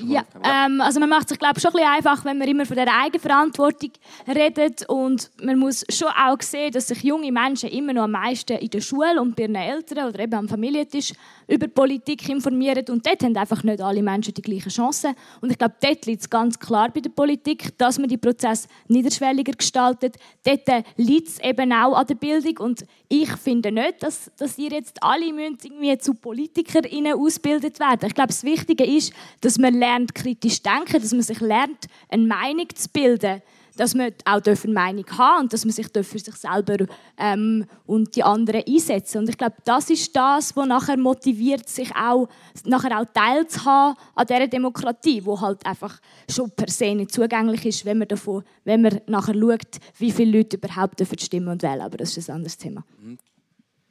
ja, 0.00 0.24
ähm, 0.44 0.80
also 0.80 1.00
man 1.00 1.08
macht 1.08 1.28
sich 1.28 1.38
glaube 1.38 1.60
schon 1.60 1.70
ein 1.70 1.76
bisschen 1.76 1.88
einfach, 1.88 2.24
wenn 2.24 2.38
man 2.38 2.48
immer 2.48 2.66
von 2.66 2.76
der 2.76 2.88
Eigenverantwortung 2.88 3.92
redet 4.26 4.88
und 4.88 5.30
man 5.42 5.58
muss 5.58 5.84
schon 5.88 6.08
auch 6.08 6.40
sehen, 6.42 6.72
dass 6.72 6.88
sich 6.88 7.02
junge 7.02 7.32
Menschen 7.32 7.70
immer 7.70 7.92
noch 7.92 8.02
am 8.02 8.10
meisten 8.10 8.58
in 8.58 8.68
der 8.68 8.80
Schule 8.80 9.20
und 9.20 9.36
bei 9.36 9.44
ihren 9.44 9.54
Eltern 9.54 10.08
oder 10.08 10.18
eben 10.20 10.34
am 10.34 10.48
Familientisch 10.48 11.12
über 11.46 11.68
Politik 11.68 12.28
informieren 12.28 12.84
und 12.90 13.06
dort 13.06 13.22
haben 13.22 13.36
einfach 13.36 13.62
nicht 13.62 13.80
alle 13.80 14.02
Menschen 14.02 14.34
die 14.34 14.42
gleichen 14.42 14.70
Chancen 14.70 15.14
und 15.40 15.50
ich 15.50 15.58
glaube, 15.58 15.74
dort 15.80 16.04
liegt 16.06 16.22
es 16.22 16.30
ganz 16.30 16.58
klar 16.58 16.90
bei 16.90 17.00
der 17.00 17.10
Politik, 17.10 17.76
dass 17.78 17.98
man 17.98 18.08
die 18.08 18.18
Prozesse 18.18 18.68
niederschwelliger 18.88 19.52
gestaltet. 19.52 20.16
Dort 20.44 20.84
liegt 20.96 21.28
es 21.28 21.40
eben 21.40 21.72
auch 21.72 21.94
an 21.94 22.06
der 22.06 22.14
Bildung 22.14 22.58
und 22.58 22.84
ich 23.08 23.30
finde 23.36 23.72
nicht, 23.72 24.02
dass, 24.02 24.30
dass 24.36 24.58
ihr 24.58 24.70
jetzt 24.70 25.02
alle 25.02 25.24
irgendwie 25.24 25.96
zu 25.98 26.14
PolitikerInnen 26.14 27.14
ausgebildet 27.14 27.80
werden. 27.80 28.06
Ich 28.06 28.14
glaube, 28.14 28.28
das 28.28 28.44
Wichtige 28.44 28.84
ist, 28.84 29.12
dass 29.40 29.58
man 29.58 29.67
lernt 29.74 30.14
kritisch 30.14 30.62
denken, 30.62 31.00
dass 31.00 31.12
man 31.12 31.22
sich 31.22 31.40
lernt, 31.40 31.86
eine 32.08 32.26
Meinung 32.26 32.68
zu 32.74 32.88
bilden, 32.90 33.42
dass 33.78 33.94
man 33.94 34.12
auch 34.24 34.40
eine 34.44 34.72
Meinung 34.74 35.06
haben 35.16 35.44
und 35.44 35.52
dass 35.52 35.64
man 35.64 35.72
sich 35.72 35.86
für 35.86 36.18
sich 36.18 36.34
selber 36.34 36.84
ähm, 37.16 37.64
und 37.86 38.14
die 38.16 38.24
anderen 38.24 38.64
einsetzen. 38.66 39.18
Und 39.18 39.28
ich 39.28 39.38
glaube, 39.38 39.54
das 39.64 39.88
ist 39.88 40.14
das, 40.14 40.54
was 40.56 40.66
nachher 40.66 40.96
motiviert, 40.96 41.68
sich 41.68 41.94
auch 41.94 42.28
nachher 42.64 43.00
auch 43.00 43.06
teilzuhaben 43.14 43.96
an 44.16 44.26
dieser 44.26 44.48
Demokratie, 44.48 45.24
wo 45.24 45.40
halt 45.40 45.64
einfach 45.64 46.00
schon 46.28 46.50
per 46.50 46.68
se 46.68 46.94
nicht 46.94 47.12
zugänglich 47.12 47.64
ist, 47.66 47.84
wenn 47.84 47.98
man 47.98 48.08
davon, 48.08 48.42
wenn 48.64 48.82
man 48.82 49.00
nachher 49.06 49.34
schaut, 49.34 49.78
wie 49.98 50.10
viele 50.10 50.38
Leute 50.38 50.56
überhaupt 50.56 51.00
dafür 51.00 51.18
stimmen 51.18 51.48
und 51.48 51.62
wählen. 51.62 51.80
Aber 51.80 51.96
das 51.96 52.16
ist 52.16 52.28
ein 52.28 52.36
anderes 52.36 52.58
Thema. 52.58 52.84
Mhm. 53.00 53.18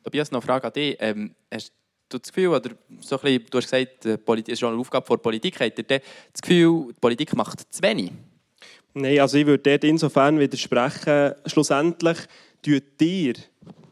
Tobias, 0.03 0.32
noch 0.32 0.41
eine 0.41 0.45
Frage 0.45 0.67
an 0.67 0.73
dich. 0.73 0.97
Ähm, 0.99 1.36
hast 1.53 1.71
du 2.10 2.20
das 2.20 2.32
Gefühl, 2.32 2.47
oder 2.47 2.72
so 3.01 3.18
ein 3.18 3.22
bisschen, 3.22 3.45
du 3.49 3.58
hast 3.58 3.72
gesagt, 3.72 4.05
es 4.05 4.47
ist 4.47 4.60
schon 4.60 4.72
eine 4.72 4.80
Aufgabe 4.80 5.08
der 5.08 5.18
Politik, 5.18 5.60
habt 5.60 5.78
ihr 5.78 5.86
das 5.86 6.41
Gefühl, 6.41 6.88
die 6.89 6.99
Politik 6.99 7.36
macht 7.36 7.74
zu 7.74 7.82
wenig? 7.82 8.12
Nein, 8.93 9.20
also 9.20 9.38
ich 9.38 9.45
würde 9.45 9.64
dort 9.64 9.84
insofern 9.84 10.39
widersprechen, 10.39 11.34
schlussendlich 11.45 12.18
tut 12.64 13.01
ihr 13.01 13.36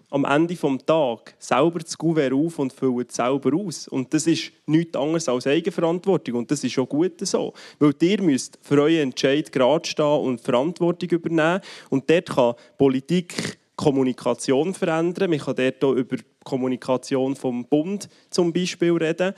am 0.09 0.23
Ende 0.23 0.55
des 0.55 0.85
Tages 0.85 1.33
selber 1.39 1.79
das 1.79 1.97
Gouverne 1.97 2.35
auf 2.35 2.57
und 2.57 2.71
füllt 2.71 3.09
es 3.09 3.17
selber 3.17 3.55
aus. 3.55 3.87
Und 3.87 4.13
das 4.13 4.25
ist 4.27 4.51
nichts 4.65 4.95
anderes 4.95 5.27
als 5.27 5.45
Eigenverantwortung. 5.45 6.35
Und 6.35 6.49
das 6.49 6.63
ist 6.63 6.79
auch 6.79 6.87
gut 6.87 7.19
so. 7.19 7.53
Weil 7.79 7.93
ihr 8.01 8.21
müsst 8.21 8.57
für 8.61 8.81
euren 8.81 9.09
Entscheid 9.09 9.51
gerade 9.51 9.85
stehen 9.85 10.05
und 10.05 10.39
Verantwortung 10.39 11.09
übernehmen. 11.09 11.59
Und 11.89 12.09
dort 12.09 12.29
kann 12.29 12.53
Politik 12.77 13.57
Kommunikation 13.75 14.73
verändern. 14.73 15.29
Man 15.29 15.39
kann 15.39 15.55
dort 15.55 15.83
auch 15.83 15.93
über 15.93 16.15
Kommunikation 16.45 17.35
vom 17.35 17.65
Bund 17.65 18.07
zum 18.29 18.53
Beispiel 18.53 18.93
reden. 18.93 19.33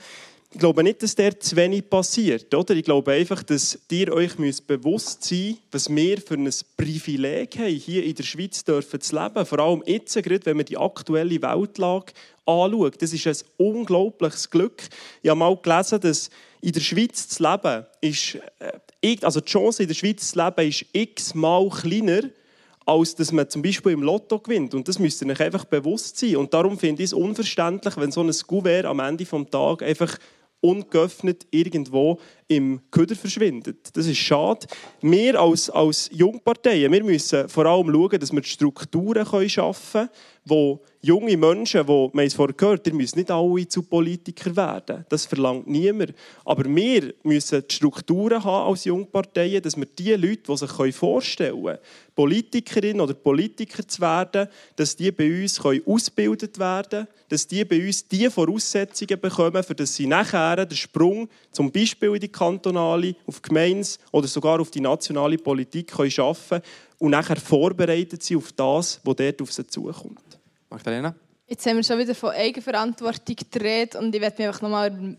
Ich 0.50 0.58
glaube 0.58 0.82
nicht, 0.82 1.02
dass 1.02 1.14
dort 1.14 1.42
zu 1.42 1.56
wenig 1.56 1.90
passiert. 1.90 2.54
Oder? 2.54 2.74
Ich 2.74 2.84
glaube 2.84 3.12
einfach, 3.12 3.42
dass 3.42 3.78
ihr 3.90 4.10
euch 4.12 4.34
bewusst 4.66 5.24
sein 5.24 5.48
müsst, 5.48 5.60
was 5.72 5.94
wir 5.94 6.20
für 6.22 6.34
ein 6.34 6.50
Privileg 6.76 7.58
haben, 7.58 7.74
hier 7.74 8.02
in 8.02 8.14
der 8.14 8.22
Schweiz 8.22 8.64
dürfen 8.64 8.98
zu 9.00 9.14
leben. 9.14 9.44
Vor 9.44 9.58
allem 9.58 9.82
jetzt, 9.84 10.14
gerade, 10.14 10.46
wenn 10.46 10.56
man 10.56 10.64
die 10.64 10.78
aktuelle 10.78 11.42
Weltlage 11.42 12.12
anschaut. 12.46 13.02
Das 13.02 13.12
ist 13.12 13.26
ein 13.26 13.36
unglaubliches 13.58 14.48
Glück. 14.48 14.88
Ich 15.22 15.28
habe 15.28 15.38
mal 15.38 15.54
gelesen, 15.56 16.00
dass 16.00 16.30
in 16.62 16.72
der 16.72 16.80
Schweiz 16.80 17.28
zu 17.28 17.42
leben 17.42 17.86
ist, 18.00 18.38
äh, 19.02 19.16
also 19.22 19.40
die 19.40 19.50
Chance 19.50 19.82
in 19.82 19.88
der 19.88 19.94
Schweiz 19.94 20.30
zu 20.30 20.42
leben 20.42 20.68
ist 20.68 20.86
x-mal 20.92 21.68
kleiner 21.68 22.22
als 22.88 23.14
dass 23.14 23.32
man 23.32 23.50
zum 23.50 23.60
Beispiel 23.60 23.92
im 23.92 24.02
Lotto 24.02 24.38
gewinnt. 24.38 24.74
Und 24.74 24.88
das 24.88 24.98
müsst 24.98 25.20
ihr 25.20 25.40
einfach 25.40 25.66
bewusst 25.66 26.16
sein. 26.16 26.36
Und 26.36 26.54
darum 26.54 26.78
finde 26.78 27.02
ich 27.02 27.08
es 27.08 27.12
unverständlich, 27.12 27.98
wenn 27.98 28.10
so 28.10 28.22
ein 28.22 28.32
Kuvert 28.46 28.86
am 28.86 29.00
Ende 29.00 29.24
des 29.24 29.50
Tages 29.50 29.86
einfach 29.86 30.18
ungeöffnet 30.60 31.46
irgendwo 31.50 32.18
im 32.48 32.80
Köder 32.90 33.14
verschwindet. 33.14 33.94
Das 33.94 34.06
ist 34.06 34.16
schade. 34.16 34.66
Wir 35.02 35.38
als, 35.38 35.68
als 35.68 36.08
Jungparteien 36.12 36.90
wir 36.90 37.04
müssen 37.04 37.48
vor 37.48 37.66
allem 37.66 37.92
schauen, 37.92 38.18
dass 38.18 38.32
wir 38.32 38.42
Strukturen 38.42 39.48
schaffen 39.48 40.08
können, 40.08 40.10
die 40.48 40.78
junge 41.02 41.36
Menschen, 41.36 41.82
die, 41.82 41.88
wir 41.88 42.08
haben 42.08 42.18
es 42.20 42.34
vorher 42.34 42.54
gehört, 42.54 42.86
ihr 42.86 42.94
müsst 42.94 43.16
nicht 43.16 43.30
alle 43.30 43.68
zu 43.68 43.82
Politikern 43.82 44.56
werden. 44.56 45.04
Das 45.08 45.26
verlangt 45.26 45.66
niemand. 45.66 46.14
Aber 46.44 46.64
wir 46.64 47.14
müssen 47.22 47.62
die 47.68 47.74
Strukturen 47.74 48.42
haben 48.42 48.70
als 48.70 48.84
Jungparteien, 48.84 49.62
dass 49.62 49.76
wir 49.76 49.86
die 49.86 50.14
Leute, 50.14 50.42
die 50.48 50.56
sich 50.56 50.96
vorstellen 50.96 51.62
können, 51.62 51.78
Politikerin 52.14 53.00
oder 53.00 53.14
Politiker 53.14 53.86
zu 53.86 54.00
werden, 54.00 54.48
dass 54.74 54.96
die 54.96 55.12
bei 55.12 55.42
uns 55.42 55.60
ausgebildet 55.60 56.58
werden 56.58 56.88
können, 56.90 57.08
dass 57.28 57.46
die 57.46 57.64
bei 57.64 57.86
uns 57.86 58.08
die 58.08 58.28
Voraussetzungen 58.28 59.20
bekommen, 59.20 59.62
für 59.62 59.74
dass 59.74 59.94
sie 59.94 60.06
nachher 60.06 60.66
den 60.66 60.76
Sprung 60.76 61.28
zum 61.52 61.70
Beispiel 61.70 62.14
in 62.14 62.20
die 62.20 62.28
kantonale, 62.38 63.14
auf 63.26 63.40
die 63.40 63.48
Gemeins- 63.48 63.98
oder 64.12 64.26
sogar 64.26 64.60
auf 64.60 64.70
die 64.70 64.80
nationale 64.80 65.38
Politik 65.38 65.92
können 65.92 66.10
schaffen 66.10 66.60
können 66.60 66.62
und 66.98 67.10
nachher 67.10 67.36
vorbereitet 67.36 68.22
sind 68.22 68.38
auf 68.38 68.52
das, 68.52 69.00
was 69.02 69.16
dort 69.16 69.42
auf 69.42 69.52
sie 69.52 69.66
zukommt. 69.66 70.38
Magdalena? 70.70 71.14
Jetzt 71.46 71.64
haben 71.66 71.76
wir 71.76 71.82
schon 71.82 71.98
wieder 71.98 72.14
von 72.14 72.30
Eigenverantwortung 72.30 73.36
geredet 73.50 73.96
und 73.96 74.14
ich 74.14 74.20
werde 74.20 74.36
mich 74.38 74.48
einfach 74.48 74.62
nochmal 74.62 75.16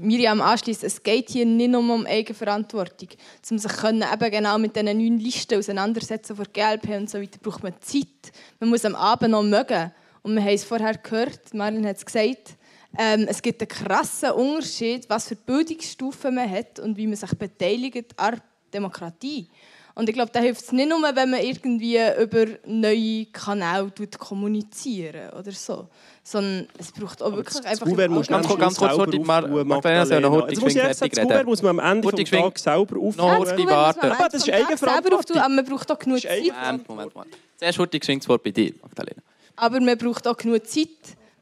Miriam 0.00 0.40
anschließen. 0.40 0.86
Es 0.86 1.02
geht 1.02 1.30
hier 1.30 1.46
nicht 1.46 1.70
nur 1.70 1.80
um 1.80 2.06
Eigenverantwortung. 2.06 3.08
Um 3.50 3.58
sich 3.58 3.72
können 3.72 4.02
eben 4.02 4.30
genau 4.30 4.58
mit 4.58 4.74
diesen 4.74 4.98
neuen 4.98 5.18
Listen 5.18 5.58
auseinandersetzen 5.58 6.36
von 6.36 6.46
GLP 6.52 6.96
und 6.96 7.10
so 7.10 7.20
weiter, 7.20 7.38
braucht 7.40 7.62
man 7.62 7.74
Zeit. 7.80 8.32
Man 8.60 8.70
muss 8.70 8.84
am 8.84 8.94
Abend 8.94 9.30
noch 9.30 9.42
mögen. 9.42 9.92
Und 10.22 10.34
wir 10.34 10.42
haben 10.42 10.54
es 10.54 10.64
vorher 10.64 10.96
gehört, 10.96 11.52
Marlene 11.52 11.88
hat 11.88 11.96
es 11.96 12.06
gesagt, 12.06 12.56
ähm, 12.98 13.26
es 13.28 13.40
gibt 13.40 13.60
einen 13.60 13.68
krassen 13.68 14.30
Unterschied, 14.32 15.08
was 15.08 15.28
für 15.28 15.36
Bildungsstufen 15.36 16.34
man 16.34 16.50
hat 16.50 16.78
und 16.78 16.96
wie 16.96 17.06
man 17.06 17.16
sich 17.16 17.30
beteiligt 17.36 18.18
an 18.18 18.34
der 18.34 18.42
Demokratie. 18.72 19.48
Und 19.94 20.08
ich 20.08 20.14
glaube, 20.14 20.30
da 20.32 20.40
hilft 20.40 20.62
es 20.62 20.72
nicht 20.72 20.88
nur, 20.88 21.02
wenn 21.02 21.30
man 21.30 21.40
irgendwie 21.40 21.98
über 22.18 22.46
neue 22.64 23.26
Kanäle 23.26 23.92
kommuniziert 24.18 25.34
oder 25.38 25.52
so. 25.52 25.88
Sondern 26.22 26.66
es 26.78 26.92
braucht 26.92 27.22
auch 27.22 27.32
wirklich 27.32 27.58
das 27.58 27.66
einfach... 27.66 27.86
Kuvert 27.86 28.10
muss 28.10 28.26
ganz, 28.26 28.48
ganz 28.56 28.78
kurz, 28.78 28.92
Horti, 28.92 29.18
Magdalena, 29.18 30.20
noch 30.20 30.30
Horti, 30.30 30.54
Jetzt 30.54 30.62
muss 30.62 30.74
ich 30.74 30.78
erst 30.78 31.00
sagen, 31.00 31.28
das 31.28 31.44
muss 31.44 31.60
man 31.62 31.78
am 31.78 31.96
Ende 31.98 32.10
des 32.10 32.30
Tages 32.30 32.62
selber 32.62 32.98
aufnehmen. 32.98 33.36
Horti, 33.36 33.66
warte. 33.66 34.12
Aber 34.12 34.28
das 34.30 34.46
ist 34.46 34.50
Eigenverantwortung. 34.50 35.36
Aber 35.36 35.48
man 35.50 35.64
braucht 35.64 35.90
auch 35.90 35.98
genug 35.98 36.20
Zeit. 36.20 36.40
Moment, 36.40 36.88
Moment, 36.88 37.14
Moment. 37.14 37.36
Zuerst 37.58 37.78
Horti, 37.78 37.98
geschenkt 37.98 38.24
das 38.24 38.28
Wort 38.30 38.42
bei 38.42 38.50
dir, 38.50 38.72
Magdalena. 38.80 39.20
Aber 39.56 39.78
man 39.78 39.98
braucht 39.98 40.26
auch 40.26 40.36
genug 40.36 40.66
Zeit. 40.66 40.88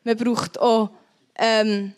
Man 0.03 0.17
braucht 0.17 0.59
auch... 0.59 0.91
Ähm, 1.41 1.95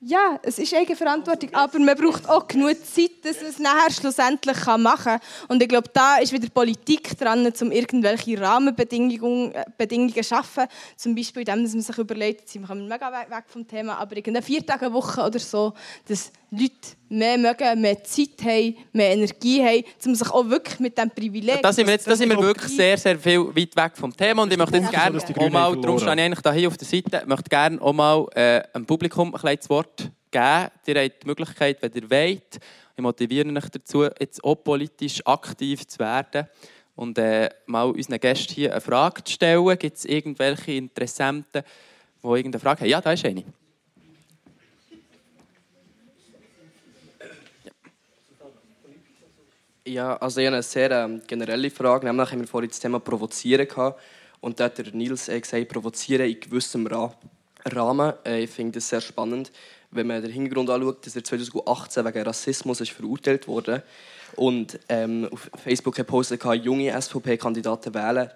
ja, 0.00 0.38
es 0.42 0.58
ist 0.58 0.74
Eigenverantwortung, 0.74 1.54
aber 1.54 1.78
man 1.78 1.96
braucht 1.96 2.28
auch 2.28 2.46
genug 2.46 2.76
Zeit, 2.84 3.24
dass 3.24 3.40
man 3.40 3.50
es 3.50 3.58
nachher 3.58 3.90
schlussendlich 3.90 4.66
machen 4.66 5.04
kann. 5.04 5.20
Und 5.48 5.62
ich 5.62 5.68
glaube, 5.68 5.88
da 5.94 6.18
ist 6.18 6.32
wieder 6.32 6.50
Politik 6.50 7.16
dran, 7.16 7.50
um 7.58 7.72
irgendwelche 7.72 8.38
Rahmenbedingungen 8.38 9.54
äh, 9.54 10.12
zu 10.12 10.22
schaffen. 10.22 10.64
Zum 10.96 11.14
Beispiel, 11.14 11.40
indem 11.40 11.62
man 11.62 11.80
sich 11.80 11.96
überlegt, 11.96 12.50
sind 12.50 12.68
wir 12.68 12.74
mega 12.74 13.10
weg 13.10 13.44
vom 13.46 13.66
Thema, 13.66 13.96
aber 13.96 14.16
in 14.18 14.24
einer 14.26 14.42
vier 14.42 14.66
Tage 14.66 14.92
Woche 14.92 15.22
oder 15.22 15.38
so, 15.38 15.72
dass 16.06 16.32
Leute 16.50 16.96
mehr 17.14 17.38
mögen, 17.38 17.80
mehr 17.80 18.02
Zeit 18.02 18.42
haben, 18.42 18.76
mehr 18.92 19.12
Energie 19.12 19.62
haben, 19.62 19.84
um 20.04 20.14
sich 20.14 20.30
auch 20.30 20.48
wirklich 20.48 20.80
mit 20.80 20.96
diesem 20.96 21.10
Privileg... 21.10 21.62
Da 21.62 21.72
sind 21.72 21.86
wir, 21.86 21.94
jetzt, 21.94 22.06
da 22.06 22.16
sind 22.16 22.28
wir 22.28 22.38
wirklich 22.38 22.74
sehr, 22.74 22.98
sehr 22.98 23.18
viel 23.18 23.46
weit 23.54 23.76
weg 23.76 23.92
vom 23.94 24.14
Thema 24.14 24.42
und 24.42 24.52
ich 24.52 24.58
möchte 24.58 24.78
jetzt 24.78 24.90
gerne 24.90 25.18
auch 25.18 25.50
mal, 25.50 25.80
darum 25.80 25.98
stehe 25.98 26.14
ich 26.14 26.20
eigentlich 26.20 26.40
da 26.40 26.52
hier 26.52 26.68
auf 26.68 26.76
der 26.76 26.86
Seite, 26.86 27.22
möchte 27.26 27.48
gerne 27.48 27.80
auch 27.80 27.92
mal 27.92 28.26
äh, 28.34 28.62
dem 28.74 28.84
Publikum 28.84 29.34
ein 29.34 29.56
das 29.56 29.70
Wort 29.70 30.10
geben. 30.30 30.70
Ihr 30.86 31.02
habt 31.02 31.22
die 31.22 31.26
Möglichkeit, 31.26 31.78
wenn 31.80 31.92
ihr 31.92 32.10
wollt, 32.10 32.60
ich 32.96 33.02
motiviere 33.02 33.48
euch 33.52 33.68
dazu, 33.70 34.04
jetzt 34.04 34.42
auch 34.44 34.56
politisch 34.56 35.20
aktiv 35.24 35.86
zu 35.86 35.98
werden 35.98 36.46
und 36.96 37.18
äh, 37.18 37.48
mal 37.66 37.90
unseren 37.90 38.20
Gästen 38.20 38.54
hier 38.54 38.72
eine 38.72 38.80
Frage 38.80 39.24
zu 39.24 39.32
stellen. 39.32 39.78
Gibt 39.78 39.96
es 39.96 40.04
irgendwelche 40.04 40.72
Interessenten, 40.72 41.62
die 42.22 42.26
irgendeine 42.26 42.60
Frage 42.60 42.82
haben? 42.82 42.88
Ja, 42.88 43.00
da 43.00 43.12
ist 43.12 43.24
eine. 43.24 43.44
Ja, 49.86 50.16
also 50.16 50.40
ich 50.40 50.46
habe 50.46 50.56
eine 50.56 50.62
sehr 50.62 50.90
ähm, 50.92 51.20
generelle 51.26 51.70
Frage. 51.70 52.06
Nämlich 52.06 52.30
haben 52.30 52.40
wir 52.40 52.48
vorhin 52.48 52.70
das 52.70 52.80
Thema 52.80 53.00
Provozieren 53.00 53.68
gehabt. 53.68 54.00
Und 54.40 54.58
da 54.58 54.64
hat 54.64 54.78
der 54.78 54.86
Nils 54.94 55.28
äh, 55.28 55.38
gesagt, 55.38 55.68
Provozieren 55.68 56.26
in 56.26 56.40
gewissem 56.40 56.86
Ra 56.86 57.12
Rahmen. 57.66 58.14
Äh, 58.24 58.44
ich 58.44 58.50
finde 58.50 58.78
das 58.78 58.88
sehr 58.88 59.02
spannend, 59.02 59.52
wenn 59.90 60.06
man 60.06 60.22
den 60.22 60.30
Hintergrund 60.30 60.70
anschaut, 60.70 61.04
dass 61.04 61.16
er 61.16 61.24
2018 61.24 62.02
wegen 62.02 62.22
Rassismus 62.22 62.80
ist 62.80 62.92
verurteilt 62.92 63.46
wurde. 63.46 63.82
Und 64.36 64.80
ähm, 64.88 65.28
auf 65.30 65.50
Facebook 65.62 65.96
gepostet 65.96 66.42
junge 66.62 66.98
SVP-Kandidaten 66.98 67.92
wählen 67.92 68.30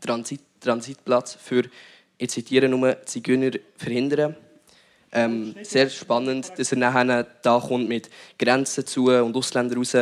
Transit 0.00 0.40
Transitplatz 0.60 1.34
für, 1.34 1.64
ich 2.16 2.30
zitiere 2.30 2.68
nur, 2.68 3.04
Zigeuner 3.04 3.50
verhindern. 3.76 4.36
Ähm, 5.10 5.56
sehr 5.62 5.90
spannend, 5.90 6.52
dass 6.56 6.70
er 6.70 6.78
nachher 6.78 7.26
da 7.42 7.58
kommt 7.58 7.88
mit 7.88 8.08
Grenzen 8.38 8.86
zu 8.86 9.06
und 9.06 9.36
Ausländer 9.36 9.76
raus 9.76 9.96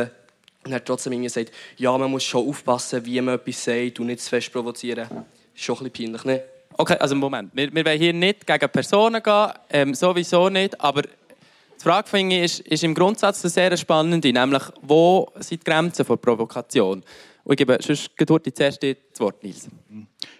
und 0.63 0.71
er 0.71 0.75
hat 0.75 0.85
trotzdem 0.85 1.13
irgendwie 1.13 1.27
gesagt, 1.27 1.51
ja, 1.77 1.97
man 1.97 2.11
muss 2.11 2.23
schon 2.23 2.47
aufpassen, 2.47 3.03
wie 3.05 3.19
man 3.21 3.35
etwas 3.35 3.63
sagt 3.63 3.99
und 3.99 4.07
nicht 4.07 4.21
zu 4.21 4.29
fest 4.29 4.51
provozieren. 4.51 5.07
Das 5.09 5.23
ist 5.55 5.63
schon 5.63 5.77
ein 5.77 5.89
bisschen 5.89 6.13
peinlich, 6.13 6.23
ne? 6.23 6.43
Okay, 6.77 6.95
also 6.99 7.15
Moment. 7.15 7.51
Wir, 7.53 7.73
wir 7.73 7.85
wollen 7.85 7.99
hier 7.99 8.13
nicht 8.13 8.47
gegen 8.47 8.69
Personen 8.69 9.21
gehen, 9.21 9.51
ähm, 9.69 9.93
sowieso 9.93 10.49
nicht, 10.49 10.79
aber 10.79 11.01
die 11.01 11.83
Frage 11.83 12.07
finde 12.07 12.35
ich, 12.37 12.43
ist, 12.43 12.59
ist 12.61 12.83
im 12.83 12.93
Grundsatz 12.93 13.43
eine 13.43 13.49
sehr 13.49 13.75
spannende, 13.75 14.31
nämlich 14.31 14.63
wo 14.81 15.27
sind 15.39 15.61
die 15.61 15.69
Grenzen 15.69 16.05
der 16.05 16.15
Provokation? 16.15 17.03
Und 17.43 17.53
ich 17.53 17.57
gebe 17.57 17.77
sonst 17.81 18.11
die 18.19 18.53
zuerst 18.53 18.83
das 18.83 19.19
Wort, 19.19 19.43
Nils. 19.43 19.67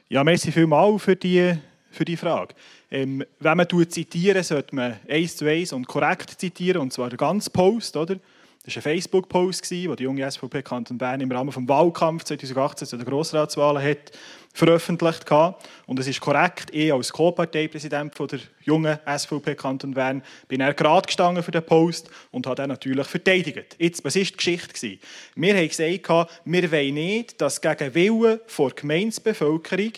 Ja, 0.07 0.23
merci 0.23 0.51
vielmals 0.51 1.01
für 1.01 1.15
die, 1.15 1.53
für 1.89 2.05
die 2.05 2.15
Frage. 2.15 2.53
Ähm, 2.91 3.23
wenn 3.39 3.57
man 3.57 3.67
zitiert, 3.89 4.45
sollte 4.45 4.75
man 4.75 4.99
eins 5.09 5.35
zu 5.35 5.45
eins 5.45 5.73
und 5.73 5.87
korrekt 5.87 6.39
zitieren, 6.39 6.81
und 6.81 6.93
zwar 6.93 7.09
den 7.09 7.17
ganzen 7.17 7.51
Post, 7.51 7.97
oder? 7.97 8.17
Das 8.63 8.75
war 8.75 8.81
ein 8.81 8.83
Facebook-Post, 8.83 9.71
den 9.71 9.95
die 9.95 10.03
junge 10.03 10.31
SVP 10.31 10.61
Kanton 10.61 10.97
Bern 10.97 11.19
im 11.19 11.31
Rahmen 11.31 11.49
des 11.49 11.67
Wahlkampfs 11.67 12.25
2018 12.25 12.87
zu 12.87 12.97
den 12.97 13.07
Grossratswahlen 13.07 13.83
hat 13.83 14.11
veröffentlicht 14.53 15.31
hat. 15.31 15.55
Und 15.87 15.97
es 15.99 16.07
ist 16.07 16.19
korrekt, 16.19 16.69
ich 16.71 16.93
als 16.93 17.11
Co-Parteipräsident 17.11 18.13
der 18.19 18.39
jungen 18.63 18.99
SVP 19.17 19.55
Kanton 19.55 19.93
Bern 19.93 20.21
bin 20.47 20.61
er 20.61 20.75
gerade 20.75 21.07
gestanden 21.07 21.43
für 21.43 21.51
den 21.51 21.65
Post 21.65 22.09
und 22.29 22.45
habe 22.45 22.61
ihn 22.61 22.67
natürlich 22.67 23.07
verteidigt. 23.07 23.77
Jetzt, 23.79 24.03
was 24.03 24.15
war 24.15 24.23
die 24.23 24.31
Geschichte? 24.31 24.99
Wir 25.35 25.55
haben 25.55 25.67
gesagt, 25.67 26.29
wir 26.45 26.71
wollen 26.71 26.93
nicht, 26.93 27.41
dass 27.41 27.61
gegen 27.61 27.95
Willen 27.95 28.39
der 28.59 28.69
Gemeindebevölkerung 28.75 29.93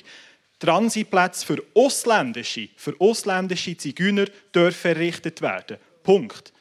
Transitplätze 0.60 1.46
für 1.46 1.62
ausländische, 1.74 2.70
für 2.78 2.96
ausländische 2.98 3.76
Zigeuner 3.76 4.28
errichtet 4.54 5.42
werden. 5.42 5.78
Punkt. 6.04 6.53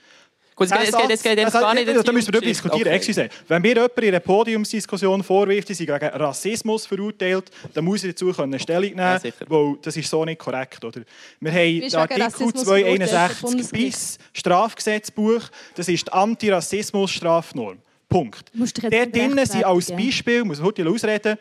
Gut, 0.68 0.78
es 0.78 0.96
geht, 0.96 1.10
es 1.10 1.22
geht, 1.22 1.36
geht 1.36 1.52
gar 1.52 1.74
nicht 1.74 1.88
Da 1.88 2.12
müssen 2.12 2.28
wir 2.28 2.32
darüber 2.32 2.46
diskutieren. 2.46 2.94
Okay. 2.94 3.28
Wenn 3.48 3.62
mir 3.62 3.68
jemand 3.68 3.98
in 3.98 4.08
einer 4.08 4.20
Podiumsdiskussion 4.20 5.22
vorwirft, 5.22 5.68
sie 5.68 5.74
sind 5.74 5.86
gegen 5.86 6.08
Rassismus 6.08 6.86
verurteilt, 6.86 7.50
dann 7.74 7.84
muss 7.84 8.04
ich 8.04 8.12
dazu 8.12 8.32
können 8.32 8.58
Stellung 8.58 8.90
nehmen, 8.90 8.98
ja, 8.98 9.20
weil 9.48 9.76
das 9.82 9.96
ist 9.96 10.08
so 10.08 10.24
nicht 10.24 10.38
korrekt. 10.38 10.84
Oder? 10.84 11.02
Wir 11.40 11.52
haben 11.52 11.94
Artikel 11.94 12.54
261 12.54 13.70
bis 13.70 14.18
Strafgesetzbuch, 14.32 15.42
das 15.74 15.88
ist 15.88 16.06
die 16.06 16.12
Antirassismus-Strafnorm. 16.12 17.78
Punkt. 18.08 18.50
Dort 18.54 19.14
drinnen 19.14 19.46
sind 19.46 19.64
als 19.64 19.90
Beispiel, 19.90 20.44
muss 20.44 20.58
ich 20.58 20.64
heute 20.64 20.86
ausreden, 20.88 21.38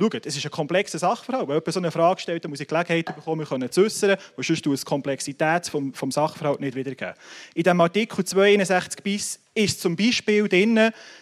Schaut, 0.00 0.26
es 0.26 0.36
ist 0.36 0.44
ein 0.44 0.50
komplexer 0.50 0.98
Sachverhalt. 0.98 1.46
Wenn 1.46 1.54
jemand 1.54 1.72
so 1.72 1.78
eine 1.80 1.90
Frage 1.90 2.20
stellt, 2.20 2.48
muss 2.48 2.60
ich 2.60 2.66
Gelegenheit 2.66 3.14
bekommen, 3.14 3.46
können 3.46 3.70
zu 3.70 3.82
äußern, 3.82 4.16
weil 4.34 4.44
sonst 4.44 4.64
du 4.64 4.74
die 4.74 4.82
Komplexität 4.82 5.68
vom, 5.68 5.92
vom 5.92 6.10
Sachverhalt 6.10 6.60
nicht 6.60 6.74
wiedergeben. 6.74 7.14
In 7.54 7.62
dem 7.62 7.80
Artikel 7.80 8.24
261 8.24 9.02
bis 9.02 9.40
ist 9.54 9.80
zum 9.80 9.94
Beispiel 9.94 10.48
drin, 10.48 10.78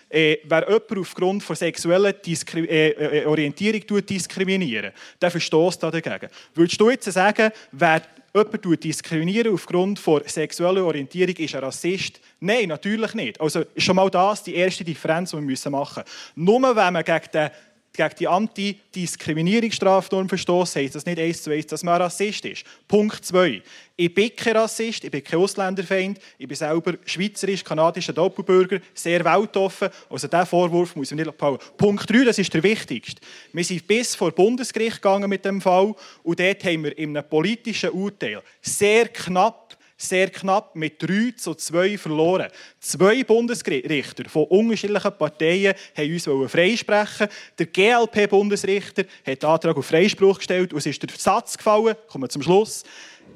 äh, 0.09 0.39
wer 0.45 0.69
jemanden 0.69 0.99
aufgrund 1.01 1.43
von 1.43 1.57
sexueller 1.57 2.13
Diskri 2.13 2.65
äh, 2.65 3.23
äh, 3.23 3.27
Orientierung 3.27 4.07
diskriminieren, 4.07 4.93
der 5.21 5.31
verstößt 5.31 5.83
dagegen. 5.83 6.29
Würdest 6.55 6.81
du 6.81 6.91
jetzt 6.91 7.11
sagen, 7.11 7.51
wer 7.73 8.03
jemanden 8.33 8.79
diskriminieren 8.79 9.53
aufgrund 9.53 9.99
von 9.99 10.23
sexueller 10.25 10.85
Orientierung, 10.85 11.35
ist 11.35 11.55
ein 11.57 11.65
Rassist? 11.65 12.21
Nein, 12.39 12.69
natürlich 12.69 13.15
nicht. 13.15 13.41
Also 13.41 13.65
ist 13.75 13.85
schon 13.85 13.97
mal 13.97 14.09
das 14.11 14.45
die 14.45 14.55
erste 14.55 14.85
Differenz, 14.85 15.33
die 15.33 15.37
wir 15.37 15.71
machen 15.71 16.05
müssen. 16.05 16.45
Nur 16.45 16.77
wenn 16.77 16.93
man 16.93 17.05
gegen 17.05 17.31
den 17.35 17.51
gegen 17.93 18.15
die 18.19 18.29
Antidiskriminierungsstrafnorm 18.29 20.29
verstoßen, 20.29 20.83
heisst 20.83 20.95
das 20.95 21.07
nicht 21.07 21.19
eins 21.19 21.43
zu 21.43 21.51
eins, 21.51 21.67
dass 21.67 21.83
man 21.83 22.01
Rassist 22.01 22.45
ist. 22.45 22.65
Punkt 22.87 23.25
2. 23.25 23.63
Ich 23.97 24.15
bin 24.15 24.35
kein 24.35 24.57
Rassist, 24.57 25.05
ich 25.05 25.11
bin 25.11 25.23
kein 25.23 25.41
Ausländerfeind, 25.41 26.19
ich 26.39 26.49
bin 26.49 26.57
selber 26.57 26.95
schweizerisch-kanadischer 27.05 28.13
Doppelbürger, 28.13 28.81
sehr 28.95 29.25
weltoffen. 29.25 29.91
Also 30.09 30.29
diesen 30.29 30.47
Vorwurf 30.47 30.97
muss 30.97 31.11
ich 31.11 31.17
nicht 31.17 31.29
abhauen. 31.29 31.59
Punkt 31.77 32.09
3, 32.09 32.25
das 32.25 32.39
ist 32.39 32.55
der 32.55 32.63
wichtigste. 32.63 33.21
Wir 33.53 33.65
sind 33.65 33.87
bis 33.87 34.15
vor 34.15 34.31
Bundesgericht 34.31 35.03
gegangen 35.03 35.29
mit 35.29 35.45
dem 35.45 35.61
Fall 35.61 35.95
und 36.23 36.41
dort 36.41 36.65
haben 36.65 36.85
wir 36.85 36.97
in 36.97 37.17
einem 37.17 37.29
politischen 37.29 37.91
Urteil 37.91 38.43
sehr 38.63 39.09
knapp 39.09 39.77
sehr 40.01 40.31
knapp 40.31 40.75
mit 40.75 41.03
3 41.03 41.33
zu 41.37 41.55
2 41.55 41.99
verloren. 41.99 42.49
Zwei 42.79 43.23
Bundesrichter 43.25 44.29
von 44.29 44.45
unterschiedlichen 44.45 45.13
Parteien 45.19 45.75
haben 45.97 46.13
uns 46.13 46.51
freisprechen. 46.51 47.29
Der 47.59 47.67
GLP-Bundesrichter 47.67 49.05
hat 49.27 49.43
den 49.43 49.49
Antrag 49.49 49.77
auf 49.77 49.87
Freispruch 49.87 50.39
gestellt 50.39 50.73
und 50.73 50.79
es 50.79 50.87
ist 50.87 51.03
der 51.03 51.11
Satz 51.17 51.57
gefallen, 51.57 51.97
kommen 52.09 52.25
wir 52.25 52.29
zum 52.29 52.43
Schluss, 52.43 52.85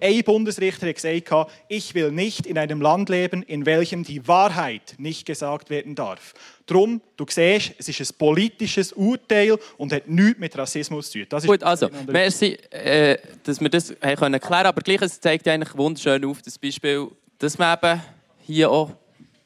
ein 0.00 0.22
Bundesrichter 0.24 0.88
hat 0.88 0.96
gesagt, 0.96 1.50
ich 1.68 1.94
will 1.94 2.10
nicht 2.10 2.46
in 2.46 2.58
einem 2.58 2.80
Land 2.80 3.08
leben, 3.08 3.42
in 3.42 3.64
welchem 3.64 4.04
die 4.04 4.26
Wahrheit 4.26 4.94
nicht 4.98 5.24
gesagt 5.26 5.70
werden 5.70 5.94
darf. 5.94 6.34
Drum, 6.66 7.00
du 7.16 7.26
siehst, 7.28 7.74
es 7.78 7.88
ist 7.88 8.00
ein 8.00 8.16
politisches 8.16 8.92
Urteil 8.94 9.58
und 9.76 9.92
hat 9.92 10.08
nichts 10.08 10.38
mit 10.40 10.56
Rassismus 10.56 11.10
zu 11.10 11.18
tun. 11.18 11.26
Das 11.28 11.46
Gut, 11.46 11.62
also, 11.62 11.90
merci, 12.06 12.56
äh, 12.70 13.18
dass 13.42 13.60
wir 13.60 13.68
das 13.68 13.94
haben 14.02 14.16
können 14.16 14.40
klären 14.40 14.66
aber 14.66 14.80
gleich, 14.80 15.02
es 15.02 15.20
zeigt 15.20 15.46
eigentlich 15.46 15.76
wunderschön 15.76 16.24
auf, 16.24 16.40
das 16.40 16.58
Beispiel, 16.58 17.08
dass 17.38 17.58
man 17.58 17.76
eben 17.76 18.00
hier 18.46 18.70
auch 18.70 18.90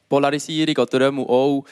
Polarisierung 0.08 0.76
oder 0.76 1.08
auch 1.10 1.64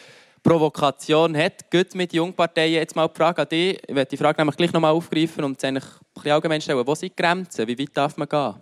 Provokation 0.46 1.36
hat. 1.36 1.68
Gut 1.70 1.94
mit 1.94 2.12
Jungparteien. 2.12 2.74
Jetzt 2.74 2.94
mal 2.94 3.08
die 3.08 3.16
Frage 3.16 3.42
an 3.42 3.48
dich. 3.48 3.80
Ich 3.84 3.94
werde 3.94 4.08
die 4.08 4.16
Frage 4.16 4.40
nämlich 4.40 4.56
gleich 4.56 4.72
nochmal 4.72 4.92
aufgreifen 4.92 5.42
und 5.42 5.60
es 5.60 5.82
allgemein 6.24 6.60
stellen. 6.60 6.86
Wo 6.86 6.94
sind 6.94 7.12
die 7.12 7.20
Grenzen? 7.20 7.66
Wie 7.66 7.76
weit 7.76 7.96
darf 7.96 8.16
man 8.16 8.28
gehen? 8.28 8.54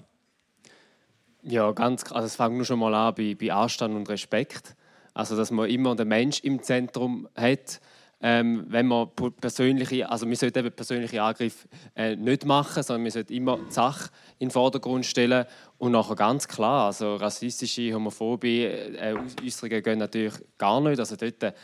Ja, 1.43 1.71
ganz 1.73 2.11
also 2.11 2.27
es 2.27 2.37
fängt 2.37 2.55
nur 2.55 2.65
schon 2.65 2.79
mal 2.79 2.95
an 2.95 3.15
bei, 3.15 3.37
bei 3.39 3.53
Anstand 3.53 3.95
und 3.95 4.09
Respekt. 4.09 4.75
Also, 5.15 5.37
dass 5.37 5.51
man 5.51 5.71
immer 5.71 5.95
den 5.97 6.09
Mensch 6.09 6.41
im 6.41 6.63
Zentrum 6.63 7.29
hat. 7.35 7.81
Ähm, 8.21 8.65
wenn 8.69 8.87
man 8.87 9.11
persönliche, 9.39 10.09
also 10.09 10.27
wir 10.27 10.37
sollten 10.37 10.61
eben 10.61 10.73
persönliche 10.73 11.23
Angriffe 11.23 11.69
äh, 11.95 12.17
nicht 12.17 12.47
machen, 12.47 12.83
sondern 12.83 13.05
wir 13.05 13.11
sollten 13.11 13.35
immer 13.35 13.59
die 13.69 13.73
Sache 13.73 14.09
in 14.39 14.49
den 14.49 14.51
Vordergrund 14.51 15.05
stellen 15.05 15.45
und 15.77 15.93
nachher 15.93 16.17
ganz 16.17 16.49
klar, 16.49 16.87
also 16.87 17.17
rassistische, 17.17 17.93
homophobe 17.93 18.49
äh, 18.49 19.15
Äußerungen 19.45 19.83
gehen 19.83 19.99
natürlich 19.99 20.35
gar 20.57 20.81
nicht. 20.81 20.99
Also 20.99 21.17
dort 21.17 21.55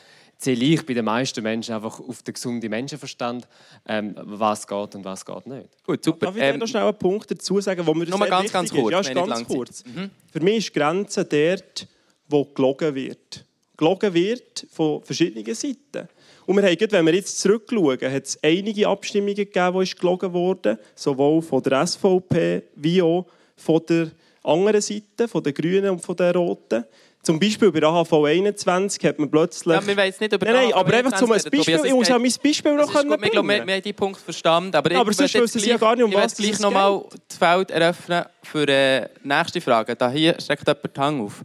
zähle 0.41 0.65
ich 0.65 0.85
bei 0.85 0.95
den 0.95 1.05
meisten 1.05 1.43
Menschen 1.43 1.75
einfach 1.75 2.01
auf 2.01 2.23
den 2.23 2.35
gesunden 2.35 2.71
Menschenverstand, 2.71 3.47
ähm, 3.87 4.15
was 4.17 4.67
geht 4.67 4.95
und 4.95 5.05
was 5.05 5.25
geht 5.25 5.47
nicht. 5.47 5.85
Gut, 5.85 6.05
super. 6.05 6.27
Darf 6.27 6.37
ich 6.37 6.43
ähm, 6.43 6.59
noch 6.59 6.67
schnell 6.67 6.85
einen 6.85 6.99
Punkt 6.99 7.31
dazu 7.31 7.61
sagen, 7.61 7.87
wo 7.87 7.95
mir 7.95 8.07
das 8.07 8.21
ganz, 8.21 8.53
ganz 8.53 8.71
kurz. 8.71 9.07
Ja, 9.07 9.15
ganz 9.15 9.47
kurz. 9.47 9.85
Mhm. 9.85 10.11
Für 10.33 10.41
mich 10.41 10.59
ist 10.59 10.69
die 10.69 10.79
Grenze 10.79 11.25
dort, 11.25 11.87
wo 12.31 12.45
gelogen 12.45 12.95
wird. 12.95 13.45
Gelogen 13.77 14.13
wird 14.15 14.67
von 14.71 15.03
verschiedenen 15.03 15.55
Seiten. 15.55 16.09
Und 16.47 16.57
wir 16.57 16.63
haben, 16.63 16.93
wenn 16.93 17.07
wir 17.07 17.15
jetzt 17.15 17.41
zurückschauen, 17.41 18.13
hat 18.13 18.25
es 18.25 18.39
einige 18.43 18.89
Abstimmungen 18.89 19.35
gegeben, 19.35 19.85
die 19.85 19.95
gelogen 19.95 20.33
wurden, 20.33 20.79
sowohl 20.95 21.41
von 21.43 21.63
der 21.63 21.87
SVP 21.87 22.63
wie 22.75 23.03
auch 23.03 23.27
von 23.57 23.81
der 23.89 24.11
anderen 24.43 24.81
Seite, 24.81 25.29
von 25.29 25.43
den 25.43 25.55
Grünen 25.55 25.91
und 25.91 26.01
von 26.01 26.17
den 26.17 26.35
Roten. 26.35 26.85
Zum 27.23 27.39
Beispiel 27.39 27.71
bei 27.71 27.83
AHV 27.83 28.13
21 28.13 29.05
hat 29.05 29.19
man 29.19 29.31
plötzlich... 29.31 29.75
Ja, 29.75 29.87
wir 29.87 29.95
wollen 29.95 30.15
nicht 30.19 30.33
über 30.33 30.47
nein, 30.47 30.55
nein, 30.55 30.73
aber 30.73 30.95
einfach 30.95 31.19
zum 31.19 31.29
Beispiel, 31.29 31.61
ich 31.61 31.93
muss 31.93 32.11
auch 32.11 32.19
mein 32.19 32.33
Beispiel 32.43 32.75
noch 32.75 32.91
können 32.91 33.11
gut, 33.11 33.23
wir, 33.23 33.31
glaub, 33.31 33.47
wir, 33.47 33.67
wir 33.67 33.75
haben 33.75 33.83
die 33.83 33.93
Punkt 33.93 34.19
verstanden, 34.19 34.75
aber, 34.75 34.97
aber 34.97 35.13
sonst 35.13 35.35
wissen 35.35 35.61
Sie 35.61 35.69
ja 35.69 35.77
gar 35.77 35.95
nicht, 35.95 36.05
um 36.05 36.15
was 36.15 36.33
es 36.33 36.39
gleich 36.39 36.59
noch 36.61 36.71
mal 36.71 37.05
das 37.29 37.37
Feld 37.37 37.71
eröffnen 37.71 38.25
für 38.43 38.65
die 38.65 38.73
äh, 38.73 39.09
nächste 39.23 39.61
Frage. 39.61 39.95
Da 39.97 40.11
hier 40.11 40.35
steckt 40.41 40.67
jemand 40.67 40.97
die 40.97 41.01
Hand 41.01 41.21
auf. 41.21 41.45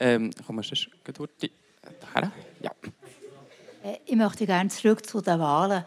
Ähm, 0.00 0.30
komm, 0.46 0.58
hast 0.58 0.70
du 0.70 1.12
durch 1.12 1.30
die... 1.40 1.50
Ja. 2.60 2.70
Äh, 3.82 3.98
ich 4.06 4.16
möchte 4.16 4.46
gerne 4.46 4.70
zurück 4.70 5.06
zu 5.06 5.20
den 5.20 5.38
Wahlen. 5.38 5.84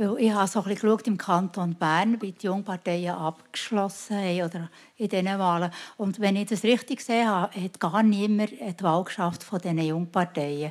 Weil 0.00 0.16
ich 0.20 0.32
habe 0.32 0.46
so 0.46 0.60
ein 0.60 0.66
bisschen 0.66 0.80
geschaut, 0.82 1.06
im 1.08 1.18
Kanton 1.18 1.74
Bern, 1.74 2.22
wie 2.22 2.30
die 2.30 2.46
Jungparteien 2.46 3.16
abgeschlossen 3.16 4.16
haben 4.16 4.42
oder 4.42 4.70
in 4.96 5.08
diesen 5.08 5.38
Wahlen. 5.40 5.72
Und 5.96 6.20
wenn 6.20 6.36
ich 6.36 6.48
das 6.48 6.62
richtig 6.62 7.00
sehe, 7.00 7.28
hat 7.28 7.80
gar 7.80 8.04
niemand 8.04 8.52
die 8.52 8.84
Wahl 8.84 9.02
geschafft 9.02 9.42
von 9.42 9.60
diesen 9.60 9.78
Jungparteien. 9.78 10.70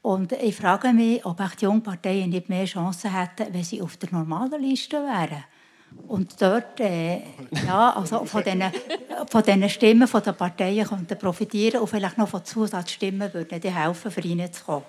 Und 0.00 0.32
ich 0.32 0.56
frage 0.56 0.94
mich, 0.94 1.24
ob 1.26 1.42
die 1.58 1.64
Jungparteien 1.64 2.30
nicht 2.30 2.48
mehr 2.48 2.64
Chancen 2.64 3.12
hätten, 3.12 3.52
wenn 3.52 3.64
sie 3.64 3.82
auf 3.82 3.98
der 3.98 4.12
normalen 4.12 4.62
Liste 4.62 4.96
wären. 4.96 5.44
Und 6.08 6.40
dort, 6.40 6.80
äh, 6.80 7.22
ja, 7.66 7.90
also 7.96 8.24
von 8.24 8.44
diesen, 8.44 8.62
von 9.30 9.42
diesen 9.42 9.68
Stimmen 9.68 10.08
der 10.08 10.32
Parteien 10.32 10.86
könnten 10.86 11.18
profitieren 11.18 11.80
und 11.80 11.88
vielleicht 11.88 12.18
noch 12.18 12.28
von 12.28 12.44
Zusatzstimmen 12.44 13.32
würden 13.32 13.60
die 13.60 13.70
helfen, 13.70 14.10
für 14.10 14.20
ihnen 14.20 14.52
zu 14.52 14.64
kommen. 14.64 14.84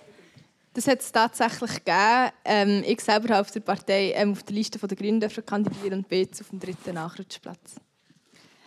Das 0.73 0.87
hat 0.87 0.99
es 0.99 1.11
tatsächlich 1.11 1.73
gegeben. 1.85 2.31
Ähm, 2.43 2.83
ich 2.85 2.99
selber 2.99 3.35
habe 3.35 3.41
auf 3.41 3.51
der 3.51 3.61
Partei 3.61 4.11
ähm, 4.13 4.33
auf 4.33 4.43
der 4.43 4.55
Liste 4.55 4.77
der 4.77 4.97
Grünen 4.97 5.21
kandidieren 5.45 5.99
und 5.99 6.09
bin 6.09 6.19
jetzt 6.19 6.41
auf 6.41 6.49
dem 6.49 6.59
dritten 6.59 6.95
Nachrutschplatz. 6.95 7.75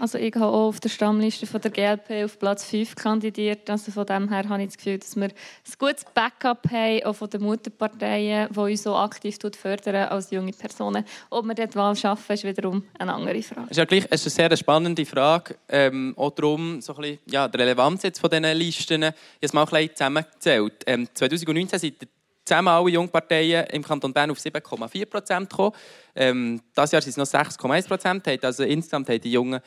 Also 0.00 0.16
ich 0.16 0.32
habe 0.36 0.46
auch 0.46 0.68
auf 0.68 0.78
der 0.78 0.90
Stammliste 0.90 1.44
von 1.44 1.60
der 1.60 1.72
GLP 1.72 2.24
auf 2.24 2.38
Platz 2.38 2.64
5 2.66 2.94
kandidiert. 2.94 3.68
Also 3.68 3.90
von 3.90 4.06
dem 4.06 4.28
her 4.28 4.48
habe 4.48 4.62
ich 4.62 4.68
das 4.68 4.76
Gefühl, 4.76 4.98
dass 4.98 5.16
wir 5.16 5.24
ein 5.24 5.32
gutes 5.76 6.04
Backup 6.14 6.70
haben, 6.70 7.02
auch 7.02 7.14
von 7.14 7.28
den 7.28 7.42
Mutterparteien, 7.42 8.48
die 8.48 8.58
uns 8.58 8.84
so 8.84 8.94
aktiv 8.94 9.36
fördern 9.60 10.08
als 10.08 10.30
junge 10.30 10.52
Personen. 10.52 11.04
Ob 11.30 11.44
wir 11.46 11.54
dort 11.54 11.74
Wahl 11.74 11.96
schaffen, 11.96 12.32
ist 12.32 12.44
wiederum 12.44 12.84
eine 12.96 13.12
andere 13.12 13.42
Frage. 13.42 13.62
Es 13.64 13.70
ist, 13.72 13.76
ja 13.78 13.84
gleich, 13.86 14.04
ist 14.04 14.24
eine 14.24 14.50
sehr 14.50 14.56
spannende 14.56 15.04
Frage. 15.04 15.56
Ähm, 15.68 16.14
auch 16.16 16.30
darum, 16.30 16.80
so 16.80 16.94
ein 16.94 17.00
bisschen, 17.00 17.18
ja, 17.26 17.48
die 17.48 17.58
Relevanz 17.58 18.04
jetzt 18.04 18.20
von 18.20 18.30
diesen 18.30 18.44
Listen. 18.56 19.02
Ich 19.40 19.48
habe 19.48 19.56
mal 19.56 19.62
ein 19.62 19.68
bisschen 19.68 19.96
zusammengezählt. 19.96 20.84
Ähm, 20.86 21.08
2019 21.12 21.78
sind 21.80 22.08
zusammen 22.44 22.68
alle 22.68 22.90
Jungparteien 22.90 23.66
im 23.66 23.82
Kanton 23.82 24.12
Bern 24.12 24.30
auf 24.30 24.38
7,4 24.38 25.06
Prozent 25.06 25.50
gekommen. 25.50 25.72
Ähm, 26.14 26.60
dieses 26.76 26.92
Jahr 26.92 27.02
sind 27.02 27.10
es 27.10 27.16
noch 27.16 27.40
6,1 27.40 27.88
Prozent. 27.88 28.44
Also 28.44 28.62
insgesamt 28.62 29.08
haben 29.08 29.20
die 29.20 29.32
Jungen 29.32 29.60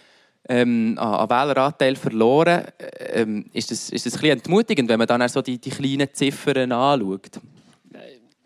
ähm, 0.50 0.98
an 0.98 1.30
Wähleranteil 1.30 1.96
verloren. 1.96 2.66
Ähm, 3.14 3.46
ist, 3.54 3.72
das, 3.72 3.90
ist 3.90 4.06
das 4.06 4.14
ein 4.14 4.22
bisschen 4.22 4.38
entmutigend, 4.38 4.90
wenn 4.90 5.00
man 5.00 5.08
dann 5.08 5.28
so 5.30 5.42
die, 5.42 5.58
die 5.58 5.70
kleinen 5.70 6.14
Ziffern 6.14 6.72
anschaut? 6.72 7.40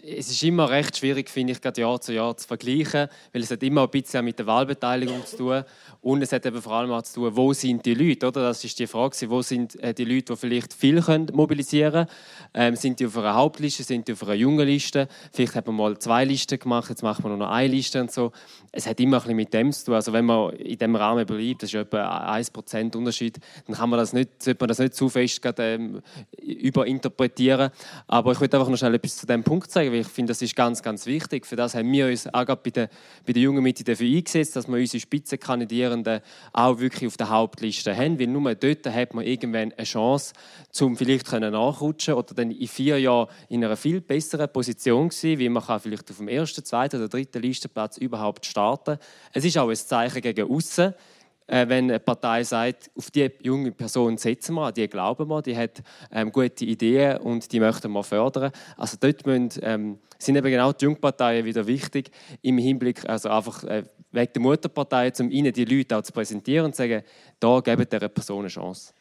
es 0.07 0.29
ist 0.29 0.43
immer 0.43 0.69
recht 0.69 0.97
schwierig, 0.97 1.29
finde 1.29 1.53
ich, 1.53 1.61
gerade 1.61 1.81
Jahr 1.81 1.99
zu 1.99 2.13
Jahr 2.13 2.37
zu 2.37 2.47
vergleichen, 2.47 3.07
weil 3.33 3.41
es 3.41 3.51
hat 3.51 3.63
immer 3.63 3.83
ein 3.83 3.89
bisschen 3.89 4.23
mit 4.23 4.37
der 4.37 4.45
Wahlbeteiligung 4.45 5.25
zu 5.25 5.37
tun 5.37 5.63
und 6.01 6.21
es 6.21 6.31
hat 6.31 6.45
eben 6.45 6.61
vor 6.61 6.73
allem 6.73 6.91
auch 6.91 7.01
zu 7.01 7.15
tun, 7.15 7.35
wo 7.35 7.53
sind 7.53 7.85
die 7.85 7.93
Leute, 7.93 8.27
oder? 8.27 8.43
Das 8.43 8.63
ist 8.63 8.77
die 8.77 8.87
Frage, 8.87 9.29
wo 9.29 9.41
sind 9.41 9.81
äh, 9.81 9.93
die 9.93 10.05
Leute, 10.05 10.33
die 10.33 10.35
vielleicht 10.35 10.73
viel 10.73 11.01
mobilisieren 11.33 11.91
können. 11.91 12.07
Ähm, 12.57 12.77
sind 12.77 13.01
die 13.01 13.05
auf 13.05 13.17
einer 13.17 13.35
Hauptliste, 13.35 13.83
sind 13.83 14.07
die 14.07 14.13
auf 14.13 14.23
einer 14.23 14.33
jungen 14.33 14.65
Liste? 14.65 15.09
Vielleicht 15.33 15.55
hat 15.55 15.67
man 15.67 15.75
mal 15.75 15.97
zwei 15.99 16.23
Listen 16.23 16.57
gemacht, 16.57 16.89
jetzt 16.89 17.03
macht 17.03 17.21
man 17.21 17.33
nur 17.33 17.39
noch 17.45 17.51
eine 17.51 17.67
Liste 17.67 17.99
und 17.99 18.11
so. 18.11 18.31
Es 18.71 18.87
hat 18.87 18.97
immer 19.01 19.17
ein 19.17 19.23
bisschen 19.23 19.35
mit 19.35 19.53
dem 19.53 19.73
zu 19.73 19.85
tun. 19.85 19.95
Also 19.95 20.13
wenn 20.13 20.23
man 20.23 20.53
in 20.53 20.77
diesem 20.77 20.95
Rahmen 20.95 21.25
bleibt, 21.25 21.63
das 21.63 21.73
ist 21.73 21.75
etwa 21.75 22.33
1% 22.33 22.95
Unterschied, 22.95 23.39
dann 23.67 23.75
kann 23.75 23.89
man 23.89 23.99
das 23.99 24.13
nicht, 24.13 24.41
sollte 24.41 24.61
man 24.61 24.69
das 24.69 24.79
nicht 24.79 24.93
zu 24.93 25.09
fest 25.09 25.41
gerade, 25.41 25.73
ähm, 25.73 26.01
überinterpretieren. 26.41 27.71
Aber 28.07 28.31
ich 28.31 28.39
würde 28.39 28.57
einfach 28.57 28.69
noch 28.69 28.77
schnell 28.77 28.95
etwas 28.95 29.17
zu 29.17 29.27
diesem 29.27 29.43
Punkt 29.43 29.69
sagen, 29.69 29.91
weil 29.91 29.99
ich 29.99 30.07
finde, 30.07 30.31
das 30.31 30.41
ist 30.41 30.55
ganz, 30.55 30.81
ganz 30.81 31.05
wichtig. 31.05 31.45
Für 31.45 31.57
das 31.57 31.75
haben 31.75 31.91
wir 31.91 32.07
uns 32.07 32.33
auch 32.33 32.45
bei 32.45 32.69
den, 32.69 32.87
bei 33.25 33.33
den 33.33 33.43
jungen 33.43 33.63
Mitte 33.63 33.83
dafür 33.83 34.07
eingesetzt, 34.07 34.55
dass 34.55 34.69
wir 34.69 34.77
unsere 34.77 35.01
Spitzenkandidierenden 35.01 36.21
auch 36.53 36.79
wirklich 36.79 37.07
auf 37.07 37.17
der 37.17 37.29
Hauptliste 37.29 37.95
haben, 37.97 38.17
weil 38.17 38.27
nur 38.27 38.55
dort 38.55 38.85
hat 38.87 39.13
man 39.13 39.25
irgendwann 39.25 39.73
eine 39.73 39.83
Chance, 39.83 40.33
um 40.79 40.95
vielleicht 40.95 41.29
nachrutschen 41.31 42.13
oder 42.13 42.33
dann 42.33 42.44
in 42.51 42.67
vier 42.67 42.99
Jahren 42.99 43.29
in 43.49 43.63
einer 43.63 43.77
viel 43.77 44.01
besseren 44.01 44.51
Position 44.51 45.09
sein, 45.09 45.39
wie 45.39 45.49
man 45.49 45.63
kann 45.63 45.79
vielleicht 45.79 46.09
auf 46.11 46.17
dem 46.17 46.27
ersten, 46.27 46.63
zweiten 46.63 46.97
oder 46.97 47.09
dritten 47.09 47.41
Listenplatz 47.41 47.97
überhaupt 47.97 48.45
starten. 48.45 48.97
Es 49.33 49.45
ist 49.45 49.57
auch 49.57 49.69
ein 49.69 49.75
Zeichen 49.75 50.21
gegen 50.21 50.49
außen 50.49 50.93
äh, 51.47 51.67
wenn 51.67 51.89
eine 51.89 51.99
Partei 51.99 52.43
sagt, 52.43 52.89
auf 52.95 53.11
die 53.11 53.29
junge 53.43 53.71
Person 53.71 54.17
setzen 54.17 54.55
wir, 54.55 54.71
die 54.71 54.87
glauben 54.87 55.27
wir, 55.29 55.41
die 55.41 55.55
hat 55.55 55.83
ähm, 56.11 56.31
gute 56.31 56.65
Ideen 56.65 57.17
und 57.17 57.51
die 57.51 57.59
möchten 57.59 57.91
wir 57.91 58.03
fördern. 58.03 58.51
Also 58.77 58.97
dort 58.99 59.25
müssen, 59.25 59.51
ähm, 59.61 59.99
sind 60.17 60.35
eben 60.35 60.49
genau 60.49 60.71
die 60.71 60.85
Jungparteien 60.85 61.45
wieder 61.45 61.67
wichtig 61.67 62.09
im 62.41 62.57
Hinblick, 62.57 63.07
also 63.07 63.29
einfach 63.29 63.63
äh, 63.63 63.83
wegen 64.11 64.33
der 64.33 64.41
Mutterpartei, 64.41 65.11
um 65.19 65.29
ihnen 65.29 65.53
die 65.53 65.65
Leute 65.65 65.97
auch 65.97 66.01
zu 66.01 66.13
präsentieren 66.13 66.65
und 66.65 66.75
zu 66.75 66.83
sagen, 66.83 67.03
da 67.39 67.59
geben 67.59 67.85
dieser 67.91 68.09
Person 68.09 68.39
eine 68.39 68.47
Chance. 68.47 68.93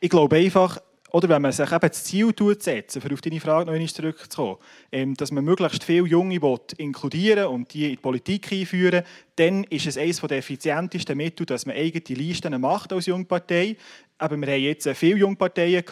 Ich 0.00 0.10
glaube 0.10 0.36
einfach, 0.36 0.80
oder 1.14 1.28
wenn 1.28 1.42
man 1.42 1.52
sich 1.52 1.70
eben 1.70 1.80
das 1.80 2.02
Ziel 2.02 2.34
setzt, 2.58 3.00
für 3.00 3.14
auf 3.14 3.20
deine 3.20 3.38
Frage 3.38 3.66
noch 3.66 3.72
einmal 3.72 3.88
zurückzukommen, 3.88 4.56
ähm, 4.90 5.14
dass 5.14 5.30
man 5.30 5.44
möglichst 5.44 5.84
viele 5.84 6.08
Junge 6.08 6.40
inkludieren 6.76 7.46
und 7.46 7.72
die 7.72 7.84
in 7.84 7.90
die 7.90 7.96
Politik 7.98 8.50
einführen, 8.50 9.04
dann 9.36 9.62
ist 9.62 9.86
es 9.86 9.96
eines 9.96 10.20
der 10.20 10.38
effizientesten 10.38 11.16
Mittel, 11.16 11.46
dass 11.46 11.66
man 11.66 11.76
eigene 11.76 12.18
Listen 12.18 12.60
macht 12.60 12.92
als 12.92 13.06
Jungpartei. 13.06 13.76
Aber 14.18 14.36
wir 14.36 14.48
haben 14.48 14.60
jetzt 14.60 14.88
viele 14.88 15.18
Jungparteien 15.18 15.84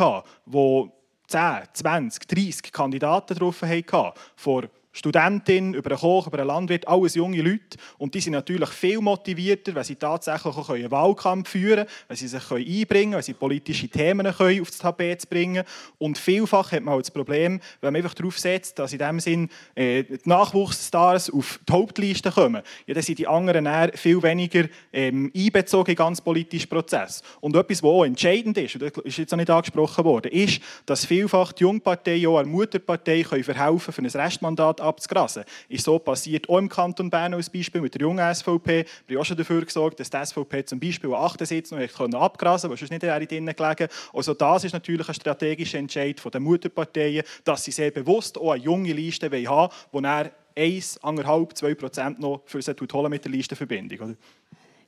die 0.44 0.90
10, 1.28 1.40
20, 1.72 2.26
30 2.26 2.72
Kandidaten 2.72 3.38
drauf 3.38 3.62
hatten. 3.62 4.18
Vor 4.34 4.64
Studentin, 4.92 5.74
über 5.74 5.90
einen 5.90 6.00
Koch, 6.00 6.26
über 6.26 6.38
einen 6.38 6.48
Landwirt, 6.48 6.86
alles 6.86 7.14
junge 7.14 7.40
Leute. 7.40 7.78
Und 7.98 8.14
die 8.14 8.20
sind 8.20 8.34
natürlich 8.34 8.68
viel 8.68 9.00
motivierter, 9.00 9.74
wenn 9.74 9.84
sie 9.84 9.96
tatsächlich 9.96 10.54
auch 10.54 10.68
einen 10.68 10.90
Wahlkampf 10.90 11.48
führen 11.48 11.86
können, 11.86 11.88
wenn 12.08 12.16
sie 12.16 12.28
sich 12.28 12.50
einbringen 12.50 12.86
können, 12.86 13.12
wenn 13.14 13.22
sie 13.22 13.32
politische 13.32 13.88
Themen 13.88 14.32
können 14.34 14.60
auf 14.60 14.68
das 14.68 14.78
Tapet 14.78 15.28
bringen 15.30 15.64
Und 15.98 16.18
vielfach 16.18 16.72
hat 16.72 16.82
man 16.82 16.94
auch 16.94 16.98
das 16.98 17.10
Problem, 17.10 17.60
wenn 17.80 17.92
man 17.92 18.02
einfach 18.02 18.14
darauf 18.14 18.38
setzt, 18.38 18.78
dass 18.78 18.92
in 18.92 18.98
dem 18.98 19.18
Sinn 19.18 19.48
äh, 19.74 20.04
die 20.04 20.18
Nachwuchsstars 20.24 21.30
auf 21.30 21.58
die 21.66 21.72
Hauptliste 21.72 22.30
kommen. 22.30 22.62
Ja, 22.86 22.94
dann 22.94 23.02
sind 23.02 23.18
die 23.18 23.26
anderen 23.26 23.92
viel 23.94 24.22
weniger 24.22 24.66
ähm, 24.92 25.32
einbezogen 25.34 25.92
in 25.92 25.96
den 25.96 26.04
ganzen 26.04 26.24
politischen 26.24 26.68
Prozess. 26.68 27.22
Und 27.40 27.56
etwas, 27.56 27.82
was 27.82 27.88
auch 27.88 28.04
entscheidend 28.04 28.58
ist, 28.58 28.74
und 28.74 28.82
das 28.82 28.92
ist 29.04 29.18
jetzt 29.18 29.32
auch 29.32 29.38
nicht 29.38 29.50
angesprochen 29.50 30.04
worden, 30.04 30.30
ist, 30.32 30.60
dass 30.84 31.06
vielfach 31.06 31.52
die 31.52 31.62
Jungpartei 31.62 32.28
auch 32.28 32.38
der 32.38 32.46
Mutterpartei 32.46 33.22
können 33.22 33.44
verhelfen 33.44 33.92
für 33.92 34.02
ein 34.02 34.06
Restmandat 34.06 34.81
abzugrasen. 34.82 35.44
Ist 35.68 35.84
so 35.84 35.98
passiert 35.98 36.48
auch 36.48 36.58
im 36.58 36.68
Kanton 36.68 37.08
Bern 37.08 37.34
als 37.34 37.48
Beispiel 37.48 37.80
mit 37.80 37.94
der 37.94 38.02
jungen 38.02 38.34
SVP. 38.34 38.84
Haben 39.08 39.18
auch 39.18 39.24
schon 39.24 39.36
dafür 39.36 39.64
gesorgt, 39.64 40.00
dass 40.00 40.10
die 40.10 40.24
SVP 40.24 40.64
zum 40.64 40.80
Beispiel 40.80 41.14
an 41.14 41.22
8 41.24 41.46
Sitz 41.46 41.70
noch 41.70 41.78
abgrasen 41.78 42.68
konnte, 42.68 42.72
was 42.72 42.80
sonst 42.80 42.90
nicht 42.90 43.02
wäre 43.02 43.26
drinnen 43.26 43.54
gelegen. 43.54 43.88
Also 44.12 44.34
das 44.34 44.64
ist 44.64 44.72
natürlich 44.72 45.08
ein 45.08 45.14
strategischer 45.14 45.78
Entscheid 45.78 46.20
der 46.32 46.40
Mutterparteien, 46.40 47.24
dass 47.44 47.64
sie 47.64 47.70
sehr 47.70 47.90
bewusst 47.90 48.38
auch 48.38 48.52
eine 48.52 48.62
junge 48.62 48.92
Liste 48.92 49.26
haben 49.26 49.46
wollen, 49.46 49.70
die 49.92 50.02
dann 50.02 50.30
1, 50.56 51.00
1,5, 51.00 51.54
2 51.54 51.74
Prozent 51.74 52.20
noch 52.20 52.42
für 52.44 52.60
sie 52.60 52.74
holen 52.92 53.10
mit 53.10 53.24
der 53.24 53.32
Listenverbindung. 53.32 54.00
Oder? 54.00 54.16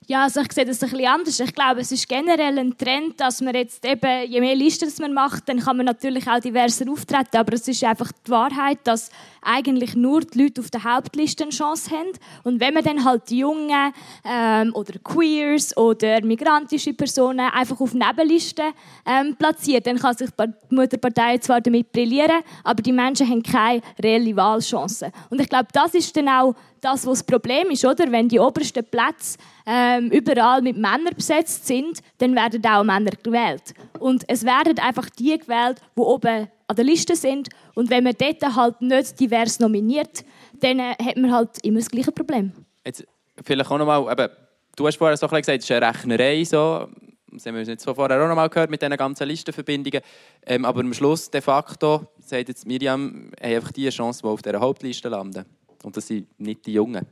Ja, 0.06 0.24
also 0.24 0.42
ich 0.42 0.52
sehe 0.52 0.66
das 0.66 0.82
ein 0.82 0.90
bisschen 0.90 1.06
anders. 1.06 1.40
Ich 1.40 1.54
glaube, 1.54 1.80
es 1.80 1.90
ist 1.90 2.06
generell 2.06 2.58
ein 2.58 2.76
Trend, 2.76 3.18
dass 3.20 3.40
man 3.40 3.54
jetzt 3.54 3.86
eben, 3.86 4.30
je 4.30 4.38
mehr 4.38 4.54
Listen 4.54 4.92
man 5.00 5.14
macht, 5.14 5.48
dann 5.48 5.60
kann 5.60 5.78
man 5.78 5.86
natürlich 5.86 6.28
auch 6.28 6.40
diverser 6.40 6.90
auftreten. 6.90 7.38
Aber 7.38 7.54
es 7.54 7.66
ist 7.66 7.82
einfach 7.82 8.12
die 8.26 8.30
Wahrheit, 8.30 8.80
dass 8.84 9.08
eigentlich 9.44 9.94
nur 9.94 10.20
die 10.22 10.42
Leute 10.42 10.60
auf 10.60 10.70
der 10.70 10.84
Hauptliste 10.84 11.44
eine 11.44 11.52
Chance 11.52 11.90
haben. 11.90 12.12
Und 12.42 12.60
wenn 12.60 12.74
man 12.74 12.84
dann 12.84 13.04
halt 13.04 13.30
die 13.30 13.38
Jungen 13.38 13.92
ähm, 14.24 14.72
oder 14.74 14.98
Queers 14.98 15.76
oder 15.76 16.24
migrantische 16.24 16.94
Personen 16.94 17.50
einfach 17.50 17.80
auf 17.80 17.94
Nebenlisten 17.94 18.72
ähm, 19.06 19.36
platziert, 19.36 19.86
dann 19.86 19.98
kann 19.98 20.16
sich 20.16 20.30
die 20.30 20.74
Mutterpartei 20.74 21.38
zwar 21.38 21.60
damit 21.60 21.92
brillieren, 21.92 22.42
aber 22.62 22.82
die 22.82 22.92
Menschen 22.92 23.28
haben 23.28 23.42
keine 23.42 23.82
reelle 24.02 24.34
Wahlchance. 24.36 25.10
Und 25.30 25.40
ich 25.40 25.48
glaube, 25.48 25.68
das 25.72 25.94
ist 25.94 26.16
dann 26.16 26.28
auch 26.28 26.54
das, 26.80 27.06
was 27.06 27.18
das 27.18 27.22
Problem 27.24 27.70
ist, 27.70 27.84
oder? 27.84 28.10
Wenn 28.10 28.28
die 28.28 28.38
obersten 28.38 28.84
Plätze 28.84 29.38
ähm, 29.66 30.10
überall 30.10 30.60
mit 30.60 30.76
Männern 30.76 31.14
besetzt 31.16 31.66
sind, 31.66 32.00
dann 32.18 32.34
werden 32.34 32.64
auch 32.66 32.84
Männer 32.84 33.12
gewählt. 33.22 33.74
Und 33.98 34.24
es 34.28 34.44
werden 34.44 34.78
einfach 34.78 35.08
die 35.10 35.38
gewählt, 35.38 35.80
die 35.96 36.00
oben 36.00 36.48
an 36.66 36.76
der 36.76 36.84
Liste 36.84 37.16
sind. 37.16 37.48
Und 37.74 37.90
wenn 37.90 38.04
man 38.04 38.14
dort 38.18 38.42
halt 38.56 38.80
nicht 38.80 39.20
divers 39.20 39.60
nominiert, 39.60 40.24
dann 40.60 40.78
äh, 40.78 40.94
hat 41.02 41.16
man 41.16 41.32
halt 41.32 41.58
immer 41.62 41.78
das 41.78 41.90
gleiche 41.90 42.12
Problem. 42.12 42.52
Jetzt 42.84 43.04
vielleicht 43.44 43.70
auch 43.70 43.78
nochmal, 43.78 44.10
eben, 44.10 44.32
du 44.76 44.86
hast 44.86 44.96
vorher 44.96 45.16
so 45.16 45.26
gesagt, 45.26 45.48
es 45.48 45.64
ist 45.64 45.70
eine 45.70 45.86
Rechnerei, 45.86 46.44
so. 46.44 46.88
Das 47.30 47.46
haben 47.46 47.56
wir 47.56 47.62
jetzt 47.62 47.84
vorher 47.84 48.22
auch 48.22 48.28
noch 48.28 48.36
mal 48.36 48.48
gehört 48.48 48.70
mit 48.70 48.80
diesen 48.80 48.96
ganzen 48.96 49.26
Listenverbindungen. 49.26 50.02
Ähm, 50.46 50.64
aber 50.64 50.80
am 50.80 50.94
Schluss, 50.94 51.30
de 51.30 51.40
facto, 51.40 52.06
sagt 52.20 52.48
jetzt 52.48 52.64
Miriam, 52.64 53.02
haben 53.02 53.32
einfach 53.40 53.72
die 53.72 53.88
Chance, 53.88 54.22
die 54.22 54.28
auf 54.28 54.40
dieser 54.40 54.60
Hauptliste 54.60 55.08
landen. 55.08 55.44
Und 55.82 55.96
das 55.96 56.06
sind 56.06 56.28
nicht 56.38 56.64
die 56.66 56.74
Jungen. 56.74 57.04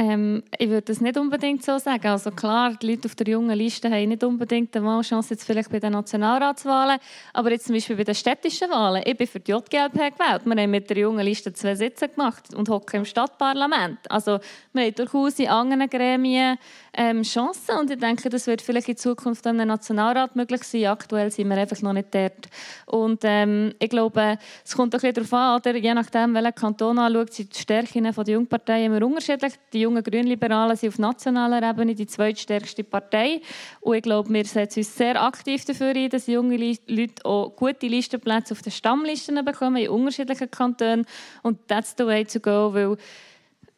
Ähm, 0.00 0.44
ich 0.56 0.68
würde 0.68 0.82
das 0.82 1.00
nicht 1.00 1.18
unbedingt 1.18 1.64
so 1.64 1.76
sagen. 1.76 2.06
Also 2.06 2.30
klar, 2.30 2.76
die 2.80 2.88
Leute 2.88 3.06
auf 3.06 3.16
der 3.16 3.26
jungen 3.26 3.58
Liste 3.58 3.90
haben 3.90 4.08
nicht 4.08 4.22
unbedingt 4.22 4.76
eine 4.76 4.86
Wahlchance 4.86 5.34
jetzt 5.34 5.42
vielleicht 5.44 5.72
bei 5.72 5.80
den 5.80 5.90
Nationalratswahlen, 5.90 7.00
aber 7.32 7.50
jetzt 7.50 7.66
zum 7.66 7.74
Beispiel 7.74 7.96
bei 7.96 8.04
den 8.04 8.14
städtischen 8.14 8.70
Wahlen. 8.70 9.02
Ich 9.04 9.16
bin 9.16 9.26
für 9.26 9.40
die 9.40 9.50
JGLP 9.50 9.94
gewählt. 9.94 10.42
Wir 10.44 10.62
haben 10.62 10.70
mit 10.70 10.88
der 10.88 10.98
jungen 10.98 11.24
Liste 11.26 11.52
zwei 11.52 11.74
Sitze 11.74 12.08
gemacht 12.08 12.54
und 12.54 12.68
hocken 12.68 13.00
im 13.00 13.04
Stadtparlament. 13.04 14.08
Also 14.08 14.38
wir 14.72 14.84
haben 14.84 14.94
durchaus 14.94 15.36
in 15.40 15.48
anderen 15.48 15.90
Gremien 15.90 16.58
ähm, 16.98 17.22
Chancen 17.22 17.78
und 17.78 17.90
ich 17.92 17.98
denke, 17.98 18.28
das 18.28 18.48
wird 18.48 18.60
vielleicht 18.60 18.88
in 18.88 18.96
Zukunft 18.96 19.46
im 19.46 19.56
Nationalrat 19.56 20.34
möglich 20.34 20.64
sein. 20.64 20.86
Aktuell 20.86 21.30
sind 21.30 21.48
wir 21.48 21.56
einfach 21.56 21.80
noch 21.80 21.92
nicht 21.92 22.12
dort. 22.12 22.48
Und 22.86 23.20
ähm, 23.22 23.72
ich 23.78 23.88
glaube, 23.88 24.36
es 24.64 24.74
kommt 24.74 24.90
bisschen 24.90 25.14
darauf 25.14 25.32
an, 25.32 25.60
oder? 25.60 25.76
je 25.76 25.94
nachdem, 25.94 26.34
welcher 26.34 26.50
Kanton 26.50 26.98
anschaut, 26.98 27.32
sind 27.32 27.54
die 27.54 27.60
Stärken 27.60 28.02
der 28.02 28.34
Jungparteien 28.34 28.92
immer 28.92 29.06
unterschiedlich. 29.06 29.54
Die 29.72 29.82
jungen 29.82 30.02
Grünliberalen 30.02 30.76
sind 30.76 30.88
auf 30.88 30.98
nationaler 30.98 31.62
Ebene 31.70 31.94
die 31.94 32.06
zweitstärkste 32.06 32.82
Partei. 32.82 33.42
Und 33.80 33.94
ich 33.94 34.02
glaube, 34.02 34.28
wir 34.34 34.44
setzen 34.44 34.80
uns 34.80 34.96
sehr 34.96 35.22
aktiv 35.22 35.64
dafür 35.64 35.94
ein, 35.94 36.10
dass 36.10 36.26
junge 36.26 36.76
Leute 36.88 37.24
auch 37.24 37.54
gute 37.54 37.86
Listenplätze 37.86 38.54
auf 38.54 38.62
den 38.62 38.72
Stammlisten 38.72 39.44
bekommen, 39.44 39.76
in 39.76 39.88
unterschiedlichen 39.88 40.50
Kantonen. 40.50 41.06
Und 41.44 41.68
that's 41.68 41.94
the 41.96 42.04
way 42.04 42.24
to 42.24 42.40
go, 42.40 42.74
weil 42.74 42.96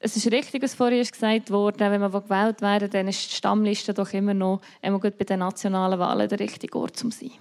es 0.03 0.17
ist 0.17 0.33
richtig, 0.33 0.63
was 0.63 0.75
vorhin 0.75 1.05
gesagt 1.05 1.51
wurde, 1.51 1.79
wenn 1.79 2.01
man 2.01 2.11
gewählt 2.11 2.63
werden 2.63 2.91
dann 2.91 3.09
ist 3.09 3.31
die 3.31 3.37
Stammliste 3.37 3.93
doch 3.93 4.13
immer 4.13 4.35
noch 4.35 4.61
immer 4.81 4.99
gut 4.99 5.17
bei 5.19 5.25
den 5.25 5.41
nationalen 5.41 5.99
Wahlen 5.99 6.29
der 6.29 6.41
richtige 6.41 6.79
Ort 6.79 6.97
zum 6.97 7.11
sein. 7.11 7.33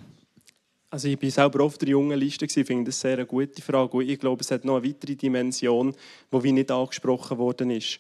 Also 0.92 1.08
ich 1.08 1.18
bin 1.18 1.32
selber 1.32 1.64
auf 1.64 1.78
der 1.78 1.90
jungen 1.90 2.20
Liste 2.20 2.46
Ich 2.46 2.68
finde 2.68 2.86
das 2.86 3.00
sehr 3.00 3.14
eine 3.14 3.26
gute 3.26 3.62
Frage. 3.62 3.98
Und 3.98 4.10
ich 4.10 4.20
glaube, 4.20 4.42
es 4.42 4.52
hat 4.52 4.66
noch 4.66 4.78
eine 4.78 4.90
weitere 4.90 5.16
Dimension, 5.16 5.96
die 6.32 6.52
nicht 6.52 6.72
angesprochen 6.72 7.38
worden 7.38 7.70
ist. 7.70 8.00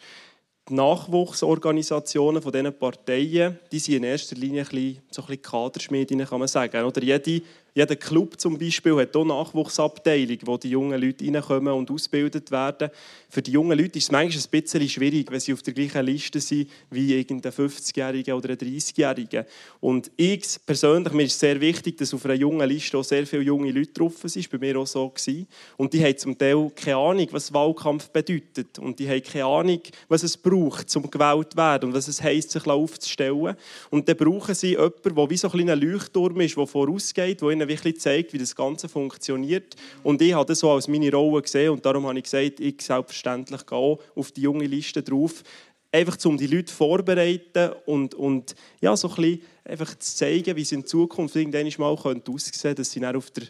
Die 0.68 0.74
Nachwuchsorganisationen 0.74 2.41
von 2.41 2.51
diesen 2.51 2.78
Parteien, 2.78 3.60
die 3.72 3.80
sind 3.80 3.95
in 3.95 4.03
erster 4.03 4.36
Linie 4.36 4.64
ein 4.64 4.68
bisschen, 4.68 5.01
so 5.12 5.22
ein 5.22 5.28
bisschen 5.28 5.41
Kaderschmiedinnen, 5.43 6.28
kann 6.28 6.39
man 6.39 6.47
sagen. 6.47 6.84
Oder 6.84 7.01
jede 7.01 7.41
jeder 7.74 7.95
Club 7.95 8.39
zum 8.39 8.57
Beispiel 8.57 8.95
hat 8.95 9.15
auch 9.15 9.26
Nachwuchsabteilung, 9.26 10.38
wo 10.45 10.57
die 10.57 10.72
jungen 10.72 10.99
Leute 10.99 11.26
reinkommen 11.26 11.74
und 11.74 11.91
ausgebildet 11.91 12.51
werden. 12.51 12.89
Für 13.30 13.41
die 13.41 13.51
jungen 13.51 13.78
Leute 13.78 13.99
ist 13.99 14.05
es 14.05 14.11
manchmal 14.11 14.43
ein 14.43 14.61
bisschen 14.61 14.89
schwierig, 14.89 15.32
wenn 15.32 15.39
sie 15.39 15.53
auf 15.53 15.61
der 15.61 15.74
gleichen 15.74 16.05
Liste 16.05 16.39
sind 16.39 16.70
wie 16.89 17.13
irgendein 17.15 17.51
50-Jähriger 17.51 18.34
oder 18.34 18.49
ein 18.49 18.57
30-Jähriger. 18.57 19.45
Und 19.80 20.11
ich 20.17 20.45
persönlich, 20.65 21.13
mir 21.13 21.24
ist 21.24 21.39
sehr 21.39 21.61
wichtig, 21.61 21.97
dass 21.97 22.13
auf 22.13 22.26
einer 22.26 22.34
jungen 22.34 22.67
Liste 22.67 22.97
auch 22.97 23.03
sehr 23.03 23.26
viele 23.28 23.43
junge 23.43 23.72
Leute 23.72 23.93
drauf 23.93 24.15
sind. 24.24 24.36
Das 24.43 24.51
war 24.51 24.59
bei 24.59 24.67
mir 24.67 24.80
auch 24.80 24.88
so. 24.88 25.09
Gewesen. 25.09 25.47
Und 25.78 25.93
die 25.93 26.03
haben 26.03 26.17
zum 26.17 26.38
Teil 26.38 26.72
keine 26.76 26.97
Ahnung, 26.97 27.28
was 27.32 27.53
Wahlkampf 27.53 28.09
bedeutet. 28.09 28.80
Und 28.80 28.99
die 28.99 29.07
haben 29.07 29.24
keine 29.24 29.45
Ahnung, 29.45 29.82
was 30.07 30.24
es 30.24 30.38
braucht, 30.38 30.95
um 30.95 31.09
gewählt 31.09 31.51
zu 31.51 31.57
werden 31.57 31.89
und 31.89 31.95
was 31.95 32.07
es 32.07 32.22
heisst, 32.22 32.51
sich 32.51 32.65
aufzustellen. 32.65 33.55
Und 33.89 34.07
dann 34.07 34.17
brauchen 34.17 34.55
sie 34.55 34.72
jemanden, 34.72 35.15
der 35.15 35.30
wie 35.30 35.38
so 35.38 35.47
ein 35.47 35.51
kleiner 35.51 35.76
Leuchtturm 35.76 36.39
ist, 36.41 36.57
der 36.57 36.67
vorausgeht, 36.67 37.41
der 37.41 37.49
ihnen 37.60 37.70
wirklich 37.70 37.99
zeigt, 37.99 38.34
wie 38.34 38.38
das 38.38 38.55
Ganze 38.55 38.89
funktioniert. 38.89 39.76
Und 40.03 40.22
ich 40.22 40.34
habe 40.34 40.45
das 40.45 40.60
so 40.60 40.72
als 40.72 40.88
meine 40.88 41.12
Rolle 41.12 41.41
gesehen 41.41 41.72
und 41.72 41.86
darum 41.86 42.07
habe 42.07 42.18
ich 42.18 42.24
gesagt, 42.24 42.60
ich 42.60 42.82
selbstverständlich 42.82 43.66
gehe 43.66 43.97
auf 44.16 44.32
die 44.32 44.41
junge 44.41 44.66
Liste 44.66 45.03
drauf. 45.03 45.43
Einfach 45.91 46.18
um 46.26 46.38
die 46.38 46.47
Leute 46.47 46.72
vorzubereiten 46.72 47.72
und, 47.86 48.14
und 48.14 48.53
ja, 48.80 48.95
so 48.95 49.10
ein 49.10 49.16
bisschen 49.16 49.41
einfach 49.66 49.97
zu 49.97 50.16
zeigen, 50.18 50.55
wie 50.55 50.62
es 50.62 50.72
in 50.72 50.86
Zukunft 50.86 51.36
irgendwann 51.36 51.68
mal 51.78 51.88
aussehen 51.88 52.24
könnte, 52.24 52.76
dass 52.76 52.91
sie 52.91 52.99
dann 52.99 53.16
auf 53.16 53.32
der 53.32 53.47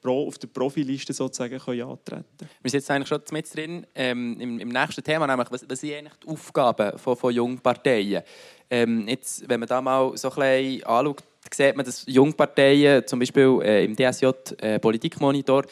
Pro, 0.00 0.26
auf 0.28 0.38
der 0.38 0.48
Profiliste 0.48 1.12
sozusagen 1.12 1.58
können 1.58 1.82
antreten 1.82 2.24
können. 2.38 2.50
Wir 2.62 2.70
sind 2.70 2.80
jetzt 2.80 2.90
eigentlich 2.90 3.08
schon 3.08 3.20
mit 3.32 3.54
drin 3.54 3.86
ähm, 3.94 4.40
im, 4.40 4.58
im, 4.58 4.68
nächsten 4.70 5.04
Thema, 5.04 5.26
nämlich 5.26 5.50
was, 5.50 5.68
was 5.68 5.80
sind 5.80 5.94
eigentlich 5.94 6.14
die 6.24 6.28
Aufgaben 6.28 6.98
von, 6.98 7.16
von 7.16 7.34
Jungparteien? 7.34 8.22
Ähm, 8.70 9.06
jetzt, 9.08 9.46
wenn 9.48 9.60
man 9.60 9.68
da 9.68 9.82
mal 9.82 10.16
so 10.16 10.30
ein 10.30 10.34
bisschen 10.34 10.84
anschaut, 10.84 11.22
sieht 11.54 11.76
man, 11.76 11.84
dass 11.84 12.04
Jungparteien, 12.06 13.06
zum 13.06 13.18
Beispiel 13.18 13.60
äh, 13.62 13.84
im 13.84 13.96
DSJ 13.96 14.26
äh, 14.58 14.78
Politikmonitor, 14.78 15.64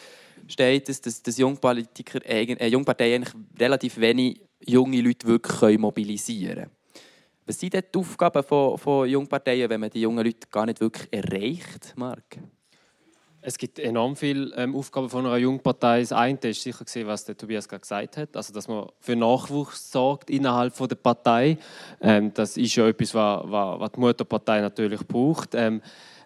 steht, 0.47 0.89
dass, 0.89 1.01
dass, 1.01 1.21
dass 1.21 1.37
Jungpolitiker, 1.37 2.19
äh, 2.25 2.67
Jungparteien 2.67 3.23
eigentlich 3.23 3.35
relativ 3.59 3.99
wenig 3.99 4.41
junge 4.65 5.01
Leute 5.01 5.27
wirklich 5.27 5.79
mobilisieren 5.79 6.55
können. 6.55 6.71
Was 7.45 7.59
sind 7.59 7.73
denn 7.73 7.83
die 7.93 7.97
Aufgaben 7.97 8.43
von, 8.43 8.77
von 8.77 9.09
Jungparteien, 9.09 9.69
wenn 9.69 9.79
man 9.79 9.89
die 9.89 10.01
jungen 10.01 10.23
Leute 10.23 10.47
gar 10.51 10.65
nicht 10.65 10.79
wirklich 10.81 11.07
erreicht, 11.11 11.93
Marc? 11.95 12.37
Es 13.41 13.57
gibt 13.57 13.79
enorm 13.79 14.17
viele 14.17 14.53
ähm, 14.57 14.75
Aufgaben 14.75 15.09
von 15.09 15.25
einer 15.25 15.37
Jungpartei. 15.37 16.01
Das 16.01 16.11
eine 16.11 16.37
ist 16.43 16.61
sicher 16.61 16.83
gesehen, 16.83 17.07
was 17.07 17.23
der 17.23 17.37
Tobias 17.37 17.69
gerade 17.69 17.81
gesagt 17.81 18.17
hat, 18.17 18.35
also 18.35 18.53
dass 18.53 18.67
man 18.67 18.87
für 18.99 19.15
Nachwuchs 19.15 19.91
sorgt 19.91 20.29
innerhalb 20.29 20.75
von 20.75 20.89
der 20.89 20.97
Partei. 20.97 21.57
Ähm, 22.01 22.33
das 22.33 22.57
ist 22.57 22.75
ja 22.75 22.87
etwas, 22.87 23.13
was, 23.13 23.45
was, 23.49 23.91
die 23.93 23.99
Mutterpartei 23.99 24.59
natürlich 24.59 25.07
braucht. 25.07 25.55
Ähm, 25.55 25.81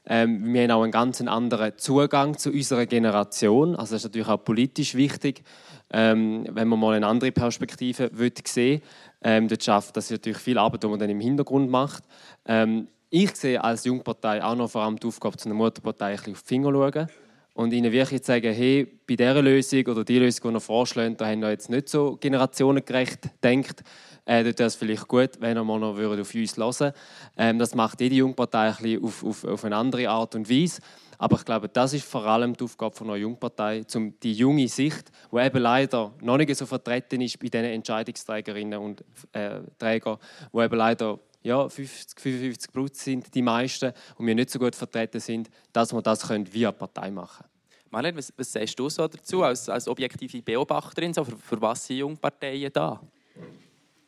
ähm, 0.06 0.54
wir 0.54 0.64
haben 0.64 0.72
auch 0.72 0.84
einen 0.84 0.92
ganz 0.92 1.22
anderen 1.22 1.78
Zugang 1.78 2.38
zu 2.38 2.52
unserer 2.52 2.88
Generation. 2.88 3.76
Also 3.76 3.94
das 3.94 4.02
ist 4.02 4.10
natürlich 4.10 4.28
auch 4.28 4.44
politisch 4.44 4.96
wichtig, 4.96 5.44
ähm, 5.92 6.46
wenn 6.50 6.68
man 6.68 6.80
mal 6.80 6.96
eine 6.96 7.08
andere 7.08 7.32
Perspektive 7.32 8.10
sehen 8.16 8.34
will. 8.56 8.82
Ähm, 9.24 9.48
dort 9.48 9.64
schafft 9.64 9.96
das 9.96 10.10
natürlich 10.10 10.40
viel 10.40 10.58
Arbeit, 10.58 10.84
die 10.84 10.88
man 10.88 11.00
dann 11.00 11.10
im 11.10 11.20
Hintergrund 11.20 11.70
macht. 11.70 12.04
Ähm, 12.46 12.88
ich 13.14 13.36
sehe 13.36 13.64
als 13.64 13.86
Jungpartei 13.86 14.44
auch 14.44 14.56
noch 14.56 14.72
vor 14.72 14.82
allem 14.82 15.00
die 15.00 15.06
Aufgabe, 15.06 15.38
zu 15.38 15.48
einer 15.48 15.54
Mutterpartei 15.54 16.14
ein 16.14 16.20
auf 16.20 16.24
die 16.24 16.48
Finger 16.48 16.72
zu 16.72 16.92
schauen 16.92 17.08
und 17.54 17.72
ihnen 17.72 17.92
wirklich 17.92 18.26
sagen, 18.26 18.52
hey, 18.52 18.88
bei 19.08 19.16
dieser 19.16 19.40
Lösung 19.40 19.86
oder 19.86 20.04
die 20.04 20.18
Lösung, 20.18 20.50
die 20.50 20.58
ihr 20.58 20.60
vorschlägt, 20.60 21.22
da 21.22 21.28
haben 21.28 21.42
wir 21.42 21.52
jetzt 21.52 21.70
nicht 21.70 21.90
so 21.90 22.18
generationengerecht 22.20 23.30
gedacht. 23.40 23.84
Äh, 24.26 24.44
dort 24.44 24.58
wäre 24.58 24.68
es 24.68 24.76
vielleicht 24.76 25.08
gut, 25.08 25.30
wenn 25.40 25.56
ihr 25.56 25.64
mal 25.64 25.80
noch 25.80 25.96
auf 25.96 26.34
uns 26.34 26.58
hören 26.58 26.94
ähm, 27.38 27.60
Das 27.60 27.76
macht 27.76 28.02
jede 28.02 28.16
Jungpartei 28.16 28.70
ein 28.70 28.76
bisschen 28.78 29.04
auf, 29.04 29.24
auf, 29.24 29.44
auf 29.44 29.64
eine 29.64 29.76
andere 29.76 30.10
Art 30.10 30.34
und 30.34 30.50
Weise. 30.50 30.82
Aber 31.20 31.36
ich 31.36 31.46
glaube, 31.46 31.70
das 31.70 31.94
ist 31.94 32.06
vor 32.06 32.26
allem 32.26 32.58
die 32.58 32.64
Aufgabe 32.64 32.96
von 32.96 33.10
einer 33.10 33.18
Jungpartei, 33.18 33.84
um 33.94 34.20
die 34.22 34.34
junge 34.34 34.68
Sicht, 34.68 35.12
die 35.32 35.38
eben 35.38 35.62
leider 35.62 36.14
noch 36.20 36.38
nicht 36.38 36.56
so 36.56 36.66
vertreten 36.66 37.22
ist 37.22 37.40
bei 37.40 37.50
den 37.50 37.66
Entscheidungsträgerinnen 37.66 38.80
und 38.80 39.04
äh, 39.34 39.60
Trägern, 39.78 40.18
die 40.52 40.60
eben 40.60 40.76
leider 40.76 41.20
ja, 41.44 41.68
50, 41.70 42.20
55 42.20 42.72
Prozent 42.72 43.24
sind 43.24 43.36
die 43.36 43.42
meisten 43.42 43.94
und 44.18 44.26
wir 44.26 44.36
nicht 44.36 44.50
so 44.50 44.60
gut 44.60 44.76
vertreten 44.76 45.20
sind, 45.20 45.50
dass 45.72 45.94
wir 45.94 46.02
das 46.02 46.28
können 46.28 46.52
via 46.52 46.72
Partei 46.72 47.12
machen 47.12 47.46
Marlene, 47.94 48.18
was, 48.18 48.34
was 48.36 48.52
sagst 48.52 48.78
du 48.80 48.90
so 48.90 49.08
dazu 49.08 49.44
als, 49.44 49.70
als 49.70 49.88
objektive 49.88 50.42
Beobachterin? 50.42 51.14
So, 51.14 51.24
für, 51.24 51.38
für 51.38 51.62
was 51.62 51.86
sind 51.86 51.98
Jungparteien 51.98 52.72
da? 52.74 53.00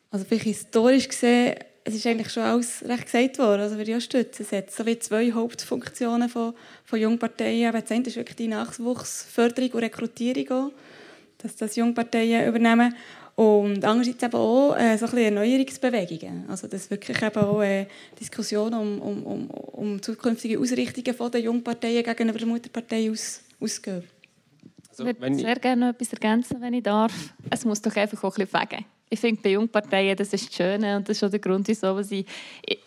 Also 0.10 0.26
vielleicht 0.26 0.46
historisch 0.46 1.08
gesehen, 1.08 1.56
es 1.84 1.94
ist 1.94 2.08
eigentlich 2.08 2.32
schon 2.32 2.42
alles 2.42 2.84
recht 2.84 3.06
gesagt 3.06 3.38
worden, 3.38 3.62
also 3.62 3.78
würde 3.78 3.92
ich 3.92 3.98
auch 3.98 4.02
stützen. 4.02 4.42
Es 4.42 4.52
hat 4.52 4.72
so 4.72 4.86
wie 4.88 4.98
zwei 4.98 5.32
Hauptfunktionen 5.32 6.30
von, 6.30 6.56
von 6.84 7.00
Jungparteien. 7.00 7.72
Das 7.72 7.92
eine 7.92 8.08
ist 8.08 8.16
wirklich 8.16 8.38
die 8.38 8.48
Nachwuchsförderung 8.48 9.70
und 9.70 9.84
Rekrutierung, 9.84 10.52
auch, 10.52 10.72
dass 11.38 11.56
das 11.56 11.76
Jungparteien 11.76 12.48
übernehmen. 12.48 12.96
Und 13.36 13.84
andererseits 13.84 14.24
eben 14.24 14.36
auch 14.36 14.76
äh, 14.78 14.98
so 14.98 15.06
ein 15.06 15.12
bisschen 15.12 15.36
Erneuerungsbewegungen. 15.36 16.50
Also 16.50 16.68
dass 16.68 16.90
wirklich 16.90 17.22
eben 17.22 17.38
auch 17.38 17.62
äh, 17.62 17.86
Diskussionen 18.20 18.74
um, 18.80 19.02
um, 19.02 19.24
um, 19.26 19.50
um 19.50 20.02
zukünftige 20.02 20.58
Ausrichtungen 20.58 21.14
von 21.14 21.32
der 21.32 21.42
Jungparteien 21.42 22.04
gegenüber 22.04 22.40
der 22.40 22.48
Mutterpartei 22.48 23.12
aus, 23.12 23.42
ausgehen. 23.60 24.04
Also, 24.90 25.06
ich 25.06 25.20
würde 25.20 25.36
sehr 25.36 25.56
gerne 25.58 25.88
noch 25.88 25.94
etwas 25.94 26.14
ergänzen, 26.14 26.62
wenn 26.62 26.74
ich 26.74 26.84
darf. 26.84 27.14
Es 27.50 27.66
muss 27.66 27.82
doch 27.82 27.96
einfach 27.98 28.24
auch 28.24 28.38
ein 28.38 28.46
bisschen 28.46 28.68
fegen 28.68 28.86
ich 29.08 29.20
finde 29.20 29.42
bei 29.42 29.52
Jungparteien, 29.52 30.18
das 30.18 30.34
ist 30.34 30.50
das 30.50 30.56
Schöne 30.56 30.98
und 30.98 31.08
das 31.08 31.16
ist 31.16 31.20
schon 31.20 31.30
der 31.30 31.40
Grund, 31.40 31.68
wieso 31.68 32.00
ich 32.00 32.26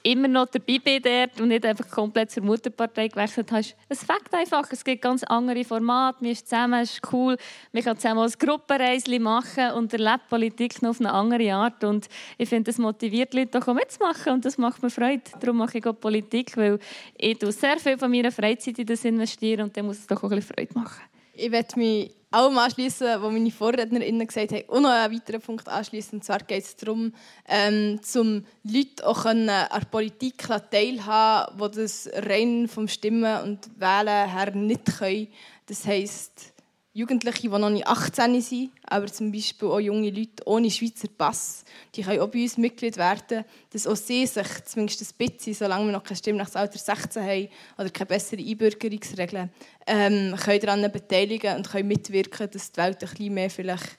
immer 0.02 0.26
noch 0.26 0.46
dabei 0.46 0.78
bin 0.78 1.00
dort 1.00 1.40
und 1.40 1.48
nicht 1.48 1.64
einfach 1.64 1.88
komplett 1.88 2.32
zur 2.32 2.42
Mutterpartei 2.42 3.08
gewechselt 3.08 3.52
habe. 3.52 3.64
Es 3.88 4.02
fängt 4.02 4.32
einfach, 4.32 4.68
es 4.72 4.84
gibt 4.84 5.02
ganz 5.02 5.22
andere 5.24 5.64
Formate, 5.64 6.18
man 6.20 6.32
ist 6.32 6.48
zusammen, 6.48 6.82
es 6.82 6.94
ist 6.94 7.12
cool, 7.12 7.36
man 7.72 7.84
kann 7.84 7.96
zusammen 7.96 8.20
ein 8.20 8.32
Gruppenreisli 8.36 9.18
machen 9.20 9.70
und 9.72 9.92
erlebt 9.92 10.28
Politik 10.28 10.82
noch 10.82 10.90
auf 10.90 11.00
eine 11.00 11.12
andere 11.12 11.54
Art 11.54 11.84
und 11.84 12.08
ich 12.36 12.48
finde, 12.48 12.70
das 12.72 12.78
motiviert 12.78 13.32
Leute 13.32 13.58
auch 13.58 13.72
mitzumachen 13.72 14.32
und 14.32 14.44
das 14.44 14.58
macht 14.58 14.82
mir 14.82 14.90
Freude. 14.90 15.22
Darum 15.40 15.58
mache 15.58 15.78
ich 15.78 15.86
auch 15.86 15.92
Politik, 15.92 16.56
weil 16.56 16.80
ich 17.16 17.38
sehr 17.40 17.78
viel 17.78 17.96
von 17.96 18.10
meiner 18.10 18.32
Freizeit 18.32 18.78
in 18.78 18.86
das 18.86 19.04
investiere 19.04 19.62
und 19.62 19.76
dann 19.76 19.86
muss 19.86 19.98
es 19.98 20.06
doch 20.06 20.22
auch 20.22 20.30
ein 20.30 20.36
bisschen 20.36 20.56
Freude 20.56 20.74
machen. 20.74 21.02
Ich 21.34 21.52
werde 21.52 21.78
mich 21.78 22.10
allem 22.30 22.58
anschließen, 22.58 23.22
was 23.22 23.32
meine 23.32 23.50
VorrednerInnen 23.50 24.26
gesagt 24.26 24.52
haben, 24.52 24.64
und 24.68 24.82
noch 24.82 24.90
einen 24.90 25.14
weiteren 25.14 25.40
Punkt 25.40 25.68
anschließen. 25.68 26.18
Und 26.18 26.24
zwar 26.24 26.40
geht 26.40 26.64
es 26.64 26.76
darum, 26.76 27.12
ähm, 27.46 28.00
zum 28.02 28.44
Leute 28.64 29.06
auch 29.06 29.24
an 29.24 29.46
der 29.46 29.68
Politik 29.90 30.46
teilhaben, 30.70 31.70
die 31.72 31.76
das 31.76 32.08
rein 32.12 32.68
vom 32.68 32.88
Stimmen 32.88 33.42
und 33.42 33.68
Wählen 33.78 34.30
her 34.30 34.54
nicht 34.54 34.98
können. 34.98 35.28
Das 35.66 35.86
heisst, 35.86 36.52
Jugendliche, 36.98 37.42
die 37.42 37.48
noch 37.48 37.70
nicht 37.70 37.86
18 37.86 38.40
sind, 38.40 38.70
aber 38.82 39.06
zum 39.06 39.30
Beispiel 39.30 39.68
auch 39.68 39.78
junge 39.78 40.10
Leute 40.10 40.42
ohne 40.46 40.68
Schweizer 40.68 41.06
Pass, 41.06 41.64
die 41.94 42.02
können 42.02 42.18
auch 42.18 42.26
bei 42.26 42.42
uns 42.42 42.58
Mitglied 42.58 42.96
werden, 42.96 43.44
dass 43.70 43.86
auch 43.86 43.94
sie 43.94 44.26
sich 44.26 44.64
zumindest 44.64 45.02
ein 45.02 45.28
bisschen, 45.28 45.54
solange 45.54 45.86
wir 45.86 45.92
noch 45.92 46.02
kein 46.02 46.16
Stimmrechtsalter 46.16 46.76
16 46.76 47.22
haben 47.22 47.48
oder 47.78 47.90
keine 47.90 48.06
besseren 48.06 48.44
Einbürgerungsregeln, 48.44 49.48
ähm, 49.86 50.34
können 50.36 50.60
daran 50.60 50.90
beteiligen 50.90 51.56
und 51.56 51.70
können 51.70 51.86
mitwirken, 51.86 52.50
dass 52.50 52.72
die 52.72 52.78
Welt 52.78 53.00
ein 53.00 53.10
bisschen 53.10 53.34
mehr 53.34 53.50
vielleicht 53.50 53.96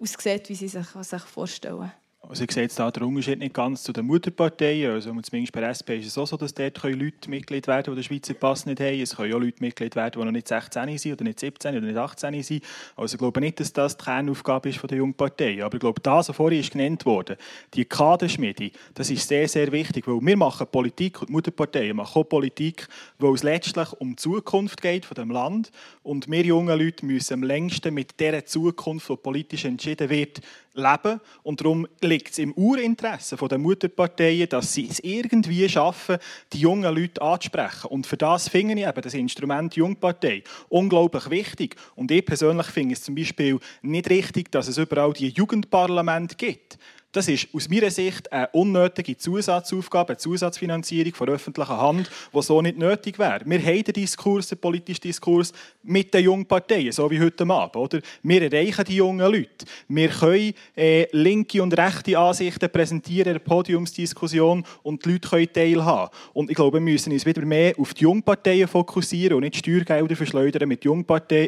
aussieht, 0.00 0.48
wie 0.48 0.56
sie 0.56 0.66
sich, 0.66 0.86
sich 0.88 1.22
vorstellen. 1.22 1.92
Also 2.30 2.44
ich 2.44 2.52
sehe 2.52 2.62
jetzt 2.62 2.78
da 2.78 2.88
den 2.92 3.02
Unterschied 3.02 3.40
nicht 3.40 3.54
ganz 3.54 3.82
zu 3.82 3.92
den 3.92 4.06
Mutterparteien. 4.06 4.92
Also 4.92 5.10
zumindest 5.20 5.52
bei 5.52 5.62
SP 5.66 5.98
ist 5.98 6.06
es 6.06 6.16
auch 6.16 6.28
so, 6.28 6.36
dass 6.36 6.54
dort 6.54 6.80
Leute 6.84 7.28
Mitglied 7.28 7.66
werden 7.66 7.82
können, 7.82 7.96
die 7.96 8.02
den 8.02 8.04
Schweizer 8.04 8.34
Pass 8.34 8.66
nicht 8.66 8.78
haben. 8.78 9.00
Es 9.00 9.16
können 9.16 9.34
auch 9.34 9.40
Leute 9.40 9.56
Mitglied 9.58 9.96
werden, 9.96 10.12
die 10.20 10.24
noch 10.24 10.30
nicht 10.30 10.46
16 10.46 10.96
sind 10.96 11.12
oder 11.14 11.24
nicht 11.24 11.40
17 11.40 11.76
oder 11.76 11.84
nicht 11.84 11.96
18 11.96 12.40
sind. 12.44 12.62
Also 12.94 13.14
ich 13.14 13.18
glaube 13.18 13.40
nicht, 13.40 13.58
dass 13.58 13.72
das 13.72 13.96
die 13.96 14.04
Kernaufgabe 14.04 14.68
ist 14.68 14.78
von 14.78 14.86
der 14.86 14.98
Jungpartei. 14.98 15.64
Aber 15.64 15.74
ich 15.74 15.80
glaube, 15.80 16.00
das, 16.00 16.28
was 16.28 16.36
vorhin 16.36 16.60
ist 16.60 16.70
genannt 16.70 17.04
wurde, 17.04 17.36
die 17.74 17.84
Kaderschmiede, 17.84 18.70
das 18.94 19.10
ist 19.10 19.26
sehr, 19.26 19.48
sehr 19.48 19.72
wichtig, 19.72 20.06
weil 20.06 20.20
wir 20.20 20.36
machen 20.36 20.68
Politik 20.70 21.22
und 21.22 21.30
die 21.30 21.32
Mutterparteien 21.32 21.96
machen 21.96 22.16
auch 22.16 22.28
Politik, 22.28 22.86
weil 23.18 23.34
es 23.34 23.42
letztlich 23.42 23.92
um 23.94 24.10
die 24.10 24.16
Zukunft 24.16 24.80
geht 24.80 25.04
von 25.04 25.16
dem 25.16 25.32
Land 25.32 25.72
und 26.04 26.30
wir 26.30 26.44
jungen 26.44 26.78
Leute 26.78 27.04
müssen 27.04 27.34
am 27.34 27.42
längsten 27.42 27.92
mit 27.92 28.20
dieser 28.20 28.46
Zukunft, 28.46 29.08
die 29.08 29.16
politisch 29.16 29.64
entschieden 29.64 30.08
wird, 30.10 30.40
leben. 30.80 31.20
Und 31.42 31.60
darum 31.60 31.86
liegt 32.00 32.32
es 32.32 32.38
im 32.38 32.52
Urinteresse 32.52 33.36
der 33.36 33.58
Mutterparteien, 33.58 34.48
dass 34.48 34.74
sie 34.74 34.88
es 34.88 35.00
irgendwie 35.00 35.68
schaffen, 35.68 36.18
die 36.52 36.60
jungen 36.60 36.94
Leute 36.94 37.22
anzusprechen. 37.22 37.88
Und 37.88 38.06
für 38.06 38.16
das 38.16 38.48
finde 38.48 38.74
ich 38.74 38.86
eben 38.86 39.02
das 39.02 39.14
Instrument 39.14 39.76
Jungpartei 39.76 40.42
unglaublich 40.68 41.30
wichtig. 41.30 41.76
Und 41.94 42.10
ich 42.10 42.24
persönlich 42.24 42.66
finde 42.66 42.94
es 42.94 43.02
zum 43.02 43.14
Beispiel 43.14 43.58
nicht 43.82 44.10
richtig, 44.10 44.50
dass 44.50 44.68
es 44.68 44.78
überall 44.78 45.12
die 45.12 45.28
Jugendparlamente 45.28 46.36
gibt. 46.36 46.78
Das 47.12 47.26
ist 47.26 47.48
aus 47.52 47.68
meiner 47.68 47.90
Sicht 47.90 48.32
eine 48.32 48.46
unnötige 48.52 49.16
Zusatzaufgabe, 49.16 50.10
eine 50.10 50.18
Zusatzfinanzierung 50.18 51.12
von 51.12 51.28
öffentlicher 51.28 51.76
Hand, 51.76 52.08
die 52.32 52.42
so 52.42 52.62
nicht 52.62 52.78
nötig 52.78 53.18
wäre. 53.18 53.40
Wir 53.44 53.58
haben 53.60 53.82
den 53.82 53.94
Diskurs, 53.94 54.46
den 54.46 54.58
politischen 54.58 55.00
Diskurs 55.00 55.52
mit 55.82 56.14
den 56.14 56.22
jungen 56.22 56.46
Parteien, 56.46 56.92
so 56.92 57.10
wie 57.10 57.20
heute 57.20 57.44
Abend. 57.50 57.74
Oder? 57.74 58.00
Wir 58.22 58.42
erreichen 58.42 58.84
die 58.84 58.94
jungen 58.94 59.26
Leute. 59.26 59.66
Wir 59.88 60.08
können 60.08 60.54
äh, 60.76 61.08
linke 61.10 61.60
und 61.60 61.76
rechte 61.76 62.16
Ansichten 62.16 62.70
präsentieren 62.70 63.32
in 63.32 63.34
der 63.34 63.40
Podiumsdiskussion 63.40 64.64
und 64.84 65.04
die 65.04 65.10
Leute 65.10 65.28
können 65.28 65.52
teilhaben. 65.52 66.14
Und 66.32 66.48
ich 66.48 66.54
glaube, 66.54 66.76
wir 66.76 66.80
müssen 66.80 67.12
uns 67.12 67.26
wieder 67.26 67.44
mehr 67.44 67.74
auf 67.76 67.92
die 67.92 68.04
Jungparteien 68.04 68.68
fokussieren 68.68 69.34
und 69.34 69.40
nicht 69.40 69.56
Steuergelder 69.56 70.14
verschleudern 70.14 70.68
mit, 70.68 70.84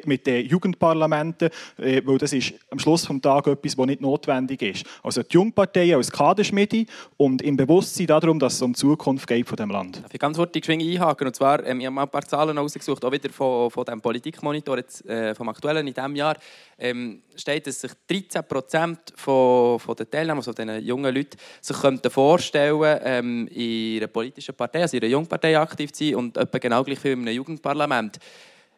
mit 0.07 0.27
den 0.27 0.45
Jugendparlamenten, 0.45 1.51
äh, 1.79 2.03
weil 2.05 2.19
das 2.19 2.33
ist 2.33 2.53
am 2.69 2.81
Schluss 2.81 3.07
des 3.07 3.21
Tages 3.21 3.53
etwas, 3.53 3.79
was 3.79 3.87
nicht 3.87 4.01
notwendig 4.01 4.61
ist. 4.63 4.87
Also 5.05 5.23
die 5.23 5.52
Jungparteien 5.53 5.97
als 5.97 6.11
Kaderschmiede 6.11 6.87
und 7.19 7.43
im 7.43 7.57
Bewusstsein 7.57 8.07
darum, 8.07 8.39
dass 8.39 8.55
es 8.55 8.63
um 8.63 8.73
die 8.73 8.79
Zukunft 8.79 9.27
geht 9.27 9.47
von 9.47 9.57
dem 9.57 9.71
Land. 9.71 10.03
Darf 10.03 10.15
ich 10.15 10.19
ganz 10.19 10.37
kurz 10.39 10.57
einhaken? 10.69 11.27
Und 11.27 11.37
zwar, 11.37 11.65
ähm, 11.67 11.81
ich 11.81 11.87
habe 11.87 11.95
mal 11.95 12.05
ein 12.05 12.09
paar 12.09 12.27
Zahlen 12.27 12.57
ausgesucht, 12.57 13.05
auch 13.05 13.13
wieder 13.13 13.29
von, 13.31 13.71
von 13.71 13.85
dem 13.85 14.01
Politikmonitor 14.01 14.79
jetzt, 14.79 15.05
äh, 15.07 15.35
vom 15.35 15.49
aktuellen 15.51 15.87
in 15.87 15.93
diesem 15.93 16.17
Jahr. 16.17 16.37
Ähm, 16.79 17.23
steht, 17.37 17.67
dass 17.67 17.83
sich 17.83 17.93
13 18.09 18.43
Prozent 18.45 18.99
von, 19.15 19.79
von 19.79 19.95
den 19.95 20.11
Teilnehmern, 20.11 20.39
also 20.39 20.53
den 20.53 20.83
jungen 20.83 21.15
Leuten, 21.15 21.37
sich 21.61 21.79
könnten 21.79 22.11
vorstellen, 22.11 22.99
ähm, 23.03 23.49
in 23.49 23.99
einer 23.99 24.07
politischen 24.07 24.55
Partei, 24.55 24.83
also 24.83 24.97
in 24.97 25.03
einer 25.03 25.13
Jungpartei 25.13 25.59
aktiv 25.59 25.93
zu 25.93 26.05
sein 26.05 26.15
und 26.15 26.37
etwa 26.39 26.59
genau 26.59 26.83
gleich 26.83 26.99
viel 26.99 27.13
in 27.13 27.21
einem 27.21 27.37
Jugendparlament. 27.37 28.19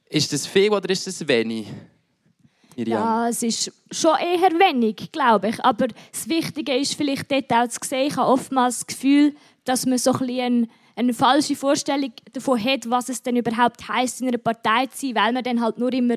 Ist 0.09 0.33
das 0.33 0.47
viel 0.47 0.71
oder 0.71 0.91
ist 0.91 1.07
das 1.07 1.27
wenig? 1.27 1.69
Miriam? 2.77 3.01
Ja, 3.01 3.29
es 3.29 3.43
ist 3.43 3.73
schon 3.91 4.17
eher 4.19 4.51
wenig, 4.53 5.11
glaube 5.13 5.49
ich. 5.49 5.65
Aber 5.65 5.89
das 5.89 6.29
Wichtige 6.29 6.75
ist 6.77 6.95
vielleicht 6.95 7.31
dort 7.31 7.53
auch 7.53 7.69
zu 7.69 7.79
sehen, 7.83 8.09
ich 8.09 8.17
habe 8.17 8.31
oftmals 8.31 8.81
das 8.81 8.87
Gefühl, 8.87 9.35
dass 9.65 9.87
man 9.87 9.99
so 9.99 10.13
ein 10.13 10.19
bisschen 10.19 10.71
eine 10.97 11.15
falsche 11.15 11.57
Vorstellung 11.57 12.13
davon 12.33 12.63
hat, 12.63 12.89
was 12.89 13.09
es 13.09 13.23
denn 13.23 13.37
überhaupt 13.37 13.89
heißt, 13.89 14.21
in 14.21 14.29
einer 14.29 14.39
Partei 14.39 14.87
zu 14.87 15.07
sein, 15.07 15.15
weil 15.17 15.33
man 15.33 15.43
dann 15.43 15.61
halt 15.61 15.79
nur 15.79 15.93
immer 15.93 16.17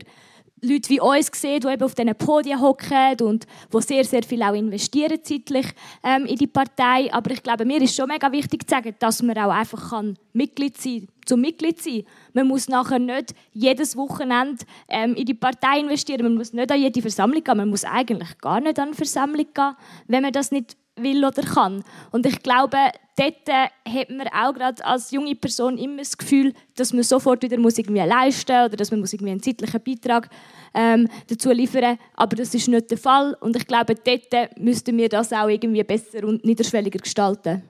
Leute 0.61 0.89
wie 0.89 0.99
uns 0.99 1.29
sehen, 1.33 1.59
die 1.59 1.67
eben 1.67 1.83
auf 1.83 1.93
diesen 1.93 2.15
Podien 2.15 2.59
hocken 2.59 3.21
und 3.21 3.45
die 3.73 3.81
sehr, 3.81 4.03
sehr 4.03 4.23
viel 4.23 4.41
auch 4.41 4.53
investieren 4.53 5.19
zeitlich 5.23 5.67
ähm, 6.03 6.25
in 6.25 6.35
die 6.35 6.47
Partei. 6.47 7.13
Aber 7.13 7.31
ich 7.31 7.43
glaube, 7.43 7.65
mir 7.65 7.81
ist 7.81 7.95
schon 7.95 8.07
mega 8.07 8.31
wichtig 8.31 8.67
zu 8.67 8.75
sagen, 8.75 8.95
dass 8.99 9.21
man 9.21 9.37
auch 9.37 9.51
einfach 9.51 9.89
kann 9.89 10.17
Mitglied 10.33 10.77
sein 10.77 11.07
zum 11.27 11.41
Mitglied 11.41 11.81
sein. 11.81 12.03
Man 12.33 12.47
muss 12.47 12.69
nachher 12.69 12.99
nicht 12.99 13.35
jedes 13.53 13.95
Wochenende 13.95 14.63
ähm, 14.87 15.13
in 15.13 15.25
die 15.25 15.33
Partei 15.33 15.79
investieren, 15.79 16.23
man 16.23 16.35
muss 16.35 16.53
nicht 16.53 16.71
an 16.71 16.79
jede 16.79 17.01
Versammlung 17.01 17.43
gehen, 17.43 17.57
man 17.57 17.69
muss 17.69 17.83
eigentlich 17.83 18.37
gar 18.39 18.61
nicht 18.61 18.79
an 18.79 18.87
eine 18.87 18.95
Versammlung 18.95 19.45
gehen, 19.53 19.75
wenn 20.07 20.23
man 20.23 20.31
das 20.31 20.51
nicht 20.51 20.77
will 20.97 21.23
oder 21.23 21.41
kann. 21.41 21.83
Und 22.11 22.25
ich 22.25 22.41
glaube, 22.41 22.77
dort 23.17 23.47
hat 23.47 24.09
man 24.09 24.27
auch 24.27 24.53
gerade 24.53 24.83
als 24.85 25.11
junge 25.11 25.35
Person 25.35 25.77
immer 25.77 25.97
das 25.97 26.17
Gefühl, 26.17 26.53
dass 26.75 26.93
man 26.93 27.03
sofort 27.03 27.43
wieder 27.43 27.57
muss 27.57 27.77
irgendwie 27.77 28.01
leisten 28.01 28.55
muss 28.55 28.65
oder 28.65 28.77
dass 28.77 28.91
man 28.91 28.99
muss 28.99 29.13
irgendwie 29.13 29.31
einen 29.31 29.41
zeitlichen 29.41 29.81
Beitrag 29.83 30.29
ähm, 30.73 31.07
dazu 31.27 31.51
liefern 31.51 31.91
muss. 31.91 31.99
Aber 32.15 32.35
das 32.35 32.53
ist 32.53 32.67
nicht 32.67 32.91
der 32.91 32.97
Fall. 32.97 33.35
Und 33.39 33.55
ich 33.55 33.67
glaube, 33.67 33.95
dort 33.95 34.57
müssten 34.57 34.97
wir 34.97 35.09
das 35.09 35.33
auch 35.33 35.47
irgendwie 35.47 35.83
besser 35.83 36.23
und 36.23 36.43
niederschwelliger 36.45 36.99
gestalten. 36.99 37.63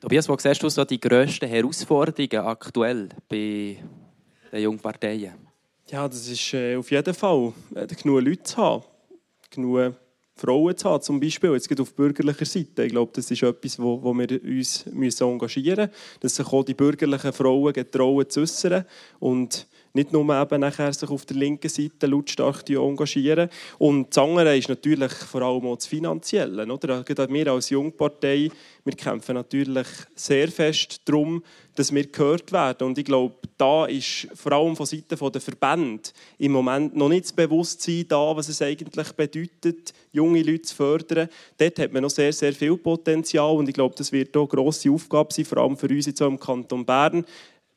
Tobias, 0.00 0.28
wo 0.28 0.36
siehst 0.38 0.62
du 0.62 0.68
so 0.68 0.84
die 0.84 1.00
grössten 1.00 1.48
Herausforderungen 1.48 2.46
aktuell 2.46 3.08
bei 3.28 3.78
den 4.52 4.62
jungen 4.62 4.78
Parteien? 4.78 5.34
Ja, 5.90 6.06
das 6.06 6.28
ist 6.28 6.54
äh, 6.54 6.76
auf 6.76 6.90
jeden 6.90 7.14
Fall, 7.14 7.52
äh, 7.74 7.86
genug 7.86 8.22
Leute 8.22 8.42
zu 8.42 8.56
haben. 8.58 8.84
Genug 9.50 9.96
Frauen 10.38 10.76
zu 10.76 10.88
haben, 10.88 11.02
zum 11.02 11.20
Beispiel, 11.20 11.52
jetzt 11.52 11.68
geht 11.68 11.80
auf 11.80 11.94
bürgerlicher 11.94 12.44
Seite. 12.44 12.84
Ich 12.84 12.92
glaube, 12.92 13.12
das 13.14 13.30
ist 13.30 13.42
etwas, 13.42 13.78
wo, 13.78 14.02
wo 14.02 14.14
wir 14.14 14.28
uns 14.42 14.86
müssen 14.86 15.24
engagieren 15.24 15.88
müssen, 15.88 16.20
dass 16.20 16.36
sich 16.36 16.46
auch 16.46 16.64
die 16.64 16.74
bürgerlichen 16.74 17.32
Frauen 17.32 17.72
getrauen 17.72 18.28
zu 18.28 18.40
äußern 18.40 18.84
und 19.18 19.66
nicht 19.98 20.12
nur 20.12 20.40
eben 20.40 20.60
nachher 20.60 20.92
sich 20.92 21.10
auf 21.10 21.26
der 21.26 21.36
linken 21.36 21.68
Seite 21.68 22.06
lautstark 22.06 22.68
engagieren. 22.70 23.50
Und 23.78 24.08
das 24.08 24.22
andere 24.22 24.56
ist 24.56 24.68
natürlich 24.68 25.12
vor 25.12 25.42
allem 25.42 25.66
auch 25.66 25.76
das 25.76 25.86
Finanzielle. 25.86 26.66
Oder? 26.72 27.04
Wir 27.28 27.52
als 27.52 27.70
Jungpartei, 27.70 28.50
wir 28.84 28.92
kämpfen 28.94 29.34
natürlich 29.34 29.86
sehr 30.14 30.48
fest 30.48 31.02
darum, 31.04 31.42
dass 31.74 31.92
wir 31.92 32.06
gehört 32.06 32.52
werden. 32.52 32.88
Und 32.88 32.98
ich 32.98 33.04
glaube, 33.04 33.36
da 33.56 33.86
ist 33.86 34.28
vor 34.34 34.52
allem 34.52 34.76
von 34.76 34.86
Seiten 34.86 35.16
der 35.32 35.40
Verbände 35.40 36.10
im 36.38 36.52
Moment 36.52 36.96
noch 36.96 37.08
nicht 37.08 37.24
das 37.24 37.32
Bewusstsein 37.32 38.06
da, 38.08 38.36
was 38.36 38.48
es 38.48 38.62
eigentlich 38.62 39.12
bedeutet, 39.12 39.92
junge 40.12 40.42
Leute 40.42 40.62
zu 40.62 40.74
fördern. 40.74 41.28
Dort 41.56 41.78
hat 41.78 41.92
man 41.92 42.02
noch 42.02 42.10
sehr, 42.10 42.32
sehr 42.32 42.52
viel 42.52 42.76
Potenzial 42.76 43.56
und 43.56 43.68
ich 43.68 43.74
glaube, 43.74 43.94
das 43.96 44.12
wird 44.12 44.36
auch 44.36 44.50
eine 44.50 44.62
grosse 44.62 44.90
Aufgabe 44.90 45.32
sein, 45.32 45.44
vor 45.44 45.58
allem 45.58 45.76
für 45.76 45.88
uns 45.88 46.06
jetzt 46.06 46.20
im 46.20 46.38
Kanton 46.38 46.84
Bern, 46.84 47.24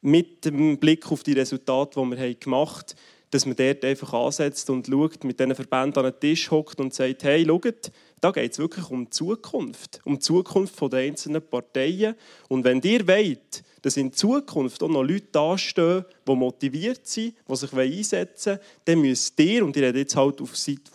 mit 0.02 0.46
dem 0.46 0.78
Blick 0.78 1.12
auf 1.12 1.24
die 1.24 1.34
Resultate, 1.34 2.00
die 2.00 2.18
wir 2.18 2.36
gemacht 2.36 2.96
haben, 2.96 3.22
dass 3.32 3.46
man 3.46 3.56
dort 3.56 3.84
einfach 3.86 4.14
ansetzt 4.14 4.70
und 4.70 4.88
schaut, 4.88 5.24
mit 5.24 5.40
diesen 5.40 5.56
Verbänden 5.56 6.04
an 6.06 6.12
den 6.12 6.20
Tisch 6.20 6.52
hockt 6.52 6.80
und 6.80 6.94
sagt, 6.94 7.24
hey, 7.24 7.46
schaut, 7.46 7.92
da 8.20 8.32
geht 8.32 8.52
es 8.52 8.60
wirklich 8.60 8.90
um 8.90 9.06
die 9.06 9.10
Zukunft, 9.10 10.02
um 10.04 10.16
die 10.16 10.20
Zukunft 10.20 10.80
der 10.92 11.00
einzelnen 11.00 11.42
Parteien. 11.42 12.16
Und 12.50 12.66
wenn 12.66 12.82
ihr 12.82 13.08
wollt, 13.08 13.64
dass 13.82 13.98
in 13.98 14.12
Zukunft 14.14 14.84
auch 14.84 14.90
noch 14.90 15.02
Leute 15.02 15.28
dastehen, 15.32 16.06
die 16.28 16.36
motiviert 16.36 17.08
sind, 17.08 17.36
die 17.50 17.56
sich 17.56 17.74
einsetzen 17.74 18.58
wollen, 18.58 18.60
dann 18.86 19.02
müsst 19.02 19.40
ihr, 19.40 19.66
und 19.66 19.78
ich 19.78 19.84
rede 19.84 20.00
jetzt 20.00 20.16
halt 20.16 20.42
auf 20.42 20.56
Sicht 20.56 20.92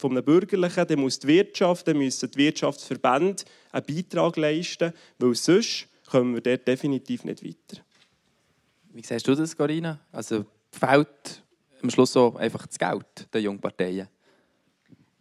von 0.00 0.10
einem 0.12 0.24
Bürgerlichen, 0.24 0.86
dann 0.88 0.98
muss 0.98 1.18
die 1.18 1.28
Wirtschaft, 1.28 1.86
dann 1.86 1.98
müssen 1.98 2.30
die 2.30 2.38
Wirtschaftsverbände 2.38 3.44
einen 3.70 3.86
Beitrag 3.86 4.36
leisten, 4.38 4.92
weil 5.18 5.34
sonst 5.34 5.86
kommen 6.06 6.34
wir 6.34 6.40
dort 6.40 6.66
definitiv 6.66 7.22
nicht 7.24 7.44
weiter. 7.44 7.82
Wie 8.92 9.02
siehst 9.02 9.26
du 9.26 9.34
das, 9.34 9.56
Corinna? 9.56 10.00
Also 10.10 10.44
fehlt 10.72 11.42
am 11.82 11.90
Schluss 11.90 12.12
so 12.12 12.34
einfach 12.36 12.66
das 12.66 12.78
Geld 12.78 13.32
der 13.32 13.40
Jungparteien? 13.40 14.08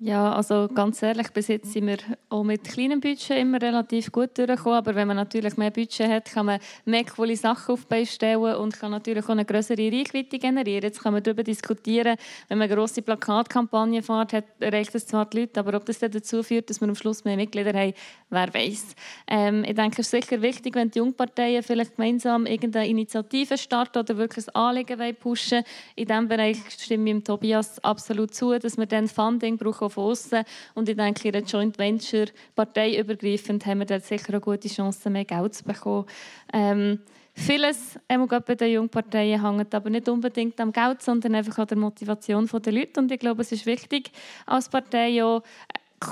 Ja, 0.01 0.31
also 0.31 0.69
ganz 0.73 1.03
ehrlich, 1.03 1.27
bis 1.31 1.49
jetzt 1.49 1.73
sind 1.73 1.87
wir 1.87 1.97
auch 2.29 2.45
mit 2.45 2.63
kleinem 2.63 3.01
Budget 3.01 3.31
immer 3.31 3.61
relativ 3.61 4.13
gut 4.13 4.37
durchgekommen. 4.37 4.77
Aber 4.77 4.95
wenn 4.95 5.09
man 5.09 5.17
natürlich 5.17 5.57
mehr 5.57 5.71
Budget 5.71 6.07
hat, 6.09 6.31
kann 6.31 6.45
man 6.45 6.61
mehr 6.85 7.03
coole 7.03 7.35
Sachen 7.35 7.73
auf 7.73 7.85
stellen 8.05 8.55
und 8.55 8.79
kann 8.79 8.91
natürlich 8.91 9.25
auch 9.25 9.31
eine 9.31 9.43
größere 9.43 9.91
Reichweite 9.91 10.39
generieren. 10.39 10.83
Jetzt 10.83 11.03
kann 11.03 11.11
man 11.11 11.21
darüber 11.21 11.43
diskutieren, 11.43 12.15
wenn 12.47 12.59
man 12.59 12.69
eine 12.69 12.77
grosse 12.77 13.01
Plakatkampagne 13.01 14.01
fährt, 14.01 14.31
hat, 14.31 14.45
erreicht 14.61 14.95
das 14.95 15.05
zwar 15.05 15.25
die 15.25 15.41
Leute, 15.41 15.59
aber 15.59 15.75
ob 15.75 15.85
das 15.85 15.99
dann 15.99 16.11
dazu 16.11 16.43
führt, 16.43 16.69
dass 16.69 16.79
wir 16.79 16.87
am 16.87 16.95
Schluss 16.95 17.25
mehr 17.25 17.35
Mitglieder 17.35 17.77
haben, 17.77 17.93
wer 18.29 18.53
weiß. 18.53 18.95
Ähm, 19.27 19.65
ich 19.67 19.75
denke, 19.75 20.01
es 20.01 20.13
ist 20.13 20.23
sicher 20.23 20.41
wichtig, 20.41 20.75
wenn 20.75 20.89
die 20.91 20.99
Jungparteien 20.99 21.61
vielleicht 21.61 21.97
gemeinsam 21.97 22.45
irgendeine 22.45 22.87
Initiative 22.87 23.57
starten 23.57 23.99
oder 23.99 24.15
wirklich 24.15 24.47
ein 24.47 24.55
Anliegen 24.55 25.15
pushen 25.17 25.63
In 25.97 26.07
diesem 26.07 26.29
Bereich 26.29 26.57
stimme 26.69 27.09
ich 27.09 27.15
dem 27.15 27.23
Tobias 27.25 27.83
absolut 27.83 28.33
zu, 28.33 28.57
dass 28.57 28.77
wir 28.77 28.85
dann 28.85 29.09
Funding 29.09 29.57
brauchen 29.57 29.88
von 29.89 30.11
außen. 30.11 30.43
Und 30.75 30.89
ich 30.89 30.95
denke, 30.95 31.27
in 31.27 31.33
der 31.33 31.43
Joint 31.43 31.77
Venture 31.77 32.27
parteiübergreifend 32.55 33.65
haben 33.65 33.79
wir 33.79 33.85
dort 33.85 34.05
sicher 34.05 34.29
eine 34.29 34.39
gute 34.39 34.67
Chance, 34.67 35.09
mehr 35.09 35.25
Geld 35.25 35.55
zu 35.55 35.63
bekommen. 35.63 36.05
Ähm, 36.53 36.99
Vieles 37.39 37.97
bei 38.07 38.55
den 38.55 38.73
Jungparteien 38.73 39.41
hängt 39.41 39.73
aber 39.73 39.89
nicht 39.89 40.09
unbedingt 40.09 40.59
am 40.59 40.73
Geld, 40.73 41.01
sondern 41.01 41.35
einfach 41.35 41.57
an 41.59 41.67
der 41.67 41.77
Motivation 41.77 42.45
der 42.51 42.73
Leute. 42.73 42.99
Und 42.99 43.11
ich 43.11 43.19
glaube, 43.19 43.43
es 43.43 43.51
ist 43.53 43.65
wichtig, 43.65 44.11
als 44.45 44.67
Partei 44.67 45.23
auch 45.23 45.41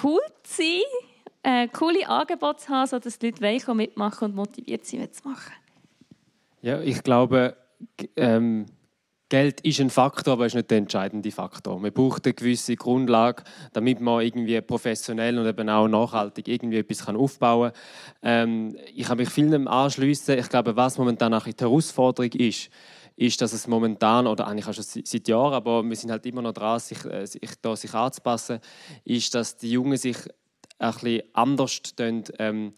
cool 0.04 0.22
zu 0.44 0.62
sein, 0.62 0.82
äh, 1.44 1.68
coole 1.68 2.08
Angebote 2.08 2.64
zu 2.64 2.70
haben, 2.70 2.88
sodass 2.88 3.20
die 3.20 3.34
Leute 3.40 3.76
mitmachen 3.76 4.30
und 4.30 4.36
motiviert 4.36 4.86
sind, 4.86 5.02
mitzumachen. 5.02 5.54
Ja, 6.62 6.80
ich 6.82 7.04
glaube, 7.04 7.58
ähm, 8.16 8.66
Geld 9.30 9.60
ist 9.62 9.82
ein 9.82 9.90
Faktor, 9.90 10.34
aber 10.34 10.46
ist 10.46 10.56
nicht 10.56 10.72
der 10.72 10.78
entscheidende 10.78 11.32
Faktor. 11.32 11.80
Man 11.80 11.92
braucht 11.92 12.26
eine 12.26 12.34
gewisse 12.34 12.78
Grundlage, 12.78 13.44
damit 13.74 14.00
man 14.00 14.22
irgendwie 14.22 14.60
professionell 14.62 15.38
und 15.38 15.46
eben 15.46 15.70
auch 15.70 15.90
nachhaltig 15.90 16.48
irgendwie 16.48 16.78
etwas 16.78 17.06
aufbauen 17.08 17.72
kann. 18.22 18.50
Ähm, 18.50 18.78
ich 18.96 19.06
kann 19.06 19.18
mich 19.18 19.30
vielen 19.30 19.68
anschließen. 19.68 20.40
Ich 20.40 20.48
glaube, 20.48 20.78
was 20.78 20.98
momentan 20.98 21.34
auch 21.34 21.44
die 21.44 21.54
Herausforderung 21.60 22.32
ist, 22.32 22.70
ist, 23.18 23.42
dass 23.42 23.52
es 23.52 23.68
momentan, 23.68 24.28
oder 24.28 24.48
eigentlich 24.48 24.68
auch 24.68 24.74
schon 24.74 24.84
seit 24.84 25.28
Jahren, 25.28 25.54
aber 25.54 25.84
wir 25.84 25.96
sind 25.96 26.12
halt 26.12 26.26
immer 26.26 26.42
noch 26.42 26.54
dran, 26.54 26.80
sich, 26.80 27.04
äh, 27.04 27.26
sich, 27.26 27.42
da, 27.62 27.76
sich 27.76 27.94
anzupassen, 27.94 28.60
ist, 29.04 29.36
dass 29.36 29.58
die 29.58 29.72
Jungen 29.72 29.98
sich 29.98 30.18
ein 30.80 30.94
bisschen 30.94 31.24
anders 31.34 31.82
ähm, 32.00 32.24
äh, 32.38 32.72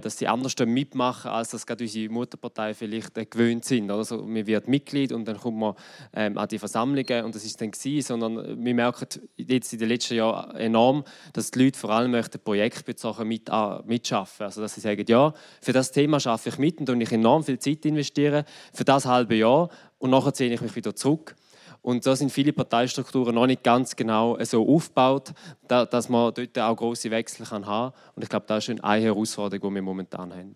dass 0.00 0.18
sie 0.18 0.28
anders 0.28 0.54
mitmachen, 0.64 1.30
als 1.30 1.50
das 1.50 1.66
gerade 1.66 1.84
unsere 1.84 2.12
Mutterpartei 2.12 2.72
vielleicht 2.72 3.18
äh, 3.18 3.26
gewöhnt 3.26 3.64
sind. 3.64 3.90
Also, 3.90 4.18
man 4.22 4.46
wird 4.46 4.68
Mitglied 4.68 5.12
und 5.12 5.24
dann 5.26 5.38
kommt 5.38 5.58
man 5.58 5.74
ähm, 6.14 6.38
an 6.38 6.48
die 6.48 6.58
Versammlungen 6.58 7.24
und 7.24 7.34
das 7.34 7.44
ist 7.44 7.60
dann 7.60 7.70
gewesen, 7.70 8.06
sondern 8.06 8.64
wir 8.64 8.74
merken 8.74 9.06
jetzt 9.36 9.72
in 9.72 9.78
den 9.78 9.88
letzten 9.88 10.14
Jahren 10.14 10.56
enorm, 10.56 11.04
dass 11.32 11.50
die 11.50 11.64
Leute 11.64 11.78
vor 11.78 11.90
allem 11.90 12.12
möchten 12.12 12.38
projektbezogen 12.38 13.26
mit, 13.26 13.48
äh, 13.48 13.78
mitschaffen. 13.84 14.46
Also 14.46 14.60
dass 14.60 14.74
sie 14.74 14.80
sagen, 14.80 15.04
ja, 15.08 15.34
für 15.60 15.72
das 15.72 15.90
Thema 15.90 16.20
schaffe 16.20 16.50
ich 16.50 16.58
mit 16.58 16.88
und 16.88 17.00
ich 17.00 17.12
enorm 17.12 17.42
viel 17.42 17.58
Zeit 17.58 17.84
investieren 17.84 18.44
für 18.72 18.84
das 18.84 19.06
halbe 19.06 19.34
Jahr 19.34 19.68
und 19.98 20.10
nachher 20.10 20.32
ziehe 20.32 20.52
ich 20.52 20.60
mich 20.60 20.76
wieder 20.76 20.94
zurück. 20.94 21.34
Und 21.82 22.06
da 22.06 22.14
sind 22.14 22.30
viele 22.30 22.52
Parteistrukturen 22.52 23.34
noch 23.34 23.46
nicht 23.46 23.64
ganz 23.64 23.96
genau 23.96 24.38
so 24.44 24.66
aufgebaut, 24.68 25.32
dass 25.66 26.08
man 26.08 26.32
dort 26.32 26.56
auch 26.58 26.76
große 26.76 27.10
Wechsel 27.10 27.50
haben 27.50 27.64
kann. 27.64 27.92
Und 28.14 28.22
ich 28.22 28.28
glaube, 28.28 28.46
das 28.46 28.68
ist 28.68 28.82
eine 28.82 29.02
Herausforderung, 29.02 29.70
die 29.70 29.74
wir 29.76 29.82
momentan 29.82 30.32
haben. 30.32 30.54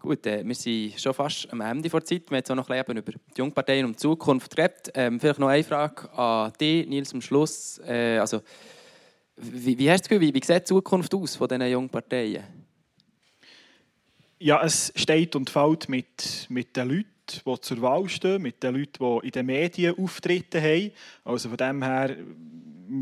Gut, 0.00 0.26
äh, 0.26 0.44
wir 0.44 0.54
sind 0.54 1.00
schon 1.00 1.14
fast 1.14 1.52
am 1.52 1.60
Ende 1.60 1.88
der 1.88 2.04
Zeit. 2.04 2.22
Wir 2.22 2.26
haben 2.28 2.34
jetzt 2.36 2.50
auch 2.50 2.56
noch 2.56 2.68
ein 2.68 2.84
bisschen 2.84 2.98
über 2.98 3.12
die 3.12 3.38
Jungparteien 3.38 3.84
und 3.84 3.92
die 3.92 3.98
Zukunft 3.98 4.54
geredet. 4.54 4.90
Ähm, 4.94 5.18
vielleicht 5.18 5.38
noch 5.40 5.48
eine 5.48 5.64
Frage 5.64 6.12
an 6.12 6.52
dich, 6.60 6.86
Nils, 6.88 7.12
am 7.12 7.20
Schluss. 7.20 7.80
Äh, 7.84 8.18
also, 8.18 8.40
wie, 9.36 9.78
wie, 9.78 9.90
hast 9.90 10.04
du 10.04 10.08
Gefühl, 10.08 10.28
wie, 10.28 10.34
wie 10.34 10.44
sieht 10.44 10.60
die 10.60 10.64
Zukunft 10.64 11.14
aus 11.14 11.36
von 11.36 11.48
diesen 11.48 11.68
Jungparteien? 11.68 12.44
Ja, 14.38 14.62
es 14.62 14.92
steht 14.94 15.34
und 15.34 15.50
fällt 15.50 15.88
mit, 15.88 16.46
mit 16.48 16.76
den 16.76 16.88
Leuten 16.88 17.17
die 17.30 17.60
zur 17.60 17.82
Wahl 17.82 18.08
stehen, 18.08 18.42
mit 18.42 18.62
den 18.62 18.74
Leuten, 18.74 19.20
die 19.20 19.26
in 19.26 19.32
den 19.32 19.46
Medien 19.46 19.98
Auftritte 19.98 20.60
haben. 20.60 20.92
Also 21.24 21.48
von 21.48 21.58
dem 21.58 21.82
her 21.82 22.16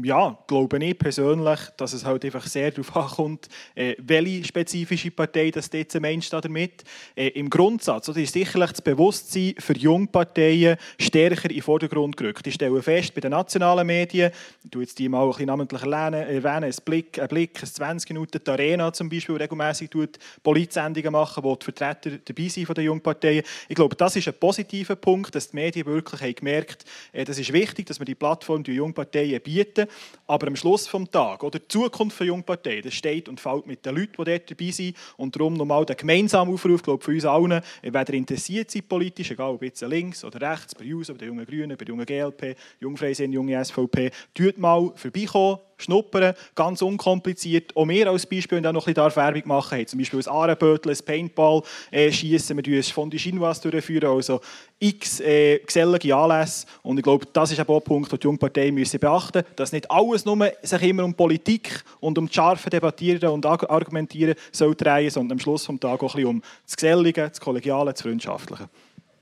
ja, 0.02 0.38
glaube 0.46 0.84
ich 0.84 0.98
persönlich, 0.98 1.60
dass 1.76 1.92
es 1.92 2.04
halt 2.04 2.24
einfach 2.24 2.46
sehr 2.46 2.70
darauf 2.70 2.96
ankommt, 2.96 3.48
äh, 3.74 3.94
welche 3.98 4.44
spezifische 4.44 5.10
Partei 5.10 5.50
das 5.50 5.70
jetzt 5.72 5.98
meinst 6.00 6.32
damit. 6.32 6.84
Äh, 7.14 7.28
Im 7.28 7.50
Grundsatz 7.50 8.08
oder 8.08 8.20
ist 8.20 8.32
sicherlich 8.32 8.70
das 8.70 8.82
Bewusstsein 8.82 9.54
für 9.58 9.76
Jungparteien 9.76 10.76
stärker 10.98 11.48
in 11.48 11.56
den 11.56 11.62
Vordergrund 11.62 12.16
gerückt. 12.16 12.46
Ich 12.46 12.54
stelle 12.54 12.82
fest, 12.82 13.14
bei 13.14 13.20
den 13.20 13.30
nationalen 13.30 13.86
Medien, 13.86 14.32
ich 14.64 14.70
tue 14.70 14.82
jetzt 14.82 14.98
die 14.98 15.08
mal 15.08 15.22
ein 15.24 15.30
bisschen 15.30 15.46
namentlich 15.46 15.82
erwähnen, 15.82 16.64
ein 16.64 16.74
Blick, 16.84 17.18
ein 17.18 17.28
Blick, 17.28 17.62
ein 17.62 17.66
20 17.66 18.10
Minuten, 18.10 18.40
die 18.44 18.50
Arena 18.50 18.92
zum 18.92 19.08
Beispiel 19.08 19.36
regelmäßig 19.36 19.90
tut 19.90 20.18
Politsendungen 20.42 21.12
machen, 21.12 21.44
wo 21.44 21.54
die 21.54 21.64
Vertreter 21.64 22.18
dabei 22.24 22.48
sind 22.48 22.66
von 22.66 22.74
den 22.74 22.84
Jungparteien. 22.84 23.44
Ich 23.68 23.74
glaube, 23.74 23.96
das 23.96 24.16
ist 24.16 24.28
ein 24.28 24.34
positiver 24.34 24.96
Punkt, 24.96 25.34
dass 25.34 25.50
die 25.50 25.56
Medien 25.56 25.86
wirklich 25.86 26.20
haben 26.20 26.34
gemerkt 26.34 26.84
äh, 27.12 27.24
das 27.24 27.38
ist 27.38 27.52
wichtig, 27.52 27.86
dass 27.86 27.98
wir 27.98 28.06
die 28.06 28.14
Plattform 28.14 28.62
die 28.62 28.72
Jungparteien 28.72 29.40
bieten 29.40 29.75
bieten. 29.76 29.90
Aber 30.26 30.48
am 30.48 30.56
Schluss 30.56 30.84
des 30.90 31.10
Tages, 31.10 31.42
oder 31.42 31.58
die 31.58 31.68
Zukunft 31.68 32.18
der 32.18 32.26
Jungpartei, 32.26 32.80
das 32.80 32.94
steht 32.94 33.28
und 33.28 33.40
fällt 33.40 33.66
mit 33.66 33.84
den 33.86 33.94
Leuten, 33.94 34.12
die 34.18 34.24
dort 34.24 34.50
dabei 34.50 34.70
sind. 34.70 34.96
Und 35.16 35.36
darum 35.36 35.54
nochmal 35.54 35.84
der 35.84 35.96
gemeinsame 35.96 36.52
Aufruf, 36.52 36.82
glaube 36.82 37.04
für 37.04 37.12
uns 37.12 37.24
allen, 37.24 37.60
ihr 37.82 38.08
interessiert 38.14 38.70
seid 38.70 38.88
politisch, 38.88 39.30
egal 39.30 39.50
ob 39.50 39.62
jetzt 39.62 39.82
links 39.82 40.24
oder 40.24 40.40
rechts, 40.40 40.74
bei 40.74 40.92
uns, 40.94 41.08
bei 41.08 41.14
den 41.14 41.28
jungen 41.28 41.46
Grünen, 41.46 41.76
bei 41.76 41.84
der 41.84 41.88
jungen 41.88 42.06
GLP, 42.06 42.56
Jungfreisinn, 42.80 43.32
junge 43.32 43.64
SVP, 43.64 44.10
tut 44.34 44.58
mal 44.58 44.92
vorbeikommen, 44.96 45.58
schnuppern, 45.78 46.34
ganz 46.54 46.82
unkompliziert. 46.82 47.76
Auch 47.76 47.88
wir 47.88 48.10
als 48.10 48.26
Beispiel, 48.26 48.58
wenn 48.58 48.64
ich 48.64 48.72
noch 48.72 48.86
ein 48.86 48.94
bisschen 48.94 49.16
Werbung 49.16 49.42
machen 49.46 49.78
haben 49.78 49.86
zum 49.86 49.98
Beispiel 49.98 50.20
ein 50.20 50.28
Arenbötel, 50.28 50.92
ein 50.92 50.98
Paintball 51.04 51.62
äh, 51.90 52.10
schießen, 52.10 52.56
wir 52.56 52.64
führen 52.64 52.78
ein 52.78 52.82
Fondue 52.82 53.18
Chinoise 53.18 53.70
durchführen, 53.70 54.08
also 54.08 54.40
x 54.78 55.20
äh, 55.20 55.58
gesellige 55.58 56.14
Anlässe. 56.14 56.66
Und 56.82 56.98
ich 56.98 57.02
glaube, 57.02 57.26
das 57.32 57.52
ist 57.52 57.60
ein 57.60 57.66
Punkt, 57.66 58.12
den 58.12 58.18
die 58.18 58.24
Jungpartei 58.24 58.70
müssen 58.70 59.00
beachten 59.00 59.38
müssen, 59.38 59.56
dass 59.56 59.72
nicht 59.72 59.90
alles 59.90 60.24
nur 60.24 60.52
sich 60.62 60.82
immer 60.82 61.04
um 61.04 61.14
Politik 61.14 61.82
und 62.00 62.18
um 62.18 62.26
das 62.26 62.34
scharfe 62.34 62.70
Debattieren 62.70 63.30
und 63.30 63.46
Argumentieren 63.46 64.34
soll 64.52 64.74
drehen, 64.74 65.10
sondern 65.10 65.36
am 65.36 65.40
Schluss 65.40 65.66
des 65.66 65.80
Tages 65.80 66.02
auch 66.02 66.14
ein 66.16 66.24
um 66.26 66.42
das 66.64 66.76
Gesellige, 66.76 67.28
das 67.28 67.40
Kollegiale, 67.40 67.92
das 67.92 68.02
Freundschaftliche. 68.02 68.68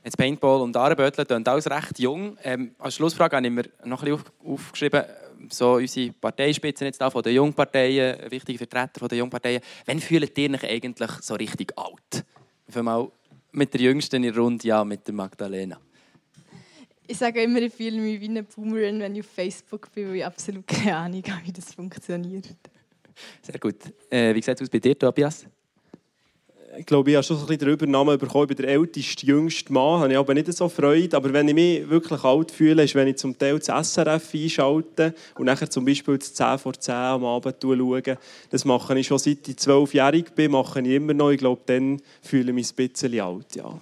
Jetzt 0.04 0.18
Paintball 0.18 0.60
und 0.60 0.76
Arenbötel 0.76 1.24
sind 1.26 1.48
alles 1.48 1.70
recht 1.70 1.98
jung. 1.98 2.36
Ähm, 2.42 2.74
als 2.78 2.96
Schlussfrage 2.96 3.36
habe 3.36 3.46
ich 3.46 3.52
mir 3.52 3.64
noch 3.84 4.02
ein 4.02 4.10
bisschen 4.10 4.26
aufgeschrieben, 4.46 5.02
so 5.50 5.74
unsere 5.74 6.12
Parteispitzen 6.12 6.86
jetzt 6.86 7.00
da 7.00 7.10
von 7.10 7.22
den 7.22 7.34
Jungparteien, 7.34 8.30
wichtige 8.30 8.58
Vertreter 8.58 9.00
von 9.00 9.08
den 9.08 9.18
Jungparteien, 9.18 9.60
wann 9.86 10.00
fühlt 10.00 10.36
ihr 10.38 10.50
euch 10.50 10.64
eigentlich 10.64 11.10
so 11.20 11.34
richtig 11.34 11.72
alt? 11.76 12.24
Ich 12.66 12.74
mal 12.76 13.10
mit 13.52 13.72
der 13.72 13.80
Jüngsten 13.80 14.16
in 14.16 14.22
der 14.22 14.36
Runde, 14.36 14.66
ja, 14.66 14.84
mit 14.84 15.06
der 15.06 15.14
Magdalena. 15.14 15.78
Ich 17.06 17.18
sage 17.18 17.42
immer, 17.42 17.60
ich 17.60 17.72
fühle 17.72 18.00
mich 18.00 18.20
wie 18.20 18.28
eine 18.28 18.42
Boomerin, 18.42 18.98
wenn 19.00 19.14
ich 19.14 19.20
auf 19.20 19.30
Facebook 19.30 19.92
bin, 19.92 20.08
weil 20.08 20.16
ich 20.16 20.24
absolut 20.24 20.66
keine 20.66 20.96
Ahnung 20.96 21.22
habe, 21.28 21.46
wie 21.46 21.52
das 21.52 21.74
funktioniert. 21.74 22.48
Sehr 23.42 23.58
gut. 23.58 23.76
Äh, 24.10 24.34
wie 24.34 24.42
sieht 24.42 24.56
es 24.56 24.62
aus 24.62 24.70
bei 24.70 24.78
dir, 24.78 24.98
Tobias? 24.98 25.46
Ich 26.78 26.86
glaube, 26.86 27.10
ich 27.10 27.16
habe 27.16 27.24
schon 27.24 27.36
ein 27.36 27.46
bisschen 27.46 27.58
den 27.58 27.68
Übernamen 27.68 28.18
bekommen. 28.18 28.46
Bin 28.46 28.56
der 28.56 28.68
älteste, 28.68 29.26
jüngste 29.26 29.72
Mann, 29.72 30.00
habe 30.00 30.12
ich 30.12 30.18
aber 30.18 30.34
nicht 30.34 30.52
so 30.52 30.68
Freude. 30.68 31.16
Aber 31.16 31.32
wenn 31.32 31.48
ich 31.48 31.54
mich 31.54 31.88
wirklich 31.88 32.22
alt 32.24 32.50
fühle, 32.50 32.84
ist, 32.84 32.94
wenn 32.94 33.08
ich 33.08 33.16
zum 33.16 33.36
Teil 33.36 33.58
das 33.58 33.92
SRF 33.92 34.34
einschalte 34.34 35.14
und 35.36 35.46
nachher 35.46 35.70
zum 35.70 35.84
Beispiel 35.84 36.18
das 36.18 36.34
10 36.34 36.58
vor 36.58 36.74
10 36.74 36.94
am 36.94 37.24
Abend 37.24 37.56
schaue. 37.60 38.18
Das 38.50 38.64
mache 38.64 38.98
ich 38.98 39.06
schon 39.06 39.18
seit 39.18 39.46
ich 39.48 39.56
zwölfjährig 39.56 40.32
bin, 40.34 40.52
mache 40.52 40.80
ich 40.80 40.86
immer 40.88 41.14
noch. 41.14 41.30
Ich 41.30 41.38
glaube, 41.38 41.62
dann 41.66 42.00
fühle 42.22 42.50
ich 42.50 42.54
mich 42.54 42.70
ein 42.72 42.88
bisschen 42.88 43.20
alt, 43.20 43.56
ja. 43.56 43.80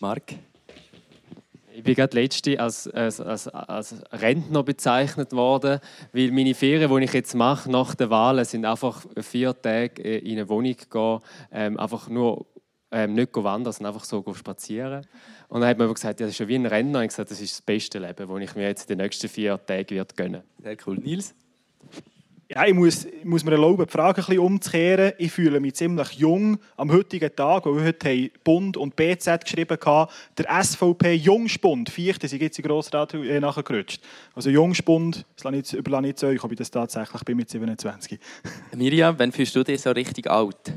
Marc? 0.00 0.34
Ich 1.80 1.84
bin 1.84 1.94
gerade 1.94 2.14
letzte 2.20 2.60
als, 2.60 2.86
als, 2.88 3.22
als, 3.22 3.48
als 3.48 3.94
Rentner 4.12 4.62
bezeichnet 4.62 5.32
worden, 5.32 5.80
weil 6.12 6.30
meine 6.30 6.54
Ferien, 6.54 6.94
die 6.94 7.04
ich 7.04 7.12
jetzt 7.14 7.34
mache 7.34 7.70
nach 7.70 7.94
der 7.94 8.10
Wahl, 8.10 8.44
sind 8.44 8.66
einfach 8.66 9.06
vier 9.22 9.58
Tage 9.58 10.02
in 10.02 10.32
eine 10.32 10.46
Wohnung 10.50 10.76
gehen, 10.90 11.20
ähm, 11.50 11.80
einfach 11.80 12.10
nur 12.10 12.44
ähm, 12.90 13.14
nicht 13.14 13.34
wandern, 13.34 13.72
sondern 13.72 13.94
einfach 13.94 14.04
so 14.04 14.22
spazieren. 14.34 15.06
Und 15.48 15.62
dann 15.62 15.70
hat 15.70 15.78
man 15.78 15.90
gesagt, 15.90 16.20
ja, 16.20 16.26
das 16.26 16.34
ist 16.34 16.40
ja 16.40 16.48
wie 16.48 16.56
ein 16.56 16.66
Rentner. 16.66 16.98
Und 16.98 17.06
ich 17.06 17.08
gesagt, 17.08 17.30
das 17.30 17.40
ist 17.40 17.54
das 17.54 17.62
beste 17.62 17.98
Leben, 17.98 18.28
das 18.28 18.40
ich 18.42 18.54
mir 18.54 18.68
jetzt 18.68 18.90
in 18.90 18.98
den 18.98 19.04
nächsten 19.04 19.30
vier 19.30 19.58
Tagen 19.64 19.88
wird 19.88 20.14
gönnen. 20.18 20.42
Sehr 20.62 20.76
cool, 20.86 20.98
Nils. 20.98 21.34
Ja, 22.52 22.66
ich 22.66 22.74
muss, 22.74 23.04
ich 23.04 23.24
muss 23.24 23.44
mir 23.44 23.52
erlauben, 23.52 23.86
die 23.86 23.92
Frage 23.92 24.24
ein 24.26 24.38
umzukehren. 24.40 25.12
Ich 25.18 25.30
fühle 25.30 25.60
mich 25.60 25.76
ziemlich 25.76 26.14
jung 26.14 26.58
am 26.76 26.90
heutigen 26.90 27.30
Tag, 27.36 27.64
weil 27.64 27.76
wir 27.76 27.84
heute 27.84 28.30
Bund 28.42 28.76
und 28.76 28.96
BZ 28.96 29.44
geschrieben 29.44 29.78
haben. 29.84 30.10
Der 30.36 30.60
SVP 30.60 31.14
Jungspund, 31.14 31.90
Fichte, 31.90 32.26
sind 32.26 32.42
jetzt 32.42 32.58
im 32.58 32.64
Grossrat 32.64 33.14
äh, 33.14 33.38
nachgerutscht. 33.38 34.02
Also 34.34 34.50
Jungspund, 34.50 35.24
das 35.40 35.72
überlasse 35.74 36.08
ich 36.08 36.16
zu 36.16 36.26
euch, 36.26 36.42
ob 36.42 36.50
ich 36.50 36.58
das 36.58 36.72
tatsächlich 36.72 37.22
bin 37.22 37.36
mit 37.36 37.48
27. 37.48 38.18
Miriam, 38.74 39.14
wann 39.16 39.30
fühlst 39.30 39.54
du 39.54 39.62
dich 39.62 39.80
so 39.80 39.92
richtig 39.92 40.28
alt? 40.28 40.72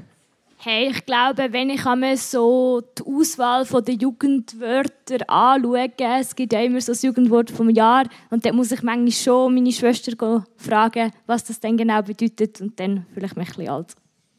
Hey, 0.65 0.91
ich 0.91 1.05
glaube, 1.05 1.51
wenn 1.51 1.69
ich 1.69 1.85
einmal 1.85 2.15
so 2.15 2.81
die 2.97 3.03
Auswahl 3.03 3.65
der 3.65 3.95
Jugendwörter 3.95 5.29
anschaue, 5.29 5.91
es 6.21 6.33
gibt 6.33 6.53
ja 6.53 6.61
immer 6.61 6.79
so 6.79 6.93
das 6.93 7.01
Jugendwort 7.01 7.51
vom 7.51 7.69
Jahr 7.69 8.05
und 8.29 8.45
dann 8.45 8.55
muss 8.55 8.71
ich 8.71 8.81
manchmal 8.81 9.11
schon 9.11 9.55
meine 9.55 9.73
Schwester 9.73 10.45
fragen, 10.55 11.11
was 11.25 11.43
das 11.43 11.59
denn 11.59 11.75
genau 11.75 12.01
bedeutet 12.01 12.61
und 12.61 12.79
dann 12.79 13.05
fühle 13.13 13.25
ich 13.25 13.35
mich 13.35 13.49
ein 13.49 13.55
bisschen 13.55 13.69
alt. 13.69 13.93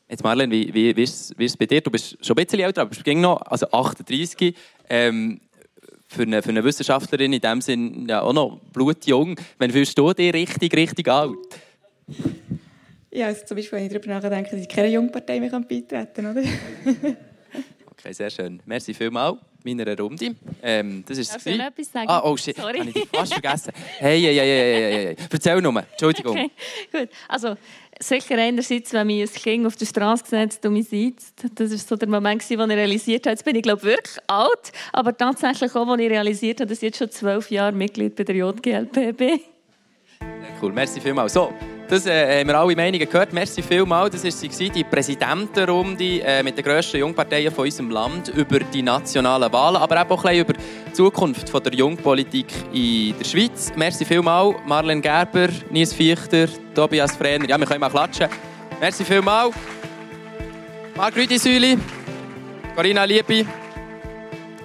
Jetzt 0.09 0.25
Marlene, 0.25 0.51
wie, 0.51 0.73
wie, 0.73 0.97
wie, 0.97 1.03
ist, 1.03 1.39
wie 1.39 1.45
ist 1.45 1.53
es 1.53 1.57
bei 1.59 1.67
dir? 1.67 1.83
Du 1.83 1.91
bist 1.91 2.17
schon 2.25 2.39
ein 2.39 2.43
bisschen 2.43 2.61
älter, 2.61 2.81
aber 2.81 2.89
bist 2.89 3.07
noch 3.07 3.43
also 3.43 3.71
38. 3.71 4.57
Ähm, 4.89 5.43
für, 6.09 6.23
eine, 6.23 6.41
für 6.43 6.49
eine 6.49 6.65
Wissenschaftlerin 6.65 7.35
in 7.35 7.41
dem 7.43 7.61
Sinn 7.61 8.07
ja, 8.09 8.23
auch 8.23 8.33
noch 8.33 8.61
blutjung. 8.73 9.39
Wann 9.59 9.71
fühlst 9.71 9.99
du 9.99 10.11
dich 10.15 10.33
richtig, 10.33 10.75
richtig 10.75 11.07
alt? 11.07 11.37
Ja, 13.15 13.27
also 13.27 13.45
zum 13.45 13.57
Beispiel, 13.57 13.79
wenn 13.79 13.87
ich 13.87 13.93
darüber 13.93 14.21
nachdenke, 14.21 14.51
dass 14.51 14.61
ich 14.61 14.69
keine 14.69 14.89
Jungpartei 14.89 15.39
mehr 15.39 15.51
beitreten 15.51 16.09
kann, 16.15 16.33
oder? 16.33 16.43
okay, 17.91 18.13
sehr 18.13 18.29
schön. 18.29 18.61
Merci 18.67 18.93
vielmals 18.93 19.39
meiner 19.65 19.97
Runde. 19.97 20.35
Ähm, 20.63 21.05
das 21.07 21.19
ist 21.19 21.33
Darf 21.33 21.47
ich 21.47 21.57
noch 21.57 21.67
etwas 21.67 21.93
sagen? 21.93 22.09
Ah, 22.09 22.23
oh 22.25 22.37
shit, 22.37 22.57
Sorry. 22.57 22.79
habe 22.81 22.91
ich 22.91 23.09
fast 23.09 23.33
vergessen. 23.33 23.73
Hey, 23.99 24.21
hey, 24.21 24.35
hey, 24.35 24.47
hey, 24.47 24.83
hey, 24.83 25.05
hey. 25.07 25.17
Erzähl 25.31 25.63
nur, 25.63 25.79
Entschuldigung. 25.79 26.37
Okay, 26.37 26.51
gut. 26.93 27.09
Also, 27.29 27.57
sicher 28.01 28.37
einerseits, 28.37 28.93
wenn 28.93 29.07
mich 29.07 29.23
ein 29.23 29.43
Kind 29.43 29.67
auf 29.67 29.77
der 29.77 29.87
Straße 29.87 30.25
gesetzt 30.25 30.67
und 30.67 30.73
mich 30.73 30.89
sieht, 30.89 31.17
das 31.55 31.71
war 31.71 31.79
so 31.79 31.97
der 31.97 32.09
Moment, 32.09 32.43
wo 32.51 32.65
ich 32.65 32.71
realisiert 32.71 33.27
habe, 33.27 33.35
jetzt 33.35 33.45
bin 33.45 33.55
ich 33.55 33.63
glaube 33.63 33.85
wirklich 33.85 34.19
alt, 34.27 34.73
aber 34.93 35.17
tatsächlich 35.17 35.75
auch, 35.75 35.87
als 35.87 36.01
ich 36.01 36.11
realisiert 36.11 36.61
habe, 36.61 36.69
dass 36.69 36.79
ich 36.79 36.89
jetzt 36.89 36.99
schon 36.99 37.11
zwölf 37.11 37.51
Jahre 37.51 37.73
Mitglied 37.73 38.17
bei 38.17 38.25
der 38.25 38.35
JGLP 38.35 39.17
bin. 39.17 39.41
Sehr 40.19 40.59
cool, 40.61 40.73
merci 40.73 41.01
vielmals. 41.01 41.33
So, 41.33 41.53
das 41.95 42.07
äh, 42.07 42.41
haben 42.41 42.49
wir 42.49 42.59
alle 42.59 42.75
Meinungen 42.75 43.09
gehört. 43.09 43.33
Merci 43.33 43.63
vielmals. 43.63 44.21
Das 44.21 44.43
war 44.43 44.69
die 44.69 44.83
Präsidentenrunde 44.85 46.23
äh, 46.23 46.43
mit 46.43 46.57
den 46.57 46.65
grössten 46.65 46.99
Jungparteien 46.99 47.55
von 47.55 47.65
unserem 47.67 47.91
Land 47.91 48.29
über 48.31 48.59
die 48.59 48.83
nationalen 48.83 49.53
Wahlen, 49.53 49.77
aber 49.77 50.11
auch 50.11 50.25
ein 50.25 50.39
über 50.39 50.55
die 50.55 50.93
Zukunft 50.93 51.49
von 51.49 51.63
der 51.63 51.73
Jungpolitik 51.73 52.47
in 52.73 53.17
der 53.17 53.25
Schweiz. 53.25 53.73
Merci 53.77 54.05
vielmals, 54.05 54.57
Marlene 54.67 55.01
Gerber, 55.01 55.49
Nies 55.71 55.93
Fichter, 55.93 56.49
Tobias 56.75 57.17
Frenner. 57.17 57.49
Ja, 57.49 57.59
wir 57.59 57.67
können 57.67 57.81
mal 57.81 57.91
klatschen. 57.91 58.29
Merci 58.81 59.05
vielmals. 59.05 59.55
Marc 60.97 61.15
Rüdisüli, 61.15 61.79
Corinna 62.75 63.05
Liebi, 63.05 63.47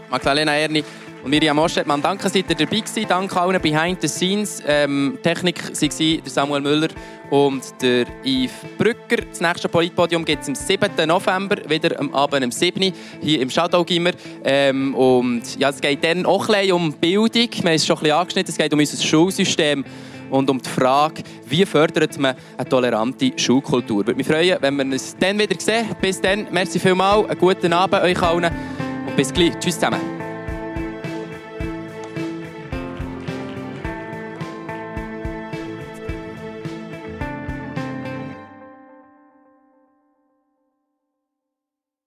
Magdalena 0.10 0.56
Erni. 0.56 0.84
Und 1.24 1.32
Miriam 1.32 1.60
Oschetmann, 1.60 2.02
danke, 2.02 2.30
seid 2.30 2.50
ihr 2.50 2.56
dabei 2.56 2.80
gewesen. 2.80 3.06
Danke 3.08 3.40
allen 3.40 3.62
Behind 3.62 4.02
the 4.02 4.08
Scenes. 4.08 4.64
Ähm, 4.66 5.20
Technik 5.22 5.62
waren 5.62 6.22
Samuel 6.26 6.62
Müller 6.62 6.88
und 7.30 7.64
der 7.82 8.06
Yves 8.24 8.54
Brücker. 8.78 9.24
Das 9.30 9.42
nächste 9.42 9.70
Politpodium 9.70 10.26
gibt 10.26 10.44
es 10.44 10.50
am 10.50 10.56
7. 10.56 11.08
November, 11.08 11.58
wieder 11.68 12.00
am 12.00 12.14
Abend 12.14 12.46
um 12.46 12.52
7. 12.52 12.94
hier 13.22 13.42
im 13.42 13.50
Shadow 13.50 13.84
Gimmer. 13.84 14.12
Ähm, 14.44 14.96
und 14.96 15.58
ja, 15.60 15.70
es 15.70 15.82
geht 15.82 16.04
dann 16.04 16.26
auch 16.26 16.50
ein 16.50 16.72
um 16.72 16.94
Bildung. 16.94 17.32
Wir 17.34 17.58
haben 17.58 17.68
es 17.68 17.86
schon 17.86 17.98
ein 17.98 18.04
bisschen 18.04 18.18
angeschnitten. 18.18 18.52
Es 18.52 18.58
geht 18.58 18.74
um 18.74 18.80
unser 18.80 19.04
Schulsystem 19.04 19.86
und 20.30 20.50
um 20.50 20.62
die 20.62 20.70
Frage, 20.70 21.24
wie 21.48 21.66
fördert 21.66 22.18
man 22.18 22.36
eine 22.58 22.70
tolerante 22.70 23.32
Schulkultur. 23.36 24.06
Würde 24.06 24.16
mich 24.16 24.28
freuen, 24.28 24.58
wenn 24.62 24.76
wir 24.76 24.86
uns 24.86 25.16
dann 25.20 25.40
wieder 25.40 25.60
sehen. 25.60 25.88
Bis 26.02 26.22
dann, 26.22 26.48
merci 26.52 26.80
vielmals, 26.80 27.30
einen 27.30 27.40
guten 27.40 27.74
Abend 27.74 28.04
euch 28.04 28.22
allen 28.22 28.46
und 29.08 29.16
bis 29.16 29.34
gleich. 29.34 29.58
Tschüss 29.60 29.76
zusammen. 29.76 30.29